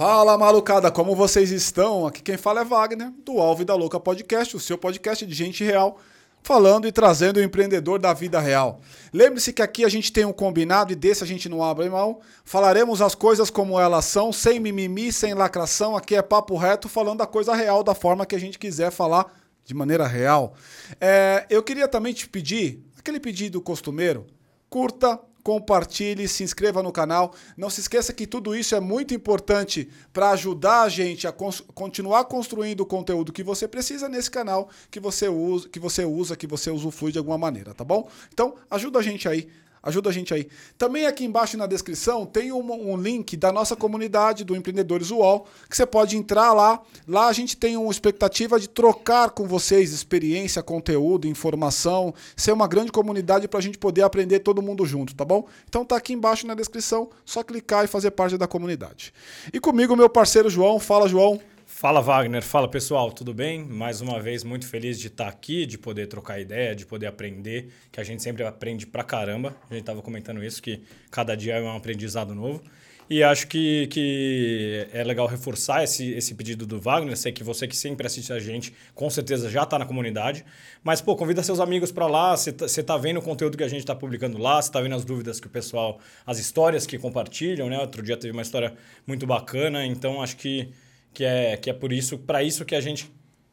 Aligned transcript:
Fala 0.00 0.38
malucada, 0.38 0.90
como 0.90 1.14
vocês 1.14 1.50
estão? 1.50 2.06
Aqui 2.06 2.22
quem 2.22 2.38
fala 2.38 2.62
é 2.62 2.64
Wagner, 2.64 3.12
do 3.22 3.38
Alvo 3.38 3.60
e 3.60 3.64
da 3.66 3.74
Louca 3.74 4.00
Podcast, 4.00 4.56
o 4.56 4.58
seu 4.58 4.78
podcast 4.78 5.26
de 5.26 5.34
gente 5.34 5.62
real, 5.62 5.98
falando 6.42 6.88
e 6.88 6.90
trazendo 6.90 7.36
o 7.36 7.42
empreendedor 7.42 7.98
da 7.98 8.14
vida 8.14 8.40
real. 8.40 8.80
Lembre-se 9.12 9.52
que 9.52 9.60
aqui 9.60 9.84
a 9.84 9.90
gente 9.90 10.10
tem 10.10 10.24
um 10.24 10.32
combinado 10.32 10.90
e 10.90 10.96
desse 10.96 11.22
a 11.22 11.26
gente 11.26 11.50
não 11.50 11.62
abre 11.62 11.90
mão. 11.90 12.20
Falaremos 12.46 13.02
as 13.02 13.14
coisas 13.14 13.50
como 13.50 13.78
elas 13.78 14.06
são, 14.06 14.32
sem 14.32 14.58
mimimi, 14.58 15.12
sem 15.12 15.34
lacração. 15.34 15.94
Aqui 15.94 16.16
é 16.16 16.22
papo 16.22 16.56
reto, 16.56 16.88
falando 16.88 17.20
a 17.20 17.26
coisa 17.26 17.54
real 17.54 17.84
da 17.84 17.94
forma 17.94 18.24
que 18.24 18.34
a 18.34 18.40
gente 18.40 18.58
quiser 18.58 18.90
falar 18.90 19.30
de 19.66 19.74
maneira 19.74 20.06
real. 20.06 20.54
É, 20.98 21.44
eu 21.50 21.62
queria 21.62 21.86
também 21.86 22.14
te 22.14 22.26
pedir, 22.26 22.82
aquele 22.98 23.20
pedido 23.20 23.60
costumeiro, 23.60 24.26
curta, 24.70 25.20
compartilhe, 25.42 26.28
se 26.28 26.42
inscreva 26.42 26.82
no 26.82 26.92
canal. 26.92 27.34
Não 27.56 27.70
se 27.70 27.80
esqueça 27.80 28.12
que 28.12 28.26
tudo 28.26 28.54
isso 28.54 28.74
é 28.74 28.80
muito 28.80 29.14
importante 29.14 29.88
para 30.12 30.30
ajudar 30.30 30.82
a 30.82 30.88
gente 30.88 31.26
a 31.26 31.32
continuar 31.32 32.24
construindo 32.24 32.80
o 32.80 32.86
conteúdo 32.86 33.32
que 33.32 33.42
você 33.42 33.66
precisa 33.66 34.08
nesse 34.08 34.30
canal, 34.30 34.70
que 34.90 35.00
você 35.00 35.28
usa, 35.28 35.68
que 35.68 35.78
você 35.78 36.04
usa, 36.04 36.36
que 36.36 36.46
você 36.46 36.70
usufrui 36.70 37.12
de 37.12 37.18
alguma 37.18 37.38
maneira, 37.38 37.74
tá 37.74 37.84
bom? 37.84 38.08
Então, 38.32 38.54
ajuda 38.70 38.98
a 38.98 39.02
gente 39.02 39.28
aí. 39.28 39.48
Ajuda 39.82 40.10
a 40.10 40.12
gente 40.12 40.34
aí. 40.34 40.46
Também 40.76 41.06
aqui 41.06 41.24
embaixo 41.24 41.56
na 41.56 41.66
descrição 41.66 42.26
tem 42.26 42.52
um, 42.52 42.92
um, 42.92 42.96
link 42.96 43.36
da 43.36 43.50
nossa 43.50 43.74
comunidade 43.74 44.44
do 44.44 44.54
Empreendedores 44.54 45.10
UOL, 45.10 45.46
que 45.68 45.76
você 45.76 45.86
pode 45.86 46.16
entrar 46.16 46.52
lá. 46.52 46.82
Lá 47.08 47.28
a 47.28 47.32
gente 47.32 47.56
tem 47.56 47.76
uma 47.78 47.90
expectativa 47.90 48.60
de 48.60 48.68
trocar 48.68 49.30
com 49.30 49.46
vocês 49.46 49.92
experiência, 49.92 50.62
conteúdo, 50.62 51.26
informação, 51.26 52.14
ser 52.36 52.52
uma 52.52 52.68
grande 52.68 52.92
comunidade 52.92 53.48
para 53.48 53.58
a 53.58 53.62
gente 53.62 53.78
poder 53.78 54.02
aprender 54.02 54.40
todo 54.40 54.60
mundo 54.60 54.84
junto, 54.84 55.14
tá 55.14 55.24
bom? 55.24 55.46
Então 55.66 55.84
tá 55.84 55.96
aqui 55.96 56.12
embaixo 56.12 56.46
na 56.46 56.54
descrição, 56.54 57.08
só 57.24 57.42
clicar 57.42 57.84
e 57.84 57.88
fazer 57.88 58.10
parte 58.10 58.36
da 58.36 58.46
comunidade. 58.46 59.14
E 59.52 59.58
comigo, 59.58 59.96
meu 59.96 60.10
parceiro 60.10 60.50
João. 60.50 60.78
Fala, 60.78 61.08
João. 61.08 61.40
Fala 61.80 62.02
Wagner, 62.02 62.42
fala 62.42 62.68
pessoal, 62.68 63.10
tudo 63.10 63.32
bem? 63.32 63.64
Mais 63.64 64.02
uma 64.02 64.20
vez, 64.20 64.44
muito 64.44 64.66
feliz 64.66 65.00
de 65.00 65.06
estar 65.06 65.26
aqui, 65.26 65.64
de 65.64 65.78
poder 65.78 66.08
trocar 66.08 66.38
ideia, 66.38 66.76
de 66.76 66.84
poder 66.84 67.06
aprender, 67.06 67.72
que 67.90 67.98
a 67.98 68.04
gente 68.04 68.22
sempre 68.22 68.44
aprende 68.44 68.86
pra 68.86 69.02
caramba. 69.02 69.56
A 69.62 69.72
gente 69.72 69.84
estava 69.84 70.02
comentando 70.02 70.44
isso, 70.44 70.62
que 70.62 70.82
cada 71.10 71.34
dia 71.34 71.54
é 71.54 71.62
um 71.62 71.74
aprendizado 71.74 72.34
novo. 72.34 72.62
E 73.08 73.22
acho 73.22 73.46
que, 73.46 73.86
que 73.86 74.88
é 74.92 75.02
legal 75.02 75.26
reforçar 75.26 75.82
esse, 75.82 76.12
esse 76.12 76.34
pedido 76.34 76.66
do 76.66 76.78
Wagner. 76.78 77.16
Sei 77.16 77.32
que 77.32 77.42
você 77.42 77.66
que 77.66 77.74
sempre 77.74 78.06
assiste 78.06 78.30
a 78.30 78.38
gente, 78.38 78.74
com 78.94 79.08
certeza 79.08 79.48
já 79.48 79.62
está 79.62 79.78
na 79.78 79.86
comunidade. 79.86 80.44
Mas, 80.84 81.00
pô, 81.00 81.16
convida 81.16 81.42
seus 81.42 81.60
amigos 81.60 81.90
para 81.90 82.06
lá. 82.06 82.36
Você 82.36 82.52
tá, 82.52 82.66
tá 82.66 82.98
vendo 82.98 83.20
o 83.20 83.22
conteúdo 83.22 83.56
que 83.56 83.64
a 83.64 83.68
gente 83.68 83.80
está 83.80 83.94
publicando 83.94 84.36
lá, 84.36 84.60
você 84.60 84.68
está 84.68 84.82
vendo 84.82 84.96
as 84.96 85.04
dúvidas 85.06 85.40
que 85.40 85.46
o 85.46 85.50
pessoal, 85.50 85.98
as 86.26 86.38
histórias 86.38 86.86
que 86.86 86.98
compartilham, 86.98 87.70
né? 87.70 87.78
Outro 87.78 88.02
dia 88.02 88.18
teve 88.18 88.34
uma 88.34 88.42
história 88.42 88.74
muito 89.06 89.26
bacana, 89.26 89.86
então 89.86 90.22
acho 90.22 90.36
que 90.36 90.68
que 91.12 91.24
é, 91.24 91.56
que 91.56 91.70
é 91.70 91.72
por 91.72 91.92
isso, 91.92 92.18
para 92.18 92.42
isso 92.42 92.64
que 92.64 92.74
a 92.74 92.80
gente 92.80 93.10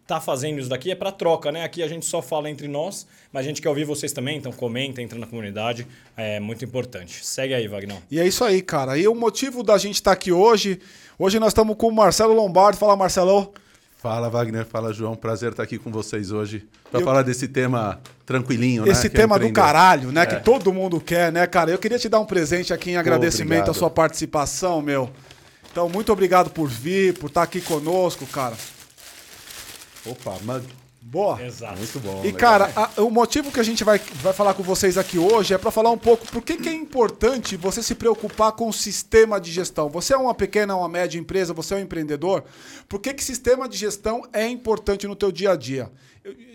tá 0.07 0.21
fazendo 0.21 0.59
isso 0.59 0.69
daqui 0.69 0.89
é 0.89 0.95
para 0.95 1.11
troca, 1.11 1.51
né? 1.51 1.65
Aqui 1.65 1.83
a 1.83 1.87
gente 1.87 2.05
só 2.05 2.21
fala 2.21 2.49
entre 2.49 2.67
nós, 2.67 3.05
mas 3.31 3.45
a 3.45 3.49
gente 3.49 3.61
quer 3.61 3.67
ouvir 3.67 3.83
vocês 3.83 4.13
também, 4.13 4.37
então 4.37 4.53
comenta, 4.53 5.01
entra 5.01 5.19
na 5.19 5.27
comunidade, 5.27 5.85
é 6.15 6.39
muito 6.39 6.63
importante. 6.63 7.25
Segue 7.25 7.53
aí, 7.53 7.67
Wagner. 7.67 7.97
E 8.09 8.17
é 8.19 8.25
isso 8.25 8.43
aí, 8.43 8.61
cara. 8.61 8.97
E 8.97 9.05
o 9.07 9.13
motivo 9.13 9.61
da 9.61 9.77
gente 9.77 9.95
estar 9.95 10.11
tá 10.11 10.13
aqui 10.13 10.31
hoje, 10.31 10.79
hoje 11.19 11.39
nós 11.39 11.49
estamos 11.49 11.75
com 11.75 11.89
o 11.89 11.91
Marcelo 11.93 12.33
Lombardi. 12.33 12.79
Fala, 12.79 12.95
Marcelo. 12.95 13.53
Fala, 13.97 14.29
Wagner. 14.29 14.65
Fala, 14.65 14.93
João. 14.93 15.15
Prazer 15.15 15.51
estar 15.51 15.63
aqui 15.63 15.77
com 15.77 15.91
vocês 15.91 16.31
hoje 16.31 16.65
para 16.89 17.01
eu... 17.01 17.05
falar 17.05 17.23
desse 17.23 17.47
tema 17.47 17.99
tranquilinho, 18.25 18.83
Esse 18.83 18.87
né? 18.87 18.91
Esse 18.93 19.09
tema 19.09 19.35
é 19.35 19.39
do 19.39 19.51
caralho, 19.51 20.11
né? 20.11 20.21
É. 20.21 20.25
Que 20.25 20.39
todo 20.41 20.71
mundo 20.71 21.01
quer, 21.01 21.31
né, 21.31 21.45
cara? 21.47 21.71
Eu 21.71 21.77
queria 21.77 21.99
te 21.99 22.07
dar 22.07 22.19
um 22.19 22.25
presente 22.25 22.73
aqui 22.73 22.91
em 22.91 22.97
agradecimento 22.97 23.69
à 23.69 23.73
sua 23.73 23.89
participação, 23.89 24.81
meu. 24.81 25.09
Então, 25.71 25.87
muito 25.89 26.11
obrigado 26.11 26.49
por 26.49 26.67
vir, 26.67 27.17
por 27.17 27.27
estar 27.27 27.43
aqui 27.43 27.61
conosco, 27.61 28.25
cara. 28.27 28.57
Opa, 30.05 30.37
mano. 30.43 30.65
Boa. 31.09 31.41
Exato. 31.41 31.77
Muito 31.77 31.99
bom. 32.01 32.19
E, 32.21 32.27
legal. 32.27 32.39
cara, 32.39 32.71
a, 32.75 33.01
o 33.01 33.09
motivo 33.09 33.49
que 33.49 33.61
a 33.61 33.63
gente 33.63 33.81
vai, 33.81 33.97
vai 34.21 34.33
falar 34.33 34.53
com 34.53 34.61
vocês 34.61 34.97
aqui 34.97 35.17
hoje 35.17 35.53
é 35.53 35.57
para 35.57 35.71
falar 35.71 35.89
um 35.89 35.97
pouco 35.97 36.27
por 36.27 36.41
que, 36.41 36.57
que 36.57 36.67
é 36.67 36.73
importante 36.73 37.55
você 37.55 37.81
se 37.81 37.95
preocupar 37.95 38.51
com 38.51 38.67
o 38.67 38.73
sistema 38.73 39.39
de 39.39 39.49
gestão. 39.49 39.87
Você 39.89 40.13
é 40.13 40.17
uma 40.17 40.33
pequena 40.33 40.75
ou 40.75 40.81
uma 40.81 40.89
média 40.89 41.17
empresa, 41.17 41.53
você 41.53 41.75
é 41.75 41.77
um 41.77 41.81
empreendedor. 41.81 42.43
Por 42.89 42.99
que, 42.99 43.13
que 43.13 43.23
sistema 43.23 43.69
de 43.69 43.77
gestão 43.77 44.23
é 44.33 44.45
importante 44.49 45.07
no 45.07 45.15
teu 45.15 45.31
dia 45.31 45.51
a 45.51 45.55
dia? 45.55 45.89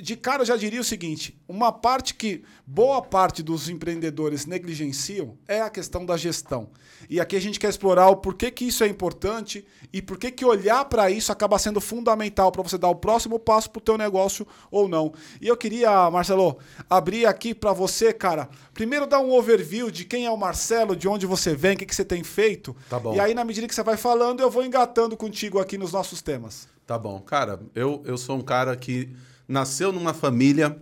De 0.00 0.16
cara 0.16 0.42
eu 0.42 0.46
já 0.46 0.56
diria 0.56 0.80
o 0.80 0.84
seguinte: 0.84 1.40
uma 1.48 1.72
parte 1.72 2.14
que 2.14 2.42
boa 2.66 3.00
parte 3.02 3.42
dos 3.42 3.68
empreendedores 3.68 4.46
negligenciam 4.46 5.36
é 5.46 5.60
a 5.60 5.70
questão 5.70 6.04
da 6.04 6.16
gestão. 6.16 6.70
E 7.08 7.20
aqui 7.20 7.36
a 7.36 7.40
gente 7.40 7.58
quer 7.58 7.68
explorar 7.68 8.08
o 8.08 8.16
porquê 8.16 8.50
que 8.50 8.64
isso 8.64 8.84
é 8.84 8.88
importante 8.88 9.66
e 9.92 10.00
por 10.00 10.18
que 10.18 10.30
que 10.30 10.44
olhar 10.44 10.84
para 10.86 11.10
isso 11.10 11.32
acaba 11.32 11.58
sendo 11.58 11.80
fundamental 11.80 12.50
para 12.50 12.62
você 12.62 12.78
dar 12.78 12.88
o 12.88 12.94
próximo 12.94 13.38
passo 13.38 13.70
para 13.70 13.78
o 13.78 13.82
teu 13.82 13.98
negócio 13.98 14.46
ou 14.70 14.88
não. 14.88 15.12
E 15.40 15.48
eu 15.48 15.56
queria, 15.56 16.10
Marcelo, 16.10 16.58
abrir 16.88 17.26
aqui 17.26 17.54
para 17.54 17.72
você, 17.72 18.12
cara. 18.12 18.48
Primeiro 18.72 19.06
dar 19.06 19.20
um 19.20 19.32
overview 19.32 19.90
de 19.90 20.04
quem 20.04 20.26
é 20.26 20.30
o 20.30 20.36
Marcelo, 20.36 20.96
de 20.96 21.08
onde 21.08 21.26
você 21.26 21.54
vem, 21.54 21.74
o 21.74 21.78
que, 21.78 21.86
que 21.86 21.94
você 21.94 22.04
tem 22.04 22.22
feito. 22.22 22.74
Tá 22.88 22.98
bom. 22.98 23.14
E 23.14 23.20
aí, 23.20 23.34
na 23.34 23.44
medida 23.44 23.66
que 23.66 23.74
você 23.74 23.82
vai 23.82 23.96
falando, 23.96 24.40
eu 24.40 24.50
vou 24.50 24.64
engatando 24.64 25.16
contigo 25.16 25.58
aqui 25.58 25.76
nos 25.76 25.92
nossos 25.92 26.22
temas. 26.22 26.68
Tá 26.86 26.98
bom. 26.98 27.20
Cara, 27.20 27.60
eu, 27.74 28.02
eu 28.04 28.16
sou 28.18 28.36
um 28.36 28.42
cara 28.42 28.76
que 28.76 29.14
nasceu 29.52 29.92
numa 29.92 30.14
família 30.14 30.76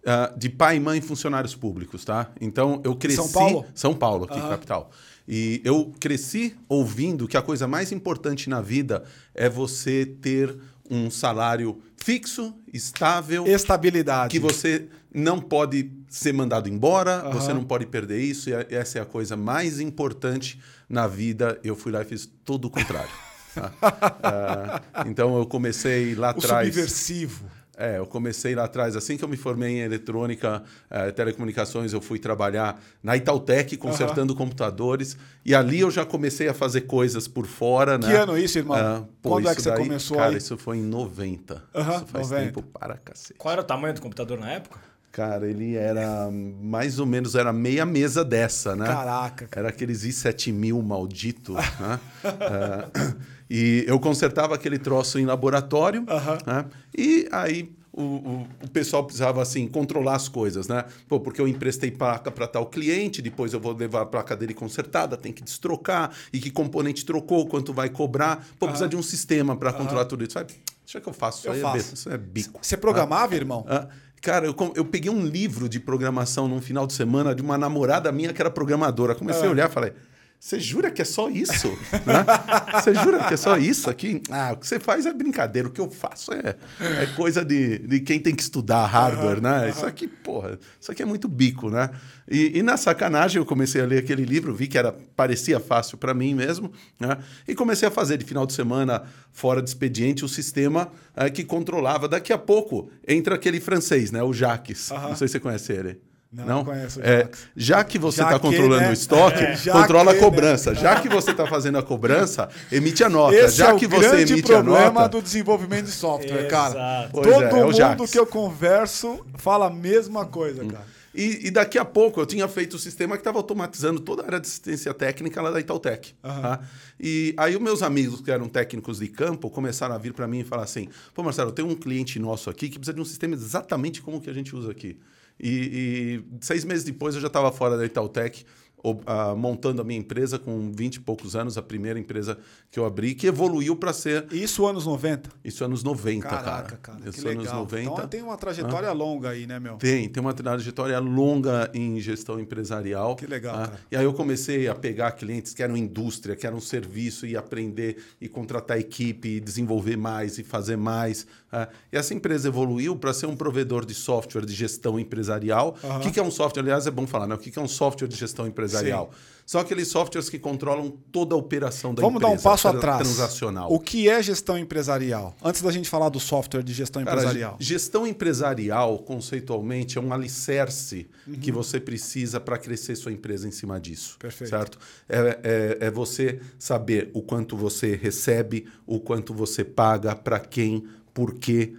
uh, 0.00 0.38
de 0.38 0.50
pai 0.50 0.76
e 0.76 0.80
mãe 0.80 1.00
funcionários 1.00 1.54
públicos, 1.54 2.04
tá? 2.04 2.30
Então 2.40 2.80
eu 2.84 2.94
cresci. 2.94 3.16
São 3.16 3.32
Paulo? 3.32 3.64
São 3.74 3.94
Paulo, 3.94 4.24
aqui, 4.24 4.38
uhum. 4.38 4.48
capital. 4.48 4.90
E 5.26 5.62
eu 5.64 5.92
cresci 5.98 6.54
ouvindo 6.68 7.26
que 7.26 7.36
a 7.36 7.42
coisa 7.42 7.66
mais 7.66 7.92
importante 7.92 8.50
na 8.50 8.60
vida 8.60 9.04
é 9.34 9.48
você 9.48 10.04
ter 10.04 10.54
um 10.90 11.10
salário 11.10 11.80
fixo, 11.96 12.54
estável. 12.72 13.46
Estabilidade. 13.46 14.30
Que 14.30 14.38
você 14.38 14.88
não 15.14 15.40
pode 15.40 15.90
ser 16.08 16.32
mandado 16.34 16.68
embora, 16.68 17.24
uhum. 17.24 17.32
você 17.32 17.54
não 17.54 17.64
pode 17.64 17.86
perder 17.86 18.20
isso. 18.20 18.50
E 18.50 18.52
essa 18.70 18.98
é 18.98 19.02
a 19.02 19.06
coisa 19.06 19.36
mais 19.36 19.80
importante 19.80 20.60
na 20.88 21.06
vida. 21.06 21.58
Eu 21.64 21.74
fui 21.74 21.92
lá 21.92 22.02
e 22.02 22.04
fiz 22.04 22.28
tudo 22.44 22.66
o 22.66 22.70
contrário. 22.70 23.10
uh, 23.56 25.06
então 25.08 25.38
eu 25.38 25.46
comecei 25.46 26.14
lá 26.16 26.30
atrás. 26.30 26.68
Subversivo. 26.68 27.59
É, 27.80 27.96
eu 27.96 28.04
comecei 28.04 28.54
lá 28.54 28.64
atrás, 28.64 28.94
assim 28.94 29.16
que 29.16 29.24
eu 29.24 29.28
me 29.28 29.38
formei 29.38 29.78
em 29.78 29.80
eletrônica, 29.80 30.62
eh, 30.90 31.10
telecomunicações, 31.12 31.94
eu 31.94 32.00
fui 32.02 32.18
trabalhar 32.18 32.78
na 33.02 33.16
Itautec, 33.16 33.74
consertando 33.78 34.34
uhum. 34.34 34.38
computadores. 34.38 35.16
E 35.46 35.54
ali 35.54 35.80
eu 35.80 35.90
já 35.90 36.04
comecei 36.04 36.46
a 36.46 36.52
fazer 36.52 36.82
coisas 36.82 37.26
por 37.26 37.46
fora. 37.46 37.98
Que 37.98 38.08
né? 38.08 38.16
ano 38.18 38.36
isso, 38.36 38.58
irmão? 38.58 38.76
Ah, 38.76 39.02
pô, 39.22 39.30
Quando 39.30 39.48
é 39.48 39.54
que 39.54 39.62
você 39.62 39.70
daí, 39.70 39.78
começou 39.78 40.18
Cara, 40.18 40.30
aí? 40.32 40.36
isso 40.36 40.58
foi 40.58 40.76
em 40.76 40.82
90. 40.82 41.54
Uhum, 41.54 41.80
isso 41.80 42.06
faz 42.06 42.30
90. 42.30 42.44
tempo 42.44 42.62
para 42.62 42.98
cacete. 42.98 43.38
Qual 43.38 43.50
era 43.50 43.62
o 43.62 43.64
tamanho 43.64 43.94
do 43.94 44.02
computador 44.02 44.38
na 44.38 44.50
época? 44.50 44.78
Cara, 45.10 45.48
ele 45.48 45.74
era 45.74 46.30
mais 46.30 46.98
ou 46.98 47.06
menos, 47.06 47.34
era 47.34 47.52
meia 47.52 47.86
mesa 47.86 48.22
dessa, 48.22 48.76
né? 48.76 48.86
Caraca. 48.86 49.46
Cara. 49.48 49.66
Era 49.66 49.74
aqueles 49.74 50.04
i7000 50.04 50.82
maldito, 50.82 51.54
né? 51.54 51.98
uh, 52.24 53.16
e 53.50 53.84
eu 53.88 53.98
consertava 53.98 54.54
aquele 54.54 54.78
troço 54.78 55.18
em 55.18 55.26
laboratório, 55.26 56.00
uhum. 56.02 56.52
né? 56.52 56.66
E 56.96 57.28
aí 57.32 57.72
o, 57.92 58.02
o, 58.02 58.48
o, 58.62 58.70
pessoal 58.70 59.04
precisava 59.04 59.42
assim 59.42 59.66
controlar 59.66 60.14
as 60.14 60.28
coisas, 60.28 60.68
né? 60.68 60.84
Pô, 61.08 61.18
porque 61.18 61.40
eu 61.40 61.48
emprestei 61.48 61.90
placa 61.90 62.30
para 62.30 62.46
tal 62.46 62.66
cliente, 62.66 63.20
depois 63.20 63.52
eu 63.52 63.58
vou 63.58 63.72
levar 63.72 64.02
a 64.02 64.06
placa 64.06 64.36
dele 64.36 64.54
consertada, 64.54 65.16
tem 65.16 65.32
que 65.32 65.42
destrocar, 65.42 66.12
e 66.32 66.38
que 66.38 66.50
componente 66.50 67.04
trocou, 67.04 67.46
quanto 67.46 67.72
vai 67.72 67.88
cobrar. 67.88 68.46
Pô, 68.58 68.66
precisa 68.66 68.88
de 68.88 68.96
um 68.96 69.02
sistema 69.02 69.56
para 69.56 69.72
controlar 69.72 70.04
tudo 70.04 70.22
isso. 70.22 70.34
Vai, 70.34 70.44
deixa 70.44 71.00
que 71.00 71.08
eu 71.08 71.12
faço. 71.12 71.48
Eu 71.48 71.54
isso, 71.54 71.62
faço. 71.62 71.76
É, 71.76 71.94
isso 71.94 72.10
é 72.10 72.18
bico. 72.18 72.60
Você 72.62 72.76
programava, 72.76 73.34
ah, 73.34 73.36
irmão? 73.36 73.66
Ah, 73.68 73.88
Cara, 74.22 74.44
eu, 74.44 74.54
eu 74.76 74.84
peguei 74.84 75.10
um 75.10 75.24
livro 75.24 75.66
de 75.66 75.80
programação 75.80 76.46
num 76.46 76.60
final 76.60 76.86
de 76.86 76.92
semana 76.92 77.34
de 77.34 77.40
uma 77.40 77.56
namorada 77.56 78.12
minha 78.12 78.32
que 78.34 78.40
era 78.40 78.50
programadora. 78.50 79.14
Comecei 79.14 79.44
ah. 79.44 79.48
a 79.48 79.50
olhar 79.50 79.70
e 79.70 79.72
falei. 79.72 79.92
Você 80.40 80.58
jura 80.58 80.90
que 80.90 81.02
é 81.02 81.04
só 81.04 81.28
isso? 81.28 81.68
né? 82.06 82.24
Você 82.72 82.94
jura 82.94 83.24
que 83.28 83.34
é 83.34 83.36
só 83.36 83.58
isso 83.58 83.90
aqui? 83.90 84.22
Ah, 84.30 84.52
o 84.54 84.56
que 84.56 84.66
você 84.66 84.80
faz 84.80 85.04
é 85.04 85.12
brincadeira, 85.12 85.68
o 85.68 85.70
que 85.70 85.80
eu 85.80 85.90
faço 85.90 86.32
é, 86.32 86.56
é 86.80 87.06
coisa 87.14 87.44
de, 87.44 87.78
de 87.80 88.00
quem 88.00 88.18
tem 88.18 88.34
que 88.34 88.40
estudar 88.40 88.86
hardware, 88.86 89.36
uhum, 89.36 89.42
né? 89.42 89.64
Uhum. 89.64 89.68
Isso 89.68 89.84
aqui, 89.84 90.08
porra, 90.08 90.58
isso 90.80 90.90
aqui 90.90 91.02
é 91.02 91.04
muito 91.04 91.28
bico, 91.28 91.68
né? 91.68 91.90
E, 92.26 92.58
e, 92.58 92.62
na 92.62 92.78
sacanagem 92.78 93.36
eu 93.36 93.44
comecei 93.44 93.82
a 93.82 93.84
ler 93.84 93.98
aquele 93.98 94.24
livro, 94.24 94.54
vi 94.54 94.66
que 94.66 94.78
era 94.78 94.92
parecia 95.14 95.60
fácil 95.60 95.98
para 95.98 96.14
mim 96.14 96.34
mesmo, 96.34 96.72
né? 96.98 97.18
E 97.46 97.54
comecei 97.54 97.86
a 97.86 97.90
fazer 97.90 98.16
de 98.16 98.24
final 98.24 98.46
de 98.46 98.54
semana, 98.54 99.02
fora 99.30 99.60
de 99.60 99.68
expediente, 99.68 100.24
o 100.24 100.28
sistema 100.28 100.90
é, 101.14 101.28
que 101.28 101.44
controlava. 101.44 102.08
Daqui 102.08 102.32
a 102.32 102.38
pouco 102.38 102.90
entra 103.06 103.34
aquele 103.34 103.60
francês, 103.60 104.10
né? 104.10 104.22
O 104.22 104.32
Jaques. 104.32 104.90
Uhum. 104.90 105.00
Não 105.00 105.16
sei 105.16 105.28
se 105.28 105.32
você 105.32 105.40
conhece 105.40 105.70
ele. 105.70 106.00
Não, 106.32 106.46
não, 106.46 106.64
conheço 106.64 107.00
o 107.00 107.02
é, 107.02 107.28
Já 107.56 107.82
que 107.82 107.98
você 107.98 108.22
está 108.22 108.38
controlando 108.38 108.82
né? 108.82 108.90
o 108.90 108.92
estoque, 108.92 109.42
é, 109.42 109.56
controla 109.72 110.12
que, 110.12 110.18
a 110.18 110.22
cobrança. 110.22 110.70
Né? 110.72 110.80
Já 110.80 111.00
que 111.00 111.08
você 111.08 111.32
está 111.32 111.44
fazendo 111.44 111.76
a 111.76 111.82
cobrança, 111.82 112.48
emite 112.70 113.02
a 113.02 113.08
nota. 113.08 113.34
Esse 113.34 113.56
já 113.56 113.70
é 113.70 113.76
que 113.76 113.86
o 113.86 113.88
você 113.88 114.08
grande 114.08 114.32
emite 114.34 114.46
problema 114.46 114.86
a 114.86 114.92
nota. 114.92 115.08
do 115.08 115.22
desenvolvimento 115.22 115.86
de 115.86 115.90
software, 115.90 116.46
cara. 116.46 117.08
Todo 117.12 117.28
é, 117.28 117.48
é 117.48 117.52
mundo 117.52 118.06
que 118.06 118.16
eu 118.16 118.26
converso 118.26 119.26
fala 119.38 119.66
a 119.66 119.70
mesma 119.70 120.24
coisa, 120.24 120.64
cara. 120.64 121.00
E, 121.12 121.48
e, 121.48 121.50
daqui 121.50 121.76
a 121.76 121.84
pouco 121.84 122.20
eu 122.20 122.26
tinha 122.26 122.46
feito 122.46 122.74
o 122.74 122.78
sistema 122.78 123.16
que 123.16 123.20
estava 123.20 123.36
automatizando 123.38 123.98
toda 123.98 124.22
a 124.22 124.26
área 124.26 124.40
de 124.40 124.46
assistência 124.46 124.94
técnica 124.94 125.42
lá 125.42 125.50
da 125.50 125.58
Itautec. 125.58 126.14
Uhum. 126.22 126.40
Tá? 126.40 126.60
E 127.00 127.34
aí 127.36 127.56
os 127.56 127.60
meus 127.60 127.82
amigos, 127.82 128.20
que 128.20 128.30
eram 128.30 128.48
técnicos 128.48 129.00
de 129.00 129.08
campo, 129.08 129.50
começaram 129.50 129.94
a 129.96 129.98
vir 129.98 130.12
para 130.12 130.28
mim 130.28 130.40
e 130.40 130.44
falar 130.44 130.62
assim: 130.62 130.88
pô, 131.12 131.24
Marcelo, 131.24 131.50
tem 131.50 131.64
um 131.64 131.74
cliente 131.74 132.20
nosso 132.20 132.48
aqui 132.48 132.68
que 132.68 132.78
precisa 132.78 132.94
de 132.94 133.00
um 133.00 133.04
sistema 133.04 133.34
exatamente 133.34 134.00
como 134.00 134.18
o 134.18 134.20
que 134.20 134.30
a 134.30 134.32
gente 134.32 134.54
usa 134.54 134.70
aqui. 134.70 134.96
E, 135.40 136.22
e 136.40 136.44
seis 136.44 136.64
meses 136.64 136.84
depois 136.84 137.14
eu 137.14 137.20
já 137.20 137.28
estava 137.28 137.50
fora 137.50 137.76
da 137.76 137.84
Itautec 137.84 138.44
uh, 138.82 139.36
montando 139.36 139.82
a 139.82 139.84
minha 139.84 139.98
empresa 139.98 140.38
com 140.38 140.72
20 140.72 140.96
e 140.96 141.00
poucos 141.00 141.36
anos, 141.36 141.58
a 141.58 141.62
primeira 141.62 141.98
empresa 141.98 142.38
que 142.70 142.78
eu 142.78 142.84
abri, 142.84 143.14
que 143.14 143.26
evoluiu 143.26 143.76
para 143.76 143.92
ser. 143.92 144.26
Isso 144.32 144.66
anos 144.66 144.86
90? 144.86 145.30
Isso 145.44 145.64
anos 145.64 145.82
90, 145.82 146.28
Caraca, 146.28 146.76
cara. 146.76 146.98
cara 146.98 147.10
Isso 147.10 147.26
anos 147.28 147.44
legal. 147.44 147.60
90. 147.60 147.90
Então 147.92 148.08
tem 148.08 148.22
uma 148.22 148.36
trajetória 148.36 148.88
ah. 148.88 148.92
longa 148.92 149.30
aí, 149.30 149.46
né, 149.46 149.58
meu? 149.58 149.76
Tem, 149.76 150.08
tem 150.08 150.20
uma 150.20 150.32
trajetória 150.32 150.98
longa 150.98 151.70
em 151.74 152.00
gestão 152.00 152.40
empresarial. 152.40 153.16
Que 153.16 153.26
legal, 153.26 153.54
ah, 153.54 153.68
cara. 153.68 153.80
E 153.90 153.96
aí 153.96 154.04
eu 154.04 154.12
comecei 154.12 154.68
a 154.68 154.74
pegar 154.74 155.12
clientes 155.12 155.52
que 155.52 155.62
eram 155.62 155.76
indústria, 155.76 156.36
que 156.36 156.46
eram 156.46 156.60
serviço, 156.60 157.26
e 157.26 157.36
aprender 157.36 157.98
e 158.20 158.28
contratar 158.28 158.78
equipe, 158.78 159.28
e 159.28 159.40
desenvolver 159.40 159.96
mais 159.96 160.38
e 160.38 160.44
fazer 160.44 160.76
mais. 160.76 161.26
Ah, 161.52 161.68
e 161.92 161.96
essa 161.96 162.14
empresa 162.14 162.48
evoluiu 162.48 162.96
para 162.96 163.12
ser 163.12 163.26
um 163.26 163.36
provedor 163.36 163.84
de 163.84 163.94
software 163.94 164.44
de 164.44 164.54
gestão 164.54 164.98
empresarial. 164.98 165.76
O 165.82 166.00
que, 166.00 166.12
que, 166.12 166.20
é 166.20 166.22
um 166.22 166.30
software? 166.30 166.62
Aliás, 166.62 166.86
é 166.86 166.90
bom 166.90 167.06
falar, 167.06 167.26
né? 167.26 167.34
O 167.34 167.38
que, 167.38 167.50
que 167.50 167.58
é 167.58 167.62
um 167.62 167.68
software 167.68 168.08
de 168.08 168.16
gestão 168.16 168.46
empresarial? 168.46 169.10
Sim. 169.12 169.40
São 169.50 169.60
aqueles 169.60 169.88
softwares 169.88 170.30
que 170.30 170.38
controlam 170.38 170.96
toda 171.10 171.34
a 171.34 171.38
operação 171.38 171.92
da 171.92 172.00
Vamos 172.02 172.22
empresa. 172.22 172.36
Vamos 172.36 172.44
dar 172.44 172.50
um 172.50 172.52
passo 172.52 172.68
atrás. 172.68 173.02
Transacional. 173.02 173.72
O 173.72 173.80
que 173.80 174.08
é 174.08 174.22
gestão 174.22 174.56
empresarial? 174.56 175.34
Antes 175.42 175.60
da 175.60 175.72
gente 175.72 175.88
falar 175.88 176.08
do 176.08 176.20
software 176.20 176.62
de 176.62 176.72
gestão 176.72 177.02
Cara, 177.02 177.16
empresarial. 177.16 177.56
Gestão 177.58 178.06
empresarial, 178.06 179.00
conceitualmente, 179.00 179.98
é 179.98 180.00
um 180.00 180.12
alicerce 180.12 181.08
uhum. 181.26 181.34
que 181.34 181.50
você 181.50 181.80
precisa 181.80 182.38
para 182.38 182.56
crescer 182.58 182.94
sua 182.94 183.10
empresa 183.10 183.48
em 183.48 183.50
cima 183.50 183.80
disso. 183.80 184.16
Perfeito. 184.20 184.50
Certo? 184.50 184.78
É, 185.08 185.40
é, 185.42 185.86
é 185.86 185.90
você 185.90 186.38
saber 186.56 187.10
o 187.12 187.20
quanto 187.20 187.56
você 187.56 187.96
recebe, 187.96 188.68
o 188.86 189.00
quanto 189.00 189.34
você 189.34 189.64
paga, 189.64 190.14
para 190.14 190.38
quem, 190.38 190.86
por 191.12 191.34
quê, 191.34 191.74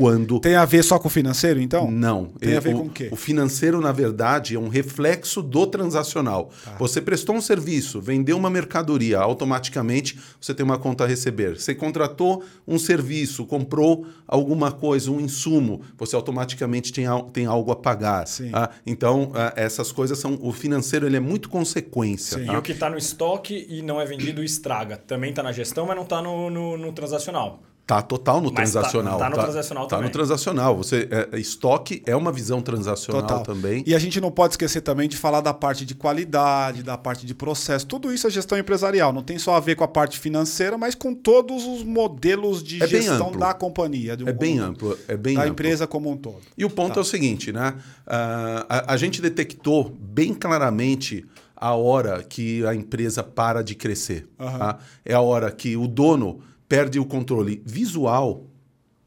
quando. 0.00 0.40
Tem 0.40 0.54
a 0.54 0.64
ver 0.64 0.82
só 0.82 0.98
com 0.98 1.08
o 1.08 1.10
financeiro, 1.10 1.60
então? 1.60 1.90
Não. 1.90 2.26
Tem 2.26 2.56
a 2.56 2.60
ver 2.60 2.74
o, 2.74 2.78
com 2.78 2.86
o 2.86 2.90
quê? 2.90 3.08
O 3.10 3.16
financeiro, 3.16 3.80
na 3.80 3.92
verdade, 3.92 4.54
é 4.54 4.58
um 4.58 4.68
reflexo 4.68 5.42
do 5.42 5.66
transacional. 5.66 6.50
Tá. 6.64 6.76
Você 6.78 7.00
prestou 7.00 7.36
um 7.36 7.40
serviço, 7.40 8.00
vendeu 8.00 8.36
uma 8.36 8.48
mercadoria, 8.48 9.18
automaticamente 9.18 10.18
você 10.40 10.54
tem 10.54 10.64
uma 10.64 10.78
conta 10.78 11.04
a 11.04 11.06
receber. 11.06 11.58
Você 11.58 11.74
contratou 11.74 12.42
um 12.66 12.78
serviço, 12.78 13.44
comprou 13.44 14.06
alguma 14.26 14.72
coisa, 14.72 15.10
um 15.10 15.20
insumo, 15.20 15.82
você 15.98 16.16
automaticamente 16.16 16.92
tem, 16.92 17.04
tem 17.32 17.46
algo 17.46 17.70
a 17.70 17.76
pagar. 17.76 18.26
Sim. 18.26 18.50
Tá? 18.50 18.70
Então, 18.86 19.32
ah, 19.34 19.52
essas 19.56 19.92
coisas 19.92 20.18
são. 20.18 20.38
O 20.40 20.52
financeiro 20.52 21.06
ele 21.06 21.16
é 21.16 21.20
muito 21.20 21.48
consequência. 21.48 22.38
Sim. 22.38 22.46
Tá? 22.46 22.54
E 22.54 22.56
o 22.56 22.62
que 22.62 22.72
está 22.72 22.88
no 22.88 22.96
estoque 22.96 23.66
e 23.68 23.82
não 23.82 24.00
é 24.00 24.06
vendido 24.06 24.42
estraga. 24.42 24.96
Também 24.96 25.30
está 25.30 25.42
na 25.42 25.52
gestão, 25.52 25.86
mas 25.86 25.96
não 25.96 26.04
está 26.04 26.22
no, 26.22 26.48
no, 26.48 26.76
no 26.78 26.92
transacional. 26.92 27.60
Tá 27.90 28.00
total 28.00 28.40
no 28.40 28.52
Mas 28.52 28.70
transacional. 28.70 29.18
Tá, 29.18 29.24
tá 29.24 29.30
no 29.30 29.36
tá, 29.36 29.42
transacional 29.42 29.84
tá 29.88 29.96
também. 29.96 30.06
no 30.06 30.12
transacional. 30.12 30.76
Você, 30.76 31.08
é, 31.10 31.40
estoque 31.40 32.00
é 32.06 32.14
uma 32.14 32.30
visão 32.30 32.62
transacional 32.62 33.22
total. 33.22 33.42
também. 33.42 33.82
E 33.84 33.96
a 33.96 33.98
gente 33.98 34.20
não 34.20 34.30
pode 34.30 34.52
esquecer 34.52 34.80
também 34.80 35.08
de 35.08 35.16
falar 35.16 35.40
da 35.40 35.52
parte 35.52 35.84
de 35.84 35.96
qualidade, 35.96 36.84
da 36.84 36.96
parte 36.96 37.26
de 37.26 37.34
processo. 37.34 37.84
Tudo 37.84 38.12
isso 38.12 38.28
é 38.28 38.30
gestão 38.30 38.56
empresarial. 38.56 39.12
Não 39.12 39.24
tem 39.24 39.40
só 39.40 39.56
a 39.56 39.60
ver 39.60 39.74
com 39.74 39.82
a 39.82 39.88
parte 39.88 40.20
financeira, 40.20 40.78
mas 40.78 40.94
com 40.94 41.12
todos 41.12 41.66
os 41.66 41.82
modelos 41.82 42.62
de 42.62 42.80
é 42.80 42.86
gestão 42.86 43.32
da 43.32 43.52
companhia. 43.52 44.16
Um 44.20 44.28
é 44.28 44.32
bem 44.32 44.60
amplo. 44.60 44.96
É 45.08 45.16
bem 45.16 45.34
da 45.34 45.40
amplo. 45.40 45.52
empresa 45.52 45.84
como 45.84 46.12
um 46.12 46.16
todo. 46.16 46.42
E 46.56 46.64
o 46.64 46.70
ponto 46.70 46.94
tá. 46.94 47.00
é 47.00 47.02
o 47.02 47.04
seguinte, 47.04 47.50
né? 47.50 47.74
Uh, 48.06 48.66
a, 48.68 48.94
a 48.94 48.96
gente 48.96 49.20
detectou 49.20 49.90
bem 49.98 50.32
claramente 50.32 51.26
a 51.56 51.74
hora 51.74 52.22
que 52.22 52.64
a 52.64 52.72
empresa 52.72 53.24
para 53.24 53.64
de 53.64 53.74
crescer. 53.74 54.28
Uhum. 54.38 54.58
Tá? 54.58 54.78
É 55.04 55.12
a 55.12 55.20
hora 55.20 55.50
que 55.50 55.76
o 55.76 55.88
dono 55.88 56.40
perde 56.70 57.00
o 57.00 57.04
controle 57.04 57.60
visual 57.66 58.46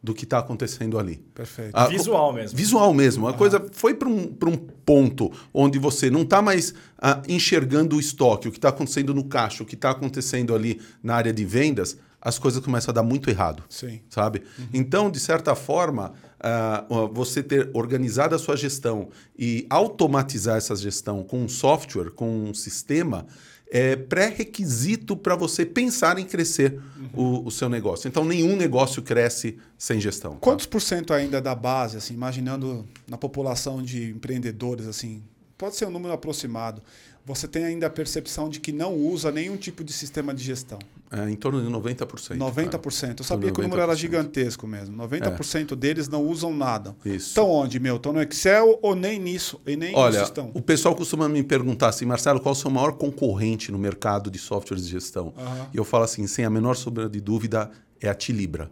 do 0.03 0.13
que 0.13 0.25
está 0.25 0.39
acontecendo 0.39 0.99
ali. 0.99 1.15
Perfeito. 1.33 1.71
Ah, 1.71 1.87
visual 1.87 2.33
mesmo. 2.33 2.57
Visual 2.57 2.93
mesmo. 2.93 3.25
A 3.25 3.31
uhum. 3.31 3.37
coisa 3.37 3.65
foi 3.71 3.93
para 3.93 4.09
um, 4.09 4.35
um 4.47 4.57
ponto 4.57 5.31
onde 5.53 5.79
você 5.79 6.09
não 6.09 6.23
está 6.23 6.41
mais 6.41 6.73
ah, 7.01 7.21
enxergando 7.25 7.95
o 7.95 8.01
estoque, 8.01 8.49
o 8.49 8.51
que 8.51 8.57
está 8.57 8.67
acontecendo 8.67 9.13
no 9.13 9.23
caixa, 9.23 9.63
o 9.63 9.65
que 9.65 9.75
está 9.75 9.91
acontecendo 9.91 10.53
ali 10.53 10.81
na 11.01 11.15
área 11.15 11.31
de 11.31 11.45
vendas, 11.45 11.97
as 12.21 12.37
coisas 12.37 12.61
começam 12.61 12.91
a 12.91 12.95
dar 12.95 13.03
muito 13.03 13.29
errado. 13.29 13.63
Sim. 13.69 14.01
Sabe? 14.09 14.43
Uhum. 14.59 14.67
Então, 14.73 15.09
de 15.09 15.21
certa 15.21 15.55
forma, 15.55 16.11
uh, 16.43 17.13
você 17.13 17.41
ter 17.41 17.69
organizado 17.73 18.35
a 18.35 18.39
sua 18.39 18.57
gestão 18.57 19.07
e 19.39 19.65
automatizar 19.69 20.57
essa 20.57 20.75
gestão 20.75 21.23
com 21.23 21.41
um 21.41 21.47
software, 21.47 22.11
com 22.11 22.49
um 22.49 22.53
sistema, 22.53 23.25
é 23.71 23.95
pré-requisito 23.95 25.17
para 25.17 25.35
você 25.35 25.65
pensar 25.65 26.19
em 26.19 26.25
crescer 26.25 26.79
uhum. 27.15 27.41
o, 27.43 27.47
o, 27.47 27.51
seu 27.51 27.67
negócio. 27.67 28.07
Então, 28.07 28.23
nenhum 28.23 28.55
negócio 28.55 29.01
cresce 29.01 29.57
sem 29.77 29.99
gestão. 29.99 30.33
Tá? 30.33 30.39
Quantos 30.39 30.65
por 30.65 30.81
cento 30.81 31.13
ainda 31.13 31.41
da 31.41 31.55
base, 31.55 31.97
assim, 31.97 32.13
imaginando 32.13 32.85
na 33.07 33.17
população 33.17 33.81
de 33.81 34.11
empreendedores, 34.11 34.85
assim, 34.85 35.23
pode 35.57 35.75
ser 35.75 35.85
um 35.85 35.91
número 35.91 36.13
aproximado, 36.13 36.83
você 37.25 37.47
tem 37.47 37.63
ainda 37.63 37.87
a 37.87 37.89
percepção 37.89 38.49
de 38.49 38.59
que 38.59 38.73
não 38.73 38.93
usa 38.93 39.31
nenhum 39.31 39.55
tipo 39.55 39.83
de 39.83 39.93
sistema 39.93 40.33
de 40.33 40.43
gestão. 40.43 40.79
É, 41.09 41.29
em 41.29 41.35
torno 41.35 41.61
de 41.61 41.69
90%. 41.69 42.37
90%. 42.37 43.01
Cara. 43.01 43.15
Eu 43.19 43.23
sabia 43.23 43.51
que 43.51 43.59
o 43.59 43.63
número 43.63 43.81
era 43.81 43.95
gigantesco 43.95 44.67
mesmo. 44.67 44.97
90% 44.97 45.71
é. 45.71 45.75
deles 45.75 46.09
não 46.09 46.25
usam 46.25 46.53
nada. 46.53 46.95
Isso. 47.05 47.29
Estão 47.29 47.49
onde, 47.49 47.79
meu? 47.79 47.97
Estão 47.97 48.11
no 48.11 48.21
Excel 48.21 48.79
ou 48.81 48.95
nem 48.95 49.19
nisso? 49.19 49.61
E 49.65 49.77
nem 49.77 49.95
Olha, 49.95 50.23
estão? 50.23 50.51
o 50.53 50.61
pessoal 50.61 50.95
costuma 50.95 51.29
me 51.29 51.43
perguntar 51.43 51.89
assim, 51.89 52.05
Marcelo, 52.05 52.39
qual 52.39 52.53
é 52.53 52.57
o 52.57 52.59
seu 52.59 52.71
maior 52.71 52.93
concorrente 52.93 53.71
no 53.71 53.77
mercado 53.77 54.29
de 54.29 54.39
softwares 54.39 54.85
de 54.85 54.91
gestão? 54.91 55.27
Uhum. 55.37 55.65
E 55.73 55.77
eu 55.77 55.85
falo 55.85 56.03
assim, 56.03 56.25
sem 56.27 56.43
a 56.43 56.49
menor 56.49 56.75
sombra 56.75 57.07
de 57.07 57.21
dúvida, 57.21 57.69
é 58.01 58.09
a 58.09 58.15
Tilibra. 58.15 58.69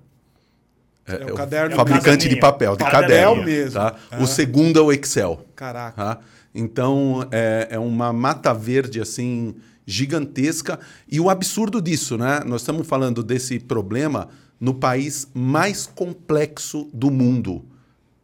É, 1.06 1.14
é, 1.14 1.32
o 1.32 1.36
caderno. 1.36 1.76
fabricante 1.76 2.28
de 2.28 2.36
papel, 2.38 2.76
de 2.76 2.84
caderno. 2.84 3.42
É 3.42 3.46
mesmo. 3.46 3.80
Tá? 3.80 3.96
Uhum. 4.14 4.24
O 4.24 4.28
segundo 4.28 4.80
é 4.80 4.82
o 4.82 4.92
Excel. 4.92 5.46
Caraca. 5.56 5.96
Tá? 5.96 6.20
Então, 6.54 7.28
é, 7.32 7.70
é 7.72 7.80
uma 7.80 8.12
mata 8.12 8.54
verde, 8.54 9.00
assim, 9.00 9.56
gigantesca. 9.86 10.80
E 11.10 11.20
o 11.20 11.30
absurdo 11.30 11.82
disso, 11.82 12.18
né? 12.18 12.42
Nós 12.46 12.62
estamos 12.62 12.88
falando 12.88 13.24
desse 13.24 13.60
problema 13.60 14.30
no 14.60 14.76
país 14.76 15.28
mais 15.34 15.88
complexo 15.88 16.88
do 16.94 17.10
mundo, 17.10 17.66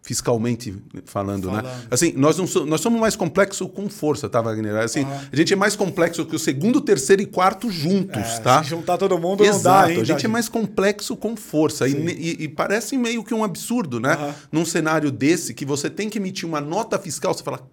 fiscalmente 0.03 0.75
falando, 1.06 1.47
falando. 1.47 1.65
né? 1.65 1.81
Assim, 1.89 2.13
nós, 2.15 2.38
não 2.38 2.45
so, 2.45 2.63
nós 2.63 2.79
somos 2.79 3.00
mais 3.00 3.16
complexos 3.16 3.68
com 3.73 3.90
força, 3.90 4.30
tá, 4.30 4.40
Wagner? 4.40 4.75
Assim, 4.75 5.04
uhum. 5.04 5.19
A 5.31 5.35
gente 5.35 5.52
é 5.52 5.56
mais 5.56 5.75
complexo 5.75 6.23
que 6.28 6.35
o 6.35 6.40
segundo, 6.40 6.80
terceiro 6.80 7.23
e 7.23 7.25
quarto 7.25 7.71
juntos, 7.71 8.21
é, 8.21 8.40
tá? 8.40 8.63
Se 8.63 8.69
juntar 8.69 8.99
todo 8.99 9.18
mundo 9.18 9.44
Exato, 9.44 9.57
não 9.57 9.63
dá 9.63 9.83
ainda. 9.83 10.02
A 10.02 10.06
gente 10.06 10.25
é 10.25 10.30
mais 10.30 10.47
complexo 10.47 11.18
com 11.18 11.35
força. 11.35 11.87
E, 11.87 11.94
e, 11.94 12.44
e, 12.44 12.47
parece 12.47 12.95
meio 12.97 13.23
que 13.23 13.33
um 13.33 13.44
absurdo, 13.44 13.99
né? 13.99 14.35
Num 14.52 14.63
cenário 14.63 15.11
desse, 15.11 15.56
que 15.56 15.66
você 15.66 15.90
tem 15.90 16.07
que 16.07 16.19
emitir 16.19 16.47
uma 16.47 16.61
nota 16.61 16.99
fiscal, 16.99 17.33
você 17.33 17.44
fala, 17.44 17.68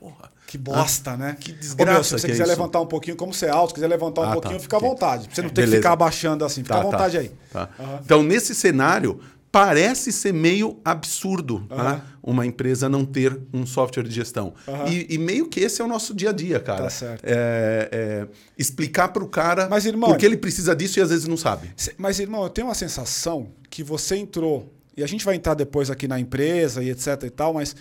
porra. 0.00 0.30
Que 0.46 0.58
bosta, 0.58 1.12
ah, 1.12 1.16
né? 1.16 1.36
Que 1.38 1.52
desgraça. 1.52 1.92
Meu, 1.92 2.02
se 2.02 2.10
você 2.10 2.26
que 2.26 2.32
quiser 2.32 2.42
é 2.42 2.46
levantar 2.46 2.80
um 2.80 2.86
pouquinho, 2.86 3.16
como 3.16 3.32
você 3.32 3.46
é 3.46 3.50
alto, 3.50 3.68
se 3.68 3.74
quiser 3.74 3.86
levantar 3.86 4.22
um 4.22 4.30
ah, 4.30 4.32
pouquinho, 4.32 4.56
tá. 4.56 4.60
fica 4.60 4.76
à 4.78 4.80
vontade. 4.80 5.28
Você 5.32 5.42
não 5.42 5.48
ter 5.48 5.54
Beleza. 5.54 5.72
que 5.72 5.76
ficar 5.76 5.92
abaixando 5.92 6.44
assim. 6.44 6.64
Fica 6.64 6.74
tá, 6.74 6.80
à 6.80 6.82
vontade 6.82 7.16
tá. 7.16 7.20
aí. 7.20 7.30
Tá. 7.52 7.68
Uhum. 7.78 7.98
Então, 8.02 8.22
nesse 8.24 8.52
cenário, 8.52 9.20
parece 9.52 10.10
ser 10.10 10.32
meio 10.32 10.80
absurdo 10.84 11.66
uhum. 11.70 12.00
uma 12.20 12.46
empresa 12.46 12.88
não 12.88 13.04
ter 13.04 13.38
um 13.52 13.64
software 13.64 14.02
de 14.02 14.10
gestão. 14.10 14.52
Uhum. 14.66 14.88
E, 14.88 15.14
e, 15.14 15.18
meio 15.18 15.48
que 15.48 15.60
esse 15.60 15.80
é 15.80 15.84
o 15.84 15.88
nosso 15.88 16.12
dia 16.12 16.30
a 16.30 16.32
dia, 16.32 16.58
cara. 16.58 16.84
Tá 16.84 16.90
certo. 16.90 17.22
É, 17.24 17.88
é, 17.92 18.26
explicar 18.58 19.08
para 19.08 19.22
o 19.22 19.28
cara 19.28 19.68
Mas, 19.68 19.86
irmão, 19.86 20.10
porque 20.10 20.26
ele 20.26 20.36
precisa 20.36 20.74
disso 20.74 20.98
e 20.98 21.02
às 21.02 21.10
vezes 21.10 21.28
não 21.28 21.36
sabe. 21.36 21.70
Mas, 21.96 22.18
irmão, 22.18 22.42
eu 22.42 22.50
tenho 22.50 22.66
uma 22.66 22.74
sensação 22.74 23.48
que 23.68 23.84
você 23.84 24.16
entrou, 24.16 24.72
e 24.96 25.02
a 25.04 25.06
gente 25.06 25.24
vai 25.24 25.36
entrar 25.36 25.54
depois 25.54 25.90
aqui 25.90 26.08
na 26.08 26.18
empresa 26.18 26.82
e 26.82 26.90
etc 26.90 27.22
e 27.24 27.30
tal, 27.30 27.54
mas 27.54 27.76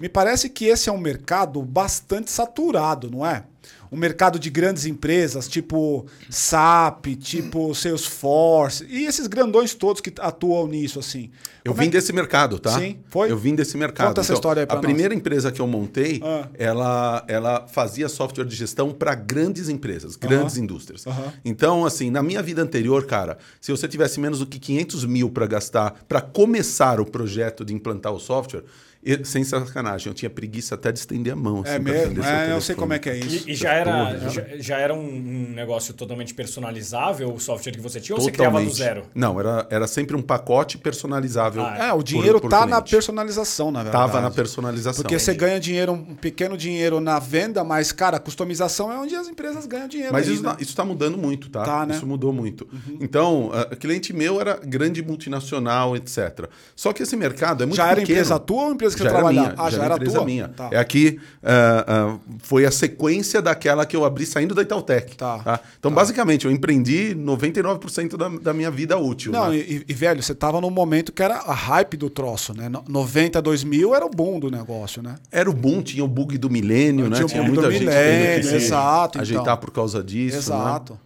me 0.00 0.08
parece 0.08 0.48
que 0.48 0.66
esse 0.66 0.88
é 0.88 0.92
um 0.92 0.98
mercado 0.98 1.62
bastante 1.62 2.30
saturado, 2.30 3.10
não 3.10 3.24
é? 3.24 3.44
Um 3.92 3.96
mercado 3.96 4.38
de 4.40 4.50
grandes 4.50 4.86
empresas, 4.86 5.46
tipo 5.46 6.04
SAP, 6.28 7.14
tipo 7.16 7.72
Salesforce, 7.74 8.84
e 8.90 9.04
esses 9.06 9.26
grandões 9.28 9.72
todos 9.72 10.00
que 10.00 10.12
atuam 10.20 10.66
nisso, 10.66 10.98
assim. 10.98 11.30
Eu 11.64 11.72
Como 11.72 11.82
vim 11.82 11.88
é? 11.88 11.92
desse 11.92 12.12
mercado, 12.12 12.58
tá? 12.58 12.76
Sim, 12.78 12.98
foi? 13.08 13.30
Eu 13.30 13.38
vim 13.38 13.54
desse 13.54 13.76
mercado. 13.76 14.08
Conta 14.08 14.20
essa 14.20 14.32
história 14.34 14.62
aí 14.62 14.66
pra 14.66 14.74
A 14.74 14.78
nós. 14.78 14.84
primeira 14.84 15.14
empresa 15.14 15.52
que 15.52 15.60
eu 15.60 15.66
montei, 15.68 16.20
Ah. 16.24 16.48
ela, 16.58 17.24
ela 17.28 17.66
fazia 17.68 18.08
software 18.08 18.44
de 18.44 18.56
gestão 18.56 18.90
para 18.92 19.14
grandes 19.14 19.68
empresas, 19.68 20.16
grandes 20.16 20.56
indústrias. 20.56 21.06
Aham. 21.06 21.32
Então, 21.44 21.86
assim, 21.86 22.10
na 22.10 22.22
minha 22.22 22.42
vida 22.42 22.60
anterior, 22.62 23.06
cara, 23.06 23.38
se 23.60 23.70
você 23.70 23.86
tivesse 23.86 24.18
menos 24.18 24.40
do 24.40 24.46
que 24.46 24.58
500 24.58 25.04
mil 25.04 25.30
para 25.30 25.46
gastar 25.46 26.04
para 26.08 26.20
começar 26.20 27.00
o 27.00 27.06
projeto 27.06 27.64
de 27.64 27.72
implantar 27.72 28.12
o 28.12 28.18
software, 28.18 28.64
E, 29.04 29.24
sem 29.24 29.44
sacanagem, 29.44 30.08
eu 30.08 30.14
tinha 30.14 30.30
preguiça 30.30 30.74
até 30.74 30.90
de 30.90 30.98
estender 30.98 31.32
a 31.32 31.36
mão. 31.36 31.62
É 31.64 31.74
assim, 31.76 31.82
pra 31.84 31.92
mesmo? 31.92 32.24
É, 32.24 32.52
eu 32.52 32.60
sei 32.60 32.74
como 32.74 32.92
é 32.92 32.98
que 32.98 33.10
é 33.10 33.16
isso. 33.18 33.46
E, 33.48 33.52
e 33.52 33.54
já 33.54 33.72
era, 33.72 34.18
já, 34.30 34.42
já 34.58 34.78
era 34.78 34.94
um, 34.94 35.50
negócio 35.54 35.92
totalmente 35.94 36.32
personalizável 36.34 37.32
o 37.32 37.38
software 37.38 37.72
que 37.72 37.80
você 37.80 38.00
tinha 38.00 38.16
ou 38.16 38.22
você 38.22 38.30
criava 38.30 38.60
do 38.60 38.66
Totalmente. 38.70 38.76
zero? 38.78 39.04
Não, 39.14 39.38
era, 39.38 39.66
era 39.70 39.86
sempre 39.86 40.16
um 40.16 40.22
pacote 40.22 40.78
personalizável. 40.78 41.62
Ah, 41.64 41.88
É, 41.88 41.92
o 41.92 42.02
dinheiro 42.02 42.40
por 42.40 42.48
tá 42.50 42.64
na 42.66 42.80
personalização, 42.80 43.70
na 43.70 43.82
verdade. 43.82 44.06
Tava 44.06 44.20
na 44.20 44.30
personalização. 44.30 45.02
Porque 45.02 45.18
você 45.18 45.34
ganha 45.34 45.60
dinheiro, 45.60 45.92
um 45.92 46.14
pequeno 46.14 46.56
dinheiro 46.56 46.98
na 47.00 47.18
venda, 47.18 47.62
mas, 47.62 47.92
cara, 47.92 48.16
a 48.16 48.20
customização 48.20 48.90
é 48.92 48.96
onde 48.98 49.14
as 49.14 49.28
empresas 49.28 49.66
ganham 49.66 49.86
dinheiro. 49.88 50.12
Mas 50.12 50.26
aí, 50.28 50.34
isso, 50.34 50.42
né? 50.42 50.50
tá- 50.50 50.56
isso 50.60 50.74
tá 50.74 50.84
mudando 50.84 51.18
muito, 51.18 51.50
tá? 51.50 51.62
Tá, 51.62 51.86
né? 51.86 51.94
Isso 51.94 52.06
mudou 52.06 52.32
muito. 52.32 52.66
Então, 53.00 53.50
a- 53.52 53.76
cliente 53.76 54.12
meu 54.12 54.40
era 54.40 54.58
grande 54.64 55.02
multinacional, 55.02 55.96
etc. 55.96 56.48
Só 56.74 56.92
que 56.92 57.02
esse 57.02 57.16
mercado 57.16 57.62
é 57.62 57.66
muito 57.66 57.76
Já 57.76 57.86
era 57.86 57.96
pequeno. 57.96 58.18
empresa 58.18 58.38
tua 58.38 58.64
ou 58.64 58.72
empresa 58.72 58.93
que 58.94 59.02
já 59.02 59.08
era 59.10 59.18
trabalhava? 59.18 59.48
minha, 59.54 59.62
Ah, 59.66 59.70
já, 59.70 59.84
era 59.84 59.94
empresa 59.94 60.16
tua? 60.16 60.24
minha. 60.24 60.48
Tá. 60.48 60.68
É 60.72 60.78
aqui, 60.78 61.18
ah, 61.42 61.84
ah, 61.86 62.16
foi 62.42 62.64
a 62.64 62.70
sequência 62.70 63.40
daquela 63.42 63.84
que 63.86 63.96
eu 63.96 64.04
abri 64.04 64.24
saindo 64.26 64.54
da 64.54 64.62
Itautec. 64.62 65.16
Tá. 65.16 65.60
Então, 65.78 65.90
basicamente, 65.90 66.44
eu 66.46 66.50
empreendi 66.50 67.14
99% 67.14 68.16
da, 68.16 68.28
da 68.28 68.52
minha 68.54 68.70
vida 68.70 68.96
útil. 68.96 69.32
Não, 69.32 69.50
né? 69.50 69.56
e, 69.56 69.84
e, 69.88 69.92
velho, 69.94 70.22
você 70.22 70.34
tava 70.34 70.60
num 70.60 70.70
momento 70.70 71.12
que 71.12 71.22
era 71.22 71.36
a 71.36 71.52
hype 71.54 71.96
do 71.96 72.08
troço, 72.10 72.54
né? 72.54 72.68
No- 72.68 72.84
90, 72.88 73.40
2000 73.42 73.94
era 73.94 74.04
o 74.04 74.10
boom 74.10 74.38
do 74.40 74.50
negócio, 74.50 75.02
né? 75.02 75.16
Era 75.30 75.48
o 75.50 75.52
boom, 75.52 75.82
tinha 75.82 76.04
o 76.04 76.08
bug 76.08 76.38
do 76.38 76.48
milênio, 76.50 77.08
né? 77.08 77.16
Tinha 77.16 77.26
Tinha 77.28 77.42
muita 77.42 77.70
gente 77.70 77.80
milênio, 77.80 78.48
que 78.48 78.54
exato, 78.56 79.20
ajeitar 79.20 79.42
então. 79.42 79.56
por 79.56 79.70
causa 79.70 80.02
disso. 80.02 80.36
Exato. 80.36 80.92
Né? 80.94 80.98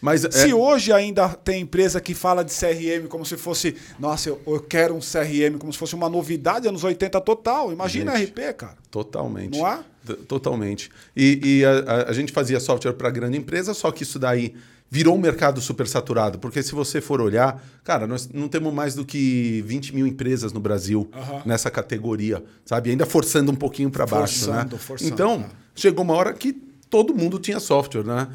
Mas 0.00 0.24
é- 0.24 0.30
Se 0.30 0.52
hoje 0.54 0.92
ainda 0.92 1.28
tem 1.30 1.62
empresa 1.62 2.00
que 2.00 2.14
fala 2.14 2.44
de 2.44 2.52
CRM 2.52 3.08
como 3.08 3.24
se 3.26 3.36
fosse, 3.36 3.74
nossa, 3.98 4.28
eu, 4.28 4.40
eu 4.46 4.60
quero 4.60 4.94
um 4.94 5.00
CRM 5.00 5.58
como 5.58 5.72
se 5.72 5.78
fosse 5.78 5.94
uma 5.94 6.08
novidade 6.08 6.68
anos 6.68 6.84
80 6.84 7.20
total. 7.20 7.72
Imagina 7.72 8.16
Gente. 8.16 8.30
RP, 8.30 8.54
cara. 8.56 8.76
Totalmente. 8.90 9.58
Não 9.58 9.66
é? 9.66 9.80
T- 10.06 10.14
Totalmente. 10.14 10.90
E, 11.16 11.40
e 11.60 11.64
a, 11.64 11.70
a- 11.70 12.10
a 12.10 12.12
gente 12.12 12.32
fazia 12.32 12.60
software 12.60 12.92
para 12.92 13.10
grande 13.10 13.36
empresa, 13.36 13.74
só 13.74 13.90
que 13.90 14.04
isso 14.04 14.18
daí 14.18 14.54
virou 14.90 15.14
um 15.16 15.18
mercado 15.18 15.60
super 15.60 15.86
saturado. 15.86 16.38
Porque 16.38 16.62
se 16.62 16.72
você 16.72 17.00
for 17.00 17.20
olhar, 17.20 17.62
cara, 17.84 18.06
nós 18.06 18.28
não 18.32 18.48
temos 18.48 18.72
mais 18.72 18.94
do 18.94 19.04
que 19.04 19.62
20 19.66 19.94
mil 19.94 20.06
empresas 20.06 20.52
no 20.52 20.60
Brasil 20.60 21.10
nessa 21.44 21.70
categoria, 21.70 22.42
sabe? 22.64 22.90
Ainda 22.90 23.04
forçando 23.04 23.50
um 23.52 23.56
pouquinho 23.56 23.90
para 23.90 24.06
baixo, 24.06 24.46
né? 24.50 24.52
Forçando, 24.60 24.78
forçando, 24.78 25.12
então, 25.12 25.42
tá. 25.42 25.48
chegou 25.74 26.04
uma 26.04 26.14
hora 26.14 26.32
que 26.32 26.56
todo 26.90 27.14
mundo 27.14 27.38
tinha 27.38 27.60
software, 27.60 28.04
né? 28.04 28.28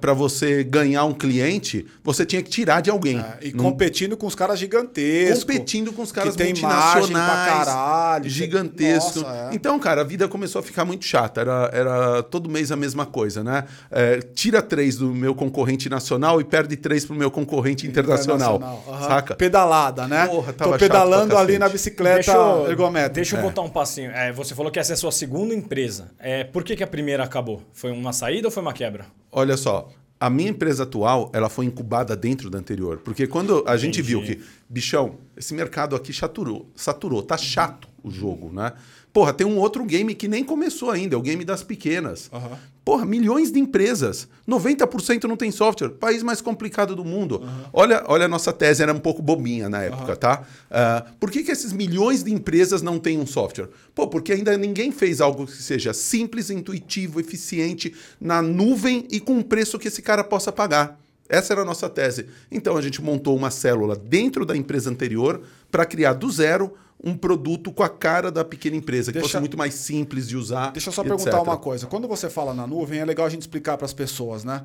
para 0.00 0.12
você 0.12 0.62
ganhar 0.64 1.04
um 1.04 1.12
cliente, 1.14 1.86
você 2.04 2.24
tinha 2.24 2.42
que 2.42 2.50
tirar 2.50 2.80
de 2.80 2.90
alguém. 2.90 3.18
É, 3.18 3.38
e 3.48 3.52
Não- 3.52 3.64
competindo 3.64 4.16
com 4.16 4.26
os 4.26 4.34
caras 4.34 4.58
gigantescos. 4.58 5.44
competindo 5.44 5.92
com 5.92 6.02
os 6.02 6.12
caras 6.12 6.36
que 6.36 6.42
tem 6.42 6.52
margem 6.62 7.10
pra 7.12 7.20
multinacionais, 7.20 7.64
caralho. 7.66 8.28
gigantesco. 8.30 9.20
Nossa, 9.20 9.50
é. 9.52 9.54
Então, 9.54 9.78
cara, 9.78 10.00
a 10.02 10.04
vida 10.04 10.28
começou 10.28 10.60
a 10.60 10.62
ficar 10.62 10.84
muito 10.84 11.04
chata. 11.04 11.40
Era, 11.40 11.70
era 11.72 12.22
todo 12.22 12.48
mês 12.48 12.70
a 12.72 12.76
mesma 12.76 13.06
coisa, 13.06 13.42
né? 13.42 13.64
É, 13.90 14.18
tira 14.20 14.62
três 14.62 14.96
do 14.96 15.12
meu 15.14 15.34
concorrente 15.34 15.88
nacional 15.88 16.40
e 16.40 16.44
perde 16.44 16.76
três 16.76 17.04
pro 17.04 17.14
meu 17.14 17.30
concorrente 17.30 17.86
internacional. 17.86 18.60
Aham. 18.88 19.02
Saca? 19.08 19.34
Pedalada, 19.34 20.06
né? 20.06 20.26
Porra, 20.28 20.52
Tô 20.52 20.58
tava 20.58 20.70
chato 20.72 20.80
pedalando 20.80 21.36
ali 21.36 21.58
na 21.58 21.68
bicicleta 21.68 22.16
Deixa 22.16 22.32
eu, 22.32 22.68
ergométrica. 22.70 23.14
deixa 23.14 23.36
eu 23.36 23.42
voltar 23.42 23.62
um 23.62 23.68
passinho. 23.70 24.10
É, 24.10 24.32
você 24.32 24.54
falou 24.54 24.70
que 24.70 24.78
essa 24.78 24.92
é 24.92 24.94
a 24.94 24.96
sua 24.96 25.12
segunda 25.12 25.54
empresa. 25.54 26.10
É, 26.18 26.44
por 26.44 26.62
que, 26.64 26.76
que 26.76 26.84
a 26.84 26.86
primeira 26.86 27.24
acabou? 27.24 27.62
Foi 27.72 27.92
uma 27.98 28.12
saída 28.12 28.48
ou 28.48 28.52
foi 28.52 28.62
uma 28.62 28.72
quebra? 28.72 29.06
Olha 29.30 29.56
só, 29.56 29.88
a 30.18 30.30
minha 30.30 30.50
empresa 30.50 30.84
atual, 30.84 31.30
ela 31.34 31.48
foi 31.48 31.66
incubada 31.66 32.16
dentro 32.16 32.48
da 32.48 32.58
anterior. 32.58 32.98
Porque 32.98 33.26
quando 33.26 33.64
a 33.66 33.76
gente 33.76 34.00
viu 34.00 34.22
que, 34.22 34.40
bichão, 34.68 35.16
esse 35.36 35.52
mercado 35.54 35.94
aqui 35.94 36.12
saturou, 36.12 36.70
saturou, 36.74 37.22
tá 37.22 37.36
chato 37.36 37.88
o 38.02 38.10
jogo, 38.10 38.50
né? 38.52 38.72
Porra, 39.16 39.32
tem 39.32 39.46
um 39.46 39.56
outro 39.56 39.82
game 39.82 40.14
que 40.14 40.28
nem 40.28 40.44
começou 40.44 40.90
ainda, 40.90 41.14
é 41.14 41.18
o 41.18 41.22
game 41.22 41.42
das 41.42 41.62
pequenas. 41.62 42.28
Aham. 42.30 42.58
Porra, 42.84 43.06
milhões 43.06 43.50
de 43.50 43.58
empresas. 43.58 44.28
90% 44.46 45.24
não 45.24 45.38
tem 45.38 45.50
software. 45.50 45.88
País 45.88 46.22
mais 46.22 46.42
complicado 46.42 46.94
do 46.94 47.02
mundo. 47.02 47.42
Olha, 47.72 48.04
olha 48.08 48.26
a 48.26 48.28
nossa 48.28 48.52
tese, 48.52 48.82
era 48.82 48.92
um 48.92 48.98
pouco 48.98 49.22
bobinha 49.22 49.70
na 49.70 49.84
época, 49.84 50.14
tá? 50.16 50.44
Ah, 50.70 51.06
por 51.18 51.30
que, 51.30 51.42
que 51.42 51.50
esses 51.50 51.72
milhões 51.72 52.22
de 52.22 52.30
empresas 52.30 52.82
não 52.82 52.98
têm 52.98 53.18
um 53.18 53.26
software? 53.26 53.70
Pô, 53.94 54.06
porque 54.06 54.34
ainda 54.34 54.54
ninguém 54.58 54.92
fez 54.92 55.22
algo 55.22 55.46
que 55.46 55.62
seja 55.62 55.94
simples, 55.94 56.50
intuitivo, 56.50 57.18
eficiente, 57.18 57.94
na 58.20 58.42
nuvem 58.42 59.08
e 59.10 59.18
com 59.18 59.32
um 59.32 59.42
preço 59.42 59.78
que 59.78 59.88
esse 59.88 60.02
cara 60.02 60.22
possa 60.22 60.52
pagar. 60.52 61.00
Essa 61.26 61.54
era 61.54 61.62
a 61.62 61.64
nossa 61.64 61.88
tese. 61.88 62.26
Então 62.52 62.76
a 62.76 62.82
gente 62.82 63.00
montou 63.00 63.34
uma 63.34 63.50
célula 63.50 63.96
dentro 63.96 64.44
da 64.44 64.54
empresa 64.54 64.90
anterior 64.90 65.40
para 65.70 65.86
criar 65.86 66.12
do 66.12 66.30
zero 66.30 66.74
um 67.02 67.16
produto 67.16 67.72
com 67.72 67.82
a 67.82 67.88
cara 67.88 68.30
da 68.30 68.44
pequena 68.44 68.76
empresa, 68.76 69.12
que 69.12 69.18
Deixa- 69.18 69.28
fosse 69.28 69.40
muito 69.40 69.56
mais 69.56 69.74
simples 69.74 70.26
de 70.28 70.36
usar. 70.36 70.70
Deixa 70.72 70.88
eu 70.88 70.92
só 70.92 71.02
perguntar 71.02 71.30
etc. 71.30 71.42
uma 71.42 71.56
coisa. 71.56 71.86
Quando 71.86 72.08
você 72.08 72.28
fala 72.30 72.54
na 72.54 72.66
nuvem, 72.66 73.00
é 73.00 73.04
legal 73.04 73.26
a 73.26 73.28
gente 73.28 73.42
explicar 73.42 73.76
para 73.76 73.84
as 73.84 73.92
pessoas, 73.92 74.44
né? 74.44 74.64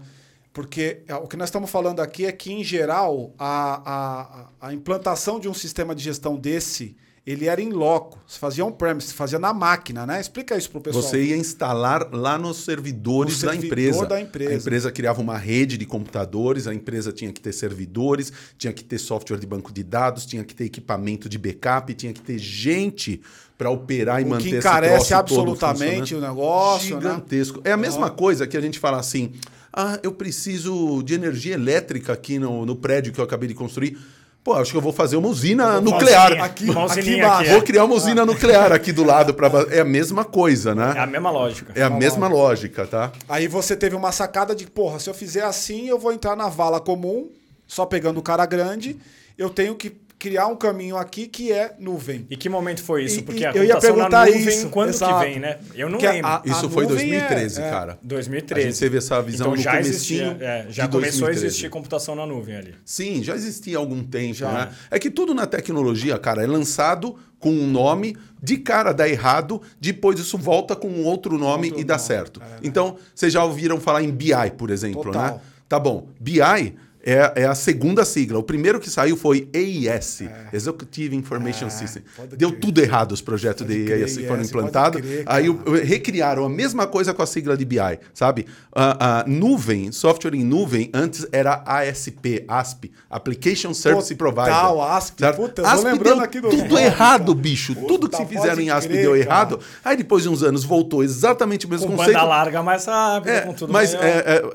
Porque 0.53 1.01
é, 1.07 1.15
o 1.15 1.27
que 1.27 1.37
nós 1.37 1.47
estamos 1.49 1.69
falando 1.69 2.01
aqui 2.01 2.25
é 2.25 2.31
que, 2.31 2.51
em 2.51 2.63
geral, 2.63 3.33
a, 3.39 4.49
a, 4.61 4.67
a 4.67 4.73
implantação 4.73 5.39
de 5.39 5.47
um 5.47 5.53
sistema 5.53 5.95
de 5.95 6.03
gestão 6.03 6.35
desse, 6.35 6.95
ele 7.25 7.47
era 7.47 7.61
em 7.61 7.69
loco. 7.69 8.19
Se 8.25 8.39
fazia 8.39 8.65
on-premise, 8.65 9.07
se 9.07 9.13
fazia 9.13 9.37
na 9.37 9.53
máquina, 9.53 10.07
né? 10.07 10.19
Explica 10.19 10.57
isso 10.57 10.69
para 10.71 10.79
o 10.79 10.81
pessoal. 10.81 11.03
Você 11.03 11.23
ia 11.23 11.37
instalar 11.37 12.09
lá 12.11 12.37
nos 12.37 12.57
servidores 12.57 13.39
No 13.39 13.45
da 13.45 13.51
servidor 13.51 13.67
empresa. 13.67 14.05
da 14.07 14.21
empresa. 14.21 14.51
A 14.51 14.55
empresa 14.55 14.91
criava 14.91 15.21
uma 15.21 15.37
rede 15.37 15.77
de 15.77 15.85
computadores, 15.85 16.65
a 16.65 16.73
empresa 16.73 17.11
tinha 17.11 17.31
que 17.31 17.39
ter 17.39 17.53
servidores, 17.53 18.33
tinha 18.57 18.73
que 18.73 18.83
ter 18.83 18.97
software 18.97 19.37
de 19.37 19.45
banco 19.45 19.71
de 19.71 19.83
dados, 19.83 20.25
tinha 20.25 20.43
que 20.43 20.55
ter 20.55 20.65
equipamento 20.65 21.29
de 21.29 21.37
backup, 21.37 21.93
tinha 21.93 22.11
que 22.11 22.21
ter 22.21 22.39
gente 22.39 23.21
para 23.55 23.69
operar 23.69 24.19
e 24.19 24.25
O 24.25 24.29
manter 24.29 24.49
que 24.49 24.57
encarece 24.57 25.13
absolutamente 25.13 26.15
o 26.15 26.19
negócio, 26.19 26.95
né? 26.95 27.01
Gigantesco. 27.01 27.61
É 27.63 27.71
a 27.71 27.77
mesma 27.77 28.09
coisa 28.09 28.47
que 28.47 28.57
a 28.57 28.61
gente 28.61 28.79
fala 28.79 28.97
assim: 28.99 29.33
ah, 29.71 29.99
eu 30.01 30.11
preciso 30.11 31.03
de 31.03 31.13
energia 31.13 31.53
elétrica 31.53 32.11
aqui 32.13 32.39
no, 32.39 32.65
no 32.65 32.75
prédio 32.75 33.13
que 33.13 33.19
eu 33.19 33.23
acabei 33.23 33.47
de 33.47 33.53
construir. 33.53 33.95
Pô, 34.43 34.53
acho 34.53 34.71
que 34.71 34.77
eu 34.77 34.81
vou 34.81 34.91
fazer 34.91 35.17
uma 35.17 35.27
usina 35.27 35.73
Uma 35.77 35.81
nuclear. 35.81 36.25
usininha, 36.31 36.45
Aqui- 36.45 36.69
uma 36.71 36.85
aqui 36.85 36.99
aqui, 37.21 37.47
é. 37.49 37.51
Vou 37.53 37.61
criar 37.61 37.83
uma 37.85 37.93
usina 37.93 38.25
nuclear 38.25 38.71
aqui 38.71 38.91
do 38.91 39.03
lado. 39.03 39.35
Pra... 39.35 39.49
É 39.69 39.81
a 39.81 39.85
mesma 39.85 40.25
coisa, 40.25 40.71
É 40.71 40.75
né? 40.75 40.93
a 40.97 41.05
mesma 41.05 41.29
lógica. 41.29 41.71
É 41.75 41.83
a 41.83 41.89
mesma 41.91 42.27
lógica, 42.27 42.87
tá? 42.87 43.11
Aí 43.29 43.47
você 43.47 43.75
teve 43.75 43.95
uma 43.95 44.11
sacada 44.11 44.55
de, 44.55 44.65
porra, 44.65 44.97
se 44.99 45.07
eu 45.09 45.13
fizer 45.13 45.43
assim, 45.43 45.87
eu 45.87 45.99
vou 45.99 46.11
entrar 46.11 46.35
na 46.35 46.49
vala 46.49 46.79
comum, 46.79 47.29
só 47.67 47.85
pegando 47.85 48.19
o 48.19 48.23
cara 48.23 48.45
grande, 48.47 48.97
eu 49.37 49.49
tenho 49.49 49.75
que 49.75 49.95
criar 50.21 50.45
um 50.45 50.55
caminho 50.55 50.95
aqui 50.97 51.25
que 51.25 51.51
é 51.51 51.73
nuvem. 51.79 52.27
E 52.29 52.37
que 52.37 52.47
momento 52.47 52.83
foi 52.83 53.05
isso? 53.05 53.21
E- 53.21 53.23
Porque 53.23 53.41
e 53.41 53.45
a 53.47 53.51
eu 53.53 53.63
ia 53.63 53.73
computação 53.73 53.95
na 53.97 54.03
perguntar 54.07 54.25
nuvem, 54.27 54.47
isso, 54.55 54.69
quando 54.69 54.89
exato. 54.89 55.13
que 55.17 55.25
vem, 55.25 55.39
né? 55.39 55.57
Eu 55.73 55.89
não 55.89 55.97
Que 55.97 56.05
a- 56.05 56.11
lembro. 56.11 56.27
a- 56.29 56.41
Isso 56.45 56.69
foi 56.69 56.83
nuvem 56.83 57.09
2013, 57.09 57.59
é- 57.59 57.65
é- 57.65 57.69
cara. 57.71 57.97
2013. 58.03 58.67
A 58.67 58.71
gente 58.71 58.79
teve 58.79 58.97
essa 58.99 59.19
visão 59.23 59.47
então 59.47 59.55
no 59.55 59.61
já 59.63 59.79
existia, 59.79 60.37
é, 60.39 60.65
já 60.69 60.85
de 60.85 60.91
começou 60.91 61.21
2013. 61.21 61.43
a 61.43 61.47
existir 61.47 61.69
computação 61.71 62.13
na 62.15 62.27
nuvem 62.27 62.55
ali. 62.55 62.75
Sim, 62.85 63.23
já 63.23 63.33
existia 63.33 63.77
há 63.77 63.79
algum 63.79 64.03
tempo, 64.03 64.35
Já. 64.35 64.51
né? 64.51 64.69
É 64.91 64.99
que 64.99 65.09
tudo 65.09 65.33
na 65.33 65.47
tecnologia, 65.47 66.19
cara, 66.19 66.43
é 66.43 66.45
lançado 66.47 67.15
com 67.39 67.49
um 67.49 67.65
nome, 67.65 68.15
de 68.43 68.57
cara 68.57 68.91
dá 68.93 69.09
errado, 69.09 69.59
depois 69.79 70.19
isso 70.19 70.37
volta 70.37 70.75
com 70.75 70.87
um 70.87 71.03
outro 71.03 71.35
nome 71.39 71.69
Outro 71.69 71.81
e 71.81 71.83
dá 71.83 71.95
nome, 71.95 72.05
certo. 72.07 72.39
é, 72.39 72.45
né? 72.47 72.57
Então, 72.61 72.95
vocês 73.15 73.33
já 73.33 73.43
ouviram 73.43 73.79
falar 73.79 74.03
em 74.03 74.11
BI, 74.11 74.51
por 74.55 74.69
exemplo, 74.69 75.01
Total. 75.05 75.35
né? 75.35 75.41
Tá 75.67 75.79
bom. 75.79 76.07
BI 76.19 76.75
é, 77.03 77.43
é 77.43 77.45
a 77.45 77.55
segunda 77.55 78.05
sigla. 78.05 78.37
O 78.39 78.43
primeiro 78.43 78.79
que 78.79 78.89
saiu 78.89 79.17
foi 79.17 79.47
AES, 79.53 80.23
Executive 80.53 81.15
Information 81.15 81.67
É, 81.67 81.69
System. 81.69 82.03
Deu 82.37 82.49
crer. 82.49 82.61
tudo 82.61 82.81
errado 82.81 83.11
os 83.11 83.21
projetos 83.21 83.65
Pode 83.65 83.85
de 83.85 83.93
AES 83.93 84.17
que 84.17 84.23
foram 84.23 84.37
pode 84.37 84.47
implantados. 84.49 85.01
Aí 85.25 85.45
recriaram 85.83 86.45
a 86.45 86.49
mesma 86.49 86.87
coisa 86.87 87.13
com 87.13 87.21
a 87.21 87.25
sigla 87.25 87.55
de 87.57 87.65
BI, 87.65 87.77
sabe? 88.13 88.45
A, 88.73 89.21
a 89.21 89.25
nuvem, 89.27 89.91
software 89.91 90.33
em 90.35 90.43
nuvem, 90.43 90.89
antes 90.93 91.25
era 91.31 91.61
ASP, 91.65 92.45
ASP, 92.47 92.91
Application 93.09 93.73
Service 93.73 94.13
Provider. 94.15 94.45
Total, 94.53 94.81
ASP. 94.81 95.19
certo? 95.19 95.35
Puta, 95.37 95.67
ASP 95.67 95.97
deu 96.03 96.19
aqui 96.19 96.39
do 96.41 96.49
tudo 96.49 96.69
nome, 96.75 96.81
errado, 96.83 97.25
cara. 97.27 97.35
bicho. 97.35 97.73
Puta, 97.75 97.87
tudo 97.87 98.09
que 98.09 98.17
se 98.17 98.25
fizeram 98.25 98.61
em 98.61 98.69
ASP 98.69 98.89
crer, 98.89 99.01
deu 99.01 99.11
cara. 99.11 99.21
errado. 99.23 99.59
Aí 99.83 99.97
depois 99.97 100.23
de 100.23 100.29
uns 100.29 100.43
anos 100.43 100.63
voltou 100.63 101.03
exatamente 101.03 101.65
o 101.65 101.69
mesmo 101.69 101.87
Com 101.87 101.95
conceito. 101.97 102.13
banda 102.17 102.25
larga 102.27 102.63
mais 102.63 102.85
rápida, 102.85 103.31
É, 103.33 103.41
com 103.41 103.53
tudo 103.53 103.71
mas 103.73 103.93
é, 103.93 103.97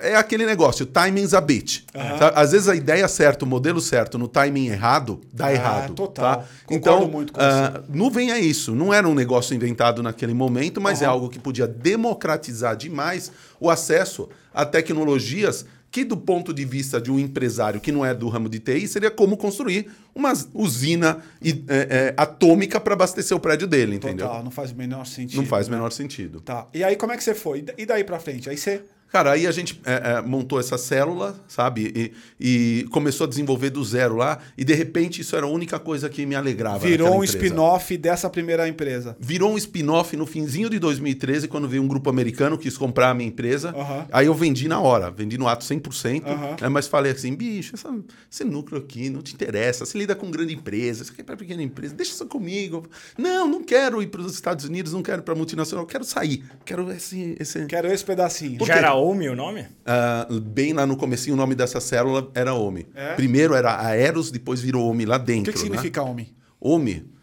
é, 0.00 0.10
é 0.12 0.16
aquele 0.16 0.46
negócio, 0.46 0.86
timing's 0.86 1.34
a 1.34 1.40
bitch. 1.40 1.82
Sabe? 2.18 2.35
Às 2.36 2.52
vezes 2.52 2.68
a 2.68 2.76
ideia 2.76 3.08
certa, 3.08 3.46
o 3.46 3.48
modelo 3.48 3.80
certo, 3.80 4.18
no 4.18 4.28
timing 4.28 4.66
errado, 4.66 5.22
dá 5.32 5.46
Ah, 5.46 5.52
errado. 5.54 5.94
total. 5.94 6.36
Tá? 6.40 6.44
Concordo 6.66 6.98
Então, 7.04 7.10
muito 7.10 7.32
com 7.32 7.40
ah, 7.40 7.82
nuvem 7.88 8.30
é 8.30 8.38
isso. 8.38 8.74
Não 8.74 8.92
era 8.92 9.08
um 9.08 9.14
negócio 9.14 9.56
inventado 9.56 10.02
naquele 10.02 10.34
momento, 10.34 10.78
mas 10.78 11.00
é 11.00 11.06
algo 11.06 11.30
que 11.30 11.38
podia 11.38 11.66
democratizar 11.66 12.76
demais 12.76 13.32
o 13.58 13.70
acesso 13.70 14.28
a 14.52 14.66
tecnologias 14.66 15.64
que, 15.90 16.04
do 16.04 16.14
ponto 16.14 16.52
de 16.52 16.62
vista 16.66 17.00
de 17.00 17.10
um 17.10 17.18
empresário 17.18 17.80
que 17.80 17.90
não 17.90 18.04
é 18.04 18.12
do 18.12 18.28
ramo 18.28 18.50
de 18.50 18.58
TI, 18.58 18.86
seria 18.86 19.10
como 19.10 19.34
construir 19.38 19.90
uma 20.14 20.34
usina 20.52 21.20
é, 21.42 21.50
é, 21.68 22.14
atômica 22.18 22.78
para 22.78 22.92
abastecer 22.92 23.34
o 23.34 23.40
prédio 23.40 23.66
dele, 23.66 23.96
entendeu? 23.96 24.26
Total, 24.26 24.44
não 24.44 24.50
faz 24.50 24.72
o 24.72 24.76
menor 24.76 25.06
sentido. 25.06 25.38
Não 25.40 25.46
faz 25.48 25.68
o 25.68 25.70
né? 25.70 25.76
menor 25.78 25.90
sentido. 25.90 26.40
Tá. 26.42 26.66
E 26.74 26.84
aí 26.84 26.96
como 26.96 27.12
é 27.12 27.16
que 27.16 27.24
você 27.24 27.34
foi? 27.34 27.60
E 27.60 27.62
da- 27.86 27.94
daí 27.94 28.04
pra 28.04 28.18
frente? 28.18 28.50
Aí 28.50 28.58
você 28.58 28.82
Cara, 29.10 29.32
aí 29.32 29.46
a 29.46 29.52
gente 29.52 29.80
é, 29.84 30.18
é, 30.18 30.22
montou 30.22 30.60
essa 30.60 30.76
célula, 30.76 31.40
sabe? 31.48 32.12
E, 32.38 32.82
e, 32.82 32.86
começou 32.90 33.26
a 33.26 33.28
desenvolver 33.28 33.70
do 33.70 33.82
zero 33.82 34.16
lá. 34.16 34.38
E 34.58 34.64
de 34.64 34.74
repente 34.74 35.22
isso 35.22 35.34
era 35.34 35.46
a 35.46 35.48
única 35.48 35.78
coisa 35.78 36.08
que 36.08 36.26
me 36.26 36.34
alegrava. 36.34 36.80
Virou 36.80 37.18
um 37.18 37.24
spin-off 37.24 37.96
dessa 37.96 38.28
primeira 38.28 38.68
empresa. 38.68 39.16
Virou 39.18 39.52
um 39.52 39.56
spin-off 39.56 40.16
no 40.16 40.26
finzinho 40.26 40.68
de 40.68 40.78
2013, 40.78 41.48
quando 41.48 41.68
veio 41.68 41.82
um 41.82 41.88
grupo 41.88 42.10
americano 42.10 42.58
que 42.58 42.66
quis 42.66 42.76
comprar 42.76 43.10
a 43.10 43.14
minha 43.14 43.28
empresa. 43.28 43.74
Uhum. 43.74 44.04
Aí 44.12 44.26
eu 44.26 44.34
vendi 44.34 44.66
na 44.66 44.80
hora, 44.80 45.10
vendi 45.10 45.38
no 45.38 45.46
ato 45.46 45.64
100%. 45.64 46.26
Uhum. 46.26 46.56
Né? 46.60 46.68
Mas 46.68 46.88
falei 46.88 47.12
assim: 47.12 47.34
bicho, 47.34 47.74
essa, 47.74 47.88
esse 48.30 48.44
núcleo 48.44 48.80
aqui 48.80 49.08
não 49.08 49.22
te 49.22 49.32
interessa. 49.32 49.86
Você 49.86 49.96
lida 49.96 50.14
com 50.14 50.30
grande 50.30 50.54
empresa, 50.54 51.04
você 51.04 51.12
quer 51.12 51.22
ir 51.22 51.24
para 51.24 51.36
pequena 51.36 51.62
empresa, 51.62 51.94
deixa 51.94 52.12
isso 52.12 52.26
comigo. 52.26 52.86
Não, 53.16 53.46
não 53.46 53.62
quero 53.62 54.02
ir 54.02 54.08
para 54.08 54.20
os 54.20 54.34
Estados 54.34 54.64
Unidos, 54.64 54.92
não 54.92 55.02
quero 55.02 55.22
ir 55.22 55.24
para 55.24 55.34
multinacional, 55.34 55.86
quero 55.86 56.04
sair. 56.04 56.44
Quero 56.64 56.90
esse. 56.90 57.36
esse... 57.38 57.66
Quero 57.66 57.86
esse 57.86 58.04
pedacinho. 58.04 58.58
Era 58.66 58.94
OMI 58.96 59.28
o 59.28 59.36
nome? 59.36 59.60
Uh, 59.60 60.40
bem 60.40 60.72
lá 60.72 60.86
no 60.86 60.96
comecinho, 60.96 61.34
o 61.34 61.36
nome 61.36 61.54
dessa 61.54 61.80
célula 61.80 62.30
era 62.34 62.54
OMI. 62.54 62.86
É? 62.94 63.14
Primeiro 63.14 63.54
era 63.54 63.80
Aeros, 63.80 64.30
depois 64.30 64.60
virou 64.60 64.88
OMI 64.88 65.06
lá 65.06 65.18
dentro. 65.18 65.50
O 65.50 65.52
que, 65.52 65.52
que 65.52 65.58
né? 65.58 65.64
significa 65.64 66.02
OMI? 66.02 66.34
OMI? 66.60 67.16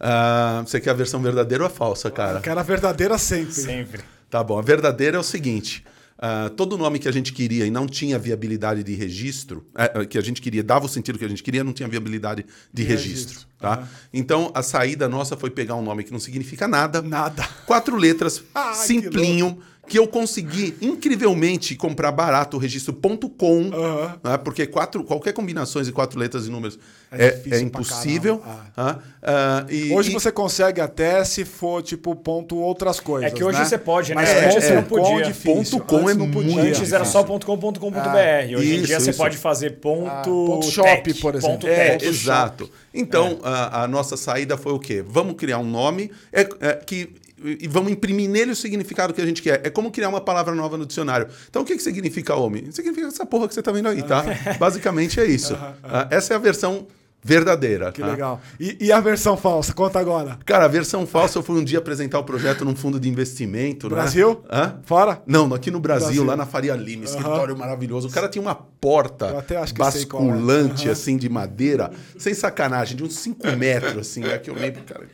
Uh, 0.00 0.62
você 0.66 0.80
quer 0.80 0.90
a 0.90 0.94
versão 0.94 1.20
verdadeira 1.20 1.64
ou 1.64 1.66
a 1.66 1.70
falsa, 1.70 2.10
cara? 2.10 2.38
Eu 2.38 2.42
quero 2.42 2.60
a 2.60 2.62
verdadeira 2.62 3.18
sempre. 3.18 3.52
Sempre. 3.52 4.02
Tá 4.30 4.44
bom. 4.44 4.58
A 4.58 4.62
verdadeira 4.62 5.16
é 5.16 5.20
o 5.20 5.24
seguinte. 5.24 5.84
Uh, 6.18 6.50
todo 6.50 6.76
nome 6.76 6.98
que 6.98 7.06
a 7.06 7.12
gente 7.12 7.32
queria 7.32 7.64
e 7.64 7.70
não 7.70 7.86
tinha 7.86 8.18
viabilidade 8.18 8.82
de 8.82 8.92
registro, 8.92 9.64
uh, 9.74 10.04
que 10.04 10.18
a 10.18 10.20
gente 10.20 10.42
queria, 10.42 10.64
dava 10.64 10.86
o 10.86 10.88
sentido 10.88 11.16
que 11.16 11.24
a 11.24 11.28
gente 11.28 11.44
queria, 11.44 11.62
não 11.62 11.72
tinha 11.72 11.88
viabilidade 11.88 12.44
de, 12.72 12.82
de 12.82 12.88
registro. 12.88 13.34
registro. 13.34 13.48
Tá? 13.56 13.78
Uhum. 13.78 13.86
Então 14.12 14.50
a 14.52 14.60
saída 14.60 15.08
nossa 15.08 15.36
foi 15.36 15.48
pegar 15.48 15.76
um 15.76 15.82
nome 15.82 16.02
que 16.02 16.10
não 16.10 16.18
significa 16.18 16.66
nada. 16.66 17.00
Nada. 17.02 17.48
Quatro 17.66 17.96
letras, 17.96 18.42
ah, 18.52 18.74
simplinho 18.74 19.60
que 19.88 19.98
eu 19.98 20.06
consegui 20.06 20.76
incrivelmente 20.80 21.74
comprar 21.74 22.12
barato 22.12 22.56
o 22.56 22.60
registro.com, 22.60 23.46
uhum. 23.46 24.10
né, 24.22 24.36
porque 24.36 24.66
quatro, 24.66 25.02
qualquer 25.02 25.32
combinações 25.32 25.86
de 25.86 25.92
quatro 25.92 26.18
letras 26.20 26.46
e 26.46 26.50
números 26.50 26.78
é, 27.10 27.40
é, 27.50 27.56
é 27.56 27.60
impossível. 27.60 28.42
Ah. 28.76 28.98
Uh, 29.22 29.72
e, 29.72 29.92
hoje 29.92 30.10
e... 30.10 30.12
você 30.12 30.30
consegue 30.30 30.80
até 30.80 31.24
se 31.24 31.44
for 31.44 31.82
tipo 31.82 32.14
ponto 32.14 32.56
outras 32.56 33.00
coisas. 33.00 33.32
É 33.32 33.34
que 33.34 33.42
hoje 33.42 33.58
né? 33.58 33.64
você 33.64 33.78
pode, 33.78 34.10
né? 34.10 34.16
Mas 34.16 34.28
é, 34.28 34.44
antes 34.44 34.56
é, 34.56 34.60
você 34.60 34.74
não 34.74 34.82
podia. 34.82 35.34
Ponto 35.34 35.80
com 35.80 36.10
é 36.10 36.14
não 36.14 36.30
podia. 36.30 36.62
Antes 36.62 36.92
era 36.92 37.04
só 37.06 37.22
ponto 37.22 37.46
.com, 37.46 37.58
ponto 37.58 37.80
.com, 37.80 37.90
ponto 37.90 38.10
.br. 38.10 38.56
Hoje 38.56 38.74
isso, 38.74 38.82
em 38.82 38.86
dia 38.86 39.00
você 39.00 39.12
pode 39.14 39.38
fazer 39.38 39.80
ponto, 39.80 40.10
ah, 40.10 40.22
ponto 40.22 40.66
shop, 40.66 41.02
tech, 41.02 41.20
por 41.20 41.34
exemplo. 41.34 41.56
Ponto 41.56 41.66
é, 41.66 41.96
tech, 41.96 42.06
exato. 42.06 42.70
Então, 42.92 43.38
a, 43.42 43.84
a, 43.84 43.88
nossa 43.88 44.16
saída 44.16 44.58
foi 44.58 44.72
o 44.72 44.78
quê? 44.78 45.02
Vamos 45.06 45.34
criar 45.36 45.58
um 45.58 45.68
nome 45.68 46.10
é, 46.32 46.48
é 46.60 46.74
que 46.74 47.10
e 47.44 47.68
vamos 47.68 47.92
imprimir 47.92 48.28
nele 48.28 48.52
o 48.52 48.56
significado 48.56 49.12
que 49.12 49.20
a 49.20 49.26
gente 49.26 49.42
quer. 49.42 49.60
É 49.64 49.70
como 49.70 49.90
criar 49.90 50.08
uma 50.08 50.20
palavra 50.20 50.54
nova 50.54 50.76
no 50.76 50.86
dicionário. 50.86 51.28
Então, 51.48 51.62
o 51.62 51.64
que, 51.64 51.76
que 51.76 51.82
significa 51.82 52.34
homem? 52.34 52.70
Significa 52.72 53.06
essa 53.06 53.24
porra 53.24 53.48
que 53.48 53.54
você 53.54 53.60
está 53.60 53.72
vendo 53.72 53.88
aí, 53.88 54.02
tá? 54.02 54.24
Basicamente 54.58 55.20
é 55.20 55.26
isso. 55.26 55.56
Ah, 55.82 56.08
essa 56.10 56.34
é 56.34 56.36
a 56.36 56.38
versão 56.38 56.86
verdadeira. 57.22 57.92
Que 57.92 58.00
tá? 58.00 58.06
legal. 58.06 58.40
E, 58.58 58.76
e, 58.80 58.92
a 58.92 59.00
versão 59.00 59.36
falsa? 59.36 59.72
Conta 59.72 59.98
agora. 59.98 60.38
Cara, 60.44 60.64
a 60.64 60.68
versão 60.68 61.06
falsa 61.06 61.38
eu 61.38 61.42
fui 61.42 61.58
um 61.58 61.64
dia 61.64 61.78
apresentar 61.78 62.18
o 62.18 62.24
projeto 62.24 62.64
num 62.64 62.74
fundo 62.74 62.98
de 62.98 63.08
investimento. 63.08 63.88
Né? 63.88 63.96
Brasil? 63.96 64.42
Né? 64.50 64.58
Hã? 64.58 64.78
Fora? 64.84 65.22
Não, 65.26 65.52
aqui 65.52 65.70
no 65.70 65.80
Brasil, 65.80 66.06
Brasil. 66.06 66.24
lá 66.24 66.36
na 66.36 66.46
Faria 66.46 66.74
Lima, 66.74 67.04
escritório 67.04 67.56
maravilhoso. 67.56 68.08
O 68.08 68.10
cara 68.10 68.28
tinha 68.28 68.42
uma 68.42 68.54
porta 68.54 69.44
basculante, 69.76 70.88
é. 70.88 70.92
assim, 70.92 71.16
de 71.16 71.28
madeira, 71.28 71.90
sem 72.18 72.34
sacanagem, 72.34 72.96
de 72.96 73.04
uns 73.04 73.14
5 73.16 73.56
metros, 73.56 73.98
assim, 73.98 74.24
é 74.24 74.38
que 74.38 74.50
eu 74.50 74.54
lembro, 74.54 74.82
cara. 74.84 75.06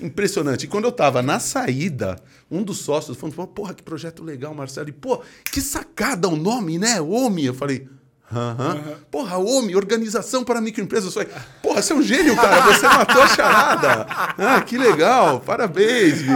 Impressionante. 0.00 0.64
E 0.64 0.68
quando 0.68 0.84
eu 0.84 0.92
tava 0.92 1.22
na 1.22 1.40
saída, 1.40 2.16
um 2.50 2.62
dos 2.62 2.78
sócios 2.78 3.16
falou: 3.16 3.46
porra, 3.46 3.74
que 3.74 3.82
projeto 3.82 4.22
legal, 4.22 4.54
Marcelo. 4.54 4.88
E, 4.88 4.92
pô, 4.92 5.22
que 5.50 5.60
sacada 5.60 6.28
o 6.28 6.36
nome, 6.36 6.78
né? 6.78 7.00
OMI. 7.00 7.46
Eu 7.46 7.54
falei. 7.54 7.88
Uhum. 8.32 8.40
Uhum. 8.40 8.94
Porra, 9.10 9.38
OMI, 9.38 9.76
Organização 9.76 10.42
para 10.42 10.60
Microempresas. 10.60 11.14
Porra, 11.62 11.80
você 11.80 11.92
é 11.92 11.96
um 11.96 12.02
gênio, 12.02 12.34
cara. 12.34 12.60
Você 12.62 12.86
matou 12.86 13.22
a 13.22 13.28
charada. 13.28 14.06
Ah, 14.36 14.60
que 14.60 14.76
legal. 14.76 15.40
Parabéns, 15.40 16.22
bicho. 16.22 16.34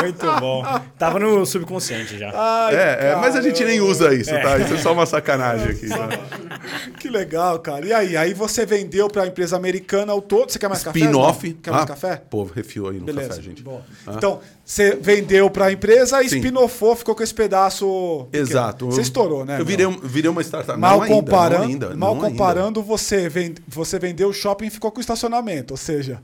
Muito 0.00 0.40
bom. 0.40 0.62
Tava 0.98 1.18
no 1.18 1.46
subconsciente 1.46 2.18
já. 2.18 2.30
Ai, 2.34 2.74
é, 2.74 2.98
é, 3.12 3.16
mas 3.16 3.34
a 3.34 3.40
gente 3.40 3.64
nem 3.64 3.80
usa 3.80 4.14
isso, 4.14 4.30
é. 4.30 4.40
tá? 4.40 4.58
Isso 4.58 4.74
é 4.74 4.78
só 4.78 4.92
uma 4.92 5.06
sacanagem 5.06 5.70
aqui. 5.70 5.88
Tá? 5.88 6.08
Que 6.98 7.08
legal, 7.08 7.58
cara. 7.58 7.84
E 7.84 7.92
aí? 7.92 8.16
Aí 8.16 8.34
você 8.34 8.64
vendeu 8.64 9.08
para 9.08 9.24
a 9.24 9.26
empresa 9.26 9.56
americana 9.56 10.14
o 10.14 10.22
todo. 10.22 10.50
Você 10.50 10.58
quer 10.58 10.68
mais 10.68 10.82
café? 10.82 10.98
Spin-off. 10.98 11.52
Quer 11.54 11.70
mais 11.72 11.82
ah, 11.82 11.86
café? 11.86 12.22
Pô, 12.30 12.44
refil 12.44 12.88
aí 12.88 12.98
no 12.98 13.04
Beleza. 13.04 13.30
café, 13.30 13.42
gente. 13.42 13.64
Ah. 14.06 14.12
Então, 14.16 14.40
você 14.72 14.96
vendeu 14.96 15.50
para 15.50 15.66
a 15.66 15.72
empresa 15.72 16.22
e 16.22 16.26
spin-offou, 16.26 16.96
ficou 16.96 17.14
com 17.14 17.22
esse 17.22 17.34
pedaço. 17.34 18.26
Exato. 18.32 18.86
Você 18.86 19.02
estourou, 19.02 19.44
né? 19.44 19.60
Eu 19.60 19.66
virei, 19.66 19.86
virei 20.02 20.30
uma 20.30 20.40
startup. 20.40 20.80
Mal 20.80 21.00
não 21.00 21.08
comparando, 21.08 21.64
ainda, 21.64 21.86
ainda, 21.88 21.96
mal 21.98 22.16
comparando 22.16 22.80
ainda. 22.80 22.88
Você, 22.88 23.28
vende, 23.28 23.62
você 23.68 23.98
vendeu 23.98 24.30
o 24.30 24.32
shopping 24.32 24.68
e 24.68 24.70
ficou 24.70 24.90
com 24.90 24.96
o 24.96 25.00
estacionamento. 25.02 25.74
Ou 25.74 25.76
seja, 25.76 26.22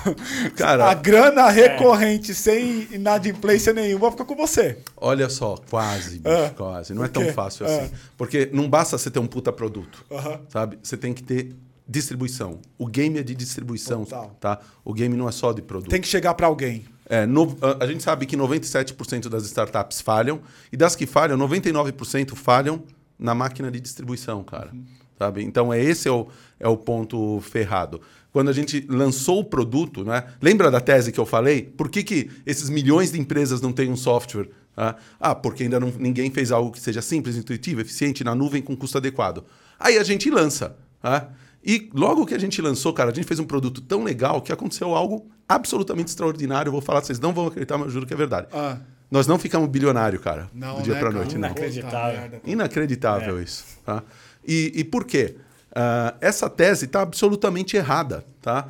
Cara, 0.56 0.90
a 0.90 0.94
grana 0.94 1.50
recorrente 1.50 2.30
é. 2.30 2.34
sem 2.34 2.88
inadimplência 2.90 3.74
nenhuma 3.74 4.10
fica 4.10 4.24
com 4.24 4.34
você. 4.34 4.78
Olha 4.96 5.28
só, 5.28 5.58
quase, 5.68 6.20
bicho, 6.20 6.34
é. 6.34 6.48
quase. 6.56 6.94
Não 6.94 7.04
é 7.04 7.08
tão 7.08 7.30
fácil 7.34 7.66
é. 7.66 7.80
assim. 7.80 7.92
Porque 8.16 8.48
não 8.50 8.66
basta 8.66 8.96
você 8.96 9.10
ter 9.10 9.18
um 9.18 9.26
puta 9.26 9.52
produto, 9.52 10.06
uh 10.08 10.16
-huh. 10.16 10.40
sabe? 10.48 10.78
Você 10.82 10.96
tem 10.96 11.12
que 11.12 11.22
ter 11.22 11.54
distribuição. 11.86 12.60
O 12.78 12.86
game 12.86 13.18
é 13.18 13.22
de 13.22 13.34
distribuição, 13.34 14.04
Total. 14.04 14.34
tá? 14.40 14.58
O 14.82 14.94
game 14.94 15.14
não 15.14 15.28
é 15.28 15.32
só 15.32 15.52
de 15.52 15.60
produto. 15.60 15.90
Tem 15.90 16.00
que 16.00 16.08
chegar 16.08 16.32
para 16.32 16.46
alguém. 16.46 16.86
É, 17.10 17.26
no, 17.26 17.58
a, 17.80 17.84
gente 17.88 18.04
sabe 18.04 18.24
que 18.24 18.36
97% 18.36 19.28
das 19.28 19.44
startups 19.44 20.00
falham 20.00 20.40
e 20.72 20.76
das 20.76 20.94
que 20.94 21.06
falham, 21.06 21.36
99% 21.36 22.36
falham 22.36 22.84
na 23.18 23.34
máquina 23.34 23.68
de 23.68 23.80
distribuição, 23.80 24.44
cara. 24.44 24.70
Uhum. 24.72 24.84
Sabe? 25.18 25.42
Então, 25.42 25.72
é 25.72 25.82
esse 25.82 26.06
é 26.06 26.12
o, 26.12 26.28
é 26.60 26.68
o 26.68 26.76
ponto 26.76 27.40
ferrado. 27.40 28.00
Quando 28.32 28.48
a 28.48 28.52
gente 28.52 28.86
lançou 28.88 29.40
o 29.40 29.44
produto, 29.44 30.04
né? 30.04 30.24
lembra 30.40 30.70
da 30.70 30.80
tese 30.80 31.10
que 31.10 31.18
eu 31.18 31.26
falei? 31.26 31.62
Por 31.62 31.90
que, 31.90 32.04
que 32.04 32.30
esses 32.46 32.70
milhões 32.70 33.10
de 33.10 33.18
empresas 33.18 33.60
não 33.60 33.72
têm 33.72 33.90
um 33.90 33.96
software? 33.96 34.48
Tá? 34.76 34.94
Ah, 35.18 35.34
porque 35.34 35.64
ainda 35.64 35.80
não, 35.80 35.92
ninguém 35.98 36.30
fez 36.30 36.52
algo 36.52 36.70
que 36.70 36.78
seja 36.78 37.02
simples, 37.02 37.36
intuitivo, 37.36 37.80
eficiente, 37.80 38.22
na 38.22 38.36
nuvem, 38.36 38.62
com 38.62 38.76
custo 38.76 38.98
adequado. 38.98 39.44
Aí 39.80 39.98
a 39.98 40.04
gente 40.04 40.30
lança. 40.30 40.76
Tá? 41.02 41.28
E 41.64 41.90
logo 41.92 42.24
que 42.24 42.34
a 42.34 42.38
gente 42.38 42.60
lançou, 42.62 42.92
cara, 42.92 43.10
a 43.10 43.14
gente 43.14 43.26
fez 43.26 43.38
um 43.38 43.44
produto 43.44 43.80
tão 43.80 44.02
legal 44.02 44.40
que 44.40 44.52
aconteceu 44.52 44.94
algo 44.94 45.30
absolutamente 45.48 46.08
extraordinário. 46.08 46.68
Eu 46.68 46.72
vou 46.72 46.80
falar, 46.80 47.02
vocês 47.02 47.20
não 47.20 47.32
vão 47.32 47.46
acreditar, 47.46 47.76
mas 47.76 47.88
eu 47.88 47.92
juro 47.92 48.06
que 48.06 48.14
é 48.14 48.16
verdade. 48.16 48.48
Ah. 48.52 48.78
Nós 49.10 49.26
não 49.26 49.38
ficamos 49.38 49.68
bilionário, 49.68 50.20
cara, 50.20 50.48
não, 50.54 50.76
do 50.76 50.82
dia 50.82 50.94
né, 50.94 51.00
para 51.00 51.10
noite. 51.10 51.34
Inacreditável. 51.34 52.30
Não. 52.30 52.52
Inacreditável 52.52 53.38
é. 53.38 53.42
isso. 53.42 53.64
Tá? 53.84 54.02
E, 54.46 54.72
e 54.76 54.84
por 54.84 55.04
quê? 55.04 55.36
Uh, 55.70 56.16
essa 56.20 56.50
tese 56.50 56.86
está 56.86 57.00
absolutamente 57.02 57.76
errada. 57.76 58.24
Tá? 58.42 58.68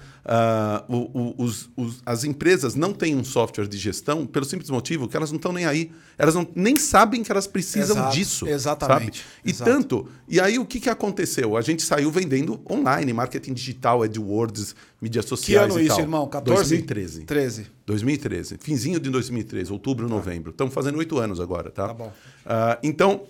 Uh, 0.89 0.97
o, 0.97 1.21
o, 1.21 1.45
os, 1.45 1.71
os, 1.77 2.03
as 2.05 2.25
empresas 2.25 2.75
não 2.75 2.93
têm 2.93 3.17
um 3.17 3.23
software 3.23 3.69
de 3.69 3.79
gestão 3.79 4.27
pelo 4.27 4.45
simples 4.45 4.69
motivo 4.69 5.09
que 5.09 5.17
elas 5.17 5.31
não 5.31 5.37
estão 5.37 5.53
nem 5.53 5.65
aí. 5.65 5.93
Elas 6.19 6.35
não, 6.35 6.47
nem 6.55 6.77
sabem 6.77 7.23
que 7.23 7.31
elas 7.31 7.47
precisam 7.47 7.97
Exato, 7.97 8.15
disso. 8.15 8.49
Exatamente. 8.49 9.21
Sabe? 9.21 9.31
E 9.45 9.51
Exato. 9.51 9.71
tanto. 9.71 10.09
E 10.29 10.41
aí 10.41 10.59
o 10.59 10.67
que, 10.67 10.81
que 10.81 10.91
aconteceu? 10.91 11.57
A 11.57 11.63
gente 11.63 11.83
saiu 11.83 12.11
vendendo 12.11 12.61
online, 12.69 13.13
marketing 13.13 13.55
digital, 13.55 14.03
AdWords, 14.03 14.75
mídias 15.01 15.25
sociais. 15.25 15.69
Que 15.69 15.73
ano 15.73 15.81
e 15.81 15.87
isso, 15.87 15.97
tal. 15.97 16.05
irmão? 16.05 16.29
14? 16.29 16.63
2013. 16.63 17.25
13. 17.25 17.67
2013. 17.87 18.59
Finzinho 18.61 19.01
de 19.01 19.09
2013, 19.09 19.73
outubro, 19.73 20.07
tá. 20.07 20.15
novembro. 20.15 20.51
Estamos 20.51 20.75
fazendo 20.75 20.99
oito 20.99 21.19
anos 21.19 21.41
agora, 21.41 21.71
tá? 21.71 21.89
Tá 21.89 21.95
bom. 21.95 22.09
Uh, 22.09 22.77
então 22.83 23.23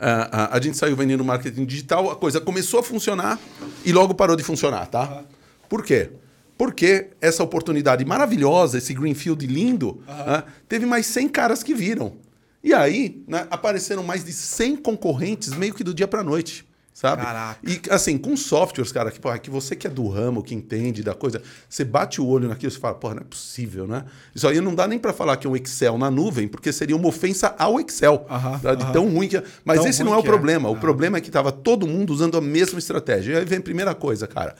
a, 0.00 0.44
a, 0.44 0.56
a, 0.56 0.60
gente 0.60 0.76
saiu 0.76 0.96
vendendo 0.96 1.24
marketing 1.24 1.64
digital, 1.64 2.10
a 2.10 2.16
coisa 2.16 2.40
começou 2.40 2.80
a 2.80 2.82
funcionar 2.82 3.38
e 3.84 3.92
logo 3.92 4.14
parou 4.14 4.34
de 4.34 4.42
funcionar, 4.42 4.86
tá? 4.86 5.08
Uhum. 5.08 5.24
Por 5.68 5.84
quê? 5.84 6.10
Porque 6.56 7.08
essa 7.20 7.42
oportunidade 7.42 8.04
maravilhosa, 8.04 8.78
esse 8.78 8.94
greenfield 8.94 9.46
lindo, 9.46 10.02
uhum. 10.08 10.42
teve 10.68 10.86
mais 10.86 11.06
100 11.06 11.28
caras 11.28 11.62
que 11.62 11.74
viram. 11.74 12.14
E 12.62 12.74
aí 12.74 13.22
né, 13.26 13.46
apareceram 13.50 14.02
mais 14.02 14.24
de 14.24 14.32
100 14.32 14.76
concorrentes 14.76 15.50
meio 15.50 15.74
que 15.74 15.84
do 15.84 15.94
dia 15.94 16.08
para 16.08 16.22
noite 16.22 16.66
sabe? 17.00 17.22
Caraca. 17.22 17.58
E 17.66 17.80
assim, 17.88 18.18
com 18.18 18.36
softwares, 18.36 18.92
cara, 18.92 19.10
que, 19.10 19.18
porra, 19.18 19.38
que 19.38 19.48
você 19.48 19.74
que 19.74 19.86
é 19.86 19.90
do 19.90 20.06
ramo, 20.06 20.42
que 20.42 20.54
entende 20.54 21.02
da 21.02 21.14
coisa, 21.14 21.40
você 21.66 21.82
bate 21.82 22.20
o 22.20 22.26
olho 22.26 22.46
naquilo 22.46 22.70
e 22.70 22.76
fala, 22.76 22.94
porra, 22.94 23.14
não 23.14 23.22
é 23.22 23.24
possível, 23.24 23.86
né? 23.86 24.04
Isso 24.34 24.46
aí 24.46 24.60
não 24.60 24.74
dá 24.74 24.86
nem 24.86 24.98
para 24.98 25.14
falar 25.14 25.38
que 25.38 25.46
é 25.46 25.50
um 25.50 25.56
Excel 25.56 25.96
na 25.96 26.10
nuvem, 26.10 26.46
porque 26.46 26.70
seria 26.70 26.94
uma 26.94 27.08
ofensa 27.08 27.54
ao 27.58 27.80
Excel. 27.80 28.26
Uh 28.28 28.34
-huh, 28.34 28.60
tá? 28.60 28.74
De 28.74 28.84
uh 28.84 28.86
-huh. 28.86 28.92
tão 28.92 29.08
ruim 29.08 29.28
que 29.28 29.38
é. 29.38 29.44
Mas 29.64 29.78
tão 29.78 29.88
esse 29.88 30.04
não 30.04 30.12
é 30.12 30.18
o 30.18 30.22
problema. 30.22 30.68
É. 30.68 30.72
O 30.72 30.74
-huh. 30.74 30.80
problema 30.80 31.16
é 31.16 31.22
que 31.22 31.30
tava 31.30 31.50
todo 31.50 31.86
mundo 31.86 32.12
usando 32.12 32.36
a 32.36 32.40
mesma 32.42 32.78
estratégia. 32.78 33.32
E 33.32 33.36
aí 33.38 33.44
vem 33.46 33.60
a 33.60 33.62
primeira 33.62 33.94
coisa, 33.94 34.26
cara. 34.26 34.54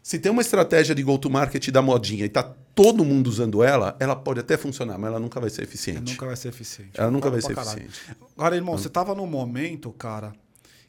Se 0.00 0.20
tem 0.20 0.30
uma 0.30 0.42
estratégia 0.42 0.94
de 0.94 1.02
go-to-market 1.02 1.68
da 1.70 1.82
modinha 1.82 2.24
e 2.24 2.28
tá 2.28 2.42
todo 2.74 3.04
mundo 3.04 3.26
usando 3.26 3.62
ela, 3.62 3.96
ela 3.98 4.14
pode 4.14 4.38
até 4.38 4.56
funcionar, 4.56 4.98
mas 4.98 5.08
ela 5.10 5.20
nunca 5.20 5.40
vai 5.40 5.50
ser 5.50 5.62
eficiente. 5.62 5.98
Ela 5.98 6.10
nunca 6.10 6.26
vai 6.26 6.36
ser 6.36 6.48
eficiente. 6.48 6.90
Ela 6.94 7.10
nunca 7.10 7.30
vai 7.30 7.40
ser 7.40 7.52
eficiente. 7.52 8.00
Agora, 8.36 8.56
irmão, 8.56 8.78
você 8.78 8.88
tava 8.88 9.14
num 9.14 9.26
momento, 9.26 9.92
cara, 9.92 10.32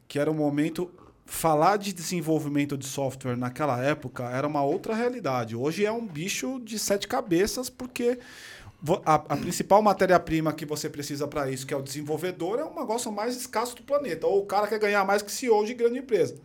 que 0.08 0.18
era 0.18 0.30
um 0.30 0.34
momento 0.34 0.90
falar 1.26 1.78
de 1.78 1.92
desenvolvimento 1.92 2.76
de 2.76 2.86
software 2.86 3.36
naquela 3.36 3.82
época 3.82 4.24
era 4.24 4.46
uma 4.46 4.62
outra 4.62 4.94
realidade. 4.94 5.56
Hoje 5.56 5.84
é 5.84 5.92
um 5.92 6.06
bicho 6.06 6.60
de 6.60 6.78
sete 6.78 7.08
cabeças, 7.08 7.70
porque 7.70 8.18
a, 9.04 9.14
a 9.14 9.36
principal 9.36 9.80
matéria-prima 9.80 10.52
que 10.52 10.66
você 10.66 10.90
precisa 10.90 11.26
para 11.26 11.50
isso, 11.50 11.66
que 11.66 11.72
é 11.72 11.76
o 11.76 11.82
desenvolvedor, 11.82 12.58
é 12.58 12.64
um 12.64 12.74
negócio 12.74 13.10
mais 13.10 13.36
escasso 13.36 13.76
do 13.76 13.82
planeta. 13.82 14.26
Ou 14.26 14.42
o 14.42 14.46
cara 14.46 14.66
quer 14.66 14.78
ganhar 14.78 15.04
mais 15.04 15.22
que 15.22 15.32
CEO 15.32 15.64
de 15.64 15.74
grande 15.74 15.98
empresa. 15.98 16.36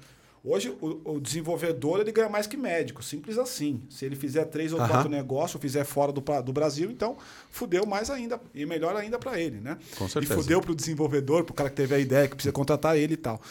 Hoje, 0.44 0.74
o, 0.82 1.16
o 1.16 1.20
desenvolvedor 1.20 2.00
ele 2.00 2.12
ganha 2.12 2.30
mais 2.30 2.48
que 2.48 2.56
médico, 2.56 3.04
simples 3.04 3.38
assim. 3.38 3.82
Se 3.90 4.06
ele 4.06 4.16
fizer 4.16 4.46
três 4.46 4.72
ou 4.72 4.80
Aham. 4.80 4.88
quatro 4.88 5.10
negócios, 5.10 5.62
fizer 5.62 5.84
fora 5.84 6.12
do, 6.12 6.24
do 6.44 6.54
Brasil, 6.54 6.90
então 6.90 7.18
fudeu 7.50 7.86
mais 7.86 8.10
ainda. 8.10 8.40
E 8.56 8.66
melhor 8.66 8.96
ainda 8.96 9.20
para 9.20 9.40
ele, 9.40 9.60
né? 9.60 9.78
Com 9.98 10.06
E 10.06 10.10
certeza. 10.10 10.34
fudeu 10.36 10.62
para 10.62 10.72
o 10.72 10.76
desenvolvedor, 10.76 11.44
para 11.44 11.52
o 11.52 11.56
cara 11.56 11.70
que 11.70 11.76
teve 11.76 11.94
a 11.94 12.00
ideia, 12.00 12.28
que 12.28 12.36
precisa 12.36 12.54
contratar 12.54 12.98
ele 12.98 13.16
e 13.16 13.18
tal. 13.18 13.42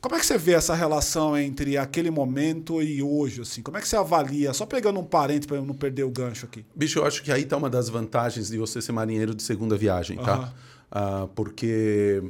Como 0.00 0.14
é 0.14 0.20
que 0.20 0.26
você 0.26 0.38
vê 0.38 0.52
essa 0.52 0.74
relação 0.74 1.36
entre 1.36 1.76
aquele 1.76 2.10
momento 2.10 2.80
e 2.80 3.02
hoje? 3.02 3.40
Assim? 3.40 3.60
Como 3.60 3.76
é 3.76 3.80
que 3.80 3.88
você 3.88 3.96
avalia? 3.96 4.52
Só 4.52 4.64
pegando 4.64 5.00
um 5.00 5.04
parente 5.04 5.48
para 5.48 5.56
eu 5.56 5.64
não 5.64 5.74
perder 5.74 6.04
o 6.04 6.10
gancho 6.10 6.46
aqui. 6.46 6.64
Bicho, 6.76 7.00
eu 7.00 7.04
acho 7.04 7.24
que 7.24 7.32
aí 7.32 7.44
tá 7.44 7.56
uma 7.56 7.68
das 7.68 7.88
vantagens 7.88 8.48
de 8.48 8.58
você 8.58 8.80
ser 8.80 8.92
marinheiro 8.92 9.34
de 9.34 9.42
segunda 9.42 9.76
viagem, 9.76 10.18
tá? 10.18 10.34
Aham. 10.34 10.54
Ah, 10.92 11.28
porque 11.34 12.22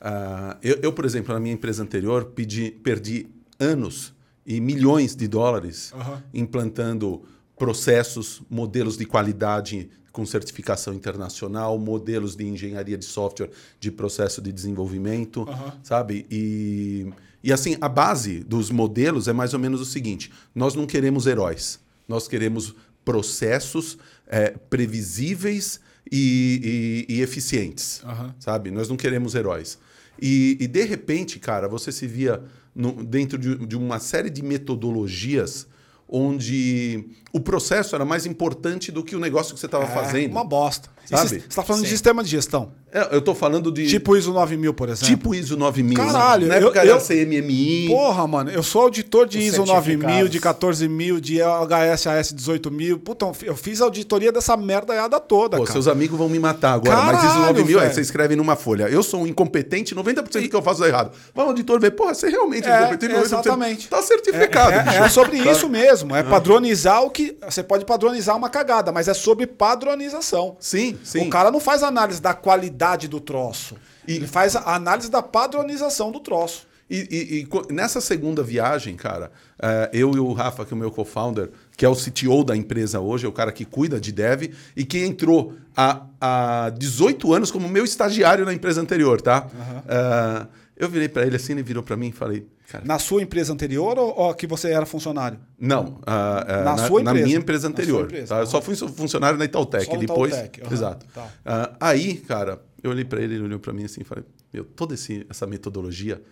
ah, 0.00 0.56
eu, 0.62 0.78
eu, 0.82 0.92
por 0.92 1.04
exemplo, 1.04 1.34
na 1.34 1.40
minha 1.40 1.54
empresa 1.54 1.82
anterior, 1.82 2.26
pedi, 2.26 2.70
perdi 2.70 3.26
anos 3.58 4.12
e 4.46 4.60
milhões 4.60 5.14
de 5.16 5.26
dólares 5.28 5.92
Aham. 5.94 6.22
implantando 6.32 7.22
processos, 7.56 8.42
modelos 8.50 8.96
de 8.96 9.04
qualidade 9.06 9.88
com 10.12 10.24
certificação 10.24 10.94
internacional, 10.94 11.76
modelos 11.78 12.36
de 12.36 12.44
engenharia 12.46 12.96
de 12.96 13.04
software 13.04 13.50
de 13.80 13.90
processo 13.90 14.40
de 14.40 14.52
desenvolvimento, 14.52 15.42
Aham. 15.48 15.72
sabe? 15.82 16.24
E, 16.30 17.12
e 17.42 17.52
assim, 17.52 17.76
a 17.80 17.88
base 17.88 18.40
dos 18.44 18.70
modelos 18.70 19.26
é 19.28 19.32
mais 19.32 19.54
ou 19.54 19.58
menos 19.60 19.80
o 19.80 19.84
seguinte: 19.84 20.30
nós 20.54 20.74
não 20.74 20.86
queremos 20.86 21.26
heróis, 21.26 21.80
nós 22.06 22.28
queremos 22.28 22.74
processos 23.04 23.98
é, 24.26 24.50
previsíveis 24.70 25.80
e, 26.10 27.04
e- 27.08 27.14
e 27.16 27.20
eficientes, 27.22 28.00
Aham. 28.04 28.34
sabe? 28.38 28.70
Nós 28.70 28.88
não 28.88 28.96
queremos 28.96 29.34
heróis. 29.34 29.78
E, 30.20 30.56
e, 30.60 30.66
de 30.68 30.84
repente, 30.84 31.38
cara, 31.40 31.66
você 31.68 31.90
se 31.90 32.06
via 32.06 32.42
no- 32.74 33.04
dentro 33.04 33.38
de, 33.38 33.66
de 33.66 33.76
uma 33.76 33.98
série 33.98 34.30
de 34.30 34.42
metodologias 34.42 35.66
onde 36.08 37.08
o 37.32 37.40
processo 37.40 37.94
era 37.94 38.04
mais 38.04 38.26
importante 38.26 38.92
do 38.92 39.02
que 39.02 39.16
o 39.16 39.20
negócio 39.20 39.54
que 39.54 39.60
você 39.60 39.66
estava 39.66 39.84
É 39.84 39.88
fazendo. 39.88 40.30
uma 40.32 40.44
bosta. 40.44 40.90
Sabe? 41.04 41.28
Você 41.28 41.36
está 41.36 41.62
falando 41.62 41.82
de 41.82 41.88
Sim. 41.88 41.94
sistema 41.94 42.22
de 42.24 42.30
gestão. 42.30 42.72
É, 42.92 43.08
eu 43.12 43.18
estou 43.18 43.34
falando 43.34 43.72
de 43.72 43.88
Tipo 43.88 44.16
ISO 44.16 44.32
9000, 44.32 44.72
por 44.72 44.88
exemplo. 44.88 45.06
tipo 45.08 45.34
ISO 45.34 45.56
9000. 45.56 45.96
Caralho, 45.96 46.46
na 46.46 46.54
época 46.56 46.78
eu- 46.78 46.82
era 46.82 46.90
eu- 46.92 47.00
CMMI. 47.00 47.88
Porra, 47.88 48.26
mano, 48.26 48.50
eu 48.50 48.62
sou 48.62 48.82
auditor 48.82 49.26
de 49.26 49.38
Os 49.38 49.44
ISO 49.46 49.64
9000, 49.66 49.98
de 50.28 50.38
certificados. 50.38 50.40
14000, 50.40 51.20
de 51.20 51.42
HSAS 51.42 52.32
18000. 52.32 52.98
Puta, 53.00 53.30
eu 53.42 53.56
fiz 53.56 53.80
auditoria 53.80 54.30
dessa 54.30 54.56
merdaiada 54.56 55.18
toda, 55.18 55.56
Pô, 55.56 55.64
cara. 55.64 55.72
seus 55.72 55.88
amigos 55.88 56.16
vão 56.16 56.28
me 56.28 56.38
matar 56.38 56.74
agora, 56.74 56.96
mas 57.02 57.18
ISO 57.18 57.26
Caralho, 57.34 57.46
9000, 57.46 57.78
aí 57.78 57.84
velho. 57.86 57.94
você 57.94 58.00
escreve 58.00 58.36
numa 58.36 58.54
folha. 58.54 58.84
Eu 58.88 59.02
sou 59.02 59.22
um 59.22 59.26
incompetente, 59.26 59.92
90% 59.94 60.42
do 60.44 60.48
que 60.48 60.56
eu 60.56 60.62
faço 60.62 60.84
é 60.84 60.88
errado. 60.88 61.10
Vai 61.34 61.44
o 61.44 61.48
auditor 61.48 61.80
ver, 61.80 61.90
porra, 61.90 62.14
você 62.14 62.28
realmente 62.30 62.68
é, 62.68 62.70
É, 62.70 62.80
incompetente, 62.82 63.12
90%. 63.12 63.24
exatamente. 63.44 63.88
Tá 63.88 64.00
certificado, 64.02 64.72
É, 64.72 64.76
é- 64.78 64.82
bicho. 64.84 64.96
é 65.02 65.08
sobre 65.08 65.38
isso 65.38 65.68
mesmo. 65.68 66.14
É 66.14 66.22
padronizar 66.22 67.02
o 67.02 67.10
que. 67.10 67.36
Você 67.44 67.62
pode 67.62 67.84
padronizar 67.84 68.36
uma 68.36 68.48
cagada, 68.48 68.92
mas 68.92 69.08
é 69.08 69.14
sobre 69.14 69.46
padronização. 69.48 70.56
Sim, 70.60 70.93
sim. 71.02 71.26
O 71.26 71.30
cara 71.30 71.50
não 71.50 71.60
faz 71.60 71.82
análise 71.82 72.20
da 72.20 72.34
qualidade 72.34 73.08
do 73.08 73.20
troço. 73.20 73.76
E- 74.06 74.14
Ele 74.16 74.26
faz 74.26 74.54
a 74.54 74.74
análise 74.74 75.10
da 75.10 75.22
padronização 75.22 76.12
do 76.12 76.20
troço. 76.20 76.66
E, 76.90 76.98
e- 77.10 77.48
e 77.70 77.72
nessa 77.72 77.98
segunda 77.98 78.42
viagem, 78.42 78.94
cara, 78.94 79.32
eh, 79.58 79.90
eu 79.94 80.12
e 80.14 80.18
o 80.20 80.32
Rafa, 80.34 80.66
que 80.66 80.74
é 80.74 80.76
o 80.76 80.78
meu 80.78 80.90
co-founder, 80.90 81.48
que 81.76 81.84
é 81.84 81.88
o 81.88 81.94
CTO 81.96 82.44
da 82.44 82.54
empresa 82.54 83.00
hoje, 83.00 83.24
é 83.24 83.28
o 83.28 83.32
cara 83.32 83.50
que 83.50 83.64
cuida 83.64 83.98
de 83.98 84.12
dev 84.12 84.52
e 84.76 84.84
que 84.84 84.98
entrou 85.02 85.54
há, 85.74 86.02
há 86.20 86.70
18 86.76 87.32
anos 87.32 87.50
como 87.50 87.68
meu 87.70 87.84
estagiário 87.84 88.44
na 88.44 88.52
empresa 88.52 88.82
anterior, 88.82 89.20
tá? 89.22 89.46
Eh, 89.88 90.46
eu 90.76 90.88
virei 90.88 91.08
para 91.08 91.26
ele 91.26 91.36
assim, 91.36 91.52
ele 91.52 91.62
virou 91.62 91.82
para 91.82 91.96
mim 91.96 92.08
e 92.08 92.12
falei, 92.12 92.46
cara, 92.68 92.84
Na 92.84 92.98
sua 92.98 93.22
empresa 93.22 93.52
anterior 93.52 93.98
ou, 93.98 94.12
ou 94.18 94.34
que 94.34 94.46
você 94.46 94.70
era 94.70 94.84
funcionário? 94.86 95.38
não, 95.58 96.00
ah, 96.06 96.44
ah, 96.46 96.56
Na 96.64 96.76
na, 96.76 96.86
sua 96.86 97.02
na 97.02 97.10
empresa. 97.12 97.26
minha 97.26 97.38
empresa 97.38 97.68
Na 97.68 97.74
sua 97.74 97.82
anterior. 97.82 98.04
empresa, 98.04 98.34
tá? 98.34 98.40
Eu 98.40 98.46
só 98.46 98.60
fui 98.62 98.74
funcionário 98.76 99.38
na 99.38 99.44
Itautec. 99.44 99.84
Só 99.86 99.96
depois, 99.96 100.32
Itautec, 100.32 100.60
aham, 100.62 100.72
exato. 100.72 101.06
tá. 101.14 101.28
Ah, 101.44 101.72
aí, 101.80 102.16
cara, 102.16 102.60
eu 102.82 102.90
olhei 102.90 103.04
para 103.04 103.22
ele, 103.22 103.34
ele 103.34 103.44
olhou 103.44 103.58
para 103.58 103.72
mim 103.72 103.84
assim 103.84 104.00
e 104.00 104.04
falei, 104.04 104.24
meu, 104.52 104.64
toda 104.64 104.94
esse, 104.94 105.26
essa 105.30 105.46
metodologia 105.46 106.22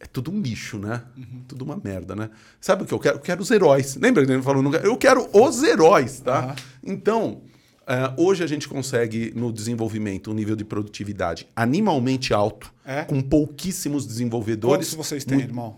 é 0.00 0.06
tudo 0.06 0.32
um 0.32 0.40
lixo, 0.40 0.78
né? 0.78 1.02
Uhum. 1.16 1.44
Tudo 1.46 1.64
uma 1.64 1.80
merda, 1.82 2.16
né? 2.16 2.28
Sabe 2.60 2.82
o 2.82 2.86
que 2.86 2.92
eu 2.92 2.98
quero? 2.98 3.16
Eu 3.16 3.20
quero 3.20 3.40
os 3.40 3.50
heróis. 3.52 3.94
Lembra 3.96 4.26
que 4.26 4.32
ele 4.32 4.42
falou? 4.42 4.60
nunca- 4.62 4.78
Eu 4.78 4.96
quero 4.96 5.28
os 5.32 5.62
heróis, 5.62 6.18
tá? 6.20 6.38
Aham. 6.40 6.54
Então, 6.82 7.42
ah, 7.86 8.14
hoje 8.16 8.42
a 8.44 8.46
gente 8.46 8.68
consegue, 8.68 9.32
no 9.34 9.52
desenvolvimento, 9.52 10.30
um 10.30 10.34
nível 10.34 10.54
de 10.56 10.64
produtividade 10.64 11.46
animalmente 11.56 12.32
alto, 12.34 12.72
É? 12.84 13.02
com 13.04 13.20
pouquíssimos 13.20 14.06
desenvolvedores. 14.06 14.88
Quantos 14.88 14.94
vocês 14.94 15.24
têm, 15.24 15.38
muito- 15.38 15.50
irmão? 15.50 15.76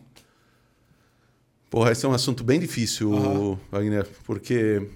Porra, 1.71 1.91
esse 1.93 2.05
é 2.07 2.09
um 2.09 2.13
assunto 2.13 2.45
bem 2.45 2.61
difícil, 2.61 3.13
Aham. 3.15 3.59
Wagner, 3.71 4.07
porque 4.25 4.89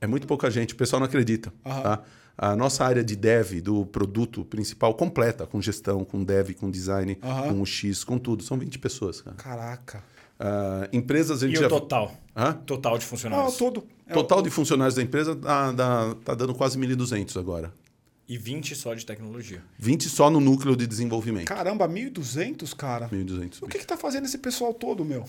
é 0.00 0.06
muito 0.06 0.26
pouca 0.26 0.50
gente, 0.50 0.74
o 0.74 0.76
pessoal 0.76 1.00
não 1.00 1.06
acredita. 1.06 1.52
Aham. 1.64 1.82
Tá? 1.82 2.02
A 2.38 2.54
nossa 2.54 2.84
área 2.84 3.02
de 3.02 3.16
dev 3.16 3.62
do 3.62 3.86
produto 3.86 4.44
principal 4.44 4.92
completa, 4.92 5.46
com 5.46 5.62
gestão, 5.62 6.04
com 6.04 6.22
dev, 6.22 6.50
com 6.52 6.70
design, 6.70 7.16
Aham. 7.22 7.48
com 7.54 7.62
o 7.62 7.66
X, 7.66 8.04
com 8.04 8.18
tudo, 8.18 8.42
são 8.42 8.58
20 8.58 8.78
pessoas. 8.78 9.22
Cara. 9.22 9.36
Caraca. 9.36 10.04
Ah, 10.38 10.88
empresas 10.92 11.42
a 11.42 11.46
E 11.46 11.48
gente 11.50 11.58
o 11.58 11.62
já. 11.62 11.68
total? 11.68 12.12
Hã? 12.36 12.52
Total 12.52 12.98
de 12.98 13.04
funcionários. 13.04 13.56
tudo. 13.56 13.84
É 14.06 14.12
Total 14.12 14.38
o- 14.38 14.42
de 14.42 14.50
funcionários 14.50 14.94
da 14.94 15.02
empresa 15.02 15.34
tá, 15.34 15.72
dá- 15.72 16.14
tá 16.24 16.34
dando 16.34 16.54
quase 16.54 16.78
1.200 16.78 17.36
agora. 17.38 17.72
E 18.28 18.36
20 18.36 18.74
só 18.74 18.92
de 18.92 19.06
tecnologia. 19.06 19.62
20 19.78 20.08
só 20.08 20.28
no 20.28 20.40
núcleo 20.40 20.74
de 20.76 20.84
desenvolvimento. 20.86 21.46
Caramba, 21.46 21.86
1.200, 21.88 22.74
cara. 22.74 23.08
1.200. 23.08 23.62
O 23.62 23.68
que 23.68 23.78
que 23.78 23.86
tá 23.86 23.96
fazendo 23.96 24.24
esse 24.24 24.38
pessoal 24.38 24.74
todo, 24.74 25.04
meu? 25.04 25.24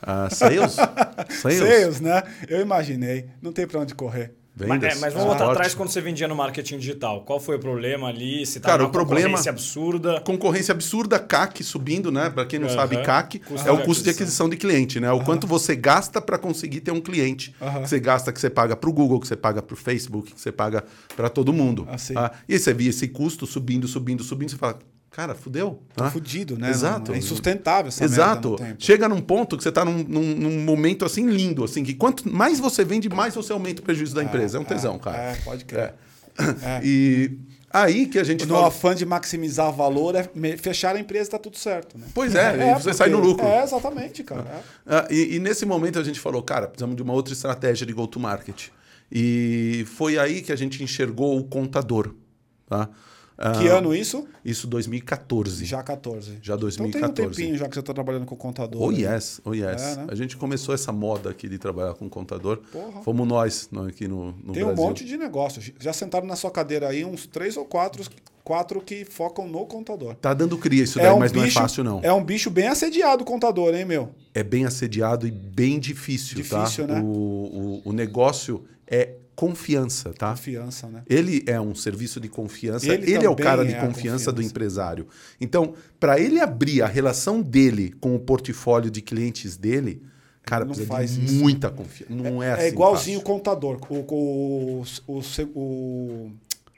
Ah, 0.00 0.30
sales? 0.30 0.72
sales? 1.28 1.58
Sales, 1.58 2.00
né? 2.00 2.22
Eu 2.48 2.60
imaginei. 2.62 3.26
Não 3.42 3.52
tem 3.52 3.66
pra 3.66 3.80
onde 3.80 3.94
correr. 3.94 4.32
Mas, 4.66 4.80
Vendas? 4.80 4.96
é, 4.96 5.00
mas 5.00 5.12
vamos 5.14 5.26
Ah, 5.26 5.36
voltar 5.36 5.50
atrás 5.52 5.74
quando 5.74 5.88
você 5.90 6.00
vendia 6.00 6.26
no 6.26 6.34
marketing 6.34 6.78
digital. 6.78 7.22
Qual 7.22 7.38
foi 7.38 7.56
o 7.56 7.58
problema 7.58 8.08
ali? 8.08 8.44
Se 8.46 8.58
Cara, 8.60 8.84
o 8.84 8.90
problema- 8.90 9.22
concorrência 9.28 9.50
absurda. 9.50 10.20
Concorrência 10.20 10.72
absurda, 10.72 11.18
CAC 11.18 11.62
subindo, 11.62 12.10
né? 12.10 12.30
Para 12.30 12.44
quem 12.46 12.58
não 12.58 12.68
sabe, 12.68 13.02
CAC 13.02 13.38
Custo 13.40 13.68
é 13.68 13.72
o 13.72 13.76
de 13.76 13.84
custo 13.84 14.04
de 14.04 14.10
aquisição. 14.10 14.46
aquisição 14.46 14.48
de 14.48 14.56
cliente, 14.56 14.98
né? 15.00 15.12
O 15.12 15.20
quanto 15.24 15.46
você 15.46 15.76
gasta 15.76 16.20
para 16.20 16.38
conseguir 16.38 16.80
ter 16.80 16.90
um 16.90 17.00
cliente. 17.00 17.54
Você 17.80 18.00
gasta, 18.00 18.32
que 18.32 18.40
você 18.40 18.50
paga 18.50 18.74
para 18.76 18.88
o 18.88 18.92
Google, 18.92 19.20
que 19.20 19.28
você 19.28 19.36
paga 19.36 19.62
para 19.62 19.74
o 19.74 19.76
Facebook, 19.76 20.32
que 20.34 20.40
você 20.40 20.50
paga 20.52 20.84
para 21.16 21.28
todo 21.28 21.52
mundo. 21.52 21.86
Ah, 21.90 21.96
tá? 22.14 22.32
E 22.48 22.54
aí 22.54 22.58
você 22.58 22.72
via 22.72 22.90
esse 22.90 23.08
custo 23.08 23.46
subindo, 23.46 23.86
subindo, 23.88 24.22
subindo, 24.24 24.50
você 24.50 24.56
fala, 24.56 24.78
cara, 25.10 25.34
fudeu. 25.34 25.82
Tô 25.94 26.04
tá? 26.04 26.10
fudido, 26.10 26.58
né? 26.58 26.70
Exato. 26.70 27.12
É 27.12 27.18
insustentável 27.18 27.88
essa 27.88 28.04
Exato. 28.04 28.56
Chega 28.78 29.08
num 29.08 29.20
ponto 29.20 29.56
que 29.56 29.62
você 29.62 29.68
está 29.68 29.84
num, 29.84 30.02
num- 30.04 30.34
num 30.36 30.60
momento 30.64 31.04
assim 31.04 31.28
lindo, 31.28 31.64
assim, 31.64 31.82
que 31.84 31.94
quanto 31.94 32.28
mais 32.28 32.60
você 32.60 32.84
vende, 32.84 33.08
mais 33.08 33.34
você 33.34 33.52
aumenta 33.52 33.80
o 33.80 33.84
prejuízo 33.84 34.14
da 34.14 34.22
empresa. 34.22 34.58
É 34.58 34.60
um 34.60 34.64
tesão, 34.64 34.98
cara. 34.98 35.16
É, 35.16 35.34
pode 35.44 35.64
crer. 35.64 35.94
É. 36.62 36.80
E 36.84 37.38
aí 37.70 38.06
que 38.06 38.18
a 38.18 38.24
gente 38.24 38.46
No 38.46 38.54
fala- 38.54 38.68
afã 38.68 38.94
de 38.94 39.04
maximizar 39.04 39.72
valor, 39.72 40.14
é 40.14 40.22
fechar 40.56 40.94
a 40.94 41.00
empresa 41.00 41.28
e 41.28 41.30
tá 41.32 41.38
tudo 41.38 41.58
certo, 41.58 41.98
né? 41.98 42.06
Pois 42.14 42.34
é, 42.34 42.54
e 42.70 42.80
você 42.80 42.92
sai 42.94 43.08
no 43.10 43.18
lucro. 43.18 43.44
É, 43.44 43.64
exatamente, 43.64 44.22
cara. 44.22 44.42
É. 44.42 44.60
Ah, 44.86 45.08
e, 45.10 45.34
e 45.36 45.38
nesse 45.40 45.66
momento 45.66 45.98
a 45.98 46.04
gente 46.04 46.20
falou, 46.20 46.42
cara, 46.42 46.68
precisamos 46.68 46.94
de 46.96 47.02
uma 47.02 47.12
outra 47.12 47.32
estratégia 47.34 47.84
de 47.86 47.92
go-to-market. 47.92 48.68
E 49.10 49.84
foi 49.96 50.18
aí 50.18 50.42
que 50.42 50.52
a 50.52 50.56
gente 50.56 50.82
enxergou 50.84 51.38
o 51.38 51.44
contador. 51.44 52.14
Tá? 52.68 52.88
Ah, 53.38 53.52
Que 53.52 53.68
ano 53.68 53.94
isso? 53.94 54.26
Isso 54.44 54.66
2014. 54.66 55.64
Já 55.64 55.80
14. 55.82 56.38
Já 56.42 56.54
Então 56.54 56.58
2014. 56.58 57.14
tem 57.14 57.24
um 57.26 57.30
tempinho 57.30 57.56
já 57.56 57.68
que 57.68 57.74
você 57.76 57.82
tá 57.82 57.94
trabalhando 57.94 58.26
com 58.26 58.34
contador. 58.34 58.82
Oh 58.82 58.90
né? 58.90 58.98
yes, 59.14 59.40
oh 59.44 59.54
yes. 59.54 59.80
É, 59.80 59.96
né? 59.96 60.06
A 60.08 60.14
gente 60.16 60.36
começou 60.36 60.74
essa 60.74 60.90
moda 60.90 61.30
aqui 61.30 61.48
de 61.48 61.56
trabalhar 61.56 61.94
com 61.94 62.08
contador. 62.08 62.58
Porra. 62.72 63.00
Fomos 63.02 63.28
nós, 63.28 63.68
nós 63.70 63.86
aqui 63.88 64.08
no, 64.08 64.32
no 64.42 64.52
Tem 64.52 64.64
um 64.64 64.66
Brasil. 64.68 64.84
monte 64.84 65.04
de 65.04 65.16
negócios. 65.16 65.70
Já 65.78 65.92
sentaram 65.92 66.26
na 66.26 66.34
sua 66.34 66.50
cadeira 66.50 66.88
aí 66.88 67.04
uns 67.04 67.26
três 67.28 67.56
ou 67.56 67.64
quatro, 67.64 68.02
quatro 68.42 68.80
que 68.80 69.04
focam 69.04 69.46
no 69.46 69.64
contador. 69.66 70.16
Tá 70.16 70.34
dando 70.34 70.58
cria 70.58 70.82
isso 70.82 70.98
daí, 70.98 71.16
mas 71.16 71.30
não 71.32 71.44
é 71.44 71.50
fácil 71.50 71.84
não. 71.84 72.00
É 72.02 72.12
um 72.12 72.24
bicho 72.24 72.50
bem 72.50 72.66
assediado 72.66 73.22
o 73.22 73.24
contador, 73.26 73.72
hein, 73.72 73.84
meu? 73.84 74.10
É 74.34 74.42
bem 74.42 74.64
assediado 74.64 75.26
e 75.28 75.30
bem 75.30 75.78
difícil, 75.78 76.36
Difícil, 76.36 76.86
tá? 76.88 76.94
né? 76.94 77.00
O, 77.00 77.82
o, 77.84 77.90
o 77.90 77.92
negócio 77.92 78.64
é 78.86 79.14
confiança, 79.38 80.12
tá? 80.12 80.30
Confiança, 80.30 80.88
né? 80.88 81.02
Ele 81.08 81.44
é 81.46 81.60
um 81.60 81.72
serviço 81.72 82.18
de 82.18 82.28
confiança, 82.28 82.92
Ele 82.92 83.12
ele, 83.12 83.24
é 83.24 83.30
o 83.30 83.36
cara 83.36 83.64
de 83.64 83.72
é 83.72 83.78
a 83.78 83.86
confiança, 83.86 84.32
do 84.32 84.36
confiança. 84.36 84.50
empresário. 84.50 85.06
Então, 85.40 85.74
para 86.00 86.18
ele 86.18 86.40
abrir 86.40 86.82
a 86.82 86.88
relação 86.88 87.40
dele 87.40 87.94
com 88.00 88.16
o 88.16 88.18
portfólio 88.18 88.90
de 88.90 89.00
clientes 89.00 89.56
dele, 89.56 90.02
cara, 90.42 90.64
Não 90.64 90.72
precisa 90.72 90.88
faz 90.88 91.14
de 91.14 91.24
isso. 91.24 91.34
muita 91.36 91.70
confiança. 91.70 92.12
Não 92.12 92.42
é, 92.42 92.48
É, 92.48 92.52
assim 92.54 92.66
igualzinho 92.66 93.18
o 93.18 93.20
fácil. 93.20 93.34
contador, 93.36 93.78
o, 93.88 93.94
o, 93.94 94.84
o, 95.06 95.20
o- 95.54 95.60
o 95.60 96.32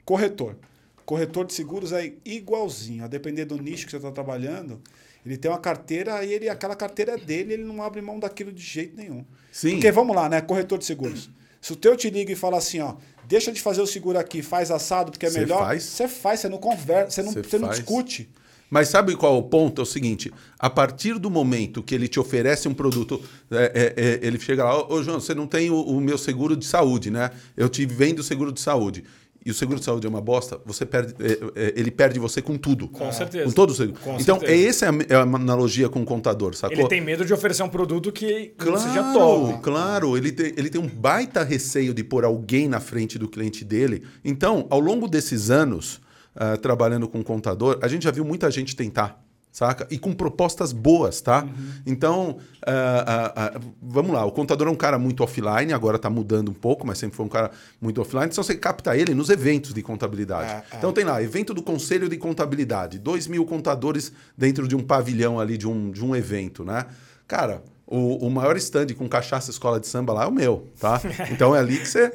corretor. 0.05 0.55
Corretor 1.03 1.45
de 1.45 1.53
seguros 1.53 1.91
é 1.91 2.13
igualzinho. 2.23 3.03
A 3.03 3.07
depender 3.07 3.45
do 3.45 3.57
nicho 3.57 3.85
que 3.85 3.91
você 3.91 3.97
está 3.97 4.11
trabalhando, 4.11 4.79
ele 5.25 5.35
tem 5.35 5.49
uma 5.49 5.57
carteira 5.57 6.23
e 6.23 6.31
ele, 6.31 6.47
aquela 6.47 6.75
carteira 6.75 7.13
é 7.13 7.17
dele, 7.17 7.53
ele 7.53 7.63
não 7.63 7.81
abre 7.81 8.01
mão 8.01 8.19
daquilo 8.19 8.51
de 8.51 8.61
jeito 8.61 8.95
nenhum. 8.95 9.25
Sim. 9.51 9.71
Porque 9.71 9.91
vamos 9.91 10.15
lá, 10.15 10.29
né? 10.29 10.41
Corretor 10.41 10.77
de 10.77 10.85
seguros. 10.85 11.29
Se 11.61 11.73
o 11.73 11.75
teu 11.75 11.95
te 11.95 12.09
liga 12.09 12.31
e 12.31 12.35
fala 12.35 12.57
assim, 12.57 12.79
ó, 12.79 12.95
deixa 13.27 13.51
de 13.51 13.61
fazer 13.61 13.81
o 13.81 13.87
seguro 13.87 14.17
aqui, 14.17 14.41
faz 14.41 14.71
assado 14.71 15.11
porque 15.11 15.27
é 15.27 15.29
Cê 15.29 15.39
melhor, 15.41 15.59
faz? 15.59 15.83
você 15.83 16.07
faz, 16.07 16.39
você 16.39 16.49
não 16.49 16.57
conversa, 16.57 17.11
você 17.11 17.23
não, 17.23 17.43
Cê 17.43 17.57
não 17.59 17.69
discute. 17.69 18.29
Mas 18.69 18.87
sabe 18.87 19.15
qual 19.17 19.35
é 19.35 19.37
o 19.37 19.43
ponto? 19.43 19.81
É 19.81 19.83
o 19.83 19.85
seguinte: 19.85 20.33
a 20.57 20.69
partir 20.69 21.19
do 21.19 21.29
momento 21.29 21.83
que 21.83 21.93
ele 21.93 22.07
te 22.07 22.19
oferece 22.19 22.69
um 22.69 22.73
produto, 22.73 23.21
é, 23.51 23.93
é, 23.97 24.03
é, 24.03 24.19
ele 24.25 24.39
chega 24.39 24.63
lá, 24.63 24.91
ô 24.91 25.03
João, 25.03 25.19
você 25.19 25.35
não 25.35 25.45
tem 25.45 25.69
o, 25.69 25.81
o 25.81 25.99
meu 25.99 26.17
seguro 26.17 26.55
de 26.55 26.65
saúde, 26.65 27.11
né? 27.11 27.31
Eu 27.55 27.67
te 27.67 27.85
vendo 27.85 28.19
o 28.19 28.23
seguro 28.23 28.51
de 28.51 28.61
saúde. 28.61 29.03
E 29.43 29.49
o 29.49 29.53
seguro 29.53 29.79
de 29.79 29.85
saúde 29.85 30.05
é 30.05 30.09
uma 30.09 30.21
bosta, 30.21 30.59
você 30.65 30.85
perde, 30.85 31.15
é, 31.19 31.31
é, 31.55 31.73
ele 31.75 31.89
perde 31.89 32.19
você 32.19 32.41
com 32.43 32.57
tudo. 32.57 32.87
Com 32.87 33.11
certeza. 33.11 33.45
Com 33.45 33.51
todo 33.51 33.71
o 33.71 33.73
seguro. 33.73 33.99
Com 33.99 34.17
então, 34.19 34.39
certeza. 34.39 34.61
é 34.61 34.67
essa 34.67 34.85
é 34.85 34.89
a, 34.89 34.93
é 35.09 35.15
a 35.15 35.21
analogia 35.23 35.89
com 35.89 36.01
o 36.01 36.05
contador, 36.05 36.53
sacou? 36.53 36.77
Ele 36.77 36.87
tem 36.87 37.01
medo 37.01 37.25
de 37.25 37.33
oferecer 37.33 37.63
um 37.63 37.69
produto 37.69 38.11
que 38.11 38.53
Claro, 38.55 38.79
seja 38.79 39.11
top. 39.13 39.61
claro. 39.63 40.15
Ele 40.15 40.31
tem, 40.31 40.53
ele 40.55 40.69
tem 40.69 40.79
um 40.79 40.87
baita 40.87 41.43
receio 41.43 41.91
de 41.93 42.03
pôr 42.03 42.23
alguém 42.23 42.67
na 42.67 42.79
frente 42.79 43.17
do 43.17 43.27
cliente 43.27 43.65
dele. 43.65 44.03
Então, 44.23 44.67
ao 44.69 44.79
longo 44.79 45.07
desses 45.07 45.49
anos, 45.49 45.99
ah, 46.35 46.55
trabalhando 46.57 47.07
com 47.07 47.23
contador, 47.23 47.79
a 47.81 47.87
gente 47.87 48.03
já 48.03 48.11
viu 48.11 48.23
muita 48.23 48.49
gente 48.51 48.75
tentar, 48.75 49.21
saca? 49.51 49.85
E 49.91 49.97
com 49.97 50.13
propostas 50.13 50.71
boas, 50.71 51.19
tá? 51.21 51.45
Então, 51.85 52.37
ah, 52.65 53.03
ah, 53.05 53.33
ah, 53.35 53.59
vamos 53.81 54.13
lá. 54.13 54.25
O 54.25 54.31
contador 54.31 54.67
é 54.67 54.71
um 54.71 54.75
cara 54.75 54.97
muito 54.97 55.23
offline, 55.23 55.73
agora 55.73 55.97
está 55.97 56.09
mudando 56.09 56.49
um 56.49 56.53
pouco, 56.53 56.87
mas 56.87 56.97
sempre 56.97 57.17
foi 57.17 57.25
um 57.25 57.29
cara 57.29 57.51
muito 57.79 57.99
offline. 58.01 58.27
Então, 58.27 58.43
você 58.43 58.55
capta 58.55 58.95
ele 58.95 59.13
nos 59.13 59.29
eventos 59.29 59.73
de 59.73 59.81
contabilidade. 59.81 60.51
É, 60.51 60.63
é. 60.71 60.77
Então, 60.77 60.93
tem 60.93 61.03
lá, 61.03 61.21
evento 61.21 61.53
do 61.53 61.61
Conselho 61.61 62.07
de 62.07 62.17
Contabilidade. 62.17 62.97
Dois 62.97 63.27
mil 63.27 63.45
contadores 63.45 64.11
dentro 64.37 64.67
de 64.67 64.75
um 64.75 64.83
pavilhão 64.83 65.39
ali, 65.39 65.57
de 65.57 65.67
um, 65.67 65.91
de 65.91 66.03
um 66.03 66.15
evento, 66.15 66.63
né? 66.63 66.85
Cara, 67.27 67.63
o, 67.91 68.25
o 68.25 68.29
maior 68.29 68.55
stand 68.55 68.87
com 68.97 69.07
cachaça 69.07 69.51
escola 69.51 69.79
de 69.79 69.87
samba 69.87 70.13
lá 70.13 70.23
é 70.23 70.27
o 70.27 70.31
meu, 70.31 70.67
tá? 70.79 71.01
Então 71.29 71.53
é 71.53 71.59
ali 71.59 71.77
que 71.77 71.87
você 71.87 72.11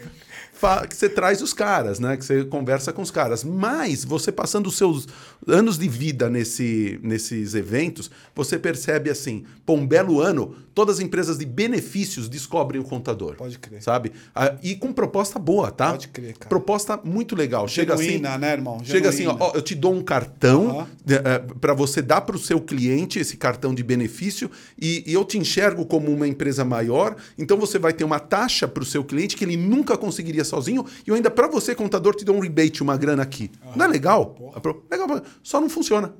que 0.89 0.97
você 0.97 1.09
traz 1.09 1.43
os 1.43 1.53
caras, 1.53 1.99
né? 1.99 2.17
Que 2.17 2.25
você 2.25 2.45
conversa 2.45 2.93
com 2.93 3.03
os 3.03 3.11
caras. 3.11 3.45
Mas 3.45 4.05
você 4.05 4.33
passando 4.33 4.69
os 4.69 4.77
seus 4.77 5.07
anos 5.47 5.79
de 5.79 5.89
vida 5.89 6.29
nesse, 6.29 6.99
nesses 7.03 7.55
eventos, 7.55 8.11
você 8.35 8.59
percebe 8.59 9.11
assim, 9.11 9.45
pô, 9.65 9.75
um 9.75 9.87
belo 9.87 10.21
ano, 10.21 10.55
todas 10.75 10.97
as 10.97 11.01
empresas 11.05 11.39
de 11.39 11.47
benefícios 11.47 12.29
descobrem 12.29 12.81
o 12.81 12.85
contador. 12.85 13.37
Pode 13.37 13.59
crer. 13.59 13.83
Sabe? 13.83 14.13
Ah, 14.35 14.57
e 14.63 14.75
com 14.75 14.93
proposta 14.93 15.39
boa, 15.39 15.71
tá? 15.71 15.93
Pode 15.93 16.09
crer, 16.09 16.35
cara. 16.35 16.49
Proposta 16.49 17.01
muito 17.03 17.35
legal. 17.35 17.67
Chega 17.69 17.95
assim, 17.95 18.05
Genuína, 18.05 18.39
né, 18.39 18.53
irmão? 18.53 18.81
Chega 18.85 19.09
assim, 19.09 19.27
ó, 19.27 19.33
Genuína. 19.33 19.45
ó, 19.45 19.57
eu 19.57 19.63
te 19.63 19.75
dou 19.75 19.95
um 19.95 20.03
cartão 20.03 20.87
Aham. 21.07 21.47
para 21.61 21.75
você 21.75 22.03
dar 22.03 22.21
para 22.21 22.37
o 22.37 22.39
seu 22.39 22.61
cliente 22.61 23.19
esse 23.19 23.37
cartão 23.37 23.75
de 23.75 23.83
benefício 23.83 24.51
e, 24.81 25.03
e 25.07 25.13
eu 25.13 25.25
te 25.25 25.39
enxergo 25.39 25.87
como 25.87 26.11
uma 26.11 26.27
empresa 26.27 26.65
maior, 26.65 27.17
então 27.39 27.57
você 27.57 27.79
vai 27.79 27.93
ter 27.93 28.05
uma 28.05 28.19
taxa 28.19 28.67
para 28.69 28.83
o 28.83 28.87
seu 28.87 29.05
cliente 29.05 29.37
que 29.37 29.45
ele 29.45 29.57
nunca 29.57 29.97
conseguiria 29.97 30.45
sozinho 30.45 30.85
e 31.07 31.11
eu 31.11 31.15
ainda 31.15 31.31
para 31.31 31.47
você, 31.49 31.75
contador, 31.75 32.15
te 32.15 32.25
dou 32.25 32.37
um 32.37 32.41
rebate, 32.41 32.83
uma 32.83 32.97
grana 32.97 33.23
aqui. 33.23 33.51
Não 33.75 33.85
é 33.85 33.89
legal? 33.89 34.37
Legal, 34.91 35.23
só 35.43 35.61
não 35.61 35.69
funciona. 35.71 36.15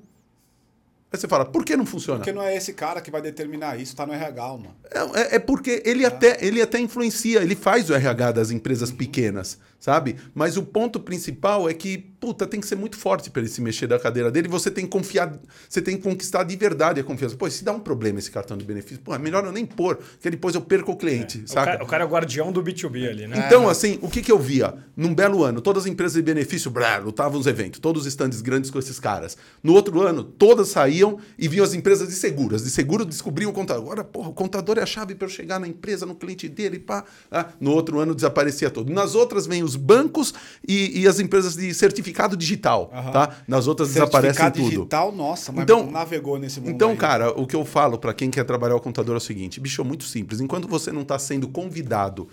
Aí 1.13 1.19
você 1.21 1.29
fala, 1.29 1.45
por 1.45 1.65
que 1.65 1.77
não 1.77 1.87
funciona? 1.87 2.19
Porque 2.19 2.33
não 2.33 2.43
é 2.43 2.57
esse 2.57 2.73
cara 2.73 3.01
que 3.01 3.11
vai 3.13 3.23
determinar 3.23 3.79
isso, 3.81 3.95
tá 3.95 4.05
no 4.05 4.13
RH, 4.13 4.49
mano. 4.49 4.75
É, 4.91 4.99
é- 5.21 5.37
é 5.37 5.39
porque 5.39 5.81
ele, 5.85 6.05
até, 6.05 6.37
ele 6.45 6.61
até 6.61 6.81
influencia, 6.81 7.41
ele 7.43 7.55
faz 7.55 7.89
o 7.89 7.95
RH 7.95 8.33
das 8.33 8.51
empresas 8.51 8.91
pequenas, 8.91 9.59
sabe? 9.81 10.17
Mas 10.35 10.57
o 10.57 10.63
ponto 10.63 11.01
principal 11.01 11.69
é 11.69 11.75
que, 11.75 11.99
puta, 11.99 12.47
tem 12.47 12.61
que 12.61 12.67
ser 12.67 12.77
muito 12.77 12.97
forte 12.97 13.31
para 13.31 13.41
ele 13.43 13.49
se 13.49 13.61
mexer 13.61 13.87
da 13.87 13.99
cadeira 13.99 14.31
dele. 14.31 14.49
Você 14.49 14.71
tem 14.71 14.85
que 14.85 14.91
confiar, 14.91 15.39
você 15.69 15.81
tem 15.81 15.97
que 15.97 16.03
conquistar 16.03 16.45
de 16.45 16.57
verdade 16.57 17.01
a 17.01 17.05
confiança. 17.05 17.37
Pô, 17.37 17.49
se 17.51 17.65
dá 17.65 17.73
um 17.73 17.81
problema 17.81 18.19
esse 18.19 18.31
cartão 18.31 18.57
de 18.57 18.65
benefício, 18.65 19.01
pô, 19.03 19.15
é 19.15 19.19
melhor 19.19 19.45
eu 19.45 19.53
nem 19.53 19.65
pôr, 19.65 19.97
porque 19.97 20.31
depois 20.31 20.55
eu 20.55 20.61
perco 20.61 20.93
o 20.93 20.97
cliente, 20.97 21.39
O 21.45 21.49
saca? 21.49 21.73
cara, 21.73 21.85
o 21.85 21.87
cara 21.87 22.05
é 22.05 22.07
o 22.07 22.11
guardião 22.11 22.51
do 22.53 22.63
B2B 22.63 23.09
ali, 23.09 23.27
né? 23.27 23.45
Então, 23.47 23.69
assim, 23.69 23.99
o 24.03 24.09
que, 24.09 24.23
que 24.23 24.33
eu 24.33 24.39
via? 24.39 24.75
Num 24.97 25.15
belo 25.15 25.45
ano, 25.45 25.61
todas 25.61 25.85
as 25.85 25.89
empresas 25.91 26.15
de 26.15 26.23
benefício, 26.23 26.71
blá, 26.71 26.97
lutavam 26.99 27.39
os 27.41 27.47
eventos, 27.47 27.79
todos 27.81 28.03
os 28.03 28.09
estandes 28.09 28.41
grandes 28.41 28.71
com 28.71 28.79
esses 28.79 28.99
caras. 28.99 29.37
No 29.63 29.75
outro 29.75 30.03
ano, 30.03 30.25
todas 30.25 30.69
saíam 30.69 31.19
e 31.39 31.47
vinham 31.49 31.65
as 31.65 31.75
empresas 31.75 32.09
de 32.09 32.15
seguros. 32.15 32.65
De 32.65 32.71
seguro 32.71 33.05
descobriam 33.05 33.51
o 33.51 33.55
contador. 33.55 33.83
Agora, 33.85 34.03
porra, 34.05 34.31
o 34.31 34.33
contador 34.33 34.79
é 34.79 34.83
a 34.83 34.87
chave 34.87 35.15
para 35.15 35.27
eu 35.27 35.31
chegar 35.31 35.61
na 35.61 35.69
empresa, 35.69 36.07
no 36.07 36.15
cliente 36.15 36.49
dele, 36.49 36.79
pá. 36.79 37.05
Ah, 37.31 37.47
no 37.61 37.73
outro 37.73 37.99
ano 38.01 38.15
desaparecia 38.15 38.71
todo. 38.71 38.93
Nas 38.93 39.15
outras 39.15 39.47
vêm 39.47 39.63
os 39.63 39.76
bancos 39.77 40.35
e, 40.67 41.01
e 41.03 41.07
as 41.09 41.21
empresas 41.21 41.55
de 41.55 41.73
certificado 41.75 42.37
digital, 42.37 42.91
Aham. 42.93 43.11
tá? 43.13 43.37
Nas 43.47 43.67
outras 43.67 43.89
desaparecem 43.91 44.35
Certificado 44.35 44.57
tudo. 44.59 44.69
digital, 44.71 45.13
nossa, 45.13 45.53
mas 45.53 45.63
Então- 45.63 45.91
navegou 45.91 46.39
nesse 46.39 46.61
mundo 46.61 46.71
Então, 46.71 46.91
aí. 46.91 46.97
cara, 46.97 47.31
o 47.31 47.47
que 47.47 47.55
eu 47.57 47.65
falo 47.65 47.99
para 47.99 48.13
quem 48.15 48.31
quer 48.31 48.45
trabalhar 48.45 48.77
o 48.77 48.81
contador 48.81 49.15
é 49.15 49.19
o 49.19 49.21
seguinte: 49.21 49.61
bicho, 49.61 49.81
é 49.81 49.85
muito 49.85 50.05
simples. 50.05 50.41
Enquanto 50.41 50.67
você 50.67 50.91
não 50.91 51.03
está 51.03 51.19
sendo 51.19 51.49
convidado 51.49 52.29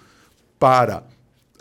para 0.58 1.03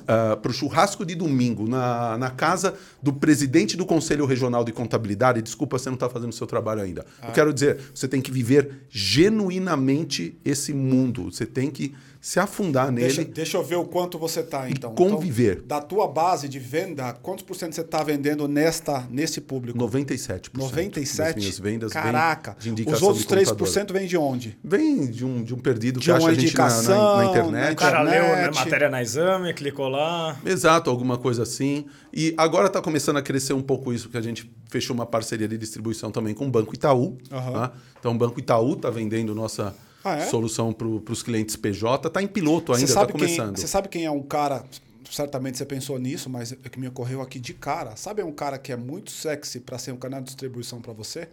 para 0.05 0.51
o 0.51 0.53
churrasco 0.53 1.07
de 1.07 1.15
domingo 1.15 1.69
na, 1.69 2.19
na 2.19 2.29
casa 2.29 2.75
do 3.01 3.13
presidente 3.13 3.77
do 3.77 3.87
Conselho 3.87 4.27
Regional 4.27 4.65
de 4.65 4.73
Contabilidade, 4.73 5.41
desculpa, 5.41 5.79
você 5.79 5.89
não 5.89 5.95
está 5.95 6.09
fazendo 6.11 6.31
o 6.31 6.33
seu 6.33 6.45
trabalho 6.45 6.81
ainda. 6.83 7.07
Ah. 7.21 7.29
Eu 7.29 7.33
quero 7.33 7.55
dizer, 7.55 7.79
você 7.95 8.09
tem 8.09 8.21
que 8.21 8.33
viver 8.33 8.81
genuinamente 8.91 10.37
esse 10.45 10.73
mundo. 10.73 11.31
Você 11.31 11.47
tem 11.47 11.71
que 11.71 11.95
se 12.25 12.39
afundar 12.39 12.93
nele. 12.93 13.09
Deixa, 13.09 13.25
deixa 13.25 13.57
eu 13.57 13.65
ver 13.65 13.75
o 13.75 13.85
quanto 13.85 14.17
você 14.17 14.45
tá, 14.45 14.71
então. 14.71 14.95
conviver. 14.95 15.55
Então, 15.57 15.67
da 15.67 15.81
tua 15.81 16.07
base 16.07 16.49
de 16.49 16.61
venda, 16.61 17.13
quantos 17.15 17.45
por 17.45 17.57
cento 17.57 17.75
você 17.75 17.83
tá 17.83 18.01
vendendo 18.05 18.47
nesta, 18.47 19.05
nesse 19.11 19.41
público? 19.41 19.77
97%. 19.77 20.51
97? 20.55 21.27
das 21.27 21.35
minhas 21.35 21.59
vendas 21.59 21.93
vem 21.93 22.01
Caraca. 22.01 22.57
de 22.61 22.71
indicação 22.71 22.97
Os 22.97 23.03
outros 23.03 23.23
de 23.27 23.45
contador. 23.45 23.67
3% 23.69 23.93
vem 23.93 24.07
de 24.07 24.17
onde? 24.17 24.57
Vem 24.63 25.11
de 25.11 25.25
um, 25.25 25.43
de 25.43 25.53
um 25.53 25.59
perdido 25.59 25.99
De 25.99 26.05
que 26.07 26.11
acha 26.13 26.21
uma 26.21 26.31
a 26.31 26.35
gente 26.35 26.57
na- 26.57 26.63
na, 26.63 26.69
indicação, 26.69 27.17
na 27.17 27.17
na 27.17 27.25
internet. 27.31 27.73
O 27.73 27.77
cara 27.77 28.03
leu 28.03 28.23
a 28.23 28.29
internet. 28.29 28.55
matéria 28.55 28.89
na 28.89 29.03
exame, 29.03 29.53
clicou 29.53 29.89
lá. 29.89 30.37
Exato, 30.47 30.89
alguma 30.91 31.19
coisa 31.19 31.43
assim. 31.43 31.87
E 32.13 32.33
agora 32.37 32.69
está 32.69 32.81
começando 32.81 33.17
a 33.17 33.23
crescer 33.23 33.53
um 33.53 33.63
pouco 33.63 33.93
isso, 33.93 34.05
porque 34.05 34.19
a 34.19 34.23
gente 34.23 34.49
fechou 34.71 34.95
uma 34.95 35.05
parceria 35.07 35.49
de 35.49 35.59
distribuição 35.59 36.13
também 36.13 36.35
com 36.35 36.47
o 36.47 36.51
Banco 36.51 36.73
Itaú. 36.73 37.19
Aham. 37.33 37.53
tá? 37.53 37.73
Então 37.99 38.13
o 38.13 38.17
Banco 38.17 38.39
Itaú 38.39 38.75
está 38.75 38.91
vendendo 38.91 39.35
nossa 39.35 39.75
Ah, 40.05 40.17
é? 40.17 40.27
solução 40.27 40.73
para 40.73 40.87
os 40.87 41.23
clientes 41.23 41.55
PJ. 41.57 42.09
Está 42.09 42.23
em 42.23 42.27
piloto 42.27 42.73
ainda, 42.73 42.87
Você 42.87 42.93
está 42.93 43.01
sabe, 43.01 43.13
quem, 43.13 43.21
começando. 43.21 43.57
você 43.59 43.67
sabe 43.69 43.89
quem 43.89 44.05
é 44.05 44.11
um 44.11 44.23
cara, 44.23 44.65
certamente 45.11 45.59
você 45.59 45.65
pensou 45.65 45.99
nisso, 45.99 46.29
mas 46.29 46.53
é 46.53 46.69
que 46.69 46.79
me 46.81 46.89
ocorreu 46.89 47.21
aqui 47.23 47.39
de 47.39 47.55
cara. 47.55 47.95
Sabe 47.97 48.23
um 48.23 48.33
cara 48.33 48.59
que 48.59 48.73
é 48.73 48.77
muito 48.77 49.11
sexy 49.11 49.61
para 49.61 49.79
ser 49.79 49.93
um 49.93 49.97
canal 49.97 50.21
de 50.21 50.27
distribuição 50.27 50.81
para 50.81 50.93
você? 50.93 51.29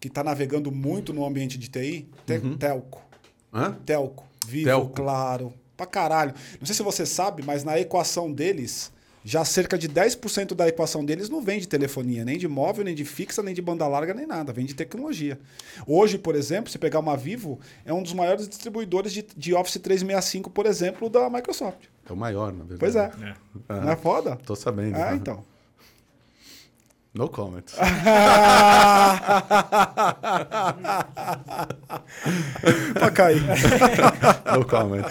Que 0.00 0.08
está 0.08 0.22
navegando 0.24 0.70
muito 0.72 1.12
no 1.12 1.24
ambiente 1.24 1.56
de 1.56 1.68
TI? 1.68 2.08
Te- 2.26 2.40
Telco. 2.58 3.00
Hã? 3.52 3.72
Telco. 3.86 4.24
Vivo, 4.46 4.64
Telco. 4.66 4.88
claro. 4.94 5.52
Pra 5.76 5.86
caralho. 5.86 6.34
Não 6.60 6.66
sei 6.66 6.74
se 6.74 6.82
você 6.82 7.04
sabe, 7.06 7.42
mas 7.44 7.64
na 7.64 7.78
equação 7.78 8.30
deles, 8.32 8.92
já 9.24 9.42
cerca 9.42 9.78
de 9.78 9.88
10% 9.88 10.54
da 10.54 10.68
equação 10.68 11.02
deles 11.02 11.30
não 11.30 11.40
vem 11.40 11.58
de 11.58 11.66
telefonia, 11.66 12.22
nem 12.26 12.36
de 12.36 12.46
móvel, 12.46 12.84
nem 12.84 12.94
de 12.94 13.06
fixa, 13.06 13.42
nem 13.42 13.54
de 13.54 13.62
banda 13.62 13.88
larga, 13.88 14.12
nem 14.12 14.26
nada. 14.26 14.52
Vem 14.52 14.66
de 14.66 14.74
tecnologia. 14.74 15.40
Hoje, 15.86 16.18
por 16.18 16.34
exemplo, 16.34 16.70
se 16.70 16.78
pegar 16.78 16.98
uma 16.98 17.16
Vivo, 17.16 17.58
é 17.86 17.92
um 17.92 18.02
dos 18.02 18.12
maiores 18.12 18.46
distribuidores 18.46 19.14
de, 19.14 19.26
de 19.34 19.54
Office 19.54 19.80
365, 19.80 20.50
por 20.50 20.66
exemplo, 20.66 21.08
da 21.08 21.30
Microsoft. 21.30 21.86
É 22.06 22.12
o 22.12 22.16
maior, 22.16 22.52
na 22.52 22.64
verdade. 22.64 22.78
Pois 22.78 22.94
é. 22.94 23.10
É. 23.70 23.80
Não 23.80 23.90
é 23.90 23.96
foda? 23.96 24.36
Tô 24.44 24.54
sabendo. 24.54 24.96
É, 24.96 25.10
né? 25.10 25.16
então. 25.16 25.42
No 27.16 27.28
comment. 27.28 27.62
pra 32.94 33.10
cair. 33.12 33.40
no 34.52 34.64
comment. 34.64 35.06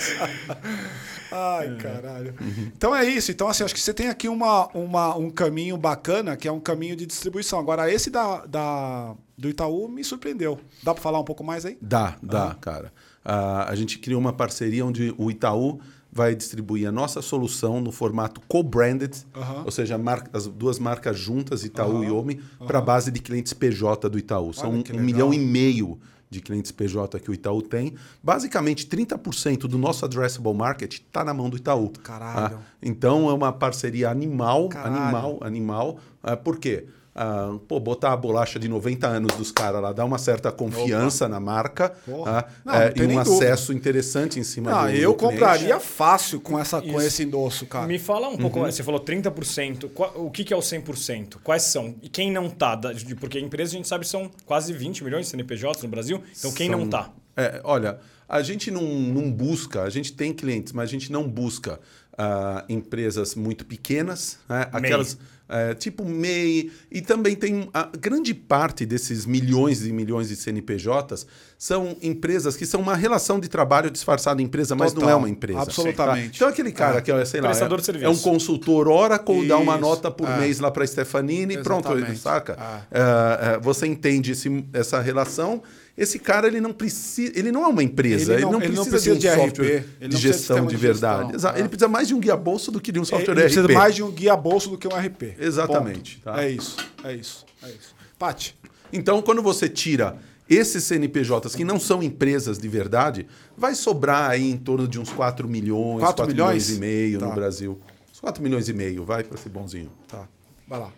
Ai, 1.34 1.76
caralho. 1.78 2.36
Então 2.76 2.96
é 2.96 3.04
isso. 3.06 3.32
Então, 3.32 3.48
assim, 3.48 3.64
acho 3.64 3.74
que 3.74 3.82
você 3.82 3.94
tem 3.94 4.08
aqui 4.10 4.28
uma, 4.30 4.68
uma, 4.74 5.16
um 5.18 5.30
caminho 5.30 5.78
bacana, 5.78 6.38
que 6.38 6.48
é 6.48 6.52
um 6.52 6.60
caminho 6.60 6.96
de 6.96 7.06
distribuição. 7.06 7.60
Agora, 7.60 7.92
esse 7.92 8.10
da, 8.10 8.46
da, 8.46 9.16
do 9.38 9.50
Itaú 9.50 9.88
me 9.88 10.04
surpreendeu. 10.04 10.60
Dá 10.84 10.94
para 10.94 11.02
falar 11.02 11.20
um 11.20 11.24
pouco 11.24 11.44
mais 11.44 11.66
aí? 11.66 11.78
Dá, 11.82 12.16
dá, 12.22 12.56
cara. 12.62 12.94
Ah, 13.26 13.66
a 13.70 13.76
gente 13.76 13.98
criou 14.00 14.20
uma 14.20 14.34
parceria 14.34 14.86
onde 14.86 15.14
o 15.18 15.32
Itaú 15.32 15.80
vai 16.12 16.36
distribuir 16.36 16.88
a 16.88 16.92
nossa 16.92 17.24
solução 17.24 17.82
no 17.82 17.92
formato 17.92 18.40
co-branded, 18.48 19.16
Aham. 19.36 19.64
ou 19.66 19.72
seja, 19.72 20.00
as 20.32 20.46
duas 20.46 20.78
marcas 20.78 21.18
juntas, 21.18 21.64
Itaú 21.64 21.98
Aham, 21.98 22.06
e 22.06 22.12
Omi, 22.12 22.36
para 22.68 22.78
a 22.78 22.82
base 22.82 23.10
de 23.10 23.20
clientes 23.20 23.52
PJ 23.52 24.08
do 24.10 24.20
Itaú. 24.20 24.54
São 24.54 24.70
Olha 24.70 24.78
um, 24.78 24.80
um 24.80 24.84
legal. 24.84 25.02
milhão 25.04 25.34
e 25.34 25.40
meio 25.40 26.00
de 26.34 26.42
clientes 26.42 26.72
PJ 26.72 27.20
que 27.20 27.30
o 27.30 27.34
Itaú 27.34 27.62
tem. 27.62 27.94
Basicamente, 28.22 28.86
30% 28.88 29.60
do 29.60 29.78
nosso 29.78 30.04
addressable 30.04 30.54
market 30.54 30.94
está 30.94 31.24
na 31.24 31.34
mão 31.34 31.50
do 31.50 31.58
Itaú. 31.58 31.92
Caralho. 32.04 32.58
Ah, 32.58 32.62
então, 32.82 33.30
é 33.30 33.34
uma 33.34 33.54
parceria 33.54 34.10
animal, 34.10 34.68
Caralho. 34.70 34.96
animal, 34.96 35.38
animal. 35.42 36.00
Ah, 36.22 36.36
por 36.36 36.58
quê? 36.58 36.88
Ah, 37.16 37.58
pô, 37.68 37.80
botar 37.80 38.12
a 38.12 38.18
bolacha 38.18 38.58
de 38.60 38.68
90 38.68 39.06
anos 39.08 39.36
dos 39.38 39.52
caras 39.52 39.80
lá 39.82 39.94
dá 39.94 40.04
uma 40.04 40.18
certa 40.18 40.52
confiança 40.52 41.30
na 41.30 41.40
marca 41.40 41.94
ah, 42.26 42.46
Não, 42.66 42.74
é, 42.74 42.86
não 42.96 43.04
e 43.04 43.06
um 43.06 43.08
nem 43.08 43.18
dúvida. 43.24 43.36
acesso 43.46 43.72
interessante 43.72 44.40
em 44.40 44.44
cima 44.44 44.72
Ah, 44.72 44.88
do 44.88 44.94
eu 44.94 45.12
do 45.12 45.18
cliente. 45.18 45.36
compraria 45.40 45.80
fácil 45.80 46.42
com, 46.42 46.58
essa, 46.58 46.82
com 46.82 47.00
esse 47.00 47.22
endosso, 47.24 47.68
cara. 47.68 47.86
Me 47.86 48.00
fala 48.00 48.30
um 48.30 48.38
pouco 48.38 48.56
Uhum. 48.58 48.64
mais. 48.64 48.74
Você 48.74 48.82
falou 48.82 49.00
30%. 49.00 49.90
Qua- 49.90 50.12
O 50.16 50.32
que, 50.32 50.44
que 50.44 50.52
é 50.52 50.58
o 50.58 50.62
100%? 50.62 51.38
Quais 51.44 51.62
são? 51.62 51.94
E 52.02 52.10
quem 52.10 52.32
não 52.32 52.50
tá? 52.50 52.80
Porque 53.20 53.40
empresas, 53.40 53.76
a 53.76 53.78
gente 53.78 53.88
sabe, 53.88 54.08
são 54.08 54.32
quase 54.46 54.74
20 54.74 55.04
milhões 55.04 55.26
de 55.26 55.32
CNPJs 55.32 55.84
no 55.84 55.90
Brasil. 55.90 56.20
Então, 56.36 56.52
quem 56.52 56.68
não 56.68 56.80
São- 56.82 56.90
tá? 56.90 57.10
É, 57.38 57.62
olha, 57.64 58.00
a 58.28 58.42
gente 58.42 58.72
não, 58.72 58.82
não 58.82 59.32
busca, 59.32 59.84
a 59.84 59.90
gente 59.92 60.14
tem 60.14 60.34
clientes, 60.34 60.74
mas 60.74 60.90
a 60.90 60.92
gente 60.92 61.12
não 61.12 61.28
busca 61.30 61.80
ah, 62.18 62.64
empresas 62.70 63.36
muito 63.36 63.66
pequenas, 63.66 64.38
né? 64.50 64.68
aquelas 64.72 65.18
é, 65.54 65.74
tipo 65.76 66.04
MEI, 66.04 66.72
e 66.92 67.02
também 67.02 67.36
tem 67.36 67.70
a 67.74 67.90
grande 68.00 68.34
parte 68.34 68.86
desses 68.86 69.26
milhões 69.26 69.86
e 69.86 69.92
milhões 69.94 70.30
de 70.30 70.36
CNPJs 70.36 71.26
são 71.58 71.96
empresas 72.02 72.58
que 72.58 72.66
são 72.66 72.82
uma 72.82 72.96
relação 72.96 73.40
de 73.40 73.48
trabalho 73.48 73.90
disfarçada 73.90 74.42
em 74.42 74.46
empresa, 74.46 74.76
mas 74.76 74.92
Total, 74.92 75.08
não 75.10 75.14
é 75.14 75.16
uma 75.18 75.30
empresa. 75.30 75.62
absolutamente. 75.62 76.32
Tá? 76.32 76.36
Então 76.36 76.48
aquele 76.50 76.72
cara 76.72 76.98
É. 76.98 77.02
que, 77.02 77.12
é, 77.12 77.24
sei 77.26 77.40
lá, 77.40 77.52
é, 77.52 77.54
de 77.54 78.04
é 78.04 78.10
um 78.10 78.18
consultor 78.18 78.88
Oracle, 78.88 79.48
dá 79.48 79.58
uma 79.58 79.74
Isso, 79.74 79.82
nota 79.82 80.12
por 80.12 80.28
é. 80.28 80.40
mês 80.40 80.60
lá 80.60 80.70
para 80.72 80.86
Stefanini, 80.86 81.58
pronto, 81.64 81.88
Exatamente. 81.94 82.20
saca? 82.20 82.58
É, 82.92 83.54
é, 83.56 83.60
você 83.60 83.88
entende 83.88 84.32
esse- 84.32 84.66
essa 84.74 85.00
relação. 85.00 85.62
Esse 85.96 86.18
cara 86.18 86.48
ele 86.48 86.60
não 86.60 86.74
precisa, 86.74 87.32
ele 87.38 87.52
não 87.52 87.64
é 87.64 87.68
uma 87.68 87.84
empresa, 87.84 88.34
Ele 88.34 88.42
ele 88.42 88.42
não- 88.46 88.52
não, 88.54 88.62
ele 88.64 88.76
não 88.76 88.84
precisa, 88.86 89.14
precisa 89.14 89.16
de 89.16 89.18
um 89.18 89.20
de 89.20 89.28
RP, 89.28 89.46
software 89.46 89.66
ele 89.68 89.78
não 89.78 89.86
de 89.86 90.00
precisa 90.00 90.18
de 90.18 90.22
gestão 90.40 90.66
de 90.66 90.70
de 90.72 90.78
verdade. 90.78 91.18
gestão, 91.20 91.36
Exato. 91.36 91.56
é. 91.56 91.60
Ele 91.60 91.70
precisa 91.70 91.88
mais 91.88 92.08
de 92.08 92.14
um 92.16 92.20
guia 92.20 92.36
bolso 92.36 92.72
do 92.72 92.82
que 92.82 92.92
de 92.92 93.00
um 93.00 93.06
software 93.06 93.34
Ele 93.34 93.42
precisa 93.42 93.62
RP. 93.68 93.74
mais 93.74 93.96
de 93.96 94.02
um 94.04 94.10
guia 94.12 94.36
bolso 94.36 94.70
do 94.72 94.78
que 94.78 94.88
um 94.88 94.92
RP. 94.98 95.36
Exatamente, 95.40 96.20
tá? 96.24 96.44
É 96.44 96.50
isso, 96.50 96.78
é 97.04 97.14
isso, 97.14 97.46
é 97.62 97.70
isso. 97.70 97.96
Pati, 98.18 98.56
Então, 98.92 99.22
quando 99.22 99.42
você 99.44 99.70
tira 99.70 100.18
esses 100.50 100.84
CNPJs 100.84 101.56
que 101.56 101.64
não 101.64 101.80
são 101.80 102.02
empresas 102.02 102.58
de 102.58 102.68
verdade, 102.68 103.28
vai 103.56 103.76
sobrar 103.76 104.32
aí 104.32 104.50
em 104.52 104.58
torno 104.58 104.88
de 104.88 105.00
uns 105.00 105.10
4 105.12 105.48
milhões, 105.48 106.00
4 106.00 106.26
4 106.26 106.28
milhões? 106.28 106.70
milhões 106.70 106.78
e 106.78 106.80
meio 106.80 107.20
Tá. 107.20 107.28
no 107.28 107.34
Brasil. 107.36 107.80
Uns 108.12 108.20
4 108.20 108.42
milhões 108.42 108.68
e 108.68 108.74
meio, 108.74 109.04
vai 109.06 109.24
para 109.24 109.38
ser 109.38 109.50
bonzinho. 109.50 109.92
tá, 110.08 110.28
vai 110.68 110.80
lá. 110.80 110.92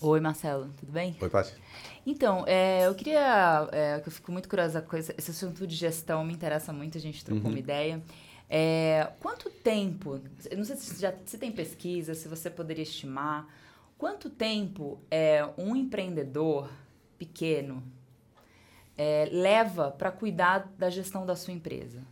Oi, 0.00 0.18
Marcelo, 0.20 0.68
tudo 0.80 0.90
bem? 0.90 1.16
Oi, 1.20 1.28
Paty. 1.28 1.52
Então, 2.04 2.44
é, 2.46 2.86
eu 2.86 2.94
queria. 2.94 3.68
É, 3.72 4.02
eu 4.04 4.10
fico 4.10 4.32
muito 4.32 4.48
curiosa 4.48 4.82
com 4.82 4.96
esse, 4.96 5.14
esse 5.16 5.30
assunto 5.30 5.66
de 5.66 5.76
gestão, 5.76 6.24
me 6.24 6.32
interessa 6.32 6.72
muito, 6.72 6.98
a 6.98 7.00
gente 7.00 7.24
trocou 7.24 7.50
uma 7.50 7.58
ideia. 7.58 8.02
É, 8.50 9.08
quanto 9.20 9.48
tempo, 9.48 10.20
não 10.56 10.64
sei 10.64 10.76
se, 10.76 11.00
já, 11.00 11.14
se 11.24 11.38
tem 11.38 11.50
pesquisa, 11.50 12.14
se 12.14 12.28
você 12.28 12.50
poderia 12.50 12.82
estimar, 12.82 13.46
quanto 13.96 14.28
tempo 14.28 15.00
é, 15.10 15.48
um 15.56 15.74
empreendedor 15.74 16.68
pequeno 17.16 17.82
é, 18.98 19.28
leva 19.32 19.90
para 19.90 20.10
cuidar 20.10 20.70
da 20.76 20.90
gestão 20.90 21.24
da 21.24 21.36
sua 21.36 21.54
empresa? 21.54 22.02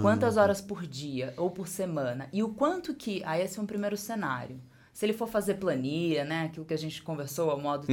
Quantas 0.00 0.36
horas 0.36 0.60
por 0.60 0.86
dia 0.86 1.34
ou 1.36 1.50
por 1.50 1.66
semana? 1.66 2.28
E 2.32 2.42
o 2.42 2.50
quanto 2.50 2.94
que. 2.94 3.22
Aí, 3.24 3.42
esse 3.42 3.58
é 3.58 3.62
um 3.62 3.66
primeiro 3.66 3.96
cenário. 3.96 4.60
Se 4.92 5.04
ele 5.04 5.12
for 5.12 5.26
fazer 5.26 5.54
planilha, 5.54 6.24
né? 6.24 6.44
Aquilo 6.44 6.64
que 6.64 6.74
a 6.74 6.78
gente 6.78 7.02
conversou, 7.02 7.52
o 7.52 7.60
modo, 7.60 7.86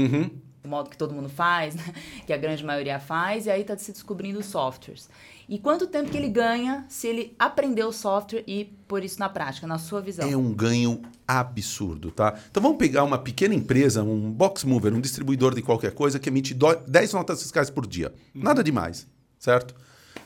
o 0.57 0.57
modo 0.68 0.90
que 0.90 0.98
todo 0.98 1.14
mundo 1.14 1.30
faz, 1.30 1.76
né? 1.76 1.84
que 2.28 2.34
a 2.34 2.38
grande 2.38 2.64
maioria 2.64 3.00
faz, 3.00 3.46
e 3.46 3.50
aí 3.50 3.62
está 3.62 3.78
se 3.78 3.92
descobrindo 3.92 4.40
os 4.40 4.46
softwares. 4.48 5.10
E 5.50 5.58
quanto 5.58 5.88
tempo 5.88 6.10
que 6.12 6.18
ele 6.18 6.28
ganha 6.28 6.86
se 6.90 7.08
ele 7.08 7.34
aprender 7.40 7.84
o 7.86 7.94
software 7.94 8.44
e 8.46 8.66
pôr 8.88 9.04
isso 9.04 9.18
na 9.20 9.30
prática, 9.30 9.66
na 9.66 9.78
sua 9.80 10.02
visão? 10.02 10.30
É 10.30 10.36
um 10.36 10.54
ganho 10.54 11.02
absurdo, 11.26 12.12
tá? 12.12 12.38
Então 12.52 12.62
vamos 12.62 12.78
pegar 12.78 13.04
uma 13.04 13.18
pequena 13.18 13.56
empresa, 13.56 14.04
um 14.04 14.30
box 14.32 14.66
mover, 14.66 14.94
um 14.94 15.00
distribuidor 15.00 15.56
de 15.56 15.62
qualquer 15.62 15.94
coisa 15.94 16.20
que 16.20 16.28
emite 16.30 16.54
do- 16.54 16.76
10 16.88 17.14
notas 17.14 17.42
fiscais 17.42 17.70
por 17.70 17.88
dia. 17.88 18.14
Nada 18.36 18.62
demais, 18.62 19.08
certo? 19.40 19.74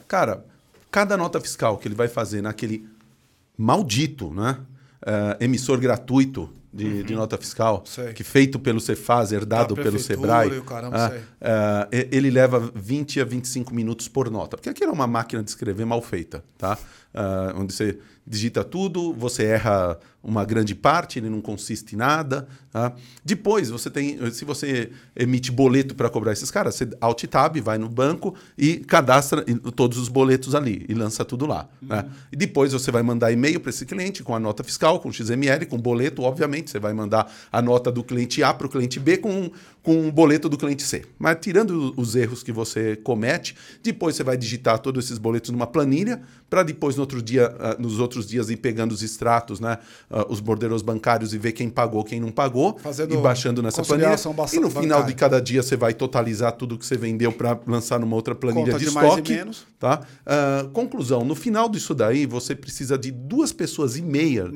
Cara, 0.08 0.44
cada 0.90 1.16
nota 1.16 1.40
fiscal 1.40 1.78
que 1.78 1.88
ele 1.88 1.96
vai 1.96 2.08
fazer 2.08 2.42
naquele 2.42 2.90
maldito, 3.58 4.34
né? 4.34 4.58
eh, 5.06 5.38
emissor 5.42 5.80
gratuito 5.80 6.50
de, 6.74 7.04
de 7.04 7.14
nota 7.16 7.38
fiscal, 7.38 7.80
Uhum. 7.80 7.86
Sei. 7.86 8.14
que 8.14 8.24
feito 8.24 8.58
pelo 8.60 8.80
Cefaz, 8.80 9.32
herdado 9.32 9.76
Da 9.76 9.84
pelo 9.84 10.00
Sebrae, 10.00 10.62
caramba, 10.62 10.98
ah, 10.98 11.12
ah, 11.42 11.88
e- 11.92 12.08
ele 12.12 12.30
leva 12.30 12.72
20 12.74 13.20
a 13.20 13.26
25 13.26 13.74
minutos 13.74 14.08
por 14.08 14.30
nota. 14.32 14.56
Porque 14.58 14.70
aquilo 14.70 14.92
é 14.92 14.94
uma 14.94 15.08
máquina 15.08 15.44
de 15.44 15.50
escrever 15.50 15.86
mal 15.86 16.02
feita, 16.02 16.44
tá? 16.58 16.78
Ah, 17.14 17.54
onde 17.58 17.74
você 17.74 17.98
digita 18.26 18.64
tudo, 18.64 19.14
você 19.14 19.44
erra 19.46 20.00
uma 20.24 20.46
grande 20.46 20.76
parte, 20.76 21.20
ele 21.20 21.30
não 21.30 21.42
consiste 21.42 21.96
em 21.96 21.98
nada. 21.98 22.48
tá? 22.72 22.94
Depois, 23.26 23.70
você 23.70 23.90
tem, 23.90 24.32
se 24.32 24.46
você 24.46 24.92
emite 25.16 25.52
boleto 25.52 25.96
para 25.96 26.10
cobrar 26.10 26.32
esses 26.32 26.52
caras, 26.52 26.76
você 26.76 26.90
alt 27.00 27.24
tab, 27.26 27.58
vai 27.58 27.78
no 27.78 27.90
banco 27.90 28.36
e 28.58 28.78
cadastra 28.78 29.44
todos 29.76 29.98
os 29.98 30.08
boletos 30.08 30.54
ali 30.54 30.86
e 30.88 30.94
lança 30.94 31.26
tudo 31.26 31.46
lá. 31.46 31.68
né? 31.82 32.06
E 32.32 32.36
depois 32.36 32.74
você 32.74 32.92
vai 32.92 33.02
mandar 33.02 33.32
e-mail 33.32 33.60
para 33.60 33.70
esse 33.70 33.86
cliente 33.86 34.24
com 34.24 34.36
a 34.36 34.40
nota 34.40 34.64
fiscal, 34.64 35.00
com 35.00 35.12
XML, 35.12 35.66
com 35.66 35.78
boleto, 35.78 36.22
obviamente. 36.22 36.70
Você 36.70 36.80
vai 36.80 36.94
mandar 36.94 37.32
a 37.52 37.62
nota 37.62 37.92
do 37.92 38.04
cliente 38.04 38.44
A 38.44 38.54
para 38.54 38.68
o 38.68 38.70
cliente 38.70 39.00
B 39.00 39.18
com, 39.18 39.50
com 39.82 39.96
um 39.96 40.12
boleto 40.12 40.48
do 40.48 40.58
cliente 40.58 40.84
C. 40.84 41.04
Mas 41.18 41.38
tirando 41.42 41.94
os 41.98 42.16
erros 42.16 42.44
que 42.44 42.52
você 42.52 42.96
comete, 42.96 43.56
depois 43.82 44.16
você 44.16 44.24
vai 44.24 44.38
digitar 44.38 44.80
todos 44.80 45.06
esses 45.06 45.18
boletos 45.18 45.50
numa 45.50 45.68
planilha 45.68 46.22
para 46.50 46.64
depois 46.64 46.96
no 46.98 47.02
outro 47.02 47.22
dia, 47.22 47.56
ah, 47.60 47.78
nos 47.80 47.98
outros 48.00 48.28
dias 48.28 48.50
ir 48.50 48.58
pegando 48.58 48.92
os 48.92 49.02
extratos, 49.02 49.62
né, 49.62 49.78
ah, 50.12 50.26
os 50.30 50.40
bordeiros 50.40 50.82
bancários 50.82 51.34
e 51.34 51.38
ver 51.38 51.54
quem 51.54 51.70
pagou, 51.70 52.04
quem 52.04 52.20
não 52.20 52.32
pagou 52.32 52.78
Fazendo 52.80 53.14
e 53.14 53.18
baixando 53.18 53.64
nessa 53.64 53.82
planilha. 53.84 54.08
E 54.58 54.60
no 54.60 54.70
final 54.70 55.00
bancária. 55.00 55.06
de 55.06 55.14
cada 55.16 55.42
dia 55.42 55.64
você 55.64 55.76
vai 55.76 55.94
totalizar 55.94 56.52
tudo 56.54 56.78
que 56.78 56.86
você 56.86 56.98
vendeu 56.98 57.32
para 57.32 57.60
lançar 57.66 58.00
numa 58.00 58.16
outra 58.16 58.36
planilha 58.36 58.66
Conta 58.74 58.78
de 58.78 58.86
de 58.86 58.90
estoque. 58.90 59.34
menos. 59.34 59.66
Tá? 59.80 60.02
Ah, 60.26 60.68
conclusão, 60.74 61.24
no 61.24 61.36
final 61.36 61.70
disso 61.70 61.96
daí, 61.96 62.26
você 62.26 62.54
precisa 62.56 62.98
de 62.98 63.12
duas 63.12 63.52
pessoas 63.54 63.98
e 63.98 64.02
meia 64.02 64.50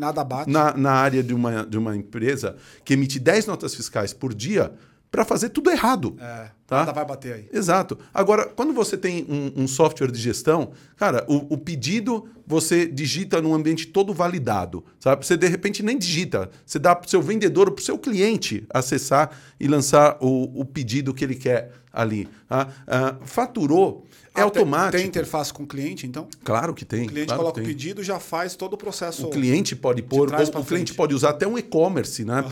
na, 0.52 0.76
na 0.76 0.92
área 0.92 1.24
de 1.24 1.34
uma, 1.34 1.66
de 1.66 1.78
uma 1.78 1.96
empresa 1.96 2.56
que 2.84 2.94
emite 2.94 3.20
10 3.20 3.46
notas 3.48 3.74
fiscais 3.74 4.14
por 4.14 4.34
dia 4.34 4.74
para 5.12 5.24
fazer 5.24 5.50
tudo 5.50 5.70
errado. 5.72 6.18
É, 6.20 6.48
Tá? 6.68 6.78
nada 6.78 6.92
vai 6.94 7.06
bater 7.06 7.34
aí. 7.34 7.50
Exato. 7.54 7.98
Agora, 8.12 8.46
quando 8.48 8.74
você 8.74 8.98
tem 8.98 9.24
um, 9.30 9.64
um 9.64 9.68
software 9.68 10.12
de 10.12 10.20
gestão, 10.20 10.72
cara, 10.98 11.24
o, 11.28 11.54
o 11.54 11.58
pedido 11.60 12.28
você 12.48 12.88
digita 12.88 13.40
num 13.42 13.54
ambiente 13.54 13.88
todo 13.88 14.14
validado, 14.14 14.84
sabe? 15.00 15.26
Você 15.26 15.38
de 15.38 15.48
repente 15.48 15.84
nem 15.84 15.98
digita, 15.98 16.50
você 16.66 16.80
dá 16.80 16.96
para 16.96 17.06
o 17.08 17.10
seu 17.10 17.22
vendedor, 17.22 17.70
para 17.72 17.82
o 17.82 17.84
seu 17.86 17.98
cliente 18.00 18.66
acessar 18.72 19.30
e 19.60 19.68
lançar 19.68 20.18
o, 20.20 20.60
o 20.62 20.66
pedido 20.66 21.14
que 21.14 21.24
ele 21.24 21.36
quer 21.36 21.72
ali. 21.94 22.28
tá? 22.48 22.68
Ah, 22.88 23.16
faturou, 23.24 24.06
é 24.36 24.42
Ah, 24.42 24.44
automático. 24.44 24.98
Tem 24.98 25.08
interface 25.08 25.52
com 25.54 25.64
o 25.64 25.68
cliente, 25.68 26.06
então? 26.06 26.28
Claro 26.44 26.74
que 26.74 26.84
tem. 26.84 27.06
O 27.06 27.08
cliente 27.08 27.28
claro 27.28 27.42
coloca 27.42 27.62
o 27.62 27.64
pedido 27.64 28.04
já 28.04 28.20
faz 28.20 28.56
todo 28.56 28.74
o 28.74 28.78
processo. 28.78 29.26
O 29.28 29.30
cliente 29.30 29.76
pode 29.76 30.02
pôr, 30.04 30.28
o 30.60 30.66
cliente 30.66 30.94
pode 30.94 31.16
usar 31.16 31.30
até 31.30 31.48
um 31.48 31.58
e-commerce 31.58 32.26
né, 32.26 32.44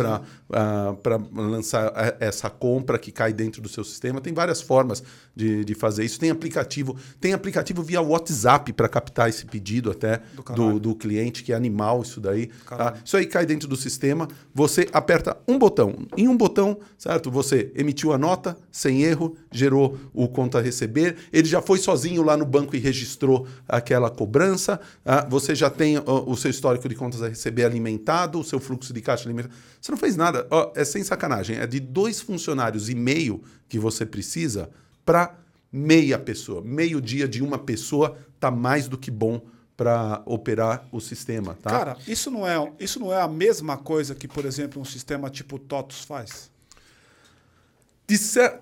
para 1.03 1.17
lançar 1.35 1.87
a- 1.95 2.15
essa 2.19 2.49
compra 2.49 2.97
que 2.97 3.11
cai 3.11 3.33
dentro 3.33 3.61
do 3.61 3.67
seu 3.69 3.83
sistema. 3.83 4.02
Tem 4.21 4.33
várias 4.33 4.61
formas 4.61 5.03
de, 5.35 5.63
de 5.63 5.73
fazer 5.73 6.03
isso. 6.03 6.19
Tem 6.19 6.29
aplicativo, 6.29 6.95
tem 7.19 7.33
aplicativo 7.33 7.81
via 7.81 8.01
WhatsApp 8.01 8.73
para 8.73 8.89
captar 8.89 9.29
esse 9.29 9.45
pedido 9.45 9.91
até 9.91 10.21
Do 10.35 10.43
do, 10.53 10.79
do 10.79 10.95
cliente, 10.95 11.43
que 11.43 11.53
é 11.53 11.55
animal 11.55 12.01
isso 12.01 12.19
daí. 12.19 12.49
tá? 12.67 12.95
Isso 13.03 13.17
aí 13.17 13.25
cai 13.25 13.45
dentro 13.45 13.67
do 13.67 13.75
sistema, 13.75 14.27
você 14.53 14.87
aperta 14.91 15.37
um 15.47 15.57
botão. 15.57 16.05
Em 16.17 16.27
um 16.27 16.35
botão, 16.35 16.77
certo? 16.97 17.31
Você 17.31 17.71
emitiu 17.75 18.13
a 18.13 18.17
nota 18.17 18.57
sem 18.71 19.03
erro, 19.03 19.35
gerou 19.51 19.97
o 20.13 20.27
conta 20.27 20.59
a 20.59 20.61
receber, 20.61 21.15
ele 21.31 21.47
já 21.47 21.61
foi 21.61 21.77
sozinho 21.77 22.23
lá 22.23 22.35
no 22.35 22.45
banco 22.45 22.75
e 22.75 22.79
registrou 22.79 23.47
aquela 23.67 24.09
cobrança, 24.09 24.79
ah, 25.05 25.25
você 25.29 25.55
já 25.55 25.69
tem 25.69 25.97
o 26.05 26.35
seu 26.35 26.51
histórico 26.51 26.87
de 26.89 26.95
contas 26.95 27.21
a 27.21 27.27
receber 27.29 27.65
alimentado, 27.65 28.39
o 28.39 28.43
seu 28.43 28.59
fluxo 28.59 28.93
de 28.93 29.01
caixa 29.01 29.25
alimentado. 29.27 29.53
Você 29.79 29.91
não 29.91 29.97
fez 29.97 30.15
nada. 30.15 30.47
Ó, 30.49 30.71
é 30.75 30.85
sem 30.85 31.03
sacanagem. 31.03 31.57
É 31.57 31.67
de 31.67 31.79
dois 31.79 32.21
funcionários 32.21 32.89
e 32.89 32.95
meio 32.95 33.41
que 33.73 33.79
você 33.79 34.05
precisa 34.05 34.69
para 35.03 35.35
meia 35.71 36.19
pessoa. 36.19 36.61
Meio 36.61 37.01
dia 37.01 37.27
de 37.27 37.41
uma 37.41 37.57
pessoa 37.57 38.15
tá 38.39 38.51
mais 38.51 38.87
do 38.87 38.99
que 38.99 39.09
bom 39.09 39.41
para 39.75 40.21
operar 40.27 40.85
o 40.91 40.99
sistema, 41.01 41.57
tá? 41.59 41.71
Cara, 41.71 41.97
isso 42.07 42.29
não, 42.29 42.47
é, 42.47 42.71
isso 42.79 42.99
não 42.99 43.11
é 43.11 43.19
a 43.19 43.27
mesma 43.27 43.75
coisa 43.75 44.13
que, 44.13 44.27
por 44.27 44.45
exemplo, 44.45 44.79
um 44.79 44.85
sistema 44.85 45.27
tipo 45.27 45.57
TOTUS 45.57 46.03
faz? 46.03 46.51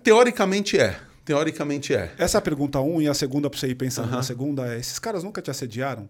Teoricamente 0.01 0.79
é. 0.79 0.97
Teoricamente 1.25 1.93
é. 1.93 2.13
Essa 2.17 2.37
é 2.37 2.39
a 2.39 2.41
pergunta 2.41 2.79
um, 2.79 3.01
e 3.01 3.09
a 3.09 3.13
segunda 3.13 3.49
para 3.49 3.59
você 3.59 3.67
ir 3.67 3.75
pensando 3.75 4.11
na 4.11 4.23
segunda 4.23 4.73
é: 4.73 4.79
esses 4.79 4.97
caras 4.97 5.25
nunca 5.25 5.41
te 5.41 5.51
assediaram? 5.51 6.07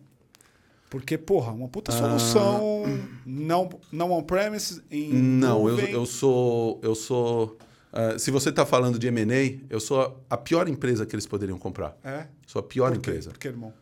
Porque, 0.92 1.18
porra, 1.18 1.52
uma 1.54 1.66
Ah. 1.66 1.70
puta 1.70 1.92
solução 1.92 2.84
não, 3.26 3.68
não 3.92 4.12
on-premise 4.12 4.84
em. 4.92 5.12
Não, 5.12 5.68
eu, 5.68 5.80
eu 5.80 6.06
sou. 6.06 6.80
Eu 6.84 6.94
sou. 6.94 7.58
Ah, 7.94 8.18
se 8.18 8.32
você 8.32 8.50
está 8.50 8.66
falando 8.66 8.98
de 9.00 9.08
M&A, 9.08 9.60
eu 9.70 9.80
sou 9.80 10.24
a, 10.30 10.38
pior 10.38 10.68
empresa 10.68 11.06
que 11.06 11.16
eles 11.16 11.26
poderiam 11.26 11.58
comprar. 11.58 11.98
É? 12.04 12.28
Sou 12.48 12.60
a 12.60 12.64
pior 12.64 12.90
Por 12.92 12.98
empresa. 12.98 13.30
Por 13.32 13.40
quê, 13.40 13.48
irmão? 13.50 13.74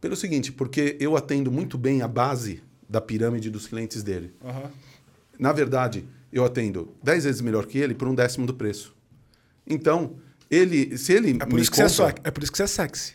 Pelo 0.00 0.16
seguinte, 0.16 0.52
porque 0.52 0.96
eu 1.00 1.16
atendo 1.16 1.50
muito 1.50 1.78
bem 1.78 2.02
a 2.02 2.08
base 2.08 2.62
da 2.88 3.00
pirâmide 3.00 3.48
dos 3.50 3.66
clientes 3.66 4.02
dele. 4.02 4.32
Aham. 4.44 4.70
Na 5.38 5.52
verdade, 5.52 6.04
eu 6.32 6.44
atendo 6.44 6.94
10 7.02 7.24
vezes 7.24 7.40
melhor 7.40 7.66
que 7.66 7.78
ele 7.78 7.94
por 7.94 8.06
um 8.06 8.14
décimo 8.14 8.46
do 8.46 8.54
preço. 8.54 8.94
Então, 9.66 10.16
ele, 10.50 10.96
se 10.98 11.12
ele 11.12 11.38
É 11.40 11.46
por, 11.46 11.58
isso 11.58 11.70
que 11.70 11.76
você 11.78 11.82
é 12.02 12.06
compra- 12.06 12.20
é 12.22 12.30
por 12.30 12.42
isso 12.42 12.52
que 12.52 12.58
você 12.58 12.64
é 12.64 12.66
sexy. 12.66 13.14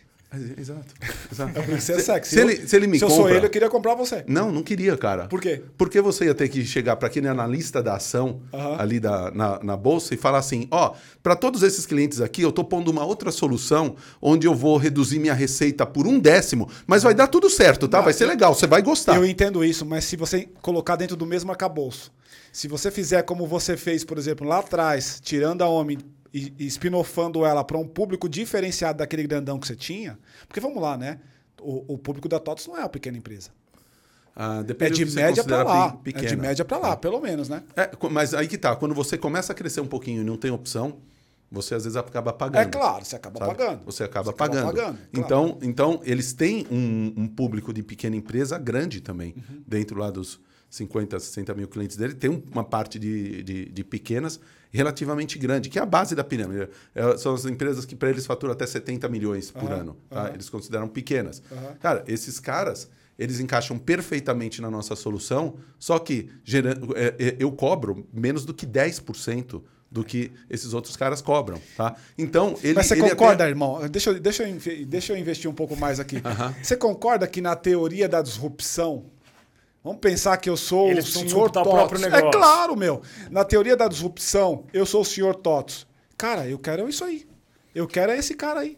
Exato. 0.58 0.94
exato. 1.32 1.58
É 1.58 1.62
porque 1.62 1.82
você 1.82 1.94
é 1.94 2.00
sexy. 2.00 2.36
Se 2.36 2.40
ele, 2.40 2.68
se 2.68 2.76
ele 2.76 2.86
me 2.86 3.00
se 3.00 3.04
eu 3.04 3.10
compra... 3.10 3.24
sou 3.24 3.36
ele, 3.36 3.46
eu 3.48 3.50
queria 3.50 3.70
comprar 3.70 3.96
você. 3.96 4.24
Não, 4.28 4.52
não 4.52 4.62
queria, 4.62 4.96
cara. 4.96 5.28
Por 5.28 5.42
quê? 5.42 5.64
Porque 5.76 6.00
você 6.02 6.26
ia 6.26 6.36
ter 6.36 6.48
que 6.50 6.64
chegar 6.66 6.96
para 6.98 7.08
aquele 7.08 7.28
analista 7.28 7.82
da 7.82 7.96
ação 7.96 8.42
Aham. 8.54 8.76
ali 8.78 9.00
da, 9.00 9.32
na, 9.32 9.60
na 9.64 9.76
bolsa 9.76 10.14
e 10.14 10.18
falar 10.18 10.38
assim: 10.38 10.68
ó, 10.70 10.94
para 11.24 11.36
todos 11.36 11.64
esses 11.64 11.86
clientes 11.86 12.22
aqui, 12.22 12.44
eu 12.44 12.52
tô 12.52 12.64
pondo 12.64 12.92
uma 12.92 13.04
outra 13.04 13.32
solução 13.32 13.96
onde 14.22 14.46
eu 14.46 14.54
vou 14.54 14.78
reduzir 14.78 15.18
minha 15.18 15.34
receita 15.34 15.86
por 15.86 16.06
um 16.06 16.20
décimo, 16.20 16.70
mas 16.86 17.02
vai 17.02 17.16
dar 17.16 17.28
tudo 17.28 17.50
certo, 17.50 17.88
tá? 17.88 18.00
Vai 18.00 18.14
ser 18.14 18.28
legal, 18.28 18.54
você 18.54 18.68
vai 18.68 18.84
gostar. 18.84 19.16
Eu 19.16 19.26
entendo 19.26 19.66
isso, 19.66 19.86
mas 19.86 20.04
se 20.06 20.16
você 20.16 20.48
colocar 20.62 20.96
dentro 20.96 21.16
do 21.16 21.26
mesmo 21.26 21.50
arcabouço, 21.50 22.12
se 22.52 22.68
você 22.68 22.92
fizer 22.92 23.24
como 23.24 23.48
você 23.48 23.76
fez, 23.76 24.04
por 24.04 24.18
exemplo, 24.18 24.48
lá 24.48 24.60
atrás, 24.60 25.20
tirando 25.24 25.64
a 25.64 25.68
homem 25.68 25.98
e, 26.34 26.54
e 26.60 26.70
ela 27.46 27.64
para 27.64 27.78
um 27.78 27.88
público 27.88 28.28
diferenciado 28.30 29.00
daquele 29.00 29.24
grandão 29.24 29.60
que 29.60 29.68
você 29.68 29.76
tinha, 29.76 30.18
porque 30.48 30.60
vamos 30.60 30.82
lá, 30.82 30.98
né? 30.98 31.20
O, 31.62 31.94
o 31.94 31.98
público 31.98 32.30
da 32.30 32.40
TOTS 32.40 32.68
não 32.68 32.78
é 32.78 32.82
uma 32.82 32.90
pequena 32.90 33.18
empresa. 33.18 33.50
Ah, 34.36 34.60
É 34.60 34.64
depende 34.64 35.04
de 35.04 35.16
média 35.16 35.44
para 35.44 35.64
lá. 35.64 36.00
É 36.06 36.22
de 36.22 36.36
média 36.38 36.64
para 36.64 36.78
lá, 36.78 36.96
pelo 36.96 37.20
menos, 37.20 37.50
né? 37.50 37.64
É, 37.76 37.90
mas 38.10 38.34
aí 38.34 38.48
que 38.48 38.58
tá, 38.58 38.76
quando 38.76 38.96
você 38.96 39.18
começa 39.18 39.52
a 39.52 39.56
crescer 39.56 39.82
um 39.82 39.88
pouquinho 39.88 40.22
e 40.22 40.24
não 40.24 40.38
tem 40.38 40.50
opção, 40.52 40.98
você 41.52 41.76
às 41.76 41.84
vezes 41.84 41.98
acaba 41.98 42.32
pagando. 42.32 42.62
É 42.62 42.66
claro, 42.66 43.04
você 43.04 43.16
acaba 43.16 43.40
sabe? 43.40 43.58
pagando. 43.58 43.84
Você 43.86 44.04
acaba 44.04 44.26
Você 44.26 44.30
acaba 44.32 44.50
pagando. 44.54 44.66
pagando, 44.76 44.98
claro. 44.98 45.10
então, 45.14 45.58
então, 45.62 46.02
eles 46.06 46.32
têm 46.32 46.66
um, 46.72 47.14
um 47.18 47.28
público 47.28 47.74
de 47.74 47.84
pequena 47.84 48.16
empresa 48.16 48.58
grande 48.58 49.02
também. 49.02 49.34
Uhum. 49.36 49.62
Dentro 49.68 49.98
lá 50.00 50.10
dos 50.10 50.40
50, 50.70 51.20
60 51.20 51.54
mil 51.56 51.68
clientes 51.68 51.98
dele, 51.98 52.14
tem 52.14 52.30
um- 52.30 52.42
uma 52.52 52.64
parte 52.64 52.98
de, 53.00 53.44
de, 53.44 53.66
de 53.66 53.84
pequenas 53.84 54.40
relativamente 54.72 55.38
grande, 55.40 55.70
que 55.70 55.80
é 55.80 55.82
a 55.82 55.86
base 55.86 56.16
da 56.16 56.24
pirâmide. 56.24 56.70
É, 56.94 57.18
são 57.18 57.34
as 57.34 57.46
empresas 57.46 57.86
que 57.86 57.96
para 57.96 58.10
eles 58.10 58.26
faturam 58.26 58.54
até 58.54 58.66
70 58.66 59.08
milhões 59.10 59.52
por 59.52 59.72
Aham, 59.72 59.80
ano. 59.82 59.98
Tá? 60.10 60.22
aham. 60.24 60.34
Eles 60.34 60.50
consideram 60.50 60.88
pequenas. 60.88 61.42
Aham. 61.52 61.76
Cara, 61.80 62.04
esses 62.08 62.40
caras, 62.40 62.90
eles 63.18 63.40
encaixam 63.40 63.78
perfeitamente 63.78 64.62
na 64.62 64.70
nossa 64.72 64.96
solução, 64.96 65.56
só 65.78 65.98
que 66.00 66.30
gera- 66.44 66.78
é, 66.96 67.16
é, 67.20 67.36
eu 67.40 67.52
cobro 67.52 68.08
menos 68.14 68.46
do 68.46 68.54
que 68.54 68.66
10% 68.66 69.62
do 69.92 70.04
que 70.04 70.32
esses 70.48 70.72
outros 70.76 70.96
caras 70.96 71.20
cobram, 71.20 71.60
tá? 71.76 71.96
Então, 72.16 72.56
ele 72.64 72.76
Mas 72.76 72.86
você 72.86 72.94
ele 72.94 73.10
concorda, 73.10 73.44
até- 73.44 73.50
irmão? 73.50 73.80
Deixa, 73.90 74.12
eu- 74.12 74.20
deixa, 74.20 74.48
eu, 74.48 74.86
deixa 74.86 75.14
eu 75.14 75.18
investir 75.18 75.50
um 75.50 75.54
pouco 75.54 75.76
mais 75.76 76.00
aqui. 76.00 76.18
Você 76.62 76.78
concorda 76.78 77.26
que 77.28 77.42
na 77.42 77.56
teoria 77.56 78.08
da 78.08 78.22
disrupção, 78.22 79.06
vamos 79.84 80.00
pensar 80.00 80.38
que 80.38 80.50
eu 80.50 80.58
sou 80.58 80.90
Eles 80.90 81.06
o 81.06 81.08
precisam 81.08 81.30
senhor 81.30 81.50
o 81.50 81.52
Totos. 81.52 82.04
É 82.04 82.32
claro, 82.32 82.76
meu. 82.76 83.02
Na 83.30 83.44
teoria 83.44 83.76
da 83.76 83.88
disrupção, 83.88 84.66
eu 84.74 84.86
sou 84.86 85.02
o 85.02 85.06
senhor 85.06 85.36
Totos. 85.36 85.88
Cara, 86.18 86.48
eu 86.48 86.60
quero 86.60 86.88
isso 86.90 87.04
aí. 87.04 87.28
Eu 87.74 87.88
quero 87.88 88.12
é 88.12 88.18
esse 88.18 88.36
cara 88.36 88.62
aí. 88.62 88.78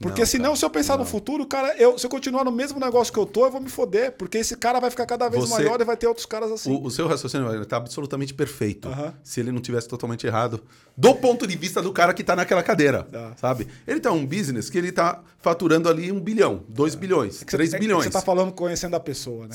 Porque 0.00 0.22
Não, 0.22 0.26
senão, 0.26 0.44
cara, 0.46 0.56
se 0.56 0.64
eu 0.64 0.70
pensar 0.70 0.96
no 0.96 1.04
futuro, 1.04 1.46
cara, 1.46 1.76
eu, 1.76 1.98
se 1.98 2.06
eu 2.06 2.10
continuar 2.10 2.42
no 2.42 2.50
mesmo 2.50 2.80
negócio 2.80 3.12
que 3.12 3.18
eu 3.18 3.26
tô, 3.26 3.44
eu 3.44 3.50
vou 3.50 3.60
me 3.60 3.68
foder. 3.68 4.12
Porque 4.12 4.38
esse 4.38 4.56
cara 4.56 4.80
vai 4.80 4.88
ficar 4.88 5.04
cada 5.04 5.28
vez 5.28 5.44
Você- 5.44 5.52
maior 5.62 5.78
e 5.78 5.84
vai 5.84 5.94
ter 5.94 6.06
outros 6.06 6.24
caras 6.24 6.50
assim. 6.50 6.72
O, 6.74 6.84
o 6.86 6.90
seu 6.90 7.06
raciocínio 7.06 7.60
está 7.62 7.76
absolutamente 7.76 8.32
perfeito. 8.32 8.88
Aham. 8.88 9.12
Se 9.22 9.40
ele 9.40 9.52
não 9.52 9.60
tivesse 9.60 9.86
totalmente 9.86 10.26
errado. 10.26 10.62
Do 10.96 11.14
ponto 11.14 11.46
de 11.46 11.54
vista 11.54 11.82
do 11.82 11.92
cara 11.92 12.14
que 12.14 12.22
está 12.22 12.34
naquela 12.34 12.62
cadeira. 12.62 13.02
Tá. 13.04 13.34
Sabe? 13.36 13.68
Ele 13.86 14.00
tá 14.00 14.10
um 14.10 14.24
business 14.26 14.70
que 14.70 14.78
ele 14.78 14.88
está 14.88 15.22
faturando 15.42 15.86
ali 15.86 16.10
um 16.10 16.18
bilhão, 16.20 16.62
dois 16.68 16.94
bilhões, 16.94 17.42
É 17.42 17.44
que 17.44 17.50
você- 17.50 17.56
três 17.58 17.74
é 17.74 17.78
bilhões. 17.78 18.04
Você 18.04 18.10
tá 18.10 18.22
falando 18.22 18.52
conhecendo 18.52 18.96
a 18.96 19.00
pessoa, 19.00 19.48
né? 19.48 19.54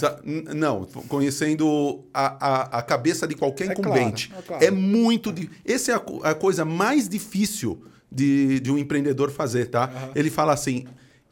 Não, 0.54 0.86
conhecendo 1.08 2.04
a, 2.14 2.48
a, 2.48 2.80
a 2.80 2.82
cabeça 2.84 3.28
de 3.28 3.36
qualquer 3.36 3.70
É 3.70 3.74
incumbente. 3.74 4.28
claro, 4.30 4.43
é 4.43 4.48
claro. 4.48 4.64
É 4.66 4.70
muito. 4.72 5.34
Essa 5.66 5.91
é 5.91 5.96
a, 5.96 6.30
a 6.32 6.36
coisa 6.36 6.64
mais 6.64 7.10
difícil 7.10 7.84
de, 8.16 8.59
de 8.61 8.72
um 8.72 8.78
empreendedor 8.78 9.30
fazer, 9.30 9.66
tá? 9.68 10.09
Ele 10.16 10.30
fala 10.30 10.53
assim. 10.53 10.86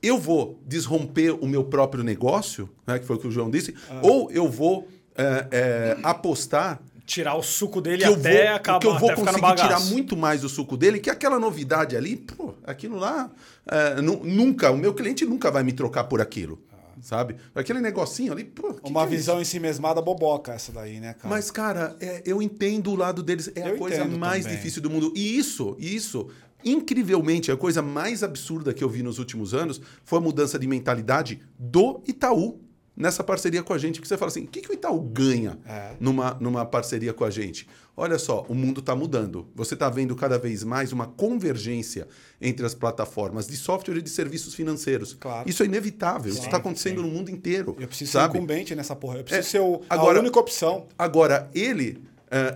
Eu 0.05 0.17
vou 0.17 0.59
desromper 0.67 1.31
o 1.31 1.47
meu 1.47 1.63
próprio 1.63 2.03
negócio, 2.03 2.69
né, 2.85 2.99
que 2.99 3.05
foi 3.05 3.15
o 3.15 3.19
que 3.19 3.25
o 3.27 3.31
João 3.31 3.49
disse, 3.49 3.73
ou 4.01 4.29
eu 4.31 4.49
vou 4.51 4.85
é, 5.15 5.47
é, 5.49 5.97
apostar 6.03 6.81
Tirar 7.05 7.35
o 7.35 7.41
suco 7.43 7.79
dele 7.81 8.03
até 8.03 8.45
vou, 8.47 8.55
acabar, 8.55 8.79
que 8.79 8.87
eu 8.87 8.97
vou 8.99 9.13
conseguir 9.13 9.55
tirar 9.55 9.79
muito 9.81 10.15
mais 10.17 10.39
do 10.41 10.47
suco 10.49 10.75
dele, 10.77 10.99
que 10.99 11.09
aquela 11.09 11.37
novidade 11.39 11.95
ali, 11.97 12.15
pô, 12.17 12.53
aquilo 12.65 12.97
lá, 12.97 13.29
é, 13.65 14.01
nu- 14.01 14.21
nunca, 14.23 14.71
o 14.71 14.77
meu 14.77 14.93
cliente 14.93 15.25
nunca 15.25 15.49
vai 15.51 15.63
me 15.63 15.71
trocar 15.73 16.05
por 16.05 16.19
aquilo, 16.21 16.61
sabe? 17.01 17.35
Aquele 17.55 17.79
negocinho 17.81 18.31
ali, 18.31 18.45
pô, 18.45 18.73
que 18.73 18.89
Uma 18.89 19.05
que 19.07 19.13
é 19.13 19.17
visão 19.17 19.35
isso? 19.35 19.41
em 19.41 19.45
si 19.51 19.59
mesmada 19.59 20.01
boboca 20.01 20.53
essa 20.53 20.71
daí, 20.71 20.99
né, 21.01 21.13
cara? 21.13 21.29
Mas, 21.33 21.51
cara, 21.51 21.95
é, 21.99 22.21
eu 22.25 22.41
entendo 22.41 22.91
o 22.91 22.95
lado 22.95 23.21
deles, 23.21 23.51
é 23.55 23.69
Eu 23.69 23.75
a 23.75 23.77
coisa 23.77 24.05
mais 24.05 24.43
também. 24.43 24.57
difícil 24.57 24.81
do 24.81 24.89
mundo. 24.89 25.11
E 25.15 25.37
isso, 25.37 25.75
isso, 25.79 26.29
incrivelmente, 26.65 27.51
a 27.51 27.57
coisa 27.57 27.81
mais 27.81 28.23
absurda 28.23 28.73
que 28.73 28.83
eu 28.83 28.89
vi 28.89 29.03
nos 29.03 29.19
últimos 29.19 29.53
anos 29.53 29.81
foi 30.03 30.19
a 30.19 30.21
mudança 30.21 30.57
de 30.59 30.67
mentalidade 30.67 31.39
do 31.57 32.01
Itaú 32.07 32.59
nessa 32.95 33.23
parceria 33.23 33.63
com 33.63 33.73
a 33.73 33.77
gente. 33.77 33.99
Que 34.01 34.07
você 34.07 34.17
fala 34.17 34.29
assim, 34.29 34.43
o 34.43 34.47
que, 34.47 34.61
que 34.61 34.69
o 34.69 34.73
Itaú 34.73 34.99
ganha 35.01 35.57
É. 35.65 35.93
numa, 35.99 36.37
numa 36.39 36.65
parceria 36.65 37.11
com 37.13 37.23
a 37.25 37.29
gente? 37.29 37.67
Olha 37.95 38.17
só, 38.17 38.43
o 38.49 38.55
mundo 38.55 38.79
está 38.79 38.95
mudando. 38.95 39.47
Você 39.55 39.73
está 39.75 39.87
vendo 39.89 40.15
cada 40.15 40.37
vez 40.39 40.63
mais 40.63 40.91
uma 40.91 41.05
convergência 41.05 42.07
entre 42.41 42.65
as 42.65 42.73
plataformas 42.73 43.45
de 43.47 43.55
software 43.55 43.97
e 43.97 44.01
de 44.01 44.09
serviços 44.09 44.55
financeiros. 44.55 45.15
Claro. 45.19 45.47
Isso 45.49 45.61
é 45.61 45.65
inevitável. 45.67 46.31
Isso 46.31 46.41
está 46.45 46.57
acontecendo 46.57 47.01
no 47.03 47.07
mundo 47.07 47.29
inteiro. 47.29 47.75
Eu 47.79 47.87
preciso 47.87 48.11
sabe? 48.13 48.31
ser 48.31 48.37
incumbente 48.37 48.75
nessa 48.75 48.95
porra. 48.95 49.17
Eu 49.19 49.23
preciso 49.23 49.47
É, 49.47 49.51
ser 49.51 49.59
o, 49.59 49.81
agora- 49.89 50.17
a 50.17 50.21
única 50.21 50.39
opção. 50.39 50.87
Agora, 50.97 51.49
ele 51.53 52.01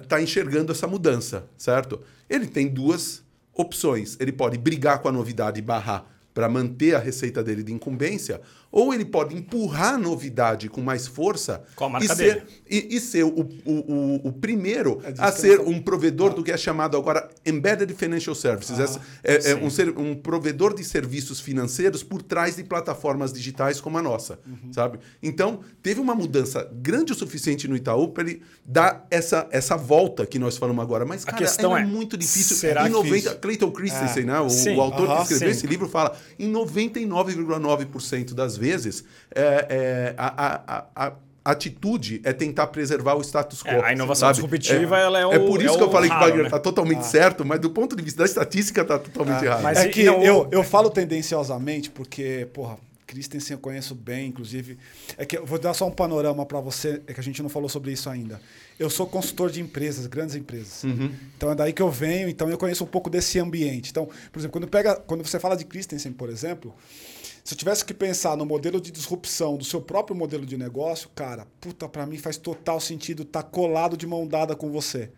está 0.01 0.20
enxergando 0.20 0.72
essa 0.72 0.88
mudança, 0.88 1.47
certo? 1.55 1.99
Ele 2.28 2.47
tem 2.47 2.68
duas 2.68 3.24
opções. 3.58 4.18
Ele 4.20 4.32
pode 4.32 4.58
brigar 4.58 4.99
com 4.99 5.08
a 5.08 5.12
novidade 5.12 5.60
e 5.60 5.62
barrar 5.62 6.05
para 6.34 6.47
manter 6.47 6.95
a 6.95 6.99
receita 6.99 7.43
dele 7.43 7.64
de 7.64 7.74
incumbência, 7.74 8.39
ou 8.72 8.93
ele 8.93 9.05
pode 9.05 9.36
empurrar 9.36 9.93
a 9.95 9.97
novidade 9.97 10.70
com 10.70 10.82
mais 10.82 11.07
força 11.07 11.63
Com 11.76 11.86
a 11.86 11.89
marca 11.89 12.05
e 12.05 12.15
ser, 12.15 12.34
dele. 12.36 12.45
e, 12.70 12.95
e 12.95 12.99
ser 12.99 13.24
o, 13.24 13.30
o, 13.30 13.72
o, 13.74 14.28
o 14.28 14.34
primeiro 14.34 15.01
É 15.03 15.13
a 15.18 15.32
que 15.32 15.39
ser 15.39 15.59
um 15.61 15.82
provedor 15.82 16.34
do 16.34 16.43
que 16.43 16.51
é 16.51 16.57
chamado 16.57 16.97
agora 16.97 17.30
Embedded 17.45 17.93
Financial 17.93 18.36
Services. 18.36 18.78
Essa- 18.80 19.01
é, 19.24 19.51
é 19.51 19.55
um, 19.55 19.70
ser- 19.70 19.97
um 19.97 20.13
provedor 20.15 20.74
de 20.76 20.84
serviços 20.84 21.39
financeiros 21.39 22.03
por 22.03 22.22
trás 22.22 22.55
de 22.57 22.63
plataformas 22.63 23.32
digitais 23.34 23.80
como 23.82 23.97
a 23.97 24.01
nossa, 24.01 24.39
Uhum. 24.45 24.72
sabe? 24.74 24.99
Então, 25.24 25.61
teve 25.82 25.99
uma 25.99 26.13
mudança 26.15 26.70
grande 26.74 27.13
o 27.13 27.15
suficiente 27.15 27.68
no 27.68 27.76
Itaú 27.76 28.09
para 28.09 28.24
ele 28.30 28.41
dar 28.65 29.07
essa, 29.09 29.47
essa 29.51 29.76
volta 29.78 30.26
que 30.26 30.38
nós 30.38 30.57
falamos 30.57 30.84
agora. 30.84 31.05
Mas, 31.05 31.24
cara, 31.24 31.38
questão 31.38 31.76
era 31.76 31.86
é, 31.86 31.89
muito 31.89 32.18
difícil. 32.18 32.55
será 32.55 32.82
em 32.84 32.86
que 32.88 32.91
90, 32.91 33.15
isso- 33.30 33.38
Clayton 33.39 33.72
Christensen, 33.72 34.24
É. 34.24 34.26
né? 34.26 34.39
O, 34.41 34.49
Sim, 34.49 34.80
autor 34.80 35.05
aham, 35.09 35.15
que 35.18 35.22
escreveu 35.34 35.47
sim. 35.53 35.57
esse 35.57 35.68
livro 35.68 35.88
fala 35.88 36.15
em 36.38 36.51
99,9% 36.51 38.34
das 38.34 38.57
vezes 38.58 39.03
é, 39.34 39.66
é, 39.70 40.14
a, 40.18 40.45
a, 40.47 40.84
a- 41.08 41.14
a 41.45 41.51
atitude 41.51 42.20
é 42.26 42.34
tentar 42.34 42.68
preservar 42.68 43.16
o 43.16 43.22
status 43.22 43.64
quo. 43.64 43.70
É, 43.70 43.86
a 43.86 43.93
inovação 43.93 44.28
sabe? 44.28 44.41
disruptiva, 44.41 44.97
ela 44.99 45.18
é 45.20 45.26
o- 45.26 45.32
É 45.32 45.39
por 45.39 45.62
isso 45.62 45.76
é 45.76 45.78
que 45.78 45.84
eu 45.84 45.89
falei 45.91 46.10
que 46.10 46.16
o 46.16 46.20
raro, 46.20 46.26
Wagner 46.28 46.43
né? 46.43 46.47
está 46.49 46.60
totalmente 46.60 47.05
certo, 47.05 47.45
mas 47.45 47.60
do 47.62 47.70
ponto 47.70 47.95
de 47.95 48.03
vista 48.03 48.20
da 48.20 48.26
estatística 48.26 48.82
está 48.82 48.99
totalmente 48.99 49.45
errado. 49.45 49.62
mas- 49.64 49.78
é 49.78 49.86
e- 49.88 49.89
que 49.89 50.03
não, 50.03 50.22
eu, 50.22 50.49
eu 50.51 50.62
falo 50.62 50.89
tendenciosamente 50.89 51.89
porque, 51.89 52.47
porra, 52.53 52.78
Christensen 53.05 53.53
eu 53.55 53.60
conheço 53.60 53.95
bem, 53.95 54.28
inclusive. 54.28 54.78
É 55.18 55.26
que 55.26 55.38
eu 55.38 55.45
vou 55.45 55.58
dar 55.58 55.74
só 55.74 55.88
um 55.88 55.91
panorama 55.91 56.45
para 56.45 56.60
você, 56.60 57.01
é 57.08 57.14
que 57.14 57.20
a 57.22 57.24
gente 57.24 57.41
não 57.41 57.47
falou 57.47 57.70
sobre 57.70 57.93
isso 57.93 58.10
ainda. 58.10 58.41
Eu 58.78 58.89
sou 58.89 59.08
consultor 59.08 59.49
de 59.49 59.62
empresas, 59.62 60.05
grandes 60.08 60.36
empresas. 60.36 60.84
Então 61.38 61.49
é 61.49 61.55
daí 61.55 61.72
que 61.72 61.82
eu 61.82 61.89
venho, 61.89 62.28
então 62.28 62.49
eu 62.49 62.58
conheço 62.58 62.84
um 62.84 62.88
pouco 62.88 63.10
desse 63.10 63.39
ambiente. 63.39 63.89
Então, 63.91 64.10
por 64.30 64.39
exemplo, 64.39 64.51
quando, 64.60 64.68
pega, 64.68 64.95
quando 64.97 65.26
você 65.26 65.39
fala 65.39 65.55
de 65.55 65.64
Christensen, 65.64 66.12
por 66.12 66.30
exemplo, 66.30 66.76
se 67.47 67.53
eu 67.53 67.57
tivesse 67.57 67.85
que 67.85 67.93
pensar 67.93 68.35
no 68.35 68.45
modelo 68.45 68.81
de 68.81 68.91
disrupção 68.91 69.55
do 69.55 69.63
seu 69.63 69.81
próprio 69.81 70.13
modelo 70.13 70.45
de 70.45 70.57
negócio, 70.57 71.07
cara, 71.15 71.47
puta, 71.61 71.87
para 71.87 72.05
mim 72.05 72.17
faz 72.17 72.35
total 72.35 72.77
sentido 72.77 73.23
estar 73.23 73.41
colado 73.41 73.95
de 73.95 74.05
mão 74.05 74.27
dada 74.27 74.53
com 74.53 74.69
você. 74.69 75.11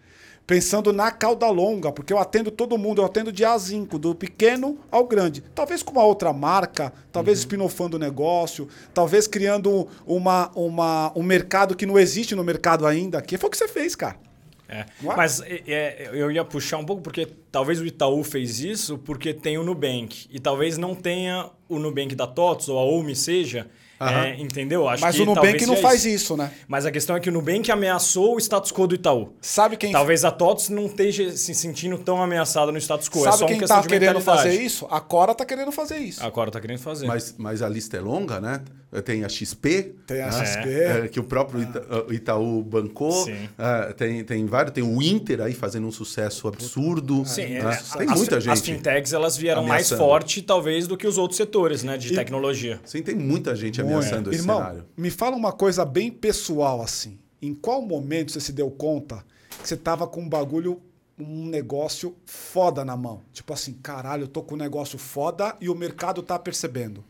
Pensando 0.45 0.93
na 0.93 1.09
cauda 1.09 1.49
longa, 1.49 1.91
porque 1.91 2.13
eu 2.13 2.19
atendo 2.19 2.51
todo 2.51 2.77
mundo, 2.77 3.01
eu 3.01 3.05
atendo 3.05 3.31
de 3.31 3.43
A 3.43 3.53
a 3.53 3.57
zinco, 3.57 3.97
do 3.97 4.13
pequeno 4.13 4.77
ao 4.91 5.07
grande. 5.07 5.41
Talvez 5.55 5.81
com 5.81 5.93
uma 5.93 6.03
outra 6.03 6.31
marca, 6.31 6.93
talvez 7.11 7.39
Uhum. 7.39 7.45
spin-offando 7.45 7.97
o 7.97 7.99
negócio, 7.99 8.67
talvez 8.93 9.25
criando 9.25 9.87
uma, 10.05 10.51
uma, 10.53 11.11
um 11.15 11.23
mercado 11.23 11.75
que 11.75 11.87
não 11.87 11.97
existe 11.97 12.35
no 12.35 12.43
mercado 12.43 12.85
ainda. 12.85 13.23
Que 13.23 13.39
foi 13.39 13.47
o 13.47 13.51
que 13.51 13.57
você 13.57 13.67
fez, 13.67 13.95
cara. 13.95 14.28
É. 14.69 14.79
É? 14.79 14.85
Mas 15.01 15.41
é, 15.41 15.63
é, 15.67 16.09
eu 16.13 16.31
ia 16.31 16.45
puxar 16.45 16.77
um 16.77 16.85
pouco 16.85 17.01
porque 17.01 17.27
talvez 17.51 17.81
o 17.81 17.85
Itaú 17.85 18.23
fez 18.23 18.59
isso 18.59 18.97
porque 18.99 19.33
tem 19.33 19.57
o 19.57 19.63
Nubank. 19.63 20.27
E 20.29 20.39
talvez 20.39 20.77
não 20.77 20.93
tenha 20.93 21.49
o 21.67 21.79
Nubank 21.79 22.15
da 22.15 22.27
TOTS 22.27 22.69
ou 22.69 22.77
a 22.77 22.85
UMI 22.85 23.15
seja 23.15 23.67
É, 23.99 24.39
entendeu? 24.39 24.87
Acho 24.87 25.01
Mas 25.01 25.15
que 25.15 25.21
o 25.21 25.25
Nubank 25.25 25.59
talvez 25.59 25.67
não 25.67 25.75
faz 25.75 26.05
isso, 26.05 26.37
né? 26.37 26.51
Mas 26.67 26.85
a 26.85 26.91
questão 26.91 27.17
é 27.17 27.19
que 27.19 27.29
o 27.29 27.33
Nubank 27.33 27.69
ameaçou 27.69 28.35
o 28.35 28.39
status 28.39 28.71
quo 28.71 28.87
do 28.87 28.95
Itaú. 28.95 29.33
Sabe 29.41 29.75
quem 29.75 29.91
Talvez 29.91 30.23
a 30.23 30.31
TOTS 30.31 30.69
não 30.69 30.85
esteja 30.85 31.31
se 31.31 31.53
sentindo 31.53 31.97
tão 31.97 32.21
ameaçada 32.21 32.71
no 32.71 32.77
status 32.77 33.09
quo. 33.09 33.19
é 33.19 33.23
Sabe 33.23 33.37
só 33.37 33.43
uma 33.43 33.49
quem 33.49 33.59
questão 33.59 33.77
tá 33.77 33.81
de 33.81 33.87
querendo 33.89 34.21
fazer 34.21 34.53
isso? 34.53 34.87
A 34.89 35.01
Cora 35.01 35.35
tá 35.35 35.45
querendo 35.45 35.71
fazer 35.71 35.97
isso. 35.97 36.23
Agora 36.23 36.49
tá 36.49 36.61
querendo 36.61 36.79
fazer. 36.79 37.07
Mas, 37.07 37.35
mas 37.37 37.61
a 37.61 37.67
lista 37.67 37.97
é 37.97 37.99
longa, 37.99 38.39
né? 38.39 38.61
Tem 39.05 39.23
a 39.23 39.29
XP. 39.29 39.95
Tem 40.07 40.21
a 40.21 40.31
né? 40.31 40.45
XP. 40.45 40.69
É, 40.69 41.07
que 41.07 41.19
o 41.19 41.23
próprio 41.23 41.61
Ita- 41.61 42.05
o 42.07 42.13
Itaú 42.13 42.63
bancou. 42.63 43.27
É, 43.57 43.93
tem, 43.93 44.23
tem 44.23 44.45
vários. 44.47 44.73
Tem 44.73 44.83
o 44.83 45.01
Inter 45.01 45.41
aí 45.41 45.53
fazendo 45.53 45.85
um 45.85 45.91
sucesso 45.91 46.47
absurdo. 46.47 47.23
Sim, 47.25 47.45
né? 47.45 47.59
é, 47.59 47.97
Tem 47.97 48.09
as, 48.09 48.17
muita 48.17 48.37
as 48.37 48.43
gente. 48.43 48.61
fintechs 48.61 49.13
elas 49.13 49.37
vieram 49.37 49.61
mais 49.61 49.87
ameaçando. 49.91 49.99
forte, 50.01 50.41
talvez, 50.41 50.87
do 50.87 50.97
que 50.97 51.05
os 51.05 51.17
outros 51.19 51.37
setores 51.37 51.83
né, 51.83 51.97
de 51.97 52.15
tecnologia. 52.15 52.79
Sim, 52.83 53.03
tem 53.03 53.13
muita 53.15 53.55
gente 53.55 53.79
ameaçando 53.79 54.31
esse 54.31 54.41
Irmão, 54.41 54.57
cenário. 54.57 54.85
me 54.97 55.11
fala 55.11 55.35
uma 55.35 55.51
coisa 55.51 55.85
bem 55.85 56.09
pessoal 56.09 56.81
assim. 56.81 57.19
Em 57.41 57.53
qual 57.53 57.81
momento 57.83 58.31
você 58.31 58.39
se 58.39 58.51
deu 58.51 58.69
conta 58.71 59.23
que 59.61 59.67
você 59.67 59.77
tava 59.77 60.07
com 60.07 60.21
um 60.21 60.27
bagulho, 60.29 60.81
um 61.17 61.45
negócio 61.45 62.15
foda 62.25 62.83
na 62.83 62.97
mão? 62.97 63.21
Tipo 63.31 63.53
assim, 63.53 63.73
caralho, 63.73 64.23
eu 64.23 64.27
tô 64.27 64.41
com 64.41 64.55
um 64.55 64.57
negócio 64.57 64.97
foda 64.97 65.55
e 65.61 65.69
o 65.69 65.75
mercado 65.75 66.23
tá 66.23 66.39
percebendo. 66.39 67.03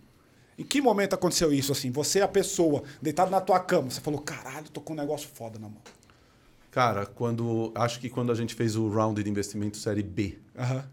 Em 0.60 0.64
que 0.64 0.82
momento 0.82 1.14
aconteceu 1.14 1.53
isso 1.53 1.72
assim? 1.72 1.89
Você 1.91 2.20
é 2.20 2.22
a 2.24 2.28
pessoa, 2.28 2.84
deitado 3.01 3.32
na 3.32 3.39
tua 3.39 3.60
cama, 3.62 3.89
você 3.89 4.01
falou, 4.01 4.20
caralho, 4.20 4.70
tô 4.70 4.82
com 4.82 4.91
um 4.91 4.95
negócio 4.97 5.30
foda 5.34 5.57
na 5.57 5.70
mão. 5.70 5.78
Cara, 6.70 7.05
quando 7.05 7.72
acho 7.74 7.99
que 7.99 8.10
quando 8.10 8.30
a 8.32 8.36
gente 8.36 8.53
fez 8.53 8.76
o 8.76 8.89
round 8.89 9.24
de 9.24 9.30
investimento 9.30 9.78
série 9.78 10.03
B, 10.03 10.38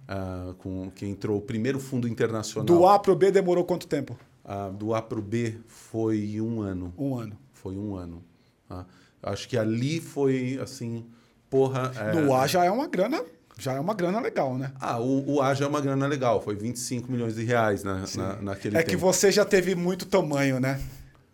ah, 0.08 0.54
com 0.58 0.88
que 0.94 1.04
entrou 1.04 1.36
o 1.38 1.40
primeiro 1.40 1.80
fundo 1.80 2.06
internacional. 2.06 2.64
Do 2.64 2.86
A 2.86 2.96
pro 2.98 3.16
B 3.16 3.32
demorou 3.32 3.64
quanto 3.64 3.88
tempo? 3.88 4.16
Ah, 4.44 4.68
do 4.68 4.94
A 4.94 5.02
para 5.02 5.18
o 5.18 5.22
B 5.22 5.58
foi 5.66 6.40
um 6.40 6.60
ano. 6.62 6.94
Um 6.96 7.18
ano. 7.18 7.36
Foi 7.52 7.76
um 7.76 7.96
ano. 7.96 8.22
tá? 8.68 8.86
Acho 9.22 9.48
que 9.48 9.58
ali 9.58 10.00
foi 10.00 10.58
assim, 10.62 11.04
porra. 11.50 11.90
é- 11.96 12.12
No 12.22 12.32
A 12.34 12.46
já 12.46 12.64
é 12.64 12.70
uma 12.70 12.86
grana, 12.86 13.22
já 13.58 13.72
é 13.74 13.80
uma 13.80 13.94
grana 13.94 14.20
legal, 14.20 14.56
né? 14.56 14.72
Ah, 14.80 14.98
o, 15.00 15.34
o 15.36 15.42
A 15.42 15.54
já 15.54 15.64
é 15.64 15.68
uma 15.68 15.80
grana 15.80 16.06
legal. 16.06 16.42
Foi 16.42 16.54
25 16.54 17.10
milhões 17.10 17.34
de 17.34 17.44
reais 17.44 17.82
na, 17.82 18.04
na, 18.16 18.36
naquele 18.42 18.76
É 18.76 18.80
tempo. 18.80 18.90
que 18.90 18.96
você 18.96 19.32
já 19.32 19.44
teve 19.44 19.74
muito 19.74 20.04
tamanho, 20.06 20.60
né? 20.60 20.80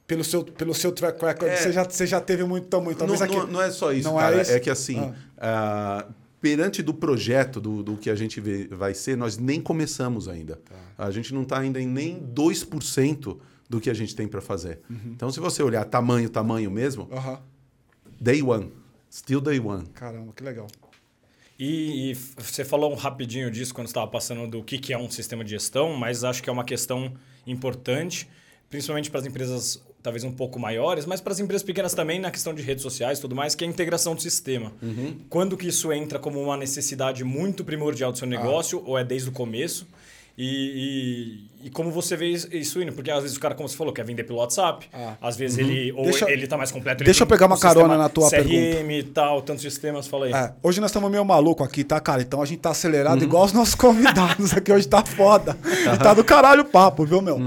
Pelo 0.07 0.23
seu, 0.25 0.45
pelo 0.45 0.75
seu 0.75 0.93
track 0.93 1.25
record, 1.25 1.51
É. 1.51 1.57
você, 1.57 1.73
já, 1.73 1.85
você 1.85 2.07
já 2.07 2.21
teve 2.21 2.45
muito 2.45 2.67
tamanho. 2.69 2.91
Não, 2.91 2.99
Talvez 2.99 3.23
aqui... 3.23 3.35
não, 3.37 3.47
não 3.47 3.63
é 3.63 3.71
só 3.71 3.93
isso, 3.93 4.09
Não 4.09 4.21
é 4.21 4.23
cara. 4.25 4.43
isso? 4.43 4.53
É, 4.53 4.61
que 4.61 4.69
assim, 4.71 5.13
ah, 5.39 6.07
perante 6.41 6.83
do 6.83 6.93
projeto, 6.93 7.61
do, 7.61 7.83
do 7.83 7.97
que 7.97 8.11
a 8.11 8.15
gente 8.15 8.41
vê, 8.41 8.67
vai 8.69 8.95
ser, 8.95 9.17
nós 9.17 9.39
nem 9.39 9.61
começamos 9.61 10.29
ainda. 10.29 10.57
Tá. 10.57 11.05
A 11.07 11.11
gente 11.11 11.33
não 11.33 11.43
está 11.43 11.59
ainda 11.61 11.81
em 11.81 11.87
nem 11.87 12.21
2% 12.35 13.39
do 13.71 13.81
que 13.81 13.89
a 13.89 13.95
gente 13.95 14.15
tem 14.15 14.29
para 14.29 14.41
fazer. 14.43 14.81
Uhum. 14.91 14.97
Então, 15.07 15.31
se 15.33 15.41
você 15.41 15.63
olhar 15.63 15.85
tamanho, 15.87 16.29
tamanho 16.29 16.71
mesmo, 16.71 17.09
Aham. 17.11 17.41
day 18.21 18.43
one. 18.43 18.71
Still 19.11 19.41
day 19.41 19.59
one. 19.61 19.87
Caramba, 19.95 20.33
que 20.37 20.43
legal. 20.45 20.67
E, 21.65 22.11
e 22.11 22.15
você 22.39 22.65
falou 22.65 22.91
um 22.91 22.97
rapidinho 22.97 23.49
disso 23.49 23.73
quando 23.73 23.87
estava 23.87 24.09
passando 24.09 24.51
do 24.51 24.65
que, 24.65 24.79
que 24.79 24.93
é 24.93 24.99
um 24.99 25.09
sistema 25.09 25.45
de 25.45 25.51
gestão, 25.51 25.95
mas 25.95 26.25
acho 26.25 26.43
que 26.43 26.51
é 26.51 26.53
uma 26.53 26.65
questão 26.65 27.13
importante, 27.47 28.29
principalmente 28.69 29.09
para 29.09 29.21
as 29.21 29.27
empresas 29.27 29.81
talvez 30.03 30.25
um 30.25 30.33
pouco 30.33 30.59
maiores, 30.59 31.07
mas 31.07 31.21
para 31.21 31.33
as 31.33 31.39
empresas 31.39 31.63
pequenas 31.63 31.95
também 31.95 32.19
na 32.19 32.33
questão 32.33 32.53
de 32.53 32.61
redes 32.63 32.83
sociais 32.83 33.19
e 33.19 33.21
tudo 33.21 33.37
mais, 33.37 33.55
que 33.55 33.63
é 33.63 33.69
a 33.69 33.71
integração 33.71 34.17
do 34.17 34.21
sistema. 34.21 34.73
Quando 35.31 35.57
que 35.57 35.69
isso 35.69 35.93
entra 35.93 36.19
como 36.19 36.43
uma 36.43 36.57
necessidade 36.57 37.23
muito 37.23 37.63
primordial 37.63 38.11
do 38.11 38.19
seu 38.19 38.27
negócio, 38.27 38.83
ou 38.85 38.99
é 38.99 39.05
desde 39.05 39.29
o 39.29 39.33
começo? 39.33 39.87
E, 40.45 41.47
e, 41.63 41.67
e 41.67 41.71
como 41.71 41.93
você 41.93 42.17
vê 42.17 42.27
isso 42.31 42.83
indo? 42.83 42.93
Porque 42.93 43.11
às 43.13 43.23
vezes 43.23 43.37
o 43.37 43.41
cara, 43.41 43.55
como 43.55 43.69
você 43.69 43.77
falou, 43.77 43.93
quer 43.93 44.05
vender 44.05 44.25
pelo 44.25 44.41
WhatsApp, 44.41 44.89
Ah. 44.93 45.15
às 45.23 45.37
vezes 45.37 45.57
ele 45.59 45.93
ou 45.93 46.03
Deixa- 46.05 46.29
ele 46.29 46.49
tá 46.49 46.57
mais 46.57 46.73
completo. 46.73 47.03
ele 47.03 47.05
deixa 47.05 47.23
eu 47.23 47.27
pegar 47.29 47.47
uma 47.47 47.55
um 47.55 47.61
carona 47.61 47.97
na 47.97 48.09
tua 48.09 48.29
CRM 48.29 48.91
e 48.99 49.03
tal, 49.05 49.41
tantos 49.43 49.63
sistemas, 49.63 50.09
fala 50.09 50.27
aí. 50.27 50.33
É, 50.33 50.53
hoje 50.61 50.81
nós 50.81 50.91
estamos 50.91 51.09
meio 51.11 51.25
maluco 51.25 51.63
aqui, 51.63 51.85
tá, 51.85 52.01
cara? 52.01 52.23
Então 52.23 52.43
a 52.43 52.45
gente 52.45 52.59
tá 52.59 52.71
acelerado 52.71 53.23
igual 53.23 53.45
os 53.45 53.53
nossos 53.53 53.77
convidados 53.77 54.53
aqui. 54.53 54.73
Hoje 54.73 54.89
tá 54.89 55.05
foda. 55.05 55.57
E 55.65 55.99
tá 55.99 56.13
do 56.13 56.25
caralho 56.25 56.63
o 56.63 56.65
papo, 56.65 57.05
viu, 57.07 57.23
meu? 57.23 57.39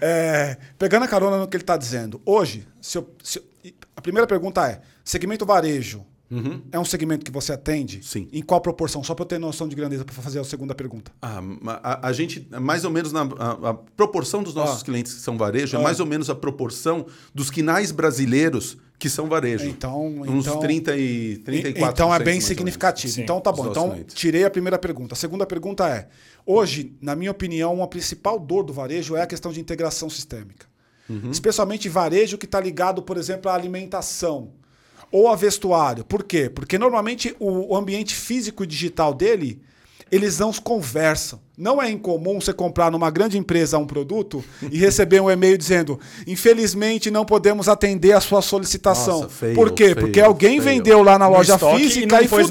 É, 0.00 0.56
pegando 0.78 1.04
a 1.04 1.08
carona 1.08 1.36
no 1.38 1.48
que 1.48 1.56
ele 1.56 1.64
tá 1.64 1.76
dizendo. 1.76 2.20
Hoje, 2.24 2.64
se 2.80 2.98
eu- 2.98 3.10
se 3.24 3.38
eu- 3.40 3.72
a 3.96 4.00
primeira 4.00 4.26
pergunta 4.28 4.64
é: 4.70 4.80
segmento 5.04 5.44
varejo 5.44 6.04
é 6.72 6.78
um 6.78 6.84
segmento 6.84 7.24
que 7.24 7.30
você 7.30 7.52
atende? 7.52 8.00
Sim. 8.04 8.28
Em 8.32 8.42
qual 8.42 8.60
proporção? 8.60 9.02
Só 9.04 9.14
para 9.14 9.22
eu 9.22 9.28
ter 9.28 9.38
noção 9.38 9.68
de 9.68 9.76
grandeza 9.76 10.04
para 10.04 10.14
fazer 10.14 10.40
a 10.40 10.44
segunda 10.44 10.74
pergunta. 10.74 11.12
Ah, 11.22 11.40
a, 11.82 12.08
a 12.08 12.12
gente, 12.12 12.46
mais 12.60 12.84
ou 12.84 12.90
menos, 12.90 13.12
na, 13.12 13.22
a, 13.22 13.70
a 13.70 13.74
proporção 13.74 14.42
dos 14.42 14.54
nossos 14.54 14.82
Ah. 14.82 14.84
clientes 14.84 15.14
que 15.14 15.20
são 15.20 15.38
varejo, 15.38 15.76
Ah. 15.76 15.80
é 15.80 15.82
mais 15.82 16.00
ou 16.00 16.06
menos 16.06 16.28
a 16.28 16.34
proporção 16.34 17.06
dos 17.34 17.50
quinais 17.50 17.92
brasileiros 17.92 18.76
que 18.98 19.08
são 19.10 19.26
varejo. 19.28 19.66
Então- 19.66 20.06
Uns 20.22 20.46
então- 20.46 20.58
30 20.58 20.96
e 20.96 21.36
34 21.38 21.92
Então 21.92 22.14
é 22.14 22.18
bem 22.18 22.40
significativo. 22.40 23.12
Sim, 23.12 23.22
então 23.22 23.40
tá 23.40 23.52
bom. 23.52 23.68
Então 23.68 23.90
clientes. 23.90 24.14
tirei 24.16 24.44
a 24.44 24.50
primeira 24.50 24.78
pergunta. 24.78 25.14
A 25.14 25.16
segunda 25.16 25.44
pergunta 25.46 25.86
é: 25.88 26.08
hoje, 26.46 26.96
na 27.00 27.14
minha 27.14 27.30
opinião, 27.30 27.74
uma 27.74 27.86
principal 27.86 28.38
dor 28.40 28.64
do 28.64 28.72
varejo 28.72 29.14
é 29.14 29.22
a 29.22 29.26
questão 29.26 29.52
de 29.52 29.60
integração 29.60 30.08
sistêmica. 30.08 30.66
Uhum. 31.08 31.30
Especialmente 31.30 31.88
varejo 31.88 32.36
que 32.38 32.46
está 32.46 32.58
ligado, 32.58 33.00
por 33.02 33.16
exemplo, 33.16 33.50
à 33.50 33.54
alimentação 33.54 34.52
ou 35.16 35.28
a 35.28 35.36
vestuário. 35.36 36.04
Por 36.04 36.22
quê? 36.24 36.50
Porque 36.50 36.78
normalmente 36.78 37.34
o 37.40 37.74
ambiente 37.74 38.14
físico 38.14 38.64
e 38.64 38.66
digital 38.66 39.14
dele 39.14 39.60
eles 40.12 40.38
não 40.38 40.52
se 40.52 40.60
conversam. 40.60 41.40
Não 41.58 41.82
é 41.82 41.90
incomum 41.90 42.40
você 42.40 42.52
comprar 42.52 42.92
numa 42.92 43.10
grande 43.10 43.36
empresa 43.38 43.76
um 43.78 43.86
produto 43.86 44.44
e 44.70 44.78
receber 44.78 45.20
um 45.20 45.28
e-mail 45.30 45.56
dizendo: 45.58 45.98
infelizmente 46.26 47.10
não 47.10 47.24
podemos 47.24 47.68
atender 47.68 48.12
a 48.12 48.20
sua 48.20 48.40
solicitação. 48.42 49.22
Nossa, 49.22 49.28
feio, 49.30 49.54
Por 49.54 49.72
quê? 49.72 49.84
feio, 49.86 49.96
Porque 49.96 50.20
alguém 50.20 50.60
feio. 50.60 50.62
vendeu 50.62 51.02
lá 51.02 51.18
na 51.18 51.26
loja 51.26 51.58
física 51.58 52.22
e, 52.22 52.28
fudeu. 52.28 52.50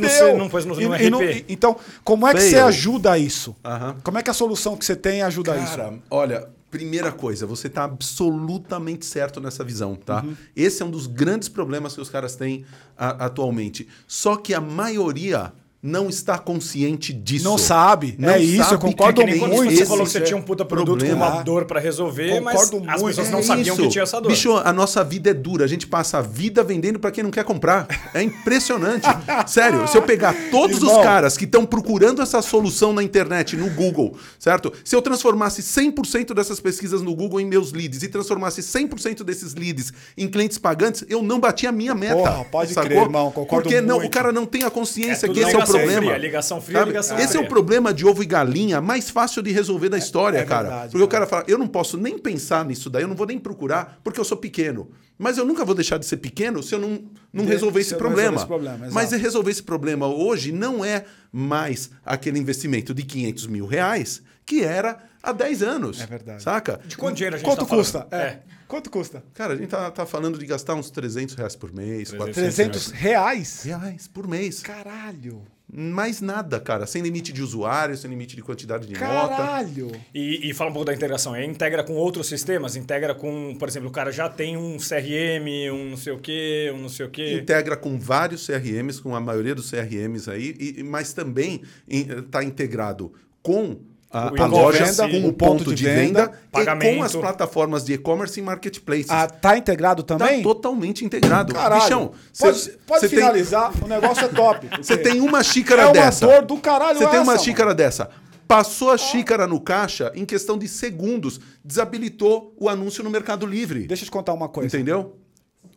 então, 1.48 1.78
como 2.04 2.28
é 2.28 2.34
que 2.34 2.40
Feio. 2.40 2.52
você 2.52 2.58
ajuda 2.60 3.18
isso? 3.18 3.56
Como 4.04 4.18
é 4.18 4.24
que 4.24 4.30
a 4.30 4.34
solução 4.34 4.76
que 4.76 4.84
você 4.84 4.96
tem 4.96 5.22
ajuda 5.22 5.56
isso? 5.58 5.78
Cara, 5.78 5.94
olha, 6.10 6.48
primeira 6.72 7.12
coisa, 7.12 7.46
você 7.46 7.68
está 7.68 7.84
absolutamente 7.86 9.06
certo 9.06 9.40
nessa 9.40 9.64
visão, 9.64 9.96
tá? 9.96 10.24
Uhum. 10.24 10.36
Esse 10.56 10.82
é 10.82 10.86
um 10.86 10.92
dos 10.92 11.08
grandes 11.08 11.48
problemas 11.50 11.94
que 11.96 12.02
os 12.02 12.10
caras 12.10 12.36
têm 12.36 12.66
a- 12.98 13.26
atualmente. 13.26 13.88
Só 14.08 14.36
que 14.36 14.54
a 14.54 14.60
maioria 14.62 15.54
não 15.86 16.10
está 16.10 16.38
consciente 16.40 17.14
disso. 17.14 17.46
Não 17.46 17.58
sabe. 17.58 18.16
Não 18.18 18.30
é 18.30 18.40
isso, 18.40 18.74
eu 18.74 18.80
concordo 18.80 19.22
É 19.22 19.26
que 19.26 19.32
nem 19.32 19.40
quando 19.40 19.54
muito. 19.54 19.72
você 19.76 19.86
falou 19.86 20.04
que 20.06 20.12
você 20.12 20.18
é 20.18 20.22
tinha 20.22 20.36
um 20.38 20.42
puta 20.42 20.66
produto 20.66 20.98
problema. 20.98 21.28
com 21.28 21.34
uma 21.34 21.44
dor 21.44 21.66
pra 21.66 21.80
resolver, 21.80 22.40
mas 22.42 22.56
Concordo 22.70 22.90
as 22.90 23.02
muito. 23.02 23.16
pessoas 23.16 23.30
não 23.32 23.40
É 23.40 23.44
sabiam 23.44 23.76
isso. 23.76 23.84
que 23.84 23.90
tinha 23.90 24.04
essa 24.04 24.20
dor. 24.20 24.30
Bicho, 24.30 24.56
a 24.58 24.74
nossa 24.74 25.04
vida 25.04 25.30
é 25.30 25.34
dura. 25.34 25.64
A 25.64 25.68
gente 25.68 25.86
passa 25.86 26.18
a 26.18 26.22
vida 26.22 26.64
vendendo 26.64 26.98
para 27.00 27.12
quem 27.12 27.24
não 27.24 27.30
quer 27.32 27.44
comprar. 27.44 27.88
É 28.14 28.22
impressionante. 28.24 29.06
Sério, 29.48 29.88
se 29.88 29.96
eu 29.98 30.02
pegar 30.02 30.34
todos 30.50 30.78
Irmão. 30.78 30.98
os 30.98 31.04
caras 31.04 31.38
que 31.38 31.46
estão 31.46 31.66
procurando 31.66 32.22
essa 32.22 32.42
solução 32.42 32.92
na 32.92 33.04
internet, 33.04 33.56
no 33.56 33.70
Google, 33.70 34.18
certo? 34.40 34.74
Se 34.84 34.96
eu 34.96 35.02
transformasse 35.02 35.62
100% 35.62 36.34
dessas 36.34 36.60
pesquisas 36.60 37.02
no 37.02 37.16
Google 37.16 37.40
em 37.40 37.46
meus 37.46 37.72
leads 37.72 38.02
e 38.02 38.08
transformasse 38.08 38.62
100% 38.62 39.24
desses 39.24 39.54
leads 39.54 39.94
em 40.18 40.28
clientes 40.28 40.58
pagantes, 40.58 41.06
eu 41.10 41.22
não 41.22 41.40
bati 41.40 41.68
a 41.68 41.72
minha 41.72 41.94
meta. 41.94 42.16
Porra, 42.16 42.46
pode 42.46 42.74
crer, 42.74 43.02
irmão, 43.04 43.32
concordo 43.32 43.64
Porque 43.70 43.82
não, 43.82 43.98
muito. 43.98 44.08
o 44.08 44.12
cara 44.12 44.32
não 44.32 44.46
tem 44.46 44.64
a 44.64 44.70
consciência 44.70 45.28
É 45.28 45.30
que 45.30 45.40
esse 45.40 45.44
é 45.44 45.48
o 45.48 45.52
ligação 45.52 45.75
problema. 45.78 46.02
fria, 46.08 46.18
ligação 46.18 46.62
fria, 46.62 46.80
Sabe? 46.80 46.90
ligação 46.92 47.18
Esse 47.20 47.36
é 47.36 47.40
o 47.40 47.44
fria. 47.44 47.50
problema 47.50 47.94
de 47.94 48.06
ovo 48.06 48.22
e 48.24 48.26
galinha 48.26 48.82
mais 48.82 49.10
fácil 49.10 49.42
de 49.42 49.52
resolver 49.52 49.90
da 49.90 49.98
história, 49.98 50.38
é 50.40 50.44
cara. 50.46 50.70
verdade, 50.70 50.92
Porque 50.92 51.04
o 51.04 51.08
cara. 51.08 51.26
cara 51.26 51.42
fala, 51.42 51.52
eu 51.52 51.58
não 51.58 51.68
posso 51.68 51.98
nem 51.98 52.18
pensar 52.18 52.64
nisso 52.66 52.90
daí, 52.90 53.04
eu 53.04 53.08
não 53.08 53.16
vou 53.16 53.26
nem 53.28 53.40
procurar, 53.40 54.00
porque 54.04 54.20
eu 54.20 54.26
sou 54.26 54.38
pequeno. 54.38 54.90
Mas 55.18 55.38
eu 55.38 55.46
nunca 55.46 55.64
vou 55.64 55.74
deixar 55.76 55.98
de 55.98 56.06
ser 56.06 56.18
pequeno 56.18 56.62
se 56.62 56.76
eu 56.76 56.80
não, 56.80 57.04
não 57.32 57.46
De- 57.46 57.52
resolver 57.52 57.82
se 57.84 57.90
esse 57.92 57.98
problema. 57.98 58.36
esse 58.38 58.46
problema, 58.46 58.88
Mas 58.92 59.12
resolver 59.12 59.52
esse 59.52 59.64
problema 59.64 60.08
hoje 60.08 60.52
não 60.52 60.84
é 60.84 61.06
mais 61.32 61.90
aquele 62.06 62.38
investimento 62.40 62.94
de 62.94 63.04
500 63.04 63.48
mil 63.48 63.66
reais 63.66 64.22
que 64.46 64.62
era 64.64 64.98
há 65.24 65.32
10 65.32 65.64
anos. 65.64 66.02
É 66.02 66.06
verdade. 66.06 66.44
Saca? 66.44 66.80
De 66.86 66.98
quanto 66.98 67.16
dinheiro 67.16 67.36
a 67.36 67.40
gente 67.40 67.48
Quanto 67.48 67.66
tá 67.66 67.76
custa? 67.76 68.08
É. 68.12 68.40
Quanto 68.68 68.90
custa? 68.90 69.24
Cara, 69.34 69.54
a 69.54 69.56
gente 69.56 69.70
tá, 69.70 69.90
tá 69.92 70.06
falando 70.06 70.38
de 70.38 70.46
gastar 70.46 70.74
uns 70.76 70.90
300 70.90 71.36
reais 71.36 71.56
por 71.56 71.72
mês, 71.72 72.12
400 72.12 72.34
300 72.56 72.92
reais? 72.92 73.64
reais 73.64 74.08
por 74.08 74.28
mês. 74.28 74.62
Caralho. 74.62 75.44
Mais 75.72 76.22
nada, 76.22 76.60
cara. 76.60 76.86
Sem 76.86 77.02
limite 77.02 77.34
de 77.34 77.42
usuário, 77.42 77.98
sem 77.98 78.10
limite 78.10 78.36
de 78.36 78.42
quantidade 78.42 78.88
de 78.88 78.94
nota. 78.94 79.36
Caralho. 79.36 79.92
E, 80.14 80.50
e 80.50 80.54
fala 80.54 80.70
um 80.70 80.74
pouco 80.74 80.86
da 80.86 80.94
integração. 80.94 81.36
É, 81.36 81.44
integra 81.44 81.84
com 81.84 81.94
outros 81.94 82.28
sistemas? 82.28 82.76
Integra 82.76 83.16
com, 83.16 83.56
por 83.58 83.68
exemplo, 83.68 83.90
o 83.90 83.92
cara 83.92 84.12
já 84.12 84.30
tem 84.30 84.56
um 84.56 84.78
CRM, 84.78 85.72
um 85.74 85.90
não 85.90 85.98
sei 85.98 86.14
o 86.14 86.20
quê, 86.20 86.72
um 86.74 86.78
não 86.78 86.90
sei 86.90 87.06
o 87.08 87.10
quê. 87.10 87.40
Integra 87.42 87.76
com 87.76 88.00
vários 88.00 88.46
CRMs, 88.46 89.02
com 89.02 89.16
a 89.16 89.20
maioria 89.20 89.56
dos 89.56 89.70
CRMs 89.72 90.30
aí, 90.30 90.56
e- 90.60 90.84
mas 90.84 91.14
também 91.14 91.62
está 91.88 92.44
integrado 92.44 93.12
com 93.42 93.78
a, 94.18 94.32
O 94.32 94.42
a 94.42 94.46
loja, 94.46 94.86
com 95.10 95.28
o 95.28 95.34
ponto, 95.34 95.76
de 95.76 95.84
venda, 95.84 96.32
e 96.54 96.96
com 96.96 97.04
as 97.04 97.14
plataformas 97.16 97.84
de 97.84 97.94
e-commerce 97.94 98.40
e 98.40 98.44
marketplaces. 98.44 99.10
Ah, 99.10 99.28
tá 99.28 99.58
integrado 99.58 100.04
Tá 100.04 100.18
também? 100.18 100.42
totalmente 100.42 101.04
integrado. 101.04 101.54
Caralho. 101.54 101.82
Bichão, 101.82 102.12
pode 102.40 102.58
cê- 102.60 102.78
pode 102.88 103.00
cê 103.02 103.10
tem- 103.10 103.20
finalizar, 103.20 103.72
o 103.84 103.88
negócio 103.88 104.26
é 104.26 104.28
top. 104.30 104.68
Você 104.78 104.98
tem 104.98 105.20
uma 105.20 105.44
xícara 105.44 105.82
é 105.82 105.86
uma 105.86 105.94
dessa. 105.94 106.26
dor 106.26 106.46
do 106.46 106.58
caralho 106.58 106.98
Você 107.00 107.08
tem 107.08 107.20
uma 107.20 107.34
essa, 107.34 107.44
xícara 107.44 107.76
dessa. 107.76 108.10
Passou 108.48 108.92
a 108.92 108.98
xícara 108.98 109.48
no 109.48 109.60
caixa 109.60 110.12
em 110.16 110.24
questão 110.24 110.58
de 110.58 110.68
segundos, 110.68 111.40
desabilitou 111.64 112.54
o 112.58 112.70
anúncio 112.70 113.04
no 113.04 113.10
Mercado 113.10 113.46
Livre. 113.46 113.88
Deixa 113.88 114.04
eu 114.04 114.06
te 114.06 114.12
contar 114.12 114.34
uma 114.34 114.48
coisa. 114.48 114.68
Entendeu? 114.76 115.18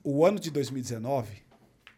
O 0.05 0.25
ano 0.25 0.39
de 0.39 0.51
2019, 0.51 1.29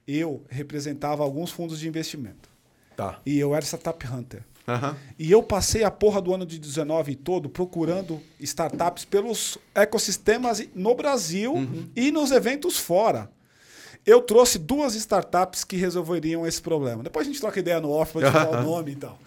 eu 0.06 0.42
representava 0.48 1.22
alguns 1.22 1.50
fundos 1.50 1.78
de 1.78 1.86
investimento. 1.88 2.48
Tá. 2.96 3.18
E 3.26 3.38
eu 3.38 3.54
era 3.54 3.64
Startup 3.64 4.06
Hunter. 4.06 4.42
Aham. 4.70 4.96
E 5.18 5.30
eu 5.30 5.42
passei 5.42 5.82
a 5.82 5.90
porra 5.90 6.20
do 6.20 6.32
ano 6.32 6.46
de 6.46 6.58
19 6.58 7.16
todo 7.16 7.48
procurando 7.48 8.20
startups 8.38 9.04
pelos 9.04 9.58
ecossistemas 9.74 10.66
no 10.74 10.94
Brasil 10.94 11.54
e 11.96 12.10
nos 12.10 12.30
eventos 12.30 12.78
fora. 12.78 13.30
Eu 14.06 14.22
trouxe 14.22 14.58
duas 14.58 14.94
startups 14.94 15.64
que 15.64 15.76
resolveriam 15.76 16.46
esse 16.46 16.60
problema. 16.60 17.02
Depois 17.02 17.26
a 17.26 17.30
gente 17.30 17.40
troca 17.40 17.60
ideia 17.60 17.80
no 17.80 17.90
off 17.90 18.12
te 18.18 18.30
falar 18.30 18.60
o 18.60 18.62
nome 18.64 18.92
e 18.92 18.96
tal. 18.96 19.18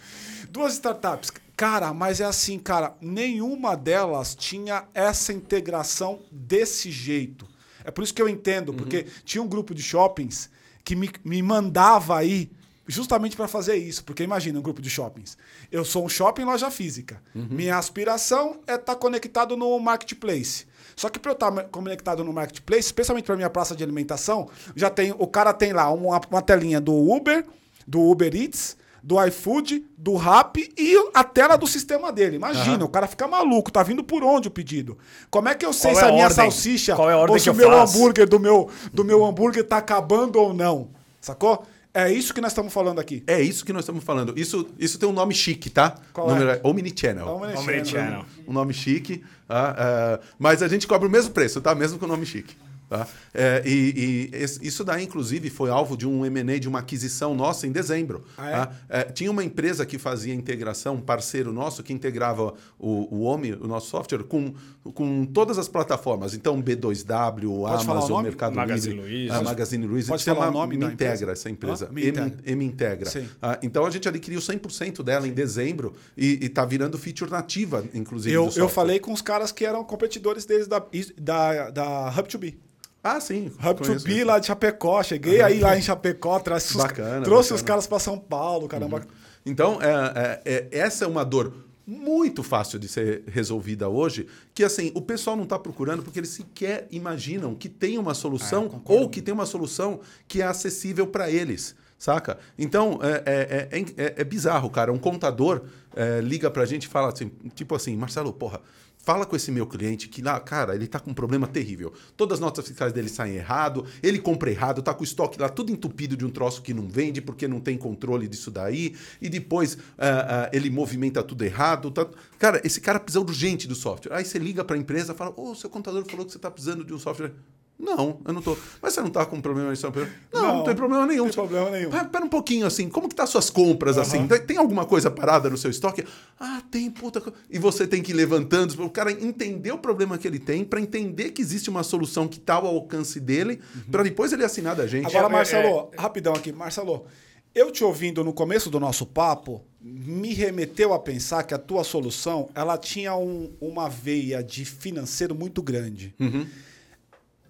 Duas 0.49 0.73
startups. 0.73 1.31
Cara, 1.55 1.93
mas 1.93 2.19
é 2.19 2.25
assim, 2.25 2.57
cara, 2.57 2.95
nenhuma 2.99 3.75
delas 3.75 4.33
tinha 4.33 4.85
essa 4.93 5.31
integração 5.31 6.19
desse 6.31 6.89
jeito. 6.89 7.47
É 7.83 7.91
por 7.91 8.03
isso 8.03 8.13
que 8.13 8.21
eu 8.21 8.29
entendo, 8.29 8.73
porque 8.73 9.05
tinha 9.23 9.43
um 9.43 9.47
grupo 9.47 9.75
de 9.75 9.83
shoppings 9.83 10.49
que 10.83 10.95
me, 10.95 11.09
me 11.23 11.41
mandava 11.43 12.17
aí 12.17 12.49
justamente 12.87 13.35
para 13.35 13.47
fazer 13.47 13.75
isso. 13.75 14.03
Porque 14.03 14.23
imagina 14.23 14.57
um 14.59 14.61
grupo 14.61 14.81
de 14.81 14.89
shoppings. 14.89 15.37
Eu 15.71 15.85
sou 15.85 16.05
um 16.05 16.09
shopping 16.09 16.43
loja 16.43 16.69
física. 16.71 17.21
Minha 17.33 17.77
aspiração 17.77 18.59
é 18.67 18.75
estar 18.75 18.95
conectado 18.95 19.55
no 19.57 19.79
marketplace. 19.79 20.65
Só 20.95 21.09
que 21.09 21.17
para 21.19 21.31
eu 21.31 21.33
estar 21.33 21.51
conectado 21.65 22.23
no 22.23 22.31
marketplace, 22.31 22.85
especialmente 22.85 23.25
para 23.25 23.35
minha 23.35 23.49
praça 23.49 23.75
de 23.75 23.83
alimentação, 23.83 24.47
já 24.75 24.89
tem 24.89 25.13
o 25.17 25.25
cara 25.27 25.53
tem 25.53 25.73
lá 25.73 25.89
uma, 25.91 26.21
uma 26.29 26.41
telinha 26.41 26.79
do 26.79 26.93
Uber, 26.93 27.45
do 27.87 27.99
Uber 28.01 28.35
Eats, 28.35 28.77
do 29.01 29.21
iFood, 29.25 29.85
do 29.97 30.15
Rappi 30.15 30.71
e 30.77 30.95
a 31.13 31.23
tela 31.23 31.57
do 31.57 31.67
sistema 31.67 32.11
dele. 32.11 32.37
Imagina, 32.37 32.85
o 32.85 32.89
cara 32.89 33.05
fica 33.07 33.27
maluco, 33.27 33.71
tá 33.71 33.83
vindo 33.83 34.03
por 34.03 34.23
onde 34.23 34.47
o 34.47 34.51
pedido? 34.51 34.97
Como 35.29 35.49
é 35.49 35.55
que 35.55 35.65
eu 35.65 35.73
sei 35.73 35.91
Qual 35.91 35.99
se 35.99 36.05
é 36.05 36.07
a 36.07 36.11
minha 36.11 36.25
ordem? 36.25 36.35
salsicha 36.35 36.91
é 36.93 36.95
a 36.95 37.17
ou 37.17 37.39
se 37.39 37.49
o 37.49 37.51
eu 37.51 37.55
meu 37.55 37.69
faço? 37.69 37.97
hambúrguer 37.97 38.29
do 38.29 38.39
meu, 38.39 38.69
do 38.93 39.03
meu 39.03 39.25
hambúrguer 39.25 39.63
tá 39.67 39.77
acabando 39.77 40.39
ou 40.39 40.53
não? 40.53 40.89
Sacou? 41.19 41.65
É 41.93 42.11
isso 42.11 42.33
que 42.33 42.41
nós 42.41 42.51
estamos 42.51 42.73
falando 42.73 42.99
aqui. 42.99 43.23
É 43.27 43.39
isso 43.39 43.63
que 43.63 43.71
nós 43.71 43.83
estamos 43.83 44.03
falando. 44.03 44.33
Isso, 44.35 44.67
isso 44.79 44.97
tem 44.97 45.07
um 45.07 45.13
nome 45.13 45.35
chique, 45.35 45.69
tá? 45.69 45.95
Qual 46.11 46.27
o 46.27 46.29
nome 46.31 46.43
é? 46.43 46.59
Omnichannel. 46.63 47.27
Omnichannel. 47.27 47.61
Omnichannel. 47.61 48.25
Um 48.47 48.53
nome 48.53 48.73
chique. 48.73 49.23
tá? 49.47 49.75
É, 49.77 50.19
mas 50.39 50.63
a 50.63 50.67
gente 50.67 50.87
cobra 50.87 51.07
o 51.07 51.11
mesmo 51.11 51.31
preço, 51.31 51.61
tá? 51.61 51.75
Mesmo 51.75 51.99
com 51.99 52.05
o 52.05 52.07
nome 52.07 52.25
chique. 52.25 52.55
Tá? 52.93 53.07
É, 53.33 53.63
e, 53.65 54.29
e 54.31 54.43
isso 54.67 54.83
daí, 54.83 55.03
inclusive, 55.03 55.49
foi 55.49 55.69
alvo 55.71 55.97
de 55.97 56.07
um 56.07 56.23
M&A, 56.25 56.59
de 56.59 56.67
uma 56.67 56.79
aquisição 56.79 57.33
nossa 57.33 57.65
em 57.65 57.71
dezembro. 57.71 58.23
Ah, 58.37 58.49
é? 58.49 58.51
tá? 58.51 58.71
É, 58.89 59.03
tinha 59.05 59.31
uma 59.31 59.43
empresa 59.43 59.83
que 59.85 59.97
fazia 59.97 60.33
integração, 60.33 60.95
um 60.95 61.01
parceiro 61.01 61.51
nosso, 61.51 61.81
que 61.81 61.91
integrava 61.91 62.53
o, 62.77 63.15
o 63.15 63.23
OMI, 63.23 63.53
o 63.53 63.67
nosso 63.67 63.87
software, 63.89 64.23
com, 64.23 64.53
com 64.93 65.25
todas 65.25 65.57
as 65.57 65.67
plataformas. 65.67 66.35
Então, 66.35 66.61
B2W, 66.61 67.61
Pode 67.67 67.83
Amazon? 67.89 68.23
Mercado 68.23 68.55
Magazine 68.55 68.95
Livre, 68.95 69.09
Luiza. 69.11 69.35
a 69.35 69.41
Magazine 69.41 69.87
Luiza. 69.87 70.07
Pode 70.09 70.23
chama 70.23 70.37
falar 70.41 70.51
o 70.51 70.53
nome 70.53 70.77
da 70.77 70.87
Me 70.87 70.93
Integra, 70.93 71.13
empresa? 71.15 71.31
essa 71.31 71.49
empresa. 71.49 71.87
Ah, 71.89 71.93
Me 71.93 72.01
Integra. 72.09 72.25
M- 72.25 72.51
M 72.51 72.65
Integra. 72.65 73.11
Ah, 73.41 73.57
então, 73.63 73.85
a 73.85 73.89
gente 73.89 74.07
adquiriu 74.07 74.39
100% 74.39 75.01
dela 75.03 75.27
em 75.27 75.33
dezembro 75.33 75.93
e 76.15 76.37
está 76.45 76.63
virando 76.65 76.97
feature 76.97 77.31
nativa, 77.31 77.83
inclusive, 77.93 78.35
Eu, 78.35 78.47
do 78.49 78.59
eu 78.59 78.69
falei 78.69 78.99
com 78.99 79.11
os 79.11 79.21
caras 79.21 79.51
que 79.51 79.65
eram 79.65 79.83
competidores 79.83 80.45
deles 80.45 80.67
da, 80.67 80.83
da, 81.19 81.69
da 81.69 82.13
Hub2B. 82.15 82.55
Ah, 83.03 83.19
sim. 83.19 83.51
Hub2B 83.61 84.03
conheço. 84.03 84.25
lá 84.25 84.39
de 84.39 84.47
Chapecó. 84.47 85.03
Cheguei 85.03 85.41
aí 85.41 85.59
lá 85.59 85.77
em 85.77 85.81
Chapecó, 85.81 86.39
traz 86.39 86.69
os- 86.71 86.77
Bacana, 86.77 87.21
trouxe 87.23 87.49
bacana. 87.49 87.55
os 87.55 87.61
caras 87.61 87.87
para 87.87 87.99
São 87.99 88.17
Paulo, 88.17 88.67
caramba. 88.67 89.05
Então, 89.45 89.77
é, 89.81 90.41
é, 90.45 90.69
é- 90.71 90.79
essa 90.79 91.03
é 91.03 91.07
uma 91.07 91.25
dor 91.25 91.53
muito 91.85 92.41
fácil 92.41 92.79
de 92.79 92.87
ser 92.87 93.23
resolvida 93.27 93.89
hoje, 93.89 94.25
que 94.53 94.63
assim, 94.63 94.89
o 94.95 95.01
pessoal 95.01 95.35
não 95.35 95.43
está 95.43 95.59
procurando 95.59 96.01
porque 96.01 96.17
eles 96.17 96.29
sequer 96.29 96.87
imaginam 96.91 97.53
que 97.53 97.67
tem 97.67 97.97
uma 97.97 98.13
solução 98.13 98.81
ou 98.85 99.09
que 99.09 99.21
tem 99.21 99.33
uma 99.33 99.45
solução 99.45 99.99
que 100.25 100.41
é 100.41 100.45
acessível 100.45 101.05
para 101.05 101.29
eles. 101.29 101.75
Saca? 101.99 102.37
Então, 102.57 102.99
é, 103.01 103.23
é, 103.25 103.67
é, 103.79 103.85
é- 103.97 104.13
é 104.17 104.23
bizarro, 104.23 104.69
cara. 104.69 104.91
Um 104.91 104.97
contador 104.97 105.63
é, 105.95 106.19
liga 106.21 106.49
pra 106.49 106.65
gente 106.65 106.83
e 106.83 106.87
fala 106.87 107.09
assim, 107.13 107.31
tipo 107.53 107.75
assim, 107.75 107.95
Marcelo, 107.95 108.31
porra, 108.33 108.59
fala 109.03 109.25
com 109.25 109.35
esse 109.35 109.51
meu 109.51 109.67
cliente 109.67 110.07
que 110.07 110.21
lá, 110.21 110.39
cara, 110.39 110.73
ele 110.73 110.87
tá 110.87 110.99
com 110.99 111.11
um 111.11 111.13
problema 111.13 111.45
terrível. 111.45 111.93
Todas 112.17 112.37
as 112.37 112.39
notas 112.39 112.65
fiscais 112.67 112.91
dele 112.93 113.09
saem 113.09 113.35
errado, 113.35 113.85
ele 114.01 114.17
compra 114.17 114.49
errado, 114.49 114.81
tá 114.81 114.93
com 114.93 115.01
o 115.01 115.03
estoque 115.03 115.39
lá 115.39 115.49
tudo 115.49 115.71
entupido 115.71 116.15
de 116.17 116.25
um 116.25 116.29
troço 116.29 116.61
que 116.61 116.73
não 116.73 116.87
vende 116.87 117.21
porque 117.21 117.47
não 117.47 117.59
tem 117.59 117.77
controle 117.77 118.27
disso 118.27 118.49
daí, 118.49 118.95
e 119.21 119.29
depois 119.29 119.77
ah, 119.97 120.45
ah, 120.45 120.49
ele 120.53 120.69
movimenta 120.69 121.21
tudo 121.21 121.43
errado. 121.43 121.91
tá- 121.91 122.07
Cara, 122.39 122.61
esse 122.63 122.79
cara 122.81 122.99
precisa 122.99 123.19
urgente 123.21 123.67
do 123.67 123.75
software. 123.75 124.15
Aí 124.15 124.25
você 124.25 124.39
liga 124.39 124.63
pra 124.63 124.77
empresa 124.77 125.13
e 125.13 125.15
fala, 125.15 125.33
ô, 125.37 125.53
seu 125.53 125.69
contador 125.69 126.03
falou 126.05 126.25
que 126.25 126.31
você 126.31 126.39
tá 126.39 126.49
precisando 126.49 126.83
de 126.83 126.93
um 126.93 126.99
software. 126.99 127.31
Não, 127.79 128.19
eu 128.25 128.33
não 128.33 128.41
tô. 128.41 128.55
Mas 128.81 128.93
você 128.93 129.01
não 129.01 129.09
tá 129.09 129.25
com 129.25 129.41
problema 129.41 129.73
de? 129.73 129.81
Não, 129.83 129.91
não, 130.31 130.57
Não, 130.57 130.63
tem 130.63 130.75
problema 130.75 131.05
nenhum. 131.05 131.25
não 131.25 131.31
tem 131.31 131.33
problema 131.33 131.69
nenhum. 131.69 131.89
Pera, 131.89 132.05
pera 132.05 132.23
um 132.25 132.29
pouquinho, 132.29 132.65
assim, 132.65 132.87
como 132.87 133.09
que 133.09 133.15
tá 133.15 133.25
suas 133.25 133.49
compras, 133.49 133.97
assim? 133.97 134.25
Tem, 134.27 134.57
alguma 134.57 134.85
coisa 134.85 135.11
parada 135.11 135.49
no 135.49 135.57
seu 135.57 135.69
estoque? 135.69 136.03
Ah, 136.39 136.61
tem, 136.71 136.89
puta... 136.89 137.21
E 137.49 137.59
você 137.59 137.85
tem 137.85 138.01
que 138.01 138.11
ir 138.11 138.15
levantando, 138.15 138.81
o 138.85 138.89
cara 138.89 139.11
entender 139.11 139.71
o 139.71 139.77
problema 139.77 140.17
que 140.17 140.27
ele 140.27 140.39
tem, 140.39 140.63
para 140.63 140.79
entender 140.79 141.31
que 141.31 141.41
existe 141.41 141.69
uma 141.69 141.83
solução 141.83 142.27
que 142.27 142.39
tá 142.39 142.53
ao 142.55 142.67
alcance 142.67 143.19
dele, 143.19 143.59
para 143.91 144.03
depois 144.03 144.31
ele 144.31 144.45
assinar 144.45 144.75
da 144.75 144.87
gente. 144.87 145.07
Agora, 145.07 145.25
É, 145.25 145.29
Marcelo, 145.29 145.91
rapidão 145.97 146.33
aqui. 146.33 146.51
Marcelo, 146.53 147.05
eu 147.53 147.69
te 147.69 147.83
ouvindo 147.83 148.23
no 148.23 148.31
começo 148.33 148.69
do 148.69 148.79
nosso 148.79 149.05
papo, 149.05 149.61
me 149.81 150.33
remeteu 150.33 150.93
a 150.93 150.99
pensar 150.99 151.43
que 151.43 151.53
a 151.53 151.57
tua 151.57 151.83
solução, 151.83 152.49
ela 152.55 152.77
tinha 152.77 153.13
um- 153.15 153.51
uma 153.59 153.89
veia 153.89 154.41
de 154.41 154.63
financeiro 154.63 155.35
muito 155.35 155.61
grande. 155.61 156.15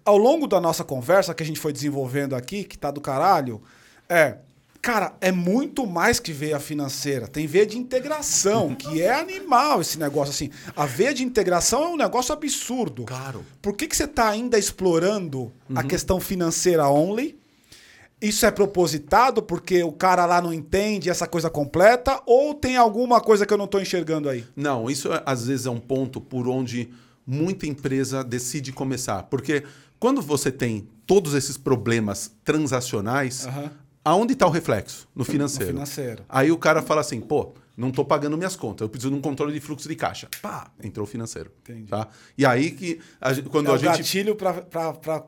Ao 0.04 0.16
longo 0.18 0.46
da 0.46 0.60
nossa 0.60 0.84
conversa 0.84 1.32
que 1.34 1.42
a 1.42 1.46
gente 1.46 1.58
foi 1.60 1.72
desenvolvendo 1.72 2.34
aqui, 2.34 2.64
que 2.64 2.76
tá 2.76 2.90
do 2.90 3.00
caralho, 3.00 3.62
é... 4.08 4.36
Cara, 4.82 5.14
é 5.18 5.32
muito 5.32 5.86
mais 5.86 6.20
que 6.20 6.30
veia 6.30 6.60
financeira. 6.60 7.26
Tem 7.26 7.46
veia 7.46 7.64
de 7.64 7.78
integração, 7.78 8.74
que 8.74 9.00
é 9.00 9.18
animal 9.18 9.80
esse 9.80 9.98
negócio 9.98 10.30
assim. 10.34 10.50
A 10.76 10.84
veia 10.84 11.14
de 11.14 11.24
integração 11.24 11.84
é 11.84 11.88
um 11.88 11.96
negócio 11.96 12.34
absurdo. 12.34 13.04
Claro. 13.04 13.46
Por 13.62 13.74
que, 13.74 13.86
que 13.88 13.96
você 13.96 14.04
está 14.04 14.28
ainda 14.28 14.58
explorando 14.58 15.50
a 15.74 15.82
questão 15.82 16.20
financeira 16.20 16.86
only? 16.86 17.34
Isso 18.20 18.44
é 18.44 18.50
propositado 18.50 19.42
porque 19.42 19.82
o 19.82 19.90
cara 19.90 20.26
lá 20.26 20.42
não 20.42 20.52
entende 20.52 21.08
essa 21.08 21.26
coisa 21.26 21.48
completa? 21.48 22.20
Ou 22.26 22.52
tem 22.52 22.76
alguma 22.76 23.22
coisa 23.22 23.46
que 23.46 23.54
eu 23.54 23.58
não 23.58 23.64
estou 23.64 23.80
enxergando 23.80 24.28
aí? 24.28 24.44
Não, 24.54 24.90
isso 24.90 25.10
é- 25.10 25.22
às 25.24 25.46
vezes 25.46 25.64
é 25.64 25.70
um 25.70 25.80
ponto 25.80 26.20
por 26.20 26.46
onde 26.46 26.90
muita 27.26 27.66
empresa 27.66 28.22
decide 28.22 28.70
começar. 28.70 29.22
Porque 29.24 29.64
quando 30.04 30.20
você 30.20 30.52
tem 30.52 30.86
todos 31.06 31.32
esses 31.32 31.56
problemas 31.56 32.30
transacionais, 32.44 33.46
Aham. 33.46 33.70
aonde 34.04 34.34
está 34.34 34.46
o 34.46 34.50
reflexo? 34.50 35.08
No 35.16 35.24
financeiro. 35.24 35.72
financeiro. 35.72 36.22
Aí 36.28 36.52
o 36.52 36.58
cara 36.58 36.82
fala 36.82 37.00
assim, 37.00 37.22
pô, 37.22 37.54
não 37.74 37.88
estou 37.88 38.04
pagando 38.04 38.36
minhas 38.36 38.54
contas, 38.54 38.82
eu 38.82 38.88
preciso 38.90 39.10
de 39.10 39.16
um 39.16 39.20
controle 39.22 39.52
de 39.54 39.60
fluxo 39.60 39.88
de 39.88 39.96
caixa. 39.96 40.28
Pá, 40.42 40.70
entrou 40.82 41.04
o 41.04 41.06
financeiro. 41.08 41.50
Entendi. 41.62 41.88
Tá? 41.88 42.06
E 42.36 42.44
aí 42.44 42.70
que 42.70 43.00
a 43.18 43.34
quando 43.50 43.68
É 43.68 43.70
a 43.70 43.74
o 43.74 43.78
gente 43.78 43.86
gatilho 43.96 44.36
para 44.36 44.60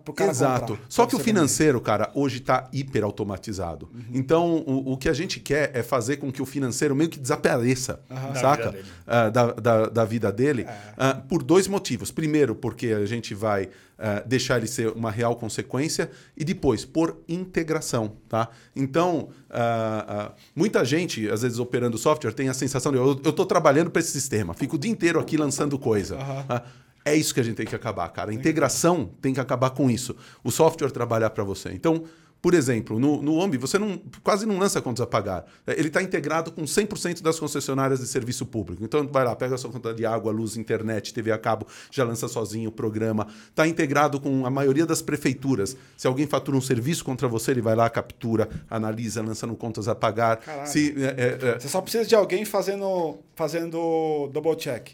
o 0.07 0.13
cara 0.13 0.31
Exato. 0.31 0.75
comprar. 0.75 0.87
Só 0.91 1.07
que 1.07 1.17
o 1.17 1.19
financeiro, 1.19 1.81
cara, 1.81 2.11
hoje 2.15 2.37
está 2.37 2.69
hiper 2.71 3.03
automatizado. 3.03 3.89
Uhum. 3.95 4.03
Então, 4.13 4.57
o, 4.67 4.93
o 4.93 4.97
que 4.99 5.09
a 5.09 5.15
gente 5.15 5.41
quer 5.41 5.71
é 5.75 5.83
fazer 5.83 6.19
com 6.19 6.31
que 6.31 6.43
o 6.43 6.47
financeiro 6.47 6.95
meio 6.95 7.09
que 7.09 7.19
desapareça, 7.19 7.99
Da 8.11 8.35
saca? 8.35 8.71
vida 8.71 8.73
dele. 8.73 8.89
Ah, 9.07 9.29
da, 9.31 9.53
da, 9.53 9.87
da 9.89 10.05
vida 10.05 10.31
dele. 10.31 10.63
É. 10.63 10.79
ah, 10.99 11.15
por 11.15 11.43
dois 11.43 11.67
motivos. 11.67 12.11
Primeiro, 12.11 12.55
porque 12.55 12.89
a 12.89 13.07
gente 13.07 13.35
vai 13.35 13.71
ah, 13.99 14.23
deixar 14.27 14.59
ele 14.59 14.67
ser 14.67 14.89
uma 14.93 15.11
real 15.11 15.37
consequência. 15.37 16.11
E 16.37 16.45
depois, 16.45 16.85
por 16.85 17.19
integração, 17.29 18.17
tá? 18.29 18.49
Então, 18.75 19.31
ah, 19.51 20.05
ah, 20.09 20.33
muita 20.55 20.85
gente, 20.85 21.29
às 21.31 21.43
vezes, 21.43 21.59
operando 21.59 21.97
software, 21.97 22.33
tem 22.33 22.49
a 22.49 22.55
sensação 22.55 22.93
de 22.93 22.99
eu 22.99 23.13
estou 23.13 23.47
trabalhando 23.47 23.91
para 23.91 24.01
esse 24.01 24.13
sistema. 24.13 24.55
Fico 24.55 24.77
o 24.77 24.79
dia 24.79 24.91
inteiro 24.91 25.19
aqui 25.19 25.37
lançando 25.37 25.79
coisa. 25.79 26.17
Ah, 26.49 26.63
é 27.05 27.15
isso 27.15 27.33
que 27.33 27.41
a 27.41 27.43
gente 27.43 27.57
tem 27.57 27.67
que 27.67 27.75
acabar, 27.75 28.09
cara. 28.09 28.33
A 28.33 28.35
integração 28.35 29.11
tem 29.23 29.33
que 29.33 29.41
acabar 29.41 29.71
com 29.71 29.89
isso. 29.89 30.17
O 30.43 30.51
software 30.51 30.91
trabalhar 30.91 31.31
para 31.31 31.45
você. 31.45 31.71
Então, 31.73 32.03
por 32.47 32.55
exemplo, 32.55 33.01
no, 33.01 33.21
no 33.21 33.39
OMB, 33.39 33.59
você 33.59 33.77
não, 33.77 34.01
quase 34.23 34.47
não 34.47 34.57
lança 34.57 34.81
contas 34.81 35.01
a 35.01 35.07
pagar. 35.09 35.45
É, 35.67 35.73
Ele 35.73 35.89
está 35.89 36.01
integrado 36.01 36.53
com 36.53 36.63
100% 36.63 37.21
das 37.21 37.41
concessionárias 37.41 37.99
de 37.99 38.07
serviço 38.07 38.47
público. 38.47 38.85
Então, 38.85 39.05
vai 39.09 39.25
lá, 39.25 39.35
pega 39.35 39.57
a 39.57 39.59
sua 39.59 39.69
conta 39.69 39.93
de 39.93 40.07
água, 40.07 40.31
luz, 40.31 40.57
internet, 40.57 41.13
TV 41.13 41.33
a 41.33 41.39
cabo, 41.39 41.67
já 41.91 42.05
lança 42.05 42.29
sozinho 42.29 42.69
o 42.69 42.73
programa. 42.73 43.27
Está 43.49 43.67
integrado 43.67 44.21
com 44.21 44.47
a 44.47 44.51
maioria 44.51 44.87
das 44.87 45.03
prefeituras. 45.03 45.77
Se 45.97 46.07
alguém 46.07 46.25
fatura 46.29 46.57
um 46.57 46.61
serviço 46.61 47.05
contra 47.05 47.27
você, 47.27 47.51
ele 47.51 47.63
vai 47.63 47.75
lá, 47.75 47.91
captura, 47.91 48.49
analisa, 48.71 49.21
lança 49.23 49.45
no 49.45 49.57
contas 49.57 49.89
a 49.89 49.95
pagar. 49.97 50.39
Se, 50.67 50.95
é, 51.03 51.03
é, 51.03 51.49
é, 51.49 51.59
Você 51.59 51.67
só 51.67 51.81
precisa 51.81 52.05
de 52.05 52.15
alguém 52.15 52.45
fazendo, 52.45 53.19
fazendo 53.35 54.31
double 54.33 54.55
check. 54.55 54.91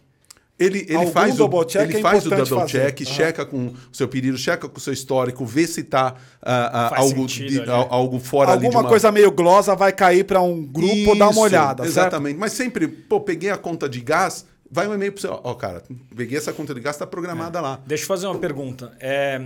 Ele, 0.62 0.78
ele 0.80 0.94
Algum 0.96 1.10
faz 1.10 1.34
o 1.34 1.38
double 1.38 1.64
check 1.66 1.82
ele 1.90 1.98
é 1.98 2.00
faz 2.00 2.26
o 2.26 2.30
double 2.30 2.46
fazer. 2.46 2.92
check, 2.92 3.00
Aham. 3.06 3.14
checa 3.16 3.46
com 3.46 3.66
o 3.68 3.74
seu 3.92 4.06
pedido, 4.08 4.36
checa 4.38 4.68
com 4.68 4.76
o 4.78 4.80
seu 4.80 4.92
histórico, 4.92 5.44
vê 5.44 5.66
se 5.66 5.80
está 5.80 6.14
Faz 6.42 6.92
algo, 7.00 7.28
sentido 7.28 7.48
de- 7.50 7.60
ali. 7.60 7.70
al- 7.70 7.88
algo 7.92 8.18
fora 8.18 8.52
ali 8.52 8.60
de 8.60 8.66
Alguma 8.66 8.82
uma... 8.82 8.88
coisa 8.88 9.10
meio 9.12 9.30
glosa 9.32 9.74
vai 9.74 9.92
cair 9.92 10.24
para 10.24 10.40
um 10.40 10.62
grupo 10.64 11.14
dar 11.16 11.26
uma 11.26 11.30
Isso, 11.32 11.40
olhada, 11.40 11.82
certo? 11.84 11.92
Exatamente. 11.98 12.38
Mas 12.38 12.52
sempre, 12.52 12.86
pô, 12.88 13.20
peguei 13.20 13.50
a 13.50 13.56
conta 13.56 13.88
de 13.88 14.00
gás, 14.00 14.44
vai 14.70 14.86
um 14.88 14.94
e-mail 14.94 15.12
para 15.12 15.20
você, 15.20 15.28
ó, 15.28 15.54
cara, 15.54 15.82
peguei 16.16 16.38
essa 16.38 16.52
conta 16.52 16.74
de 16.74 16.80
gás, 16.80 16.96
está 16.96 17.06
programada 17.06 17.60
lá. 17.60 17.80
Deixa 17.86 18.04
eu 18.04 18.08
fazer 18.08 18.26
uma 18.26 18.38
pergunta. 18.38 18.92
É, 19.00 19.40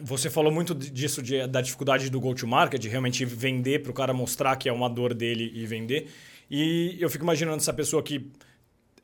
você 0.00 0.28
falou 0.28 0.50
muito 0.52 0.74
di- 0.74 0.90
disso, 0.90 1.22
de- 1.22 1.46
da 1.46 1.60
dificuldade 1.60 2.10
do 2.10 2.20
go-to-market, 2.20 2.80
de 2.80 2.88
realmente 2.88 3.24
vender 3.24 3.82
para 3.82 3.90
o 3.90 3.94
cara 3.94 4.12
mostrar 4.12 4.56
que 4.56 4.68
é 4.68 4.72
uma 4.72 4.88
dor 4.88 5.14
dele 5.14 5.52
e 5.54 5.64
vender. 5.66 6.08
E 6.50 6.96
eu 7.00 7.08
fico 7.08 7.24
imaginando 7.24 7.56
essa 7.56 7.72
pessoa 7.72 8.02
que 8.02 8.30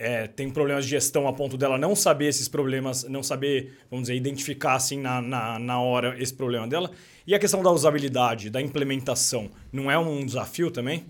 é, 0.01 0.26
tem 0.26 0.48
problemas 0.48 0.84
de 0.84 0.90
gestão 0.90 1.28
a 1.28 1.32
ponto 1.32 1.59
dela 1.59 1.76
não 1.76 1.94
saber 1.94 2.26
esses 2.28 2.48
problemas, 2.48 3.05
não 3.05 3.22
saber, 3.22 3.78
vamos 3.90 4.05
dizer, 4.05 4.16
identificar 4.16 4.74
assim 4.74 4.98
na, 4.98 5.20
na, 5.20 5.59
na 5.59 5.78
hora 5.78 6.20
esse 6.20 6.32
problema 6.32 6.66
dela. 6.66 6.90
E 7.26 7.34
a 7.34 7.38
questão 7.38 7.62
da 7.62 7.70
usabilidade, 7.70 8.48
da 8.48 8.62
implementação, 8.62 9.51
não 9.70 9.90
é 9.90 9.98
um 9.98 10.24
desafio 10.24 10.70
também? 10.70 11.05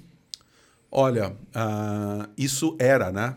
Olha, 0.90 1.36
ah, 1.54 2.28
isso 2.36 2.76
era, 2.80 3.12
né? 3.12 3.36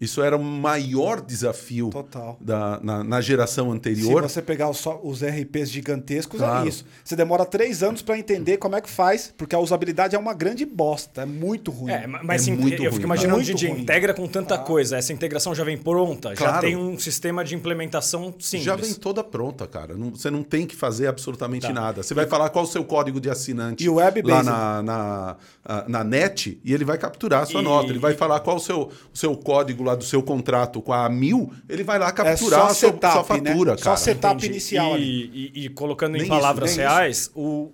Isso 0.00 0.22
era 0.22 0.36
o 0.36 0.42
maior 0.42 1.20
desafio 1.20 1.90
Total. 1.90 2.38
Da, 2.40 2.80
na, 2.82 3.04
na 3.04 3.20
geração 3.20 3.66
Se 3.70 3.76
anterior. 3.76 4.22
você 4.22 4.40
pegar 4.40 4.70
os, 4.70 4.78
só- 4.78 4.98
os 5.02 5.22
RPs 5.22 5.70
gigantescos, 5.70 6.38
Claro. 6.40 6.64
é 6.64 6.68
isso. 6.68 6.86
Você 7.04 7.14
demora 7.14 7.44
três 7.44 7.82
anos 7.82 8.00
para 8.00 8.18
entender 8.18 8.56
como 8.56 8.76
é 8.76 8.80
que 8.80 8.88
faz, 8.88 9.32
porque 9.36 9.54
a 9.54 9.58
usabilidade 9.58 10.16
é 10.16 10.18
uma 10.18 10.32
grande 10.32 10.64
bosta, 10.64 11.22
é 11.22 11.26
muito 11.26 11.70
ruim. 11.70 11.90
É, 11.92 12.06
ma- 12.06 12.22
mas 12.22 12.42
É 12.42 12.44
sim, 12.46 12.52
muito 12.52 12.74
eu 12.76 12.84
ruim, 12.84 12.92
fico 12.92 13.04
imaginando 13.04 13.36
Muito 13.42 13.54
de 13.54 13.66
ruim. 13.68 13.80
integra 13.82 14.14
com 14.14 14.26
tanta 14.26 14.56
coisa. 14.58 14.96
Essa 14.96 15.12
integração 15.12 15.54
já 15.54 15.64
vem 15.64 15.76
pronta, 15.76 16.30
já 16.30 16.36
Claro. 16.36 16.60
tem 16.62 16.76
um 16.76 16.98
sistema 16.98 17.44
de 17.44 17.54
implementação 17.54 18.34
simples. 18.38 18.62
Já 18.64 18.76
vem 18.76 18.94
toda 18.94 19.22
pronta, 19.22 19.66
cara. 19.66 19.94
Não- 19.96 20.10
você 20.12 20.30
não 20.30 20.42
tem 20.42 20.66
que 20.66 20.74
fazer 20.76 21.08
absolutamente 21.08 21.66
Tá. 21.66 21.72
nada. 21.72 22.02
Você 22.02 22.14
vai 22.14 22.26
falar 22.26 22.48
qual 22.50 22.64
o 22.64 22.68
seu 22.68 22.84
código 22.84 23.20
de 23.20 23.28
assinante 23.28 23.84
E 23.84 23.88
o 23.88 23.94
web 23.96 24.22
lá 24.22 24.42
na, 24.42 24.82
na, 24.82 25.36
ah, 25.64 25.84
na 25.86 26.02
net 26.04 26.58
e 26.64 26.72
ele 26.72 26.84
vai 26.84 26.96
capturar 26.96 27.42
a 27.42 27.46
sua 27.46 27.60
E- 27.60 27.64
nota. 27.64 27.90
Ele 27.90 27.98
vai 27.98 28.14
falar 28.14 28.40
qual 28.40 28.56
o 28.56 28.60
seu, 28.60 28.90
o 29.12 29.16
seu 29.18 29.36
código 29.36 29.82
lá 29.84 29.89
do 29.94 30.04
seu 30.04 30.22
contrato 30.22 30.80
com 30.82 30.92
a 30.92 31.08
mil, 31.08 31.52
ele 31.68 31.82
vai 31.84 31.98
lá 31.98 32.08
É 32.08 32.12
capturar 32.12 32.60
só 32.60 32.66
a 32.66 32.74
sua, 32.74 32.74
setup, 32.90 33.12
sua 33.14 33.24
fatura, 33.24 33.70
né? 33.72 33.76
cara. 33.78 33.78
Só 33.78 33.96
setup 33.96 34.34
Entendi. 34.34 34.46
inicial 34.52 34.98
e. 34.98 35.52
E, 35.54 35.64
e 35.64 35.68
colocando 35.70 36.12
Nem 36.12 36.22
em 36.22 36.24
isso, 36.24 36.30
palavras 36.32 36.70
nem 36.76 36.80
reais, 36.86 37.30
o, 37.34 37.72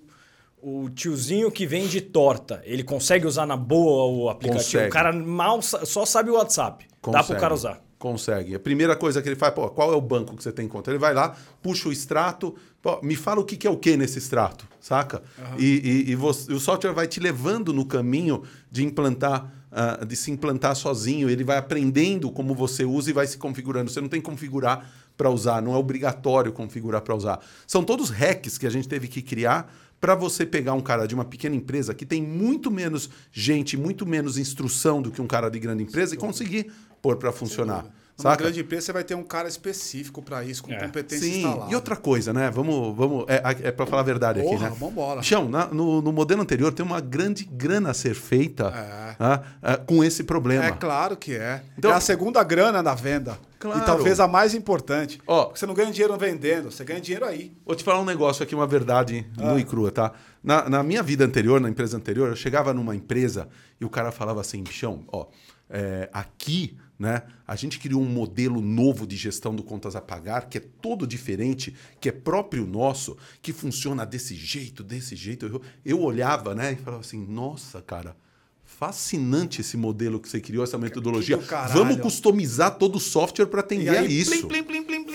o 0.62 0.88
tiozinho 0.90 1.50
que 1.50 1.66
vende 1.66 2.00
torta, 2.00 2.60
ele 2.64 2.82
consegue 2.82 3.26
usar 3.26 3.46
na 3.46 3.56
boa 3.56 4.04
o 4.06 4.28
aplicativo? 4.28 4.64
Consegue. 4.64 4.88
O 4.88 4.92
cara 4.92 5.12
mal 5.12 5.62
sa- 5.62 5.84
só 5.86 6.04
sabe 6.04 6.30
o 6.30 6.34
WhatsApp. 6.34 6.84
Dá 6.84 7.10
para 7.10 7.10
o 7.10 7.12
Consegue. 7.22 7.40
cara 7.40 7.54
usar. 7.54 7.80
Consegue. 7.98 8.54
A 8.54 8.60
primeira 8.60 8.94
coisa 8.94 9.22
que 9.22 9.28
ele 9.28 9.36
faz, 9.36 9.54
pô, 9.54 9.68
qual 9.70 9.90
é 9.92 9.96
o 9.96 10.00
banco 10.00 10.36
que 10.36 10.42
você 10.42 10.52
tem 10.52 10.68
conta? 10.68 10.90
Ele 10.90 10.98
vai 10.98 11.14
lá, 11.14 11.34
puxa 11.62 11.88
o 11.88 11.92
extrato, 11.92 12.54
pô, 12.82 13.00
me 13.02 13.16
fala 13.16 13.40
o 13.40 13.44
que, 13.44 13.56
que 13.56 13.66
é 13.66 13.70
o 13.70 13.76
que 13.76 13.96
nesse 13.96 14.18
extrato, 14.18 14.66
saca? 14.78 15.22
E, 15.58 16.04
e- 16.06 16.10
e 16.10 16.14
você- 16.14 16.52
o 16.52 16.60
software 16.60 16.92
vai 16.92 17.06
te 17.06 17.18
levando 17.20 17.72
no 17.72 17.86
caminho 17.86 18.42
de 18.70 18.84
implantar, 18.84 19.50
ah, 19.78 20.02
de 20.06 20.16
se 20.16 20.30
implantar 20.30 20.74
sozinho. 20.74 21.28
Ele 21.28 21.44
vai 21.44 21.58
aprendendo 21.58 22.30
como 22.30 22.54
você 22.54 22.82
usa 22.82 23.10
e 23.10 23.12
vai 23.12 23.26
se 23.26 23.36
configurando. 23.36 23.90
Você 23.90 24.00
não 24.00 24.08
tem 24.08 24.22
que 24.22 24.24
configurar 24.24 24.90
para 25.18 25.28
usar, 25.28 25.60
não 25.60 25.74
é 25.74 25.76
obrigatório 25.76 26.50
configurar 26.50 27.02
para 27.02 27.14
usar. 27.14 27.40
São 27.66 27.84
todos 27.84 28.08
hacks 28.08 28.56
que 28.56 28.66
a 28.66 28.70
gente 28.70 28.88
teve 28.88 29.06
que 29.06 29.20
criar 29.20 29.70
para 30.00 30.14
você 30.14 30.46
pegar 30.46 30.72
um 30.72 30.80
cara 30.80 31.06
de 31.06 31.14
uma 31.14 31.26
pequena 31.26 31.54
empresa 31.54 31.92
que 31.92 32.06
tem 32.06 32.22
muito 32.22 32.70
menos 32.70 33.10
gente, 33.30 33.76
muito 33.76 34.06
menos 34.06 34.38
instrução 34.38 35.02
do 35.02 35.10
que 35.10 35.20
um 35.20 35.26
cara 35.26 35.50
de 35.50 35.58
grande 35.58 35.82
empresa 35.82 36.14
e 36.14 36.18
conseguir 36.18 36.72
pôr 37.02 37.16
para 37.16 37.30
funcionar. 37.30 37.84
Numa 38.18 38.30
Saca? 38.30 38.44
grande 38.44 38.60
empresa, 38.60 38.86
você 38.86 38.92
vai 38.94 39.04
ter 39.04 39.14
um 39.14 39.22
cara 39.22 39.46
específico 39.46 40.22
para 40.22 40.42
isso, 40.42 40.62
com 40.62 40.72
É. 40.72 40.78
competência 40.78 41.28
Sim, 41.28 41.36
instalada. 41.44 41.70
e 41.70 41.74
outra 41.74 41.94
coisa, 41.96 42.32
né? 42.32 42.50
Vamos, 42.50 42.96
vamos 42.96 43.26
é, 43.28 43.42
é 43.68 43.70
para 43.70 43.84
falar 43.84 44.00
a 44.00 44.04
verdade 44.04 44.40
aqui, 44.40 44.48
Porra, 44.48 44.70
né? 44.70 44.76
vambora. 44.80 45.22
Chão, 45.22 45.48
na- 45.50 45.66
no, 45.66 46.00
no 46.00 46.12
modelo 46.12 46.40
anterior 46.40 46.72
tem 46.72 46.84
uma 46.84 46.98
grande 46.98 47.44
grana 47.44 47.90
a 47.90 47.94
ser 47.94 48.14
feita 48.14 48.68
É. 48.68 49.22
né, 49.22 49.40
é, 49.62 49.76
com 49.76 50.02
esse 50.02 50.24
problema. 50.24 50.64
É 50.64 50.72
claro 50.72 51.14
que 51.14 51.34
é. 51.34 51.62
Então- 51.76 51.90
é 51.90 51.94
a 51.94 52.00
segunda 52.00 52.42
grana 52.42 52.82
na 52.82 52.94
venda. 52.94 53.38
Claro. 53.58 53.80
E 53.80 53.84
talvez 53.84 54.18
a 54.18 54.26
mais 54.28 54.54
importante. 54.54 55.20
Ó. 55.26 55.44
Porque 55.46 55.58
você 55.58 55.66
não 55.66 55.74
ganha 55.74 55.90
dinheiro 55.92 56.16
vendendo, 56.16 56.70
você 56.70 56.84
ganha 56.84 57.00
dinheiro 57.00 57.26
aí. 57.26 57.54
Vou 57.66 57.74
te 57.76 57.84
falar 57.84 58.00
um 58.00 58.04
negócio 58.04 58.42
aqui, 58.42 58.54
uma 58.54 58.66
verdade 58.66 59.26
Ah. 59.36 59.42
nua 59.48 59.60
e 59.60 59.64
crua, 59.64 59.90
tá? 59.90 60.12
Na, 60.42 60.68
na 60.70 60.82
minha 60.82 61.02
vida 61.02 61.22
anterior, 61.24 61.60
na 61.60 61.68
empresa 61.68 61.96
anterior, 61.98 62.28
eu 62.30 62.36
chegava 62.36 62.72
numa 62.72 62.94
empresa 62.96 63.46
e 63.78 63.84
o 63.84 63.90
cara 63.90 64.10
falava 64.10 64.40
assim, 64.40 64.62
bichão, 64.62 65.04
ó, 65.12 65.26
é, 65.68 66.08
aqui, 66.12 66.78
né? 66.98 67.22
A 67.46 67.54
gente 67.54 67.78
criou 67.78 68.00
um 68.00 68.08
modelo 68.08 68.60
novo 68.62 69.06
de 69.06 69.16
gestão 69.16 69.54
do 69.54 69.62
contas 69.62 69.94
a 69.94 70.00
pagar, 70.00 70.48
que 70.48 70.58
é 70.58 70.62
todo 70.80 71.06
diferente, 71.06 71.74
que 72.00 72.08
é 72.08 72.12
próprio 72.12 72.66
nosso, 72.66 73.16
que 73.42 73.52
funciona 73.52 74.06
desse 74.06 74.34
jeito, 74.34 74.82
desse 74.82 75.14
jeito. 75.14 75.46
Eu, 75.46 75.62
eu 75.84 76.00
olhava 76.00 76.54
né, 76.54 76.72
e 76.72 76.76
falava 76.76 77.02
assim: 77.02 77.26
nossa, 77.26 77.82
cara, 77.82 78.16
fascinante 78.64 79.60
esse 79.60 79.76
modelo 79.76 80.18
que 80.18 80.28
você 80.28 80.40
criou, 80.40 80.64
essa 80.64 80.76
metodologia. 80.76 81.38
Vamos 81.72 81.98
customizar 81.98 82.76
todo 82.76 82.96
o 82.96 83.00
software 83.00 83.46
para 83.46 83.60
atender 83.60 83.90
aí, 83.90 83.98
a 83.98 84.02
isso. 84.02 84.48
Plim, 84.48 84.62
plim, 84.62 84.82
plim, 84.82 85.06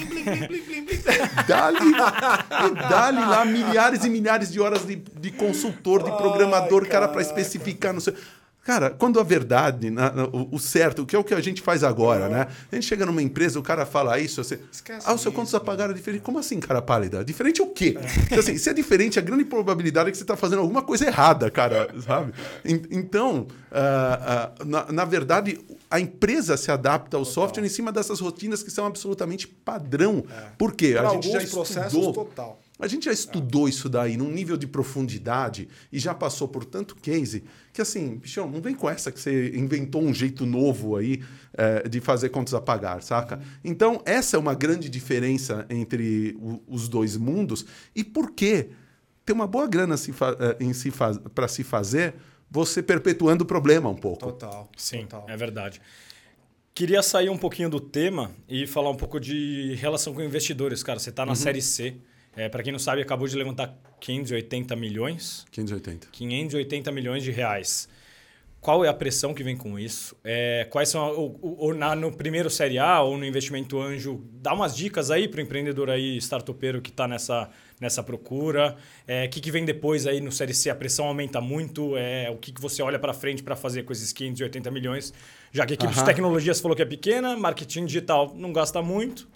dá-lhe 1.48 1.92
dá 2.90 3.10
lá 3.10 3.46
milhares 3.46 4.04
e 4.04 4.10
milhares 4.10 4.52
de 4.52 4.60
horas 4.60 4.86
de, 4.86 4.96
de 4.96 5.32
consultor, 5.32 6.04
de 6.04 6.12
programador, 6.12 6.84
Ai, 6.84 6.90
cara, 6.90 7.08
para 7.08 7.22
especificar, 7.22 7.94
não 7.94 8.00
sei. 8.00 8.16
Cara, 8.64 8.92
quando 8.92 9.20
a 9.20 9.24
verdade, 9.24 9.90
na- 9.90 10.12
na- 10.12 10.26
o, 10.26 10.50
o 10.52 10.60
certo, 10.60 11.02
o 11.02 11.06
que 11.06 11.16
é 11.16 11.20
o 11.20 11.24
que 11.24 11.34
a 11.34 11.42
gente 11.42 11.64
faz 11.64 11.84
agora, 11.84 12.30
né? 12.30 12.48
A 12.72 12.76
gente 12.76 12.86
chega 12.86 13.08
numa 13.08 13.22
empresa, 13.22 13.58
o 13.60 13.64
cara 13.64 13.88
fala 13.88 14.20
isso, 14.20 14.44
você. 14.44 14.60
Esquece 14.72 15.08
ah, 15.10 15.14
o 15.14 15.18
seu 15.18 15.32
isso, 15.32 15.36
contas 15.40 15.56
a 15.56 15.60
pagar 15.60 15.90
é 15.90 15.94
diferente. 15.94 16.22
Como 16.22 16.38
assim, 16.38 16.60
cara 16.60 16.80
pálida? 16.80 17.26
Diferente 17.26 17.60
o 17.60 17.68
quê? 17.68 17.98
Então, 18.26 18.38
assim, 18.38 18.58
se 18.60 18.70
é 18.70 18.74
diferente, 18.74 19.18
a 19.18 19.22
grande 19.22 19.46
probabilidade 19.46 20.10
é 20.10 20.12
que 20.12 20.18
você 20.18 20.24
está 20.24 20.38
fazendo 20.38 20.60
alguma 20.60 20.84
coisa 20.84 21.08
errada, 21.08 21.50
cara, 21.50 21.90
sabe? 22.06 22.34
En- 22.64 22.82
Então, 22.92 23.48
ah, 23.72 24.52
ah, 24.60 24.64
na, 24.66 24.92
na 24.92 25.06
verdade, 25.06 25.60
a 25.90 26.00
empresa 26.00 26.56
se 26.56 26.72
adapta 26.72 27.18
ao 27.18 27.26
software 27.26 27.66
em 27.66 27.70
cima 27.70 27.92
dessas 27.92 28.20
rotinas 28.20 28.62
que 28.62 28.70
são 28.70 28.86
absolutamente 28.86 29.48
padrão. 29.48 30.24
Por 30.58 30.74
quê? 30.74 30.94
Para 30.94 31.10
a 31.10 31.14
gente 31.14 31.28
já 31.30 31.38
alguns 31.40 31.52
processos, 31.52 31.94
estudou. 31.94 32.14
total. 32.14 32.62
A 32.82 32.88
gente 32.88 33.06
já 33.06 33.12
estudou 33.14 33.70
isso 33.70 33.88
daí 33.88 34.18
num 34.18 34.32
nível 34.32 34.58
de 34.58 34.66
profundidade 34.68 35.68
e 35.92 36.00
já 36.00 36.14
passou 36.16 36.48
por 36.48 36.66
tanto 36.66 36.96
case 36.96 37.44
que 37.72 37.82
assim, 37.82 38.16
bichão, 38.18 38.50
não 38.50 38.60
vem 38.62 38.74
com 38.76 38.90
essa 38.90 39.12
que 39.12 39.20
você 39.20 39.56
inventou 39.56 40.02
um 40.02 40.14
jeito 40.14 40.46
novo 40.46 40.96
aí 40.98 41.22
eh, 41.54 41.88
de 41.88 42.02
fazer 42.02 42.30
contas 42.30 42.54
a 42.56 42.60
pagar, 42.60 43.02
saca? 43.04 43.40
Então, 43.64 44.02
essa 44.04 44.36
é 44.36 44.40
uma 44.40 44.54
grande 44.56 44.90
diferença 44.90 45.66
entre 45.70 46.36
o- 46.40 46.62
os 46.68 46.90
dois 46.90 47.16
mundos. 47.16 47.66
E 47.96 48.04
por 48.04 48.32
quê? 48.32 48.70
Tem 49.24 49.36
uma 49.36 49.46
boa 49.48 49.68
grana 49.68 49.96
se 49.96 50.12
eh, 50.12 50.58
em 50.60 50.74
se 50.74 50.90
faz, 50.92 51.18
para 51.36 51.48
se 51.48 51.64
fazer, 51.64 52.16
você 52.50 52.82
perpetuando 52.82 53.44
o 53.44 53.48
problema 53.48 53.88
um 53.90 53.96
pouco. 53.96 54.20
Total. 54.20 54.70
Sim, 54.76 55.02
total. 55.06 55.26
é 55.30 55.38
verdade. 55.38 55.80
Queria 56.74 57.04
sair 57.04 57.30
um 57.30 57.38
pouquinho 57.38 57.70
do 57.70 57.80
tema 57.80 58.32
e 58.50 58.66
falar 58.66 58.90
um 58.90 58.96
pouco 58.96 59.20
de 59.20 59.76
relação 59.76 60.14
com 60.14 60.22
investidores. 60.22 60.82
Cara, 60.82 61.00
você 61.00 61.10
está 61.12 61.26
na 61.26 61.36
Série 61.36 61.62
C. 61.62 61.96
É, 62.36 62.48
Para 62.50 62.64
quem 62.64 62.72
não 62.72 62.80
sabe, 62.80 63.02
acabou 63.02 63.28
de 63.28 63.36
levantar 63.36 63.76
580 64.00 64.76
milhões. 64.76 65.46
580. 65.52 66.08
580 66.12 66.92
milhões 66.92 67.24
de 67.24 67.32
reais. 67.32 67.90
Qual 68.62 68.86
é 68.86 68.88
a 68.88 68.94
pressão 68.94 69.34
que 69.34 69.44
vem 69.44 69.58
com 69.58 69.80
isso? 69.80 70.16
É, 70.24 70.68
quais 70.70 70.88
são 70.88 71.36
o, 71.42 71.74
na- 71.74 71.96
no 71.96 72.12
primeiro 72.12 72.48
série 72.48 72.78
A 72.78 73.02
ou 73.02 73.18
no 73.18 73.26
investimento 73.26 73.82
anjo? 73.82 74.24
Dá 74.34 74.54
umas 74.54 74.76
dicas 74.76 75.10
aí 75.10 75.28
para 75.28 75.40
o 75.40 75.42
empreendedor 75.42 75.90
aí 75.90 76.16
startupeiro 76.18 76.80
que 76.80 76.92
está 76.92 77.08
nessa, 77.08 77.50
nessa 77.80 78.04
procura. 78.04 78.78
É, 79.08 79.26
O 79.26 79.30
que, 79.32 79.42
que 79.42 79.50
vem 79.52 79.66
depois 79.66 80.06
aí 80.06 80.22
no 80.22 80.32
série 80.32 80.54
C? 80.54 80.70
A 80.70 80.76
pressão 80.76 81.06
aumenta 81.08 81.42
muito. 81.42 81.98
É, 81.98 82.30
o 82.30 82.38
que, 82.38 82.52
que 82.52 82.62
você 82.62 82.84
olha 82.84 83.00
para 83.00 83.14
frente 83.14 83.42
para 83.42 83.56
fazer 83.56 83.82
com 83.82 83.92
esses 83.94 84.14
580 84.14 84.70
milhões? 84.70 85.12
Já 85.52 85.66
que 85.66 85.74
a 85.74 85.76
equipe 85.76 85.92
de 85.94 86.00
Aham. 86.00 86.06
tecnologia 86.06 86.54
você 86.54 86.62
falou 86.62 86.76
que 86.78 86.84
é 86.84 86.86
pequena, 86.86 87.36
marketing 87.36 87.88
digital 87.88 88.32
não 88.38 88.54
gasta 88.54 88.80
muito. 88.80 89.28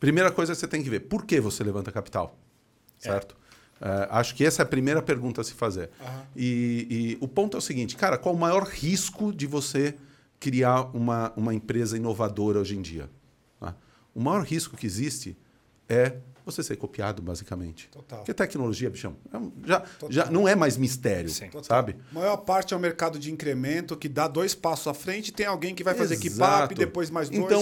Primeira 0.00 0.32
coisa 0.32 0.54
que 0.54 0.58
você 0.58 0.66
tem 0.66 0.82
que 0.82 0.90
ver, 0.90 1.00
por 1.00 1.24
que 1.24 1.38
você 1.40 1.62
levanta 1.62 1.92
capital? 1.92 2.36
Certo? 3.04 3.36
É, 3.80 4.06
acho 4.10 4.34
que 4.34 4.44
essa 4.44 4.62
é 4.62 4.64
a 4.64 4.66
primeira 4.66 5.02
pergunta 5.02 5.40
a 5.40 5.44
se 5.44 5.54
fazer. 5.54 5.90
E, 6.36 6.86
e 7.18 7.18
o 7.20 7.26
ponto 7.26 7.56
é 7.56 7.58
o 7.58 7.60
seguinte, 7.60 7.96
cara, 7.96 8.16
qual 8.16 8.34
o 8.34 8.38
maior 8.38 8.62
risco 8.64 9.32
de 9.32 9.46
você 9.46 9.94
criar 10.38 10.82
uma, 10.96 11.32
uma 11.36 11.52
empresa 11.52 11.96
inovadora 11.96 12.60
hoje 12.60 12.76
em 12.76 12.82
dia? 12.82 13.10
tá? 13.58 13.74
O 14.14 14.20
maior 14.20 14.44
risco 14.44 14.76
que 14.76 14.86
existe 14.86 15.36
é 15.88 16.14
você 16.44 16.62
ser 16.62 16.76
copiado, 16.76 17.22
basicamente. 17.22 17.88
Total. 17.90 18.18
Porque 18.18 18.34
tecnologia, 18.34 18.90
bichão, 18.90 19.16
é 19.32 19.38
já, 19.64 19.84
já 20.08 20.26
não 20.30 20.48
é 20.48 20.54
mais 20.56 20.76
mistério, 20.76 21.30
Sim. 21.30 21.48
sabe? 21.62 21.96
A 22.10 22.14
maior 22.14 22.36
parte 22.38 22.74
é 22.74 22.76
o 22.76 22.80
mercado 22.80 23.18
de 23.18 23.32
incremento 23.32 23.96
que 23.96 24.08
dá 24.08 24.26
dois 24.26 24.54
passos 24.54 24.88
à 24.88 24.94
frente 24.94 25.28
e 25.28 25.32
tem 25.32 25.46
alguém 25.46 25.74
que 25.74 25.84
vai 25.84 25.94
fazer 25.94 26.14
Exato. 26.14 26.68
keep-up, 26.68 26.74
depois 26.74 27.10
mais 27.10 27.28
dois 27.28 27.44
então, 27.44 27.60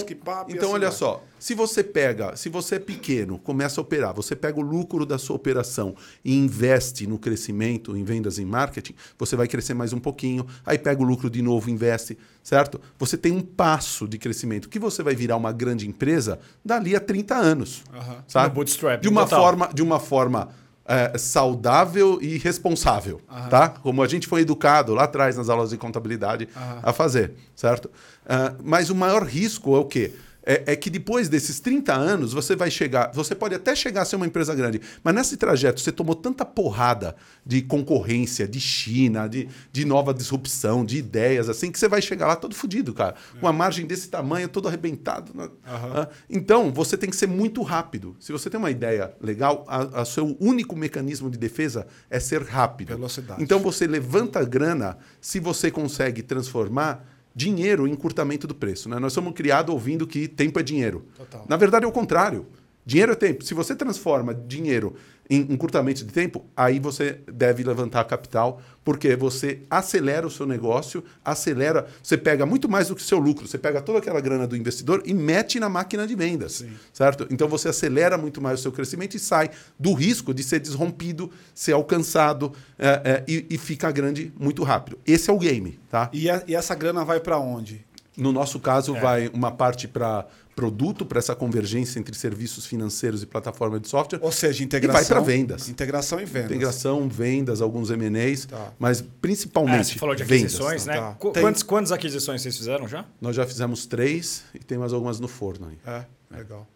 Então, 0.49 0.69
assim 0.69 0.75
olha 0.75 0.89
vai. 0.89 0.99
só, 0.99 1.23
se 1.41 1.55
você 1.55 1.83
pega, 1.83 2.37
se 2.37 2.51
você 2.51 2.75
é 2.75 2.79
pequeno, 2.79 3.39
começa 3.39 3.81
a 3.81 3.83
operar, 3.83 4.15
você 4.15 4.37
pega 4.37 4.61
o 4.61 4.63
lucro 4.63 5.07
da 5.07 5.17
sua 5.17 5.35
operação 5.35 5.97
e 6.23 6.37
investe 6.37 7.07
no 7.07 7.19
crescimento, 7.19 7.97
em 7.97 8.05
vendas 8.05 8.39
e 8.39 8.45
marketing, 8.45 8.95
você 9.19 9.35
vai 9.35 9.49
crescer 9.49 9.73
mais 9.73 9.95
um 9.95 9.99
pouquinho, 9.99 10.47
aí 10.67 10.79
pega 10.79 11.01
o 11.01 11.05
lucro 11.05 11.31
de 11.31 11.41
novo, 11.41 11.71
investe, 11.71 12.19
certo? 12.43 12.79
Você 12.99 13.17
tem 13.17 13.33
um 13.33 13.41
passo 13.41 14.07
de 14.07 14.19
crescimento 14.19 14.69
que 14.69 14.79
você 14.79 15.03
vai 15.03 15.15
virar 15.15 15.39
uma 15.39 15.51
grande 15.51 15.89
empresa 15.89 16.39
dali 16.63 16.95
a 16.95 17.01
30 17.01 17.35
anos. 17.35 17.85
Aham. 17.91 18.25
Sabe? 18.29 18.55
Bootstrap, 18.55 19.01
de 19.01 19.09
uma 19.09 19.25
total. 19.25 19.43
forma, 19.43 19.71
de 19.73 19.83
uma 19.83 19.99
forma 19.99 20.51
é, 20.85 21.17
saudável 21.17 22.19
e 22.21 22.37
responsável, 22.37 23.21
tá? 23.49 23.69
Como 23.69 24.03
a 24.03 24.09
gente 24.09 24.27
foi 24.27 24.43
educado 24.43 24.93
lá 24.93 25.05
atrás 25.05 25.37
nas 25.37 25.49
aulas 25.49 25.71
de 25.71 25.79
contabilidade 25.79 26.49
a 26.83 26.93
fazer, 26.93 27.33
certo? 27.55 27.91
Ah, 28.27 28.55
mas 28.63 28.91
o 28.91 28.95
maior 28.95 29.23
risco 29.23 29.75
é 29.75 29.79
o 29.79 29.85
quê? 29.85 30.13
É, 30.45 30.73
é 30.73 30.77
que 30.77 30.89
depois 30.89 31.29
desses 31.29 31.61
30 31.61 31.93
anos 31.95 32.33
você 32.33 32.57
vai 32.57 32.71
chegar, 32.71 33.11
você 33.13 33.35
pode 33.35 33.55
até 33.55 33.75
chegar 33.75 34.03
a 34.03 34.05
ser 34.05 34.17
uma 34.17 34.27
empresa 34.27 34.55
grande, 34.55 34.81
mas 35.05 35.15
nesse 35.15 35.37
trajeto 35.37 35.81
você 35.81 35.93
tomou 35.93 36.15
tanta 36.15 36.45
porrada 36.45 37.15
de 37.45 37.61
concorrência, 37.63 38.49
de 38.49 38.61
China, 38.61 39.29
de, 39.29 39.49
de 39.73 39.85
nova 39.85 40.15
disrupção, 40.15 40.85
de 40.85 40.97
ideias, 40.99 41.49
assim, 41.49 41.71
que 41.71 41.79
você 41.79 41.89
vai 41.89 42.01
chegar 42.01 42.27
lá 42.27 42.37
todo 42.37 42.55
fodido, 42.55 42.93
cara. 42.95 43.15
Com 43.39 43.47
uma 43.47 43.53
margem 43.53 43.87
desse 43.87 44.09
tamanho, 44.09 44.49
todo 44.49 44.69
arrebentado. 44.69 45.33
né? 45.35 45.49
Ah, 45.65 46.09
Então, 46.29 46.73
você 46.73 46.97
tem 46.97 47.11
que 47.11 47.17
ser 47.17 47.27
muito 47.27 47.63
rápido. 47.63 48.17
Se 48.19 48.33
você 48.33 48.49
tem 48.49 48.59
uma 48.59 48.71
ideia 48.71 49.15
legal, 49.21 49.65
a, 49.69 50.01
a 50.03 50.05
seu 50.05 50.37
único 50.41 50.77
mecanismo 50.77 51.31
de 51.31 51.39
defesa 51.39 51.87
é 52.09 52.19
ser 52.21 52.43
rápido. 52.43 52.89
Velocidade. 52.89 53.43
Então, 53.43 53.59
você 53.59 53.87
levanta 53.87 54.39
a 54.41 54.45
grana 54.45 54.97
se 55.21 55.41
você 55.41 55.71
consegue 55.71 56.23
transformar 56.23 57.10
dinheiro 57.35 57.87
em 57.87 57.93
encurtamento 57.93 58.47
do 58.47 58.55
preço. 58.55 58.89
Né? 58.89 58.99
Nós 58.99 59.13
somos 59.13 59.33
criados 59.33 59.73
ouvindo 59.73 60.07
que 60.07 60.29
tempo 60.29 60.59
é 60.59 60.63
dinheiro. 60.63 61.05
Total. 61.17 61.47
Na 61.49 61.57
verdade, 61.57 61.85
é 61.85 61.89
o 61.89 61.93
contrário. 61.93 62.47
Dinheiro 62.85 63.13
é 63.13 63.15
tempo. 63.15 63.45
Se 63.45 63.55
você 63.55 63.75
transforma 63.75 64.35
dinheiro 64.35 64.97
em 65.31 65.43
encurtamento 65.53 66.05
de 66.05 66.13
tempo, 66.13 66.45
aí 66.57 66.81
você 66.81 67.21
deve 67.33 67.63
levantar 67.63 68.03
capital, 68.05 68.61
porque 68.85 69.15
você 69.15 69.61
acelera 69.71 70.27
o 70.27 70.31
seu 70.31 70.45
negócio, 70.45 71.05
acelera, 71.25 71.87
você 72.03 72.19
pega 72.19 72.45
muito 72.45 72.69
mais 72.69 72.89
do 72.89 72.97
que 72.97 73.01
o 73.03 73.05
seu 73.05 73.19
lucro, 73.19 73.47
você 73.47 73.57
pega 73.57 73.81
toda 73.81 74.01
aquela 74.01 74.21
grana 74.21 74.45
do 74.45 74.57
investidor 74.57 75.03
e 75.07 75.15
mete 75.15 75.61
na 75.61 75.69
máquina 75.69 76.05
de 76.05 76.17
vendas, 76.17 76.65
certo? 76.93 77.29
Então 77.31 77.47
você 77.47 77.69
acelera 77.69 78.19
muito 78.19 78.41
mais 78.41 78.59
o 78.59 78.63
seu 78.63 78.73
crescimento 78.73 79.17
e 79.17 79.21
sai 79.21 79.51
do 79.79 79.93
risco 79.93 80.35
de 80.35 80.43
ser 80.43 80.59
desrompido, 80.59 81.31
ser 81.55 81.73
alcançado 81.75 82.53
é, 82.77 82.89
é, 83.05 83.25
e, 83.29 83.47
e 83.51 83.57
fica 83.59 83.89
grande 83.93 84.33
muito 84.37 84.65
rápido. 84.65 84.99
Esse 85.07 85.31
é 85.31 85.33
o 85.33 85.39
game, 85.39 85.79
tá? 85.89 86.11
E, 86.13 86.29
a- 86.29 86.43
e 86.49 86.57
essa 86.57 86.75
grana 86.75 87.05
vai 87.05 87.21
para 87.21 87.39
onde? 87.39 87.85
No 88.17 88.33
nosso 88.33 88.59
caso, 88.59 88.97
É. 88.97 89.01
vai 89.01 89.29
uma 89.33 89.53
parte 89.53 89.87
para 89.87 90.27
produto, 90.61 91.07
para 91.07 91.19
essa 91.19 91.35
convergência 91.35 91.99
entre 91.99 92.15
serviços 92.15 92.67
financeiros 92.67 93.23
e 93.23 93.27
plataforma 93.27 93.81
de 93.81 93.89
software. 93.89 94.19
Ou 94.23 94.31
seja, 94.31 94.63
E 94.63 94.67
integração. 94.67 95.01
vai 95.01 95.09
para 95.09 95.21
vendas. 95.21 95.69
Integração 95.71 96.21
e 96.21 96.27
vendas. 96.27 96.51
Integração, 96.51 97.09
vendas, 97.09 97.63
alguns 97.63 97.91
M&As, 97.91 98.45
Tá. 98.45 98.73
mas 98.79 99.01
É, 99.01 99.05
principalmente 99.23 99.87
você 99.87 99.99
falou 99.99 100.15
de 100.15 100.23
vendas. 100.23 100.53
aquisições, 100.55 100.85
né? 100.85 100.97
tá. 101.01 101.13
Qu- 101.15 101.31
Tem- 101.33 101.43
Quantas, 101.43 101.63
quantas 101.63 101.93
aquisições 101.93 102.43
vocês 102.43 102.59
fizeram 102.59 102.87
já? 102.87 103.07
Nós 103.21 103.35
já 103.35 103.47
fizemos 103.47 103.87
três 103.87 104.43
e 104.55 104.59
tem 104.59 104.77
mais 104.77 104.93
algumas 104.93 105.19
no 105.19 105.29
forno 105.29 105.69
aí. 105.69 105.79
É, 105.87 106.37
legal. 106.37 106.67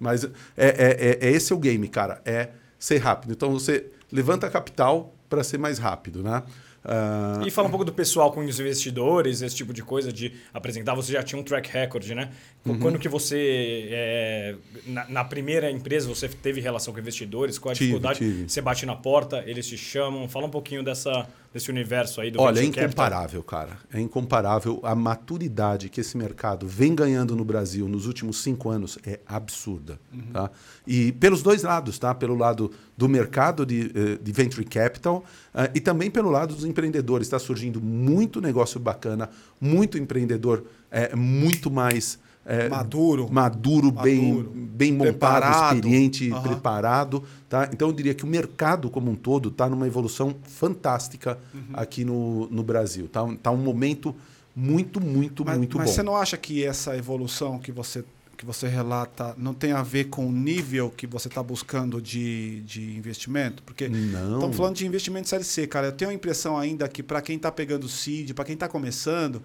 Mas 0.00 0.24
é, 0.24 0.28
é, 0.56 1.18
é- 1.26 1.28
é 1.28 1.30
esse 1.30 1.52
o 1.52 1.58
game, 1.58 1.86
cara. 1.88 2.22
É 2.24 2.48
ser 2.78 2.98
rápido. 2.98 3.32
Então 3.32 3.52
você 3.52 3.86
levanta 4.10 4.48
capital 4.48 5.14
para 5.28 5.44
ser 5.44 5.58
mais 5.58 5.78
rápido, 5.78 6.22
né? 6.22 6.42
Ah, 6.84 7.42
E 7.46 7.50
fala 7.50 7.66
um 7.68 7.70
pouco 7.70 7.84
do 7.84 7.92
pessoal 7.92 8.30
com 8.30 8.44
os 8.44 8.60
investidores, 8.60 9.40
esse 9.40 9.56
tipo 9.56 9.72
de 9.72 9.82
coisa, 9.82 10.12
de 10.12 10.32
apresentar. 10.52 10.94
Você 10.94 11.12
já 11.12 11.22
tinha 11.22 11.40
um 11.40 11.42
track 11.42 11.70
record, 11.70 12.06
né? 12.10 12.30
Uhum. 12.64 12.78
Quando 12.78 12.98
que 12.98 13.08
você, 13.08 13.88
é, 13.90 14.54
na, 14.86 15.08
na 15.08 15.24
primeira 15.24 15.70
empresa, 15.70 16.06
você 16.08 16.28
teve 16.28 16.60
relação 16.60 16.92
com 16.92 17.00
investidores? 17.00 17.58
Qual 17.58 17.72
a 17.72 17.74
Tive, 17.74 17.86
dificuldade? 17.86 18.18
tive. 18.18 18.48
Você 18.48 18.60
bate 18.60 18.84
na 18.84 18.94
porta, 18.94 19.42
eles 19.46 19.66
te 19.66 19.78
chamam. 19.78 20.28
Fala 20.28 20.46
um 20.46 20.50
pouquinho 20.50 20.82
dessa, 20.82 21.26
desse 21.54 21.70
universo 21.70 22.20
aí 22.20 22.32
do 22.32 22.40
Olha, 22.40 22.58
é 22.58 22.62
venture 22.62 22.80
capital. 22.80 23.06
incomparável, 23.06 23.42
cara. 23.44 23.78
É 23.92 24.00
incomparável. 24.00 24.80
A 24.82 24.92
maturidade 24.96 25.88
que 25.88 26.00
esse 26.00 26.16
mercado 26.16 26.66
vem 26.66 26.96
ganhando 26.96 27.36
no 27.36 27.44
Brasil 27.44 27.86
nos 27.88 28.06
últimos 28.08 28.42
cinco 28.42 28.68
anos 28.70 28.98
é 29.06 29.20
absurda. 29.24 30.00
Tá? 30.32 30.50
E 30.84 31.12
pelos 31.12 31.44
dois 31.44 31.62
lados, 31.62 31.96
tá? 31.96 32.12
Pelo 32.12 32.34
lado 32.34 32.72
do 32.96 33.08
mercado 33.08 33.64
de, 33.64 33.92
eh, 33.94 34.18
de 34.20 34.32
venture 34.32 34.64
capital 34.64 35.24
eh, 35.54 35.70
e 35.76 35.80
também 35.80 36.10
pelo 36.10 36.28
lado 36.28 36.54
dos 36.54 36.64
empreendedores. 36.64 37.28
Está 37.28 37.38
surgindo 37.38 37.80
muito 37.80 38.40
negócio 38.40 38.80
bacana, 38.80 39.30
muito 39.60 39.96
empreendedor 39.96 40.64
eh, 40.90 41.14
muito 41.14 41.70
mais 41.70 42.18
eh, 42.46 42.68
Maduro. 42.68 43.28
maduro, 43.32 43.90
bem, 43.90 44.28
Maduro. 44.34 44.50
bem 44.54 44.92
montado, 44.92 45.10
Preparado. 45.12 45.74
experiente, 45.76 46.30
Aham. 46.30 46.42
preparado. 46.42 47.22
Tá? 47.48 47.68
Então 47.72 47.88
eu 47.88 47.94
diria 47.94 48.14
que 48.14 48.24
o 48.24 48.26
mercado 48.26 48.90
como 48.90 49.10
um 49.10 49.14
todo 49.16 49.48
está 49.48 49.68
numa 49.68 49.86
evolução 49.86 50.34
fantástica 50.44 51.38
Uhum. 51.54 51.60
aqui 51.74 52.04
no, 52.04 52.48
no 52.50 52.62
Brasil. 52.62 53.06
Está 53.06 53.26
tá 53.42 53.50
um 53.50 53.56
momento 53.56 54.14
muito, 54.56 55.00
muito, 55.00 55.44
Mas, 55.44 55.58
muito 55.58 55.76
mas 55.78 55.86
bom. 55.88 55.92
você 55.94 56.02
não 56.02 56.16
acha 56.16 56.36
que 56.36 56.64
essa 56.64 56.96
evolução 56.96 57.58
que 57.58 57.72
você, 57.72 58.04
que 58.36 58.44
você 58.46 58.68
relata 58.68 59.34
não 59.36 59.52
tem 59.54 59.72
a 59.72 59.82
ver 59.82 60.04
com 60.04 60.26
o 60.28 60.32
nível 60.32 60.90
que 60.90 61.06
você 61.06 61.28
está 61.28 61.42
buscando 61.42 62.00
de, 62.00 62.60
de 62.62 62.96
investimento? 62.96 63.62
Porque 63.64 63.88
Não. 63.88 64.34
estamos 64.34 64.56
falando 64.56 64.76
de 64.76 64.86
investimento 64.86 65.28
série 65.28 65.44
C, 65.44 65.66
cara. 65.66 65.88
Eu 65.88 65.92
tenho 65.92 66.10
a 66.10 66.14
impressão 66.14 66.56
ainda 66.56 66.86
que 66.88 67.02
para 67.02 67.20
quem 67.20 67.36
está 67.36 67.50
pegando 67.50 67.88
seed, 67.88 68.32
para 68.32 68.44
quem 68.44 68.54
está 68.54 68.68
começando, 68.68 69.42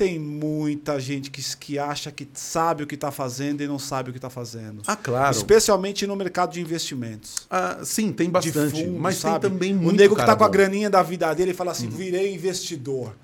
tem 0.00 0.18
muita 0.18 0.98
gente 0.98 1.30
que, 1.30 1.42
que 1.58 1.78
acha 1.78 2.10
que 2.10 2.26
sabe 2.32 2.82
o 2.82 2.86
que 2.86 2.94
está 2.94 3.10
fazendo 3.10 3.62
e 3.62 3.66
não 3.66 3.78
sabe 3.78 4.08
o 4.08 4.12
que 4.14 4.18
está 4.18 4.30
fazendo. 4.30 4.80
Ah, 4.86 4.96
claro. 4.96 5.36
Especialmente 5.36 6.06
no 6.06 6.16
mercado 6.16 6.52
de 6.54 6.60
investimentos. 6.62 7.46
Ah, 7.50 7.80
sim, 7.84 8.10
tem 8.10 8.30
bastante. 8.30 8.82
fundo, 8.82 8.98
mas 8.98 9.16
sabe? 9.16 9.40
tem 9.40 9.50
também 9.50 9.74
O 9.74 9.76
muito 9.76 9.98
nego 9.98 10.14
que 10.14 10.20
cara 10.22 10.32
tá 10.32 10.38
com 10.38 10.44
a. 10.44 10.46
Uhum. 10.46 10.52
graninha 10.52 10.88
da 10.88 11.02
vida 11.02 11.34
dele 11.34 11.50
e 11.50 11.54
fala 11.54 11.72
assim: 11.72 11.90
virei 11.90 12.34
investidor. 12.34 13.14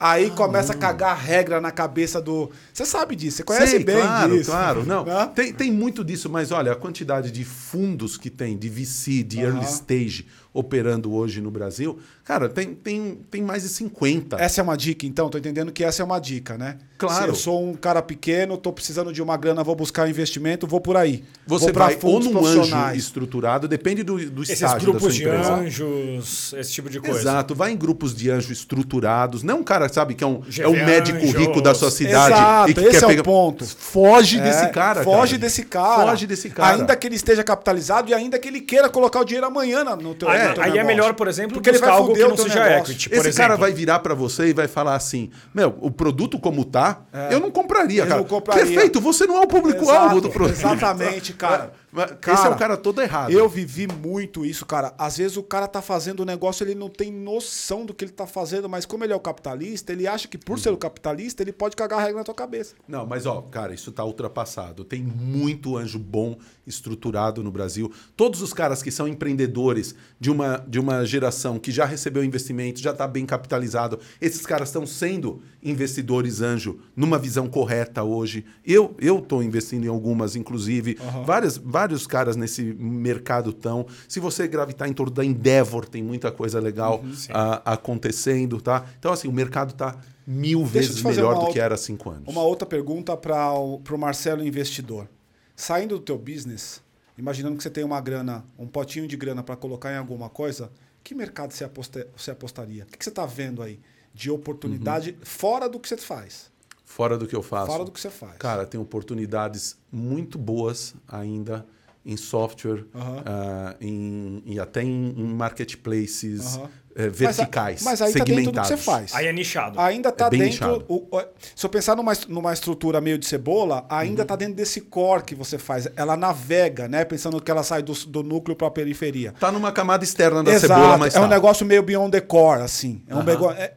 Aí 0.00 0.30
começa 0.30 0.72
a 0.72 0.76
cagar 0.76 1.16
regra 1.16 1.60
na 1.60 1.70
cabeça 1.70 2.20
do. 2.20 2.50
Você 2.72 2.84
sabe 2.84 3.14
disso, 3.14 3.36
você 3.38 3.42
conhece 3.44 3.70
Sei, 3.76 3.84
bem 3.84 4.00
claro, 4.00 4.36
disso. 4.38 4.50
claro. 4.50 4.84
Não, 4.84 5.04
Né? 5.04 5.30
tem, 5.34 5.52
tem 5.52 5.72
muito 5.72 6.04
disso, 6.04 6.28
mas 6.28 6.50
olha, 6.50 6.72
a 6.72 6.76
quantidade 6.76 7.30
de 7.30 7.44
fundos 7.44 8.16
que 8.16 8.28
tem, 8.30 8.56
de 8.58 8.68
VC, 8.68 9.22
de 9.22 9.38
Aham. 9.38 9.46
early 9.56 9.64
stage, 9.66 10.26
operando 10.58 11.12
hoje 11.12 11.40
no 11.40 11.50
Brasil, 11.50 11.98
cara, 12.24 12.48
tem, 12.48 12.74
tem, 12.74 13.18
tem 13.30 13.42
mais 13.42 13.62
de 13.62 13.68
50. 13.68 14.36
Essa 14.36 14.60
é 14.60 14.64
uma 14.64 14.76
dica, 14.76 15.06
então? 15.06 15.28
Tô 15.28 15.38
entendendo 15.38 15.70
que 15.70 15.84
essa 15.84 16.02
é 16.02 16.04
uma 16.04 16.18
dica, 16.18 16.58
né? 16.58 16.78
Claro. 16.98 17.22
Se 17.22 17.28
eu 17.28 17.34
sou 17.34 17.64
um 17.64 17.74
cara 17.74 18.02
pequeno, 18.02 18.56
tô 18.56 18.72
precisando 18.72 19.12
de 19.12 19.22
uma 19.22 19.36
grana, 19.36 19.62
vou 19.62 19.76
buscar 19.76 20.08
investimento, 20.08 20.66
vou 20.66 20.80
por 20.80 20.96
aí. 20.96 21.22
Você 21.46 21.70
vai 21.70 21.94
ou 21.94 22.00
fundos 22.00 22.28
num 22.28 22.44
anjo 22.44 22.74
estruturado, 22.94 23.68
depende 23.68 24.02
do, 24.02 24.18
do 24.30 24.42
Esses 24.42 24.54
estágio 24.54 24.78
da 24.78 24.80
sua 24.80 24.90
grupos 24.98 25.14
de 25.14 25.22
empresa. 25.22 25.52
anjos, 25.54 26.54
esse 26.54 26.72
tipo 26.72 26.90
de 26.90 27.00
coisa. 27.00 27.20
Exato, 27.20 27.54
vai 27.54 27.70
em 27.70 27.76
grupos 27.76 28.14
de 28.14 28.30
anjo 28.30 28.52
estruturados. 28.52 29.42
Não 29.42 29.60
um 29.60 29.62
cara, 29.64 29.88
sabe, 29.88 30.14
que 30.14 30.24
é 30.24 30.26
um, 30.26 30.42
é 30.58 30.68
um 30.68 30.72
médico 30.84 31.18
Anjos. 31.18 31.34
rico 31.34 31.60
da 31.60 31.74
sua 31.74 31.90
cidade. 31.90 32.32
Exato, 32.34 32.70
e 32.70 32.74
que 32.74 32.80
esse 32.80 32.90
quer 32.90 33.02
é 33.02 33.06
o 33.06 33.08
pegar... 33.08 33.22
ponto. 33.22 33.64
Foge 33.64 34.38
É, 34.38 34.42
desse 34.42 34.68
cara. 34.70 35.02
Foge 35.04 35.32
cara. 35.32 35.38
desse 35.40 35.62
cara. 35.64 36.10
Foge 36.10 36.26
desse 36.26 36.50
cara. 36.50 36.74
Ainda 36.76 36.96
que 36.96 37.06
ele 37.06 37.16
esteja 37.16 37.44
capitalizado 37.44 38.10
e 38.10 38.14
ainda 38.14 38.38
que 38.38 38.48
ele 38.48 38.60
queira 38.60 38.88
colocar 38.88 39.20
o 39.20 39.24
dinheiro 39.24 39.46
amanhã 39.46 39.84
no 39.84 40.14
teu, 40.14 40.28
Aí- 40.28 40.47
teu 40.54 40.62
aí 40.62 40.68
é 40.70 40.72
negócio. 40.72 40.86
melhor, 40.86 41.14
por 41.14 41.28
exemplo, 41.28 41.54
Porque 41.54 41.70
ele 41.70 41.78
vai 41.78 41.90
algo 41.90 42.12
que 42.14 42.20
não 42.20 42.36
seja 42.36 42.64
negócio. 42.64 42.92
equity. 42.92 43.08
Esse 43.10 43.18
exemplo. 43.28 43.36
cara 43.36 43.56
vai 43.56 43.72
virar 43.72 43.98
pra 44.00 44.14
você 44.14 44.46
e 44.48 44.52
vai 44.52 44.68
falar 44.68 44.94
assim: 44.94 45.30
Meu, 45.54 45.76
o 45.80 45.90
produto 45.90 46.38
como 46.38 46.64
tá, 46.64 47.00
eu 47.30 47.40
não 47.40 47.50
compraria, 47.50 48.02
É. 48.02 48.04
Eu 48.04 48.08
cara. 48.08 48.20
não 48.20 48.26
compraria. 48.28 48.64
Perfeito, 48.64 49.00
você 49.00 49.26
não 49.26 49.36
é 49.38 49.40
o 49.40 49.46
público-alvo 49.46 50.20
do 50.20 50.30
produto. 50.30 50.56
Exatamente, 50.56 51.32
cara. 51.32 51.72
Mas 51.90 52.10
Esse 52.10 52.20
Cara, 52.20 52.48
é 52.48 52.50
o 52.50 52.58
cara 52.58 52.76
todo 52.76 53.00
errado. 53.00 53.30
Eu 53.30 53.48
vivi 53.48 53.86
muito 53.86 54.44
isso, 54.44 54.66
cara. 54.66 54.94
Às 54.98 55.16
vezes 55.16 55.36
o 55.36 55.42
cara 55.42 55.66
tá 55.66 55.80
fazendo 55.80 56.20
o 56.20 56.24
negócio, 56.24 56.64
ele 56.64 56.74
não 56.74 56.88
tem 56.88 57.10
noção 57.10 57.86
do 57.86 57.94
que 57.94 58.04
ele 58.04 58.12
tá 58.12 58.26
fazendo, 58.26 58.68
mas 58.68 58.84
como 58.84 59.04
ele 59.04 59.12
é 59.12 59.16
o 59.16 59.20
capitalista, 59.20 59.92
ele 59.92 60.06
acha 60.06 60.28
que 60.28 60.36
por 60.36 60.58
ser 60.58 60.70
o 60.70 60.76
capitalista, 60.76 61.42
ele 61.42 61.52
pode 61.52 61.76
cagar 61.76 61.98
a 61.98 62.02
regra 62.02 62.18
na 62.18 62.24
tua 62.24 62.34
cabeça. 62.34 62.74
Não, 62.86 63.06
mas 63.06 63.26
ó, 63.26 63.40
cara, 63.42 63.72
isso 63.72 63.90
tá 63.90 64.04
ultrapassado. 64.04 64.84
Tem 64.84 65.02
muito 65.02 65.76
anjo 65.76 65.98
bom 65.98 66.36
estruturado 66.66 67.42
no 67.42 67.50
Brasil. 67.50 67.90
Todos 68.16 68.42
os 68.42 68.52
caras 68.52 68.82
que 68.82 68.90
são 68.90 69.08
empreendedores 69.08 69.94
de 70.20 70.30
uma, 70.30 70.64
de 70.68 70.78
uma 70.78 71.04
geração 71.04 71.58
que 71.58 71.70
já 71.70 71.84
recebeu 71.84 72.22
investimento, 72.22 72.80
já 72.80 72.90
está 72.90 73.06
bem 73.08 73.24
capitalizado, 73.24 73.98
esses 74.20 74.44
caras 74.44 74.68
estão 74.68 74.86
sendo 74.86 75.42
investidores 75.62 76.40
anjo 76.40 76.80
numa 76.94 77.18
visão 77.18 77.48
correta 77.48 78.02
hoje. 78.02 78.44
Eu 78.64 78.94
eu 78.98 79.18
estou 79.18 79.42
investindo 79.42 79.84
em 79.84 79.88
algumas, 79.88 80.36
inclusive. 80.36 80.98
Várias, 81.24 81.56
vários 81.78 82.06
caras 82.06 82.34
nesse 82.36 82.62
mercado 82.74 83.50
estão. 83.50 83.86
Se 84.08 84.18
você 84.18 84.48
gravitar 84.48 84.88
em 84.88 84.92
torno 84.92 85.12
da 85.12 85.24
Endeavor, 85.24 85.84
tem 85.88 86.02
muita 86.02 86.32
coisa 86.32 86.58
legal 86.60 87.00
a- 87.30 87.72
acontecendo, 87.74 88.60
tá? 88.60 88.84
Então, 88.98 89.12
assim, 89.12 89.28
o 89.28 89.32
mercado 89.32 89.72
tá 89.74 89.96
mil 90.26 90.60
Deixa 90.60 90.72
vezes 90.72 91.02
melhor 91.02 91.34
do 91.34 91.38
outra- 91.40 91.52
que 91.52 91.60
era 91.60 91.74
há 91.74 91.78
cinco 91.78 92.10
anos. 92.10 92.24
Uma 92.26 92.42
outra 92.42 92.66
pergunta 92.66 93.16
para 93.16 93.52
o 93.58 93.98
Marcelo 93.98 94.44
investidor. 94.44 95.08
Saindo 95.54 95.98
do 95.98 96.04
teu 96.04 96.18
business, 96.18 96.80
imaginando 97.16 97.56
que 97.56 97.62
você 97.62 97.70
tem 97.70 97.84
uma 97.84 98.00
grana, 98.00 98.44
um 98.58 98.66
potinho 98.66 99.06
de 99.06 99.16
grana 99.16 99.42
para 99.42 99.56
colocar 99.56 99.92
em 99.92 99.96
alguma 99.96 100.28
coisa, 100.28 100.70
que 101.04 101.14
mercado 101.14 101.52
você, 101.52 101.64
aposta, 101.64 102.06
você 102.16 102.30
apostaria? 102.32 102.82
O 102.84 102.86
que, 102.86 102.98
que 102.98 103.04
você 103.04 103.10
está 103.10 103.24
vendo 103.26 103.62
aí 103.62 103.78
de 104.12 104.30
oportunidade 104.30 105.16
fora 105.22 105.68
do 105.68 105.78
que 105.80 105.88
você 105.88 105.96
faz? 105.96 106.50
Fora 106.88 107.18
do 107.18 107.26
que 107.26 107.36
eu 107.36 107.42
faço. 107.42 107.66
Fora 107.66 107.84
do 107.84 107.92
que 107.92 108.00
você 108.00 108.08
faz. 108.08 108.38
Cara, 108.38 108.64
tem 108.64 108.80
oportunidades 108.80 109.76
muito 109.92 110.38
boas 110.38 110.94
ainda 111.06 111.64
em 112.08 112.16
software, 112.16 112.84
Aham. 112.94 113.22
ah, 113.26 113.74
em, 113.80 114.42
e 114.46 114.58
até 114.58 114.82
em, 114.82 115.14
em 115.16 115.24
marketplaces 115.34 116.56
Aham. 116.56 116.64
eh, 116.96 117.06
Mas 117.06 117.06
a- 117.06 117.10
verticais, 117.10 117.82
Mas, 117.82 118.02
aí 118.02 118.12
tá 118.12 118.18
dentro 118.24 118.24
do 118.24 118.34
que 118.34 118.44
segmentados. 118.46 118.68
você 118.70 118.76
faz. 118.76 119.14
Aí 119.14 119.26
é 119.26 119.32
nichado. 119.32 119.78
Ainda 119.78 120.08
está 120.08 120.26
É 120.26 120.30
bem 120.30 120.40
dentro. 120.40 120.66
nichado. 120.68 120.84
o- 120.88 121.06
o- 121.16 121.22
se 121.54 121.64
eu 121.66 121.70
pensar 121.70 121.94
numa, 121.96 122.12
numa 122.28 122.52
estrutura 122.52 123.00
meio 123.00 123.18
de 123.18 123.26
cebola, 123.26 123.86
ainda 123.88 124.16
Uhum. 124.16 124.22
está 124.22 124.36
dentro 124.36 124.54
desse 124.54 124.80
core 124.80 125.22
que 125.22 125.34
você 125.34 125.58
faz. 125.58 125.86
Ela 125.94 126.16
navega, 126.16 126.88
né? 126.88 127.04
Pensando 127.04 127.40
que 127.40 127.50
ela 127.50 127.62
sai 127.62 127.82
do, 127.82 127.92
do 127.92 128.22
núcleo 128.22 128.56
para 128.56 128.66
a 128.68 128.70
periferia. 128.70 129.32
Tá 129.38 129.52
numa 129.52 129.70
camada 129.70 130.02
externa 130.02 130.42
da 130.42 130.50
Exato. 130.52 130.74
cebola, 130.74 130.96
mas 130.98 131.14
é 131.14 131.18
um 131.18 131.22
tá. 131.22 131.28
negócio 131.28 131.64
meio 131.66 131.82
beyond 131.82 132.10
the 132.10 132.20
core, 132.20 132.62
assim. 132.62 133.02
É 133.06 133.14
um 133.14 133.22
negócio, 133.22 133.56
é- 133.60 133.74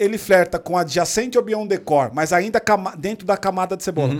ele 0.00 0.18
flerta 0.18 0.58
com 0.58 0.76
adjacente 0.76 1.38
ou 1.38 1.44
beyond 1.44 1.68
the 1.68 1.78
core, 1.78 2.10
mas 2.12 2.32
ainda 2.32 2.58
cama- 2.60 2.94
dentro 2.98 3.26
da 3.26 3.36
camada 3.36 3.76
de 3.76 3.82
cebola. 3.84 4.14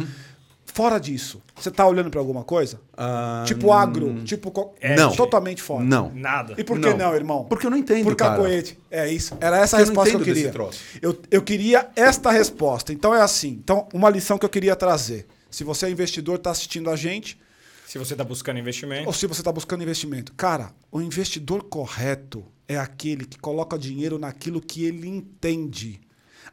Fora 0.78 1.00
disso, 1.00 1.42
você 1.56 1.72
tá 1.72 1.84
olhando 1.84 2.08
para 2.08 2.20
alguma 2.20 2.44
coisa? 2.44 2.80
Ah, 2.96 3.42
tipo 3.44 3.72
agro, 3.72 4.22
tipo 4.22 4.48
co- 4.52 4.76
Não. 4.96 5.10
totalmente 5.12 5.60
fora. 5.60 5.82
Não. 5.82 6.12
Nada. 6.14 6.54
E 6.56 6.62
por 6.62 6.78
que 6.78 6.94
não, 6.94 7.12
irmão? 7.16 7.46
Porque 7.46 7.66
eu 7.66 7.70
não 7.72 7.76
entendo, 7.76 8.04
Por 8.04 8.14
cara. 8.14 8.36
cacoete. 8.36 8.78
É 8.88 9.12
isso. 9.12 9.36
Era 9.40 9.58
essa 9.58 9.76
a 9.76 9.80
Eu 9.80 9.86
não 9.86 9.88
resposta 9.90 10.10
que 10.14 10.30
eu 10.30 10.34
queria. 10.34 10.52
troço. 10.52 10.80
Eu, 11.02 11.20
eu 11.32 11.42
queria 11.42 11.88
esta 11.96 12.30
resposta. 12.30 12.92
Então 12.92 13.12
é 13.12 13.20
assim. 13.20 13.58
Então, 13.60 13.88
uma 13.92 14.08
lição 14.08 14.38
que 14.38 14.44
eu 14.44 14.48
queria 14.48 14.76
trazer. 14.76 15.26
Se 15.50 15.64
você 15.64 15.86
é 15.86 15.90
investidor, 15.90 16.36
está 16.36 16.52
assistindo 16.52 16.88
a 16.90 16.94
gente, 16.94 17.36
Se 17.84 17.98
você 17.98 18.14
está 18.14 18.22
buscando 18.22 18.60
investimento, 18.60 19.08
ou 19.08 19.12
se 19.12 19.26
você 19.26 19.40
está 19.40 19.50
buscando 19.50 19.82
investimento. 19.82 20.32
Cara, 20.34 20.70
o 20.92 21.00
investidor 21.02 21.64
correto 21.64 22.44
é 22.68 22.78
aquele 22.78 23.24
que 23.24 23.36
coloca 23.40 23.76
dinheiro 23.76 24.16
naquilo 24.16 24.60
que 24.60 24.84
ele 24.84 25.08
entende. 25.08 26.00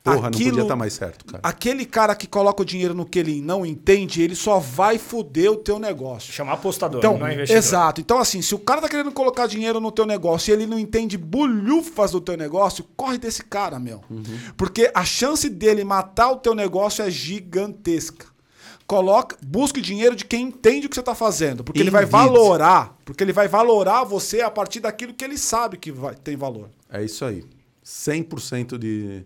Porra, 0.06 0.30
não 0.30 0.38
podia 0.40 0.62
estar 0.62 0.76
mais 0.76 0.94
certo, 0.94 1.26
cara. 1.26 1.40
Aquele 1.42 1.84
cara 1.84 2.16
que 2.16 2.28
coloca 2.28 2.62
o 2.62 2.66
dinheiro 2.66 2.94
no 2.94 3.06
que 3.08 3.18
ele 3.18 3.42
não 3.42 3.66
entende, 3.66 4.22
ele 4.22 4.36
só 4.36 4.60
vai 4.60 5.00
foder 5.00 5.52
o 5.52 5.56
teu 5.56 5.80
negócio. 5.80 6.32
chamar 6.32 6.54
apostador, 6.54 7.00
Então, 7.00 7.18
não 7.18 7.26
é 7.26 7.34
investidor. 7.34 7.58
exato. 7.58 8.02
Então, 8.02 8.20
assim, 8.20 8.40
se 8.42 8.54
o 8.54 8.60
cara 8.60 8.82
tá 8.82 8.88
querendo 8.88 9.12
colocar 9.12 9.48
dinheiro 9.48 9.80
no 9.80 9.92
teu 9.92 10.06
negócio 10.06 10.52
e 10.52 10.54
ele 10.54 10.68
não 10.68 10.78
entende 10.78 11.18
bolhufas 11.18 12.12
do 12.12 12.22
teu 12.22 12.38
negócio, 12.38 12.86
corre 12.96 13.18
desse 13.18 13.44
cara, 13.44 13.80
meu. 13.80 14.04
Uhum. 14.10 14.24
Porque 14.56 14.92
a 14.94 15.04
chance 15.04 15.50
dele 15.50 15.84
matar 15.84 16.30
o 16.32 16.36
teu 16.38 16.54
negócio 16.54 17.04
é 17.04 17.10
gigantesca. 17.10 18.28
Coloca, 18.86 19.36
busque 19.44 19.82
dinheiro 19.82 20.16
de 20.16 20.24
quem 20.24 20.44
entende 20.44 20.86
o 20.86 20.90
que 20.90 20.94
você 20.96 21.00
está 21.00 21.16
fazendo, 21.16 21.64
porque 21.64 21.80
ele 21.80 21.90
vai 21.90 22.06
valorar, 22.06 22.96
porque 23.04 23.24
ele 23.24 23.34
vai 23.34 23.48
valorar 23.48 24.04
você 24.04 24.42
a 24.42 24.52
partir 24.52 24.80
daquilo 24.82 25.12
que 25.16 25.26
ele 25.26 25.40
sabe 25.40 25.78
que 25.78 25.92
vai, 25.92 26.14
tem 26.14 26.36
valor. 26.38 26.70
É 26.92 27.04
isso 27.04 27.26
aí. 27.26 27.44
100% 27.84 28.78
de, 28.78 29.26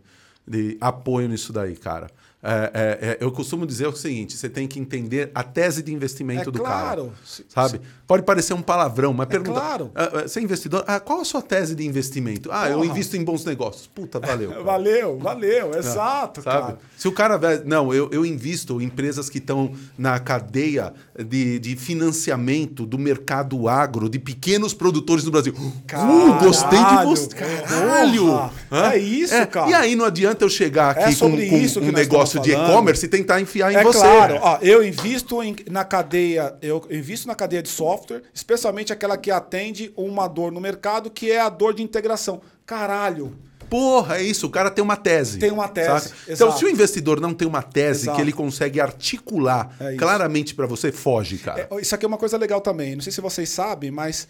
de 0.50 0.78
apoio 0.82 1.30
nisso 1.30 1.54
daí, 1.54 1.76
cara. 1.76 2.10
É, 2.42 2.72
é, 2.74 3.10
é, 3.10 3.18
eu 3.20 3.32
costumo 3.32 3.66
dizer 3.68 3.88
o 3.88 3.96
seguinte: 3.96 4.36
você 4.36 4.50
tem 4.50 4.68
que 4.68 4.80
entender 4.80 5.30
a 5.36 5.44
tese 5.44 5.84
de 5.84 5.94
investimento 5.94 6.50
É 6.50 6.52
do 6.52 6.60
claro. 6.60 7.08
cara. 7.08 7.44
Sabe? 7.50 7.82
Pode 8.10 8.24
parecer 8.24 8.56
um 8.56 8.62
palavrão, 8.64 9.14
mas 9.14 9.28
pergunta. 9.28 9.60
claro. 9.60 9.92
ah, 9.94 10.10
ah, 10.12 10.22
você 10.28 10.40
é 10.40 10.42
investidor? 10.42 10.84
Ah, 10.88 11.00
qual 11.00 11.22
a 11.22 11.24
sua 11.24 11.44
tese 11.44 11.76
de 11.76 11.86
investimento? 11.86 12.50
Ah, 12.52 12.68
eu 12.68 12.80
Porra. 12.80 12.90
invisto 12.90 13.16
em 13.16 13.24
bons 13.24 13.46
negócios. 13.46 13.86
Puta, 13.86 14.20
valeu. 14.20 14.50
cara. 14.50 14.64
Valeu, 14.64 15.20
valeu, 15.20 15.72
exato, 15.78 16.42
Sabe? 16.42 16.62
cara. 16.66 16.78
Se 16.98 17.08
o 17.08 17.12
cara. 17.12 17.40
Não, 17.68 17.94
eu, 17.94 18.10
eu 18.12 18.26
invisto 18.26 18.82
em 18.82 18.86
empresas 18.86 19.30
que 19.30 19.38
estão 19.38 19.72
na 19.96 20.18
cadeia 20.20 20.92
de, 21.24 21.60
de 21.60 21.76
financiamento 21.76 22.84
do 22.84 22.98
mercado 22.98 23.68
agro, 23.70 24.10
de 24.10 24.18
pequenos 24.18 24.74
produtores 24.74 25.24
no 25.24 25.30
Brasil. 25.32 25.54
uh, 25.54 26.44
gostei 26.44 26.80
de 26.80 26.84
Caralho, 26.86 27.10
você. 27.12 27.28
Caralho! 27.28 28.26
porra. 28.26 28.52
É 28.94 28.98
isso, 28.98 29.48
cara. 29.48 29.70
E 29.70 29.74
aí 29.76 29.96
não 29.96 30.06
adianta 30.06 30.44
eu 30.44 30.50
chegar 30.50 30.98
É 30.98 31.04
aqui 31.04 31.12
com, 31.14 31.20
sobre 31.20 31.48
com 31.48 31.60
que 31.68 31.80
um 31.80 31.92
negócio 31.92 32.40
de 32.40 32.52
e-commerce 32.54 33.06
e 33.06 33.10
tentar 33.10 33.40
enfiar 33.40 33.72
em 33.72 33.76
É 33.76 33.84
você. 33.84 34.00
claro, 34.00 34.40
ó, 34.42 34.58
eu 34.64 34.84
invisto 34.84 35.44
em- 35.44 35.56
na 35.70 35.84
cadeia, 35.84 36.56
eu 36.60 36.84
invisto 36.90 37.28
na 37.28 37.36
cadeia 37.36 37.62
de 37.62 37.70
software, 37.70 37.99
especialmente 38.34 38.94
aquela 38.94 39.18
que 39.18 39.32
atende 39.32 39.94
uma 39.96 40.28
dor 40.28 40.52
no 40.52 40.60
mercado, 40.60 41.10
que 41.10 41.32
é 41.32 41.40
a 41.40 41.50
dor 41.50 41.74
de 41.74 41.84
integração. 41.84 42.42
Caralho. 42.66 43.38
Porra, 43.70 44.18
é 44.18 44.24
isso. 44.24 44.48
O 44.48 44.50
cara 44.50 44.72
tem 44.72 44.84
uma 44.84 44.98
tese. 44.98 45.38
Tem 45.38 45.52
uma 45.52 45.68
tese. 45.68 46.12
Então, 46.28 46.52
se 46.58 46.66
o 46.66 46.70
investidor 46.70 47.22
não 47.22 47.34
tem 47.34 47.48
uma 47.48 47.62
tese 47.62 48.06
Exato. 48.06 48.16
que 48.16 48.22
ele 48.22 48.34
consegue 48.34 48.82
articular 48.82 49.76
É 49.80 49.96
claramente 49.96 50.56
para 50.56 50.66
você, 50.66 50.92
foge, 50.92 51.38
cara. 51.38 51.68
É, 51.70 51.82
isso 51.82 51.94
aqui 51.94 52.04
é 52.04 52.08
uma 52.08 52.18
coisa 52.18 52.38
legal 52.38 52.62
também. 52.62 52.96
Não 52.96 53.02
sei 53.02 53.14
se 53.14 53.22
vocês 53.22 53.48
sabem, 53.50 53.92
mas 53.92 54.28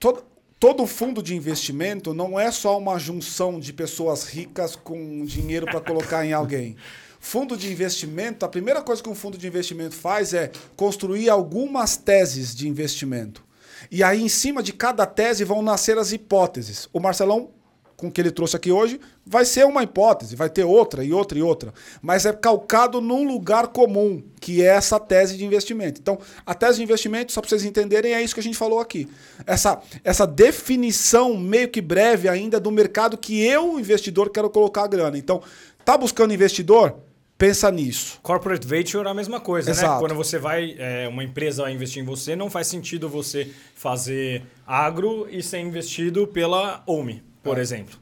todo, 0.00 0.24
todo 0.58 0.86
fundo 0.86 1.22
de 1.22 1.36
investimento 1.36 2.14
não 2.14 2.40
é 2.40 2.50
só 2.50 2.78
uma 2.78 2.98
junção 2.98 3.60
de 3.60 3.72
pessoas 3.72 4.24
ricas 4.24 4.74
com 4.74 5.24
dinheiro 5.26 5.66
para 5.66 5.80
colocar 5.80 6.24
em 6.24 6.32
alguém. 6.32 6.76
Fundo 7.24 7.56
de 7.56 7.72
investimento, 7.72 8.44
a 8.44 8.48
primeira 8.50 8.82
coisa 8.82 9.02
que 9.02 9.08
um 9.08 9.14
fundo 9.14 9.38
de 9.38 9.46
investimento 9.46 9.94
faz 9.94 10.34
é 10.34 10.52
construir 10.76 11.30
algumas 11.30 11.96
teses 11.96 12.54
de 12.54 12.68
investimento. 12.68 13.42
E 13.90 14.02
aí, 14.02 14.20
em 14.22 14.28
cima 14.28 14.62
de 14.62 14.74
cada 14.74 15.06
tese, 15.06 15.42
vão 15.42 15.62
nascer 15.62 15.96
as 15.96 16.12
hipóteses. 16.12 16.86
O 16.92 17.00
Marcelão 17.00 17.48
com 17.96 18.08
o 18.08 18.12
que 18.12 18.20
ele 18.20 18.30
trouxe 18.30 18.56
aqui 18.56 18.72
hoje, 18.72 19.00
vai 19.24 19.44
ser 19.44 19.64
uma 19.64 19.82
hipótese, 19.82 20.34
vai 20.34 20.50
ter 20.50 20.64
outra 20.64 21.04
e 21.04 21.12
outra 21.12 21.38
e 21.38 21.42
outra. 21.42 21.72
Mas 22.02 22.26
é 22.26 22.32
calcado 22.32 23.00
num 23.00 23.26
lugar 23.26 23.68
comum, 23.68 24.22
que 24.40 24.62
é 24.62 24.66
essa 24.66 24.98
tese 24.98 25.38
de 25.38 25.44
investimento. 25.46 26.00
Então, 26.00 26.18
a 26.44 26.52
tese 26.54 26.78
de 26.78 26.82
investimento, 26.82 27.32
só 27.32 27.40
para 27.40 27.48
vocês 27.48 27.64
entenderem, 27.64 28.12
é 28.12 28.20
isso 28.20 28.34
que 28.34 28.40
a 28.40 28.42
gente 28.42 28.58
falou 28.58 28.80
aqui. 28.80 29.08
Essa, 29.46 29.80
essa 30.02 30.26
definição 30.26 31.38
meio 31.38 31.68
que 31.68 31.80
breve 31.80 32.28
ainda 32.28 32.58
do 32.58 32.70
mercado 32.70 33.16
que 33.16 33.40
eu, 33.40 33.78
investidor, 33.78 34.28
quero 34.28 34.50
colocar 34.50 34.82
a 34.82 34.88
grana. 34.88 35.16
Então, 35.16 35.40
tá 35.84 35.96
buscando 35.96 36.34
investidor? 36.34 36.98
Pensa 37.36 37.70
nisso. 37.70 38.20
Corporate 38.22 38.66
Venture 38.66 39.06
é 39.06 39.10
a 39.10 39.14
mesma 39.14 39.40
coisa, 39.40 39.70
né? 39.70 39.76
Exato. 39.76 39.98
Quando 40.00 40.14
você 40.14 40.38
vai, 40.38 40.76
é, 40.78 41.08
uma 41.08 41.24
empresa 41.24 41.62
vai 41.64 41.72
investir 41.72 42.00
em 42.02 42.06
você, 42.06 42.36
não 42.36 42.48
faz 42.48 42.68
sentido 42.68 43.08
você 43.08 43.50
fazer 43.74 44.42
agro 44.66 45.26
e 45.28 45.42
ser 45.42 45.58
investido 45.58 46.26
pela 46.28 46.82
OMI, 46.86 47.22
por 47.42 47.58
exemplo. 47.58 47.98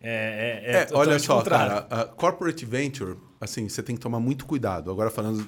É, 0.00 0.62
é, 0.66 0.70
é 0.70 0.82
É, 0.82 0.88
olha 0.92 1.18
só, 1.18 1.38
contrário. 1.38 1.82
cara, 1.88 2.02
a 2.02 2.04
corporate 2.04 2.64
venture, 2.64 3.16
assim, 3.40 3.68
você 3.68 3.82
tem 3.82 3.96
que 3.96 4.02
tomar 4.02 4.20
muito 4.20 4.46
cuidado. 4.46 4.90
Agora 4.90 5.10
falando 5.10 5.44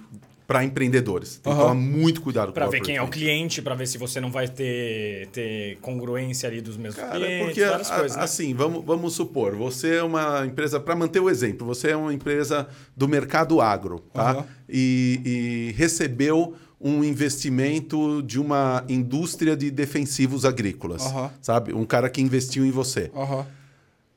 para 0.46 0.62
empreendedores, 0.64 1.38
tem 1.42 1.52
que 1.52 1.58
Aham. 1.58 1.68
tomar 1.70 1.74
muito 1.74 2.22
cuidado 2.22 2.46
com 2.48 2.52
Pra 2.52 2.66
ver 2.68 2.80
quem 2.80 2.96
é 2.96 3.02
o 3.02 3.08
cliente, 3.08 3.60
pra 3.60 3.74
ver 3.74 3.86
se 3.88 3.98
você 3.98 4.20
não 4.20 4.30
vai 4.30 4.46
ter, 4.46 5.26
ter 5.32 5.76
congruência 5.80 6.48
ali 6.48 6.60
dos 6.60 6.76
mesmos 6.76 6.94
Cara, 7.02 7.18
clientes, 7.18 7.38
porque 7.46 7.64
várias 7.64 7.90
a- 7.90 7.96
coisas, 7.96 8.16
né? 8.16 8.22
assim, 8.22 8.54
vamos, 8.54 8.84
vamos 8.84 9.12
supor, 9.14 9.56
você 9.56 9.96
é 9.96 10.02
uma 10.04 10.46
empresa, 10.46 10.78
para 10.78 10.94
manter 10.94 11.18
o 11.18 11.28
exemplo, 11.28 11.66
você 11.66 11.90
é 11.90 11.96
uma 11.96 12.14
empresa 12.14 12.68
do 12.96 13.08
mercado 13.08 13.60
agro, 13.60 13.98
tá? 14.14 14.30
Aham. 14.32 14.46
E, 14.68 15.20
e 15.24 15.72
recebeu 15.76 16.54
um 16.80 17.02
investimento 17.02 18.22
de 18.22 18.38
uma 18.38 18.84
indústria 18.88 19.56
de 19.56 19.70
defensivos 19.70 20.44
agrícolas, 20.44 21.06
Aham. 21.06 21.30
sabe? 21.42 21.72
Um 21.72 21.84
cara 21.84 22.08
que 22.08 22.20
investiu 22.20 22.64
em 22.64 22.70
você. 22.70 23.10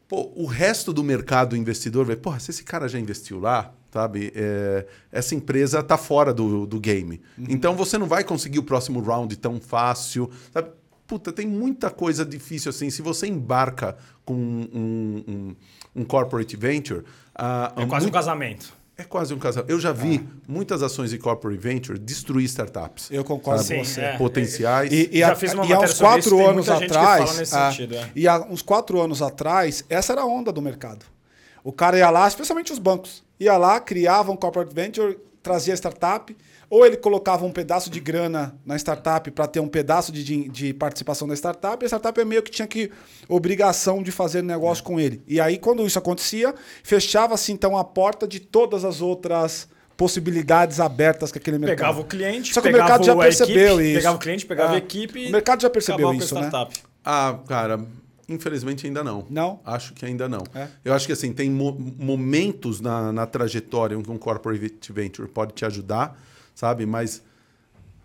Pô, 0.08 0.32
o 0.36 0.46
resto 0.46 0.92
do 0.92 1.04
mercado 1.04 1.56
investidor 1.56 2.06
vai, 2.06 2.16
porra, 2.16 2.40
se 2.40 2.52
esse 2.52 2.64
cara 2.64 2.88
já 2.88 3.00
investiu 3.00 3.40
lá, 3.40 3.74
sabe? 3.92 4.32
é, 4.36 4.86
essa 5.12 5.34
empresa 5.36 5.82
tá 5.84 5.98
fora 5.98 6.34
do, 6.34 6.66
do 6.66 6.80
game. 6.80 7.22
Então 7.38 7.76
você 7.76 7.98
não 7.98 8.08
vai 8.08 8.24
conseguir 8.24 8.60
o 8.60 8.64
próximo 8.64 9.00
round 9.02 9.36
tão 9.38 9.60
fácil, 9.60 10.30
sabe? 10.54 10.70
Puta, 11.08 11.32
tem 11.32 11.48
muita 11.48 11.90
coisa 11.90 12.24
difícil 12.24 12.70
assim. 12.70 12.90
Se 12.92 13.02
você 13.02 13.26
embarca 13.28 13.98
com 14.24 14.36
um, 14.36 15.24
um, 15.28 15.56
um 16.02 16.04
corporate 16.06 16.56
venture. 16.56 17.04
ah, 17.34 17.74
É 17.76 17.86
quase 17.86 18.06
um 18.08 18.12
casamento. 18.12 18.78
É 18.96 19.04
quase 19.06 19.34
um 19.34 19.40
casal. 19.40 19.64
Eu 19.68 19.80
já 19.80 19.94
vi 19.94 20.24
muitas 20.46 20.84
ações 20.84 21.10
de 21.10 21.18
corporate 21.18 21.58
venture 21.58 21.98
destruir 21.98 22.44
startups. 22.46 23.10
Eu 23.10 23.24
concordo 23.24 23.64
Sim, 23.64 23.78
com 23.78 23.86
você. 23.86 24.02
é. 24.02 24.18
Potenciais. 24.18 24.92
E, 24.92 25.10
e 25.14 25.20
Já 25.20 25.32
há- 25.32 25.36
fiz 25.36 25.54
uma 25.54 25.66
e 25.66 25.72
há 25.74 25.80
uns 25.80 25.92
isso, 25.92 26.00
quatro 26.04 26.36
tem 26.36 26.46
anos 26.46 26.70
atrás. 26.70 27.54
ah, 27.54 27.72
sentido, 27.72 27.96
é. 27.96 28.10
E 28.14 28.28
há 28.28 28.42
uns 28.42 28.62
quatro 28.62 29.00
anos 29.02 29.22
atrás, 29.22 29.86
essa 29.90 30.12
era 30.12 30.22
a 30.24 30.26
onda 30.26 30.52
do 30.52 30.62
mercado. 30.62 31.06
O 31.64 31.72
cara 31.72 31.98
ia 31.98 32.10
lá, 32.10 32.28
especialmente 32.28 32.74
os 32.74 32.78
bancos, 32.78 33.24
ia 33.40 33.58
lá, 33.58 33.80
criava 33.80 34.32
um 34.32 34.36
corporate 34.36 34.74
venture, 34.74 35.18
trazia 35.42 35.74
a 35.74 35.78
startup, 35.78 36.36
ou 36.70 36.86
ele 36.86 36.98
colocava 36.98 37.46
um 37.46 37.52
pedaço 37.52 37.90
de 37.90 38.00
grana 38.00 38.56
na 38.66 38.76
startup 38.76 39.32
para 39.32 39.48
ter 39.48 39.60
um 39.60 39.68
pedaço 39.68 40.12
de, 40.12 40.48
de 40.50 40.74
participação 40.74 41.28
da 41.28 41.34
startup, 41.36 41.84
e 41.84 41.86
a 41.86 41.88
startup 41.88 42.20
é 42.20 42.26
meio 42.26 42.44
que 42.44 42.52
tinha 42.52 42.68
que 42.68 42.92
obrigação 43.28 44.04
de 44.04 44.12
fazer 44.12 44.44
negócio 44.44 44.84
com 44.84 45.00
ele. 45.00 45.24
E 45.28 45.40
aí, 45.40 45.58
quando 45.58 45.86
isso 45.86 45.98
acontecia, 45.98 46.54
fechava-se 46.84 47.52
então 47.52 47.76
a 47.78 47.84
porta 47.84 48.28
de 48.28 48.40
todas 48.40 48.86
as 48.86 49.02
outras 49.02 49.68
possibilidades 49.98 50.80
abertas 50.80 51.32
que 51.32 51.38
aquele 51.38 51.58
mercado. 51.58 51.78
Pegava 51.78 52.00
o 52.02 52.06
cliente, 52.06 52.54
Só 52.54 52.62
que 52.62 52.70
o 52.70 52.72
mercado 52.72 53.04
já 53.04 53.16
percebeu 53.16 53.76
equipe, 53.76 53.90
isso. 53.90 53.98
Pegava 54.00 54.16
o 54.16 54.20
cliente, 54.20 54.46
pegava 54.46 54.72
Ah, 54.72 54.76
a 54.76 54.78
equipe. 54.78 55.28
o 55.28 55.32
mercado 55.32 55.62
já 55.62 55.70
percebeu 55.70 56.14
isso, 56.14 56.36
né? 56.36 56.50
Ah, 57.04 57.38
cara, 57.48 57.80
infelizmente 58.30 58.86
ainda 58.88 59.04
não. 59.04 59.26
Não? 59.30 59.60
Acho 59.66 59.94
que 59.94 60.06
ainda 60.06 60.30
não. 60.30 60.44
É? 60.54 60.68
Eu 60.86 60.94
acho 60.94 61.06
que 61.08 61.14
assim, 61.14 61.34
tem 61.34 61.50
mo- 61.50 61.78
momentos 61.98 62.80
na, 62.80 63.12
na 63.12 63.26
trajetória 63.26 63.96
em 63.96 64.02
que 64.02 64.12
um 64.12 64.18
corporate 64.18 64.92
venture 64.94 65.28
pode 65.28 65.54
te 65.54 65.66
ajudar, 65.66 66.18
sabe? 66.56 66.86
Mas 66.86 67.22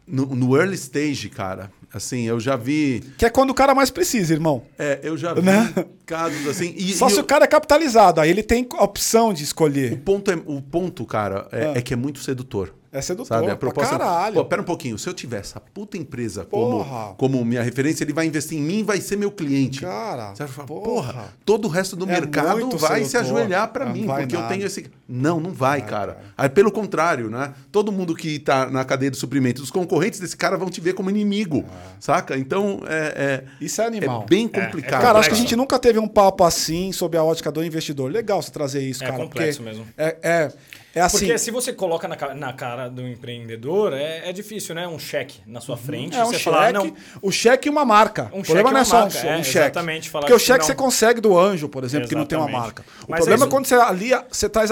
no, 0.06 0.26
no 0.26 0.56
early 0.56 0.74
stage, 0.74 1.28
cara, 1.30 1.70
assim, 1.96 2.22
eu 2.22 2.38
já 2.40 2.56
vi. 2.56 3.02
Que 3.18 3.26
é 3.26 3.30
quando 3.30 3.50
o 3.50 3.54
cara 3.54 3.74
mais 3.74 3.90
precisa, 3.90 4.32
irmão. 4.32 4.62
É, 4.78 5.00
eu 5.02 5.16
já 5.16 5.32
vi 5.34 5.42
Né? 5.42 5.72
casos 6.06 6.46
assim. 6.46 6.74
E, 6.76 6.92
Só 6.94 7.08
e 7.08 7.10
se 7.10 7.16
eu- 7.18 7.22
o 7.22 7.26
cara 7.26 7.44
é 7.44 7.48
capitalizado, 7.48 8.20
aí 8.20 8.30
ele 8.30 8.42
tem 8.42 8.66
a 8.78 8.84
opção 8.84 9.32
de 9.32 9.42
o 9.42 9.44
escolher. 9.44 9.98
ponto, 10.04 10.30
é, 10.30 10.34
o 10.46 10.60
ponto, 10.60 11.04
cara, 11.06 11.46
é, 11.52 11.66
Ah. 11.66 11.72
é 11.78 11.82
que 11.82 11.92
é 11.92 11.96
muito 11.96 12.18
sedutor. 12.20 12.74
É 12.92 13.00
sedutor 13.02 13.26
Sabe? 13.26 13.46
A 13.46 13.56
pra 13.56 13.56
proposta. 13.56 13.98
caralho. 13.98 14.36
Pô, 14.36 14.44
pera 14.44 14.62
um 14.62 14.64
pouquinho. 14.64 14.96
Se 14.96 15.08
eu 15.08 15.12
tiver 15.12 15.40
essa 15.40 15.58
puta 15.58 15.96
empresa 15.98 16.44
como, 16.44 16.84
Porra. 16.84 17.14
como 17.16 17.44
minha 17.44 17.60
referência, 17.60 18.04
ele 18.04 18.12
vai 18.12 18.24
investir 18.24 18.56
em 18.56 18.60
mim 18.62 18.78
e 18.78 18.82
vai 18.84 19.00
ser 19.00 19.16
meu 19.16 19.32
cliente. 19.32 19.80
Cara, 19.80 20.32
Você 20.32 20.44
vai 20.44 20.52
falar, 20.52 20.68
porra. 20.68 20.84
porra, 21.12 21.34
todo 21.44 21.64
o 21.64 21.68
resto 21.68 21.96
do 21.96 22.04
É 22.04 22.12
mercado 22.20 22.70
vai 22.78 23.02
se 23.02 23.10
sedutor. 23.10 23.36
ajoelhar 23.38 23.72
pra 23.72 23.84
Não 23.86 23.92
mim, 23.92 24.06
vai 24.06 24.22
porque 24.22 24.36
eu 24.36 24.40
nada. 24.42 24.54
tenho 24.54 24.64
esse. 24.64 24.86
Não, 25.08 25.40
não 25.40 25.50
vai, 25.50 25.82
cara. 25.84 26.18
Aí, 26.38 26.48
pelo 26.48 26.70
contrário, 26.70 27.28
né? 27.28 27.52
Todo 27.72 27.90
mundo 27.90 28.14
que 28.14 28.38
tá 28.38 28.70
na 28.70 28.84
cadeia 28.84 29.10
de 29.10 29.16
suprimentos, 29.16 29.64
os 29.64 29.72
concorrentes 29.72 30.20
desse 30.20 30.36
cara 30.36 30.56
vão 30.56 30.70
te 30.70 30.80
ver 30.80 30.92
como 30.94 31.10
inimigo, 31.10 31.64
saca? 32.00 32.36
Então, 32.36 32.80
é, 32.86 33.42
é, 33.42 33.44
Isso 33.60 33.80
é 33.80 33.86
animal. 33.86 34.22
é 34.22 34.26
bem 34.26 34.50
É, 34.52 34.58
é 34.58 34.64
complicado. 34.64 35.00
Cara, 35.00 35.18
acho 35.18 35.28
que 35.28 35.34
a 35.34 35.36
complexo. 35.36 35.40
gente 35.42 35.56
nunca 35.56 35.78
teve 35.78 35.98
um 35.98 36.08
papo 36.08 36.44
assim 36.44 36.92
sob 36.92 37.16
a 37.16 37.22
ótica 37.24 37.50
do 37.50 37.64
investidor. 37.64 38.10
Legal 38.10 38.40
você 38.42 38.50
trazer 38.50 38.82
isso, 38.82 39.02
É 39.04 39.06
cara. 39.08 39.18
complexo 39.18 39.62
porque 39.62 39.76
mesmo. 39.78 39.86
É, 39.96 40.16
é, 40.22 40.52
é 40.94 41.00
assim. 41.00 41.18
Porque 41.18 41.38
se 41.38 41.50
você 41.50 41.72
coloca 41.72 42.06
na, 42.08 42.34
na 42.34 42.52
cara 42.52 42.88
do 42.88 43.06
empreendedor, 43.06 43.92
é, 43.92 44.28
é 44.28 44.32
difícil, 44.32 44.74
né? 44.74 44.86
Um 44.86 44.98
cheque 44.98 45.40
na 45.46 45.60
sua 45.60 45.76
frente. 45.76 46.16
É 46.16 46.22
um 46.22 46.26
você 46.26 46.32
cheque, 46.38 46.44
falar, 46.44 46.72
não, 46.72 46.92
o 47.22 47.30
cheque 47.32 47.68
e 47.68 47.70
uma 47.70 47.84
marca. 47.84 48.30
Um 48.32 48.40
o 48.40 48.42
problema 48.44 48.46
cheque 48.46 48.62
não 48.62 48.68
é 48.68 48.70
uma 48.80 48.84
só 48.84 48.96
um, 48.96 49.00
marca, 49.00 49.18
um 49.26 49.30
é, 49.40 49.42
cheque. 49.42 49.58
exatamente, 49.58 50.10
falar 50.10 50.22
Porque 50.22 50.34
o 50.34 50.38
que 50.38 50.44
cheque 50.44 50.60
não- 50.60 50.66
você 50.66 50.74
consegue 50.74 51.20
do 51.20 51.38
anjo, 51.38 51.68
por 51.68 51.84
exemplo, 51.84 52.08
que 52.08 52.14
não 52.14 52.24
tem 52.26 52.38
uma 52.38 52.48
Exatamente. 52.48 52.66
marca. 52.66 52.84
O 53.02 53.10
Mas 53.10 53.18
problema 53.20 53.44
é 53.44 53.46
é, 53.46 53.50
quando 53.50 53.66
você 53.66 53.74
alia, 53.74 54.24
você 54.30 54.48
traz 54.48 54.70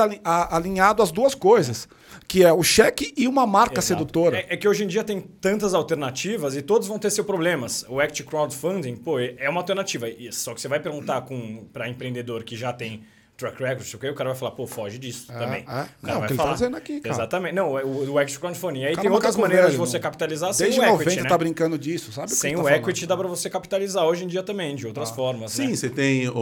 alinhado 0.51 1.03
as 1.03 1.11
duas 1.11 1.35
coisas, 1.35 1.89
que 2.33 2.43
é 2.43 2.51
o 2.51 2.63
cheque 2.63 3.13
e 3.15 3.29
uma 3.29 3.47
marca 3.47 3.81
Exato. 3.81 3.89
sedutora. 3.89 4.39
É, 4.39 4.55
é 4.55 4.57
que 4.57 4.67
hoje 4.67 4.85
em 4.85 4.87
dia 4.87 5.05
tem 5.05 5.21
tantas 5.21 5.75
alternativas 5.75 6.57
e 6.57 6.63
todos 6.63 6.89
vão 6.89 6.99
ter 6.99 7.11
seus 7.11 7.27
problemas. 7.27 7.85
O 7.91 8.01
Act 8.01 8.25
Crowdfunding, 8.25 8.97
pô, 8.97 9.19
é 9.21 9.47
uma 9.51 9.61
alternativa. 9.61 10.07
Só 10.31 10.55
que 10.55 10.61
você 10.63 10.67
vai 10.67 10.81
perguntar 10.81 11.27
para 11.75 11.91
empreendedor 11.91 12.43
que 12.43 12.57
já 12.57 12.73
tem 12.73 13.05
track 13.51 13.63
record, 13.63 13.87
sei 13.87 13.97
o 13.97 14.01
quê, 14.01 14.09
o 14.09 14.15
cara 14.15 14.31
vai 14.31 14.39
falar, 14.39 14.53
pô, 14.53 14.67
foge 14.67 14.99
disso 14.99 15.31
É, 15.31 15.39
também. 15.39 15.65
é. 15.69 15.83
O 15.83 15.87
Não, 16.07 16.17
o 16.17 16.19
vai 16.21 16.27
que 16.29 16.33
ele 16.35 16.43
tá 16.43 16.53
dizendo 16.53 16.77
aqui, 16.77 17.01
cara. 17.01 17.15
Exatamente. 17.15 17.55
Não, 17.55 17.73
o, 17.73 18.11
o 18.13 18.19
Act 18.19 18.39
Crowdfunding. 18.39 18.85
Aí 18.85 18.91
Cara, 18.95 19.03
tem 19.03 19.11
é 19.11 19.15
outras 19.15 19.37
maneiras 19.37 19.67
velho, 19.67 19.73
de 19.73 19.79
você 19.91 19.99
capitalizar 20.01 20.51
Desde 20.55 20.77
sem 20.77 20.85
o 20.85 20.93
90 20.93 21.03
equity, 21.03 21.23
né? 21.23 21.29
tá 21.29 21.39
brincando 21.39 21.79
disso, 21.79 22.13
sabe? 22.13 22.31
Sem 22.31 22.55
que 22.55 22.61
o 22.61 22.65
tá 22.65 22.77
equity 22.77 23.01
falando. 23.01 23.09
dá 23.09 23.17
para 23.17 23.29
você 23.29 23.51
capitalizar 23.51 24.05
hoje 24.07 24.25
em 24.25 24.29
dia 24.29 24.43
também, 24.43 24.75
de 24.77 24.87
outras 24.87 25.11
formas, 25.11 25.53
Sim, 25.53 25.69
né? 25.69 25.77
você 25.77 25.91
tem 25.91 26.29
o, 26.29 26.35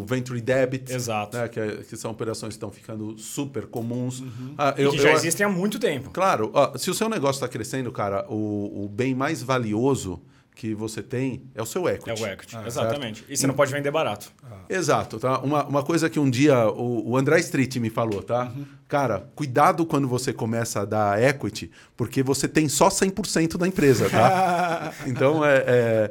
o 0.00 0.04
Venture 0.06 0.40
Debt, 0.40 0.92
Exato. 0.92 1.36
né, 1.36 1.48
que, 1.48 1.60
é- 1.60 1.76
que 1.88 1.96
são 1.96 2.10
operações 2.10 2.50
que 2.50 2.56
estão 2.56 2.70
ficando 2.70 3.18
super 3.18 3.66
comuns. 3.66 4.20
Uhum. 4.20 4.54
Ah, 4.56 4.74
E 4.78 4.82
eu- 4.82 4.90
que 4.92 4.98
já 4.98 5.10
eu- 5.10 5.14
existem 5.16 5.44
há 5.44 5.48
muito 5.48 5.78
tempo. 5.78 6.10
Claro, 6.10 6.50
ó, 6.54 6.76
se 6.78 6.90
o 6.90 6.94
seu 6.94 7.08
negócio 7.08 7.36
está 7.38 7.48
crescendo, 7.48 7.90
cara, 7.92 8.24
o, 8.28 8.84
o 8.84 8.88
bem 8.88 9.14
mais 9.14 9.42
valioso 9.42 10.20
que 10.56 10.74
você 10.74 11.02
tem 11.02 11.42
é 11.54 11.60
o 11.62 11.66
seu 11.66 11.86
É 11.86 11.92
equity. 11.94 12.22
o 12.22 12.26
equity, 12.26 12.56
Ah, 12.56 12.64
exatamente. 12.66 13.24
E 13.28 13.36
você 13.36 13.46
não 13.46 13.54
pode 13.54 13.70
vender 13.70 13.90
barato. 13.90 14.32
Exato, 14.68 15.20
tá? 15.20 15.38
Uma, 15.40 15.64
uma 15.66 15.82
coisa 15.84 16.08
que 16.08 16.18
um 16.18 16.28
dia 16.28 16.66
o, 16.70 17.10
o 17.10 17.16
André 17.16 17.38
Street 17.40 17.76
me 17.76 17.90
falou, 17.90 18.22
tá? 18.22 18.50
Cara, 18.88 19.28
cuidado 19.34 19.84
quando 19.84 20.06
você 20.06 20.32
começa 20.32 20.82
a 20.82 20.84
dar 20.84 21.20
equity, 21.20 21.72
porque 21.96 22.22
você 22.22 22.46
tem 22.46 22.68
só 22.68 22.88
100% 22.88 23.56
da 23.56 23.66
empresa, 23.66 24.08
tá? 24.08 24.92
então, 25.04 25.44
é... 25.44 25.56
é- 25.66 26.10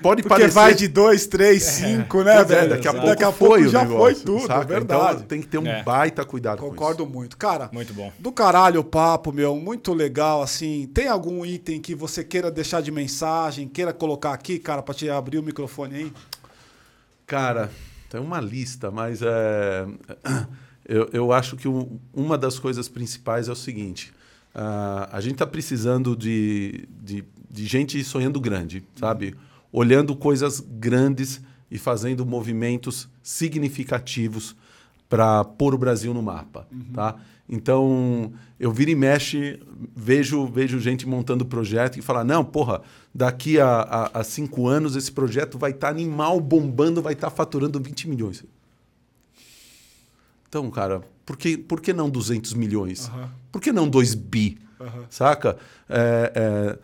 pode 0.00 0.22
Porque 0.22 0.28
parecer... 0.28 0.50
vai 0.52 0.72
de 0.72 0.86
2, 0.86 1.26
3, 1.26 1.60
5, 1.62 2.22
né, 2.22 2.36
é, 2.38 2.44
velho? 2.44 2.70
daqui 2.70 2.86
a 2.86 2.92
pouco 2.92 3.06
Daqui 3.08 3.24
a 3.24 3.32
foi 3.32 3.48
pouco 3.48 3.64
o 3.64 3.68
já 3.68 3.82
negócio, 3.82 3.98
foi 3.98 4.14
tudo, 4.24 4.46
saca? 4.46 4.60
é 4.62 4.64
verdade. 4.64 5.14
Então 5.16 5.26
tem 5.26 5.40
que 5.40 5.48
ter 5.48 5.58
um 5.58 5.66
É. 5.66 5.82
baita 5.82 6.24
cuidado 6.24 6.60
com 6.60 6.70
Concordo 6.70 7.02
isso. 7.02 7.12
muito. 7.12 7.36
Cara, 7.36 7.68
Muito 7.72 7.92
bom. 7.92 8.12
do 8.18 8.30
caralho 8.30 8.80
o 8.80 8.84
papo, 8.84 9.32
meu, 9.32 9.56
muito 9.56 9.92
legal, 9.92 10.42
assim. 10.42 10.88
Tem 10.94 11.08
algum 11.08 11.44
item 11.44 11.80
que 11.80 11.94
você 11.94 12.22
queira 12.22 12.52
deixar 12.52 12.80
de 12.80 12.92
mensagem, 12.92 13.66
queira 13.68 13.92
colocar 13.92 14.32
aqui, 14.32 14.60
cara, 14.60 14.80
pra 14.80 14.94
te 14.94 15.10
abrir 15.10 15.38
o 15.38 15.42
microfone 15.42 15.94
aí? 15.96 16.12
Cara, 17.26 17.68
tem 18.08 18.20
uma 18.20 18.40
lista, 18.40 18.90
mas 18.92 19.20
é, 19.22 19.86
eu, 20.88 21.08
eu 21.12 21.32
acho 21.32 21.56
que 21.56 21.68
o- 21.68 21.98
uma 22.14 22.36
das 22.38 22.58
coisas 22.58 22.88
principais 22.88 23.48
é 23.48 23.52
o 23.52 23.56
seguinte: 23.56 24.12
ah, 24.54 25.08
a 25.12 25.20
gente 25.20 25.32
está 25.34 25.46
precisando 25.46 26.16
de, 26.16 26.88
de, 27.02 27.24
de 27.50 27.66
gente 27.66 28.02
sonhando 28.04 28.40
grande, 28.40 28.82
sabe? 28.98 29.34
Olhando 29.72 30.14
coisas 30.16 30.60
grandes 30.60 31.40
e 31.70 31.76
fazendo 31.78 32.24
movimentos 32.24 33.08
significativos 33.22 34.54
para 35.08 35.44
pôr 35.44 35.74
o 35.74 35.78
Brasil 35.78 36.12
no 36.14 36.22
mapa, 36.22 36.66
tá? 36.92 37.16
Então, 37.48 38.32
eu 38.58 38.72
viro 38.72 38.90
e 38.90 38.94
mexe, 38.96 39.60
vejo, 39.94 40.46
vejo 40.46 40.80
gente 40.80 41.06
montando 41.06 41.44
projeto 41.46 41.96
e 41.96 42.02
falar, 42.02 42.24
não, 42.24 42.44
porra, 42.44 42.82
daqui 43.14 43.60
a, 43.60 43.68
a, 43.68 44.20
a 44.20 44.24
cinco 44.24 44.66
anos 44.66 44.96
esse 44.96 45.12
projeto 45.12 45.56
vai 45.56 45.70
estar 45.70 45.88
animal 45.90 46.40
bombando, 46.40 47.00
vai 47.00 47.12
estar 47.12 47.30
faturando 47.30 47.78
20 47.80 48.08
milhões. 48.08 48.44
Então, 50.48 50.70
cara, 50.70 51.02
por 51.24 51.36
que, 51.36 51.56
por 51.56 51.80
que 51.80 51.92
não 51.92 52.08
200 52.08 52.54
milhões? 52.54 53.10
Por 53.50 53.60
que 53.60 53.72
não 53.72 53.88
2 53.88 54.14
bi? 54.14 54.58
Saca? 55.10 55.56
É, 55.88 56.32
é, 56.34 56.78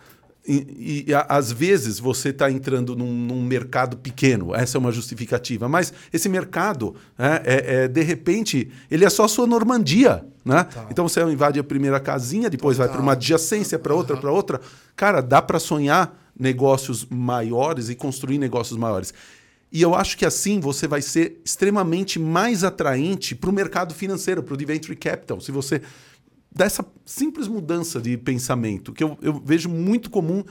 e, 0.45 1.05
e, 1.09 1.15
a- 1.15 1.27
às 1.29 1.53
vezes 1.53 1.99
você 2.01 2.31
está 2.31 2.51
entrando 2.51 2.97
num, 2.97 3.13
num 3.13 3.43
mercado 3.45 3.97
pequeno, 3.97 4.53
essa 4.55 4.77
é 4.77 4.79
uma 4.81 4.91
justificativa, 4.91 5.69
mas 5.69 5.93
esse 6.13 6.29
mercado, 6.29 6.97
né, 7.17 7.41
é, 7.45 7.75
é, 7.85 7.89
de 7.89 8.03
repente, 8.03 8.69
ele 8.91 9.05
é 9.05 9.11
só 9.11 9.25
a 9.25 9.29
sua 9.29 9.47
Normandia. 9.47 10.25
Né? 10.45 10.67
Então 10.91 11.07
você 11.09 11.23
invade 11.23 11.61
a 11.61 11.65
primeira 11.65 12.01
casinha, 12.01 12.51
depois 12.51 12.77
vai 12.77 12.89
para 12.89 13.01
uma 13.01 13.13
adjacência, 13.13 13.79
para 13.79 13.95
outra, 13.95 14.17
para 14.17 14.33
outra. 14.33 14.61
Cara, 14.97 15.21
dá 15.21 15.41
para 15.41 15.61
sonhar 15.61 16.19
negócios 16.37 17.07
maiores 17.09 17.89
e 17.89 17.95
construir 17.95 18.39
negócios 18.39 18.77
maiores. 18.77 19.15
E 19.73 19.81
eu 19.81 19.95
acho 19.95 20.18
que 20.18 20.27
assim 20.27 20.61
você 20.61 20.87
vai 20.87 21.01
ser 21.01 21.41
extremamente 21.45 22.18
mais 22.18 22.62
atraente 22.62 23.35
para 23.35 23.49
o 23.49 23.53
mercado 23.53 23.95
financeiro, 23.95 24.43
para 24.43 24.55
o 24.55 24.59
venture 24.59 24.95
capital. 24.95 25.41
Se 25.41 25.51
você 25.51 25.81
dá 26.55 26.66
essa 26.66 26.85
simples 27.07 27.49
mudança 27.49 27.99
de 27.99 28.18
pensamento, 28.18 28.93
que 28.93 29.03
eu, 29.03 29.16
eu 29.23 29.41
vejo 29.43 29.70
muito 29.70 30.11
comum 30.11 30.45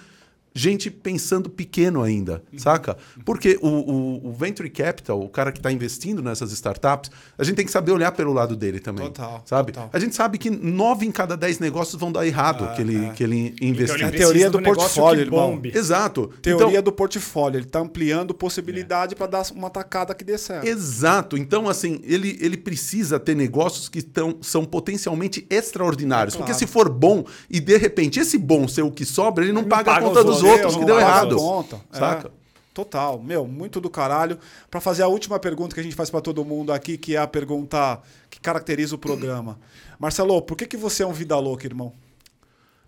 gente 0.53 0.91
pensando 0.91 1.49
pequeno 1.49 2.01
ainda, 2.01 2.43
saca? 2.57 2.97
Porque 3.25 3.57
o, 3.61 3.67
o, 3.67 4.27
o 4.29 4.33
venture 4.33 4.69
capital, 4.69 5.21
o 5.21 5.29
cara 5.29 5.51
que 5.51 5.59
está 5.59 5.71
investindo 5.71 6.21
nessas 6.21 6.51
startups, 6.51 7.09
a 7.37 7.43
gente 7.43 7.55
tem 7.55 7.65
que 7.65 7.71
saber 7.71 7.91
olhar 7.91 8.11
pelo 8.11 8.33
lado 8.33 8.55
dele 8.55 8.79
também. 8.79 9.05
Total, 9.07 9.41
Sabe? 9.45 9.71
total. 9.71 9.89
A 9.93 9.99
gente 9.99 10.15
sabe 10.15 10.37
que 10.37 10.49
nove 10.49 11.05
em 11.05 11.11
cada 11.11 11.37
dez 11.37 11.59
negócios 11.59 11.99
vão 11.99 12.11
dar 12.11 12.25
errado 12.27 12.75
que, 12.75 12.81
ele, 12.81 13.09
que 13.11 13.23
ele 13.23 13.55
investiu. 13.61 13.95
Então 13.95 13.95
ele 13.95 14.03
É 14.03 14.07
a 14.07 14.11
teoria 14.11 14.49
do 14.49 14.59
negócio 14.59 14.81
portfólio, 14.81 15.21
irmão. 15.21 15.51
bombe. 15.51 15.71
Exato. 15.75 16.29
Teoria 16.41 16.67
Então- 16.67 16.83
do 16.83 16.91
portfólio. 16.91 17.57
Ele 17.59 17.65
tá 17.65 17.79
ampliando 17.79 18.33
possibilidade 18.33 19.15
pra 19.15 19.27
dar 19.27 19.43
uma 19.55 19.69
tacada 19.69 20.13
que 20.13 20.23
dê 20.23 20.37
certo. 20.37 20.65
Exato. 20.67 21.37
Então, 21.37 21.69
assim, 21.69 21.99
ele, 22.03 22.37
ele 22.41 22.57
precisa 22.57 23.19
ter 23.19 23.35
negócios 23.35 23.87
que 23.87 24.01
tão, 24.01 24.37
são 24.41 24.65
potencialmente 24.65 25.45
extraordinários. 25.49 26.35
Claro. 26.35 26.45
Porque 26.51 26.59
se 26.59 26.69
for 26.71 26.89
bom 26.89 27.23
e 27.49 27.59
de 27.59 27.77
repente 27.77 28.19
esse 28.19 28.37
bom 28.37 28.67
ser 28.67 28.81
o 28.81 28.91
que 28.91 29.05
sobra, 29.05 29.43
ele 29.43 29.53
não 29.53 29.61
Não 29.61 29.69
paga 29.69 29.91
a 29.91 29.93
paga 29.95 30.05
conta 30.07 30.19
os 30.21 30.25
dos 30.25 30.40
outros, 30.43 30.75
outros 30.75 30.77
que 30.77 30.85
deu 30.85 30.99
errado. 30.99 31.35
conta. 31.35 31.81
Saca? 31.91 32.27
É. 32.27 32.31
Total. 32.73 33.21
Meu, 33.21 33.45
muito 33.45 33.81
do 33.81 33.89
caralho. 33.89 34.39
Pra 34.69 34.79
fazer 34.79 35.03
a 35.03 35.07
última 35.07 35.39
pergunta 35.39 35.73
que 35.73 35.79
a 35.79 35.83
gente 35.83 35.95
faz 35.95 36.09
pra 36.09 36.21
todo 36.21 36.43
mundo 36.45 36.71
aqui, 36.71 36.97
que 36.97 37.15
é 37.15 37.19
a 37.19 37.27
pergunta 37.27 38.01
que 38.29 38.39
caracteriza 38.39 38.95
o 38.95 38.97
programa. 38.97 39.59
Marcelo, 39.99 40.41
por 40.41 40.55
que, 40.55 40.65
que 40.65 40.77
você 40.77 41.03
é 41.03 41.07
um 41.07 41.13
vida 41.13 41.37
louca, 41.37 41.65
irmão? 41.65 41.93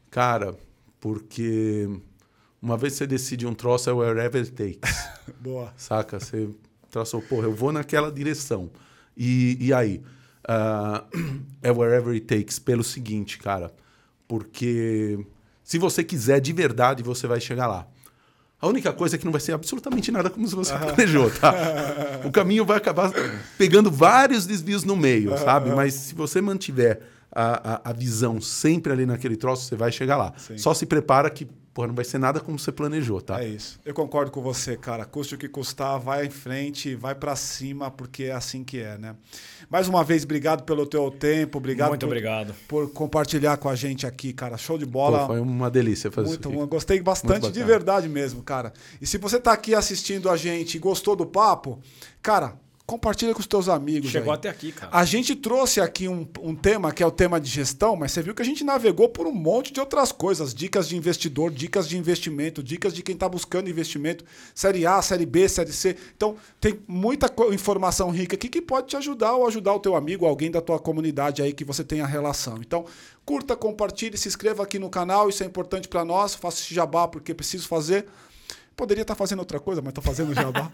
Cara, 0.09 0.55
porque 1.01 1.89
uma 2.61 2.77
vez 2.77 2.93
você 2.93 3.05
decide 3.05 3.45
um 3.45 3.53
troço, 3.53 3.89
é 3.89 3.93
wherever 3.93 4.41
it 4.41 4.51
takes. 4.51 5.09
Boa. 5.41 5.73
Saca? 5.75 6.19
Você 6.19 6.49
traçou, 6.89 7.21
porra, 7.21 7.47
eu 7.47 7.53
vou 7.53 7.71
naquela 7.71 8.11
direção. 8.11 8.69
E, 9.17 9.57
e 9.59 9.73
aí? 9.73 10.01
Ah, 10.47 11.03
é 11.61 11.71
wherever 11.71 12.13
it 12.13 12.25
takes, 12.25 12.57
pelo 12.57 12.83
seguinte, 12.83 13.37
cara. 13.37 13.73
Porque 14.27 15.19
se 15.63 15.77
você 15.77 16.03
quiser 16.03 16.39
de 16.39 16.51
verdade, 16.51 17.01
você 17.01 17.25
vai 17.27 17.39
chegar 17.39 17.67
lá. 17.67 17.87
A 18.61 18.67
única 18.67 18.93
coisa 18.93 19.15
é 19.15 19.19
que 19.19 19.25
não 19.25 19.31
vai 19.31 19.41
ser 19.41 19.51
absolutamente 19.51 20.09
nada 20.09 20.29
como 20.29 20.47
se 20.47 20.55
você 20.55 20.73
planejou, 20.77 21.29
tá? 21.31 21.53
O 22.23 22.31
caminho 22.31 22.63
vai 22.63 22.77
acabar 22.77 23.11
pegando 23.57 23.91
vários 23.91 24.45
desvios 24.45 24.85
no 24.85 24.95
meio, 24.95 25.37
sabe? 25.37 25.69
Mas 25.71 25.93
se 25.93 26.15
você 26.15 26.39
mantiver 26.39 27.01
a, 27.35 27.73
a, 27.75 27.89
a 27.89 27.93
visão 27.93 28.39
sempre 28.39 28.93
ali 28.93 29.05
naquele 29.05 29.35
troço, 29.35 29.65
você 29.65 29.75
vai 29.75 29.91
chegar 29.91 30.17
lá. 30.17 30.33
Sim. 30.37 30.57
Só 30.57 30.73
se 30.73 30.85
prepara 30.85 31.29
que, 31.29 31.45
porra, 31.73 31.87
não 31.87 31.95
vai 31.95 32.05
ser 32.05 32.19
nada 32.19 32.39
como 32.39 32.59
você 32.59 32.71
planejou, 32.71 33.19
tá? 33.21 33.43
É 33.43 33.47
isso. 33.47 33.79
Eu 33.83 33.93
concordo 33.93 34.29
com 34.29 34.41
você, 34.41 34.77
cara. 34.77 35.03
Custe 35.05 35.33
o 35.33 35.37
que 35.37 35.49
custar, 35.49 35.99
vai 35.99 36.27
em 36.27 36.29
frente, 36.29 36.95
vai 36.95 37.15
pra 37.15 37.35
cima, 37.35 37.89
porque 37.89 38.25
é 38.25 38.33
assim 38.33 38.63
que 38.63 38.79
é, 38.79 38.97
né? 38.97 39.15
Mais 39.69 39.87
uma 39.87 40.03
vez, 40.03 40.23
obrigado 40.23 40.63
pelo 40.63 40.85
teu 40.85 41.09
tempo, 41.09 41.57
obrigado 41.57 41.89
Muito 41.89 42.01
por, 42.01 42.07
obrigado. 42.07 42.53
por 42.67 42.91
compartilhar 42.91 43.57
com 43.57 43.67
a 43.67 43.75
gente 43.75 44.05
aqui, 44.05 44.31
cara. 44.31 44.55
Show 44.55 44.77
de 44.77 44.85
Pô, 44.85 44.91
bola. 44.91 45.25
foi 45.25 45.39
uma 45.39 45.71
delícia 45.71 46.11
fazer 46.11 46.27
Muito 46.27 46.49
isso 46.49 46.59
bom. 46.59 46.67
Gostei 46.67 47.01
bastante 47.01 47.41
Muito 47.41 47.53
de 47.53 47.63
verdade 47.63 48.07
mesmo, 48.07 48.43
cara. 48.43 48.71
E 49.01 49.07
se 49.07 49.17
você 49.17 49.39
tá 49.39 49.53
aqui 49.53 49.73
assistindo 49.73 50.29
a 50.29 50.37
gente 50.37 50.75
e 50.75 50.79
gostou 50.79 51.15
do 51.15 51.25
papo, 51.25 51.79
cara, 52.21 52.53
Compartilha 52.85 53.33
com 53.33 53.39
os 53.39 53.47
teus 53.47 53.69
amigos. 53.69 54.11
Chegou 54.11 54.33
aí. 54.33 54.37
até 54.37 54.49
aqui, 54.49 54.73
cara. 54.73 54.91
A 54.93 55.05
gente 55.05 55.37
trouxe 55.37 55.79
aqui 55.79 56.09
um, 56.09 56.27
um 56.41 56.53
tema 56.53 56.91
que 56.91 57.01
é 57.01 57.05
o 57.05 57.11
tema 57.11 57.39
de 57.39 57.49
gestão, 57.49 57.95
mas 57.95 58.11
você 58.11 58.21
viu 58.21 58.35
que 58.35 58.41
a 58.41 58.45
gente 58.45 58.61
navegou 58.61 59.07
por 59.07 59.25
um 59.25 59.31
monte 59.31 59.71
de 59.71 59.79
outras 59.79 60.11
coisas. 60.11 60.53
Dicas 60.53 60.89
de 60.89 60.97
investidor, 60.97 61.49
dicas 61.49 61.87
de 61.87 61.97
investimento, 61.97 62.61
dicas 62.61 62.93
de 62.93 63.01
quem 63.01 63.13
está 63.13 63.29
buscando 63.29 63.69
investimento. 63.69 64.25
Série 64.53 64.85
A, 64.85 65.01
série 65.01 65.25
B, 65.25 65.47
série 65.47 65.71
C. 65.71 65.95
Então, 66.13 66.35
tem 66.59 66.77
muita 66.85 67.33
informação 67.53 68.09
rica 68.09 68.35
aqui 68.35 68.49
que 68.49 68.61
pode 68.61 68.87
te 68.87 68.97
ajudar 68.97 69.33
ou 69.33 69.47
ajudar 69.47 69.73
o 69.73 69.79
teu 69.79 69.95
amigo, 69.95 70.25
alguém 70.25 70.51
da 70.51 70.59
tua 70.59 70.77
comunidade 70.77 71.41
aí 71.41 71.53
que 71.53 71.63
você 71.63 71.85
tenha 71.85 72.05
relação. 72.05 72.57
Então, 72.59 72.85
curta, 73.25 73.55
compartilhe, 73.55 74.17
se 74.17 74.27
inscreva 74.27 74.63
aqui 74.63 74.77
no 74.77 74.89
canal. 74.89 75.29
Isso 75.29 75.41
é 75.41 75.45
importante 75.45 75.87
para 75.87 76.03
nós. 76.03 76.35
Faça 76.35 76.59
esse 76.59 76.75
jabá 76.75 77.07
porque 77.07 77.33
preciso 77.33 77.65
fazer. 77.65 78.05
Poderia 78.75 79.03
estar 79.03 79.15
fazendo 79.15 79.39
outra 79.39 79.59
coisa, 79.59 79.81
mas 79.81 79.89
estou 79.91 80.03
fazendo 80.03 80.33
jabá. 80.33 80.69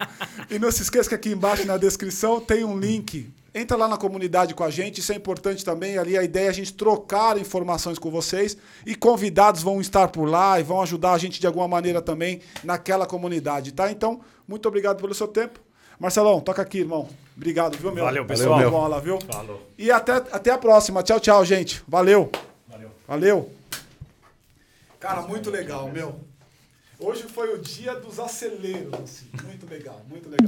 e 0.50 0.58
não 0.58 0.70
se 0.70 0.82
esqueça 0.82 1.08
que 1.08 1.14
aqui 1.14 1.30
embaixo 1.30 1.66
na 1.66 1.76
descrição 1.76 2.40
tem 2.40 2.64
um 2.64 2.78
link. 2.78 3.30
Entra 3.54 3.76
lá 3.76 3.88
na 3.88 3.96
comunidade 3.96 4.54
com 4.54 4.62
a 4.62 4.70
gente, 4.70 5.00
isso 5.00 5.12
é 5.12 5.16
importante 5.16 5.64
também. 5.64 5.98
Ali 5.98 6.16
a 6.16 6.22
ideia 6.22 6.46
é 6.46 6.48
a 6.48 6.52
gente 6.52 6.72
trocar 6.72 7.36
informações 7.36 7.98
com 7.98 8.10
vocês 8.10 8.56
e 8.86 8.94
convidados 8.94 9.62
vão 9.62 9.80
estar 9.80 10.08
por 10.08 10.24
lá 10.24 10.58
e 10.58 10.62
vão 10.62 10.80
ajudar 10.80 11.12
a 11.12 11.18
gente 11.18 11.40
de 11.40 11.46
alguma 11.46 11.66
maneira 11.66 12.00
também 12.00 12.40
naquela 12.62 13.06
comunidade, 13.06 13.72
tá? 13.72 13.90
Então, 13.90 14.20
muito 14.46 14.66
obrigado 14.66 15.00
pelo 15.00 15.14
seu 15.14 15.28
tempo. 15.28 15.60
Marcelão, 15.98 16.40
toca 16.40 16.62
aqui, 16.62 16.78
irmão. 16.78 17.08
Obrigado, 17.36 17.76
viu, 17.76 17.92
meu? 17.92 18.04
Valeu, 18.04 18.24
pessoal. 18.24 18.54
Valeu, 18.54 18.70
bola, 18.70 19.00
viu? 19.00 19.18
Falou. 19.20 19.60
E 19.76 19.90
até, 19.90 20.12
até 20.12 20.50
a 20.50 20.56
próxima. 20.56 21.02
Tchau, 21.02 21.20
tchau, 21.20 21.44
gente. 21.44 21.82
Valeu. 21.86 22.30
Valeu. 22.68 22.90
Valeu. 23.06 23.50
Cara, 24.98 25.22
muito 25.22 25.50
legal, 25.50 25.90
meu. 25.90 26.29
Hoje 27.02 27.22
foi 27.22 27.54
o 27.54 27.58
dia 27.58 27.94
dos 27.94 28.20
aceleros, 28.20 28.92
assim. 28.92 29.30
Muito 29.42 29.66
legal, 29.66 30.04
muito 30.06 30.28
legal. 30.28 30.46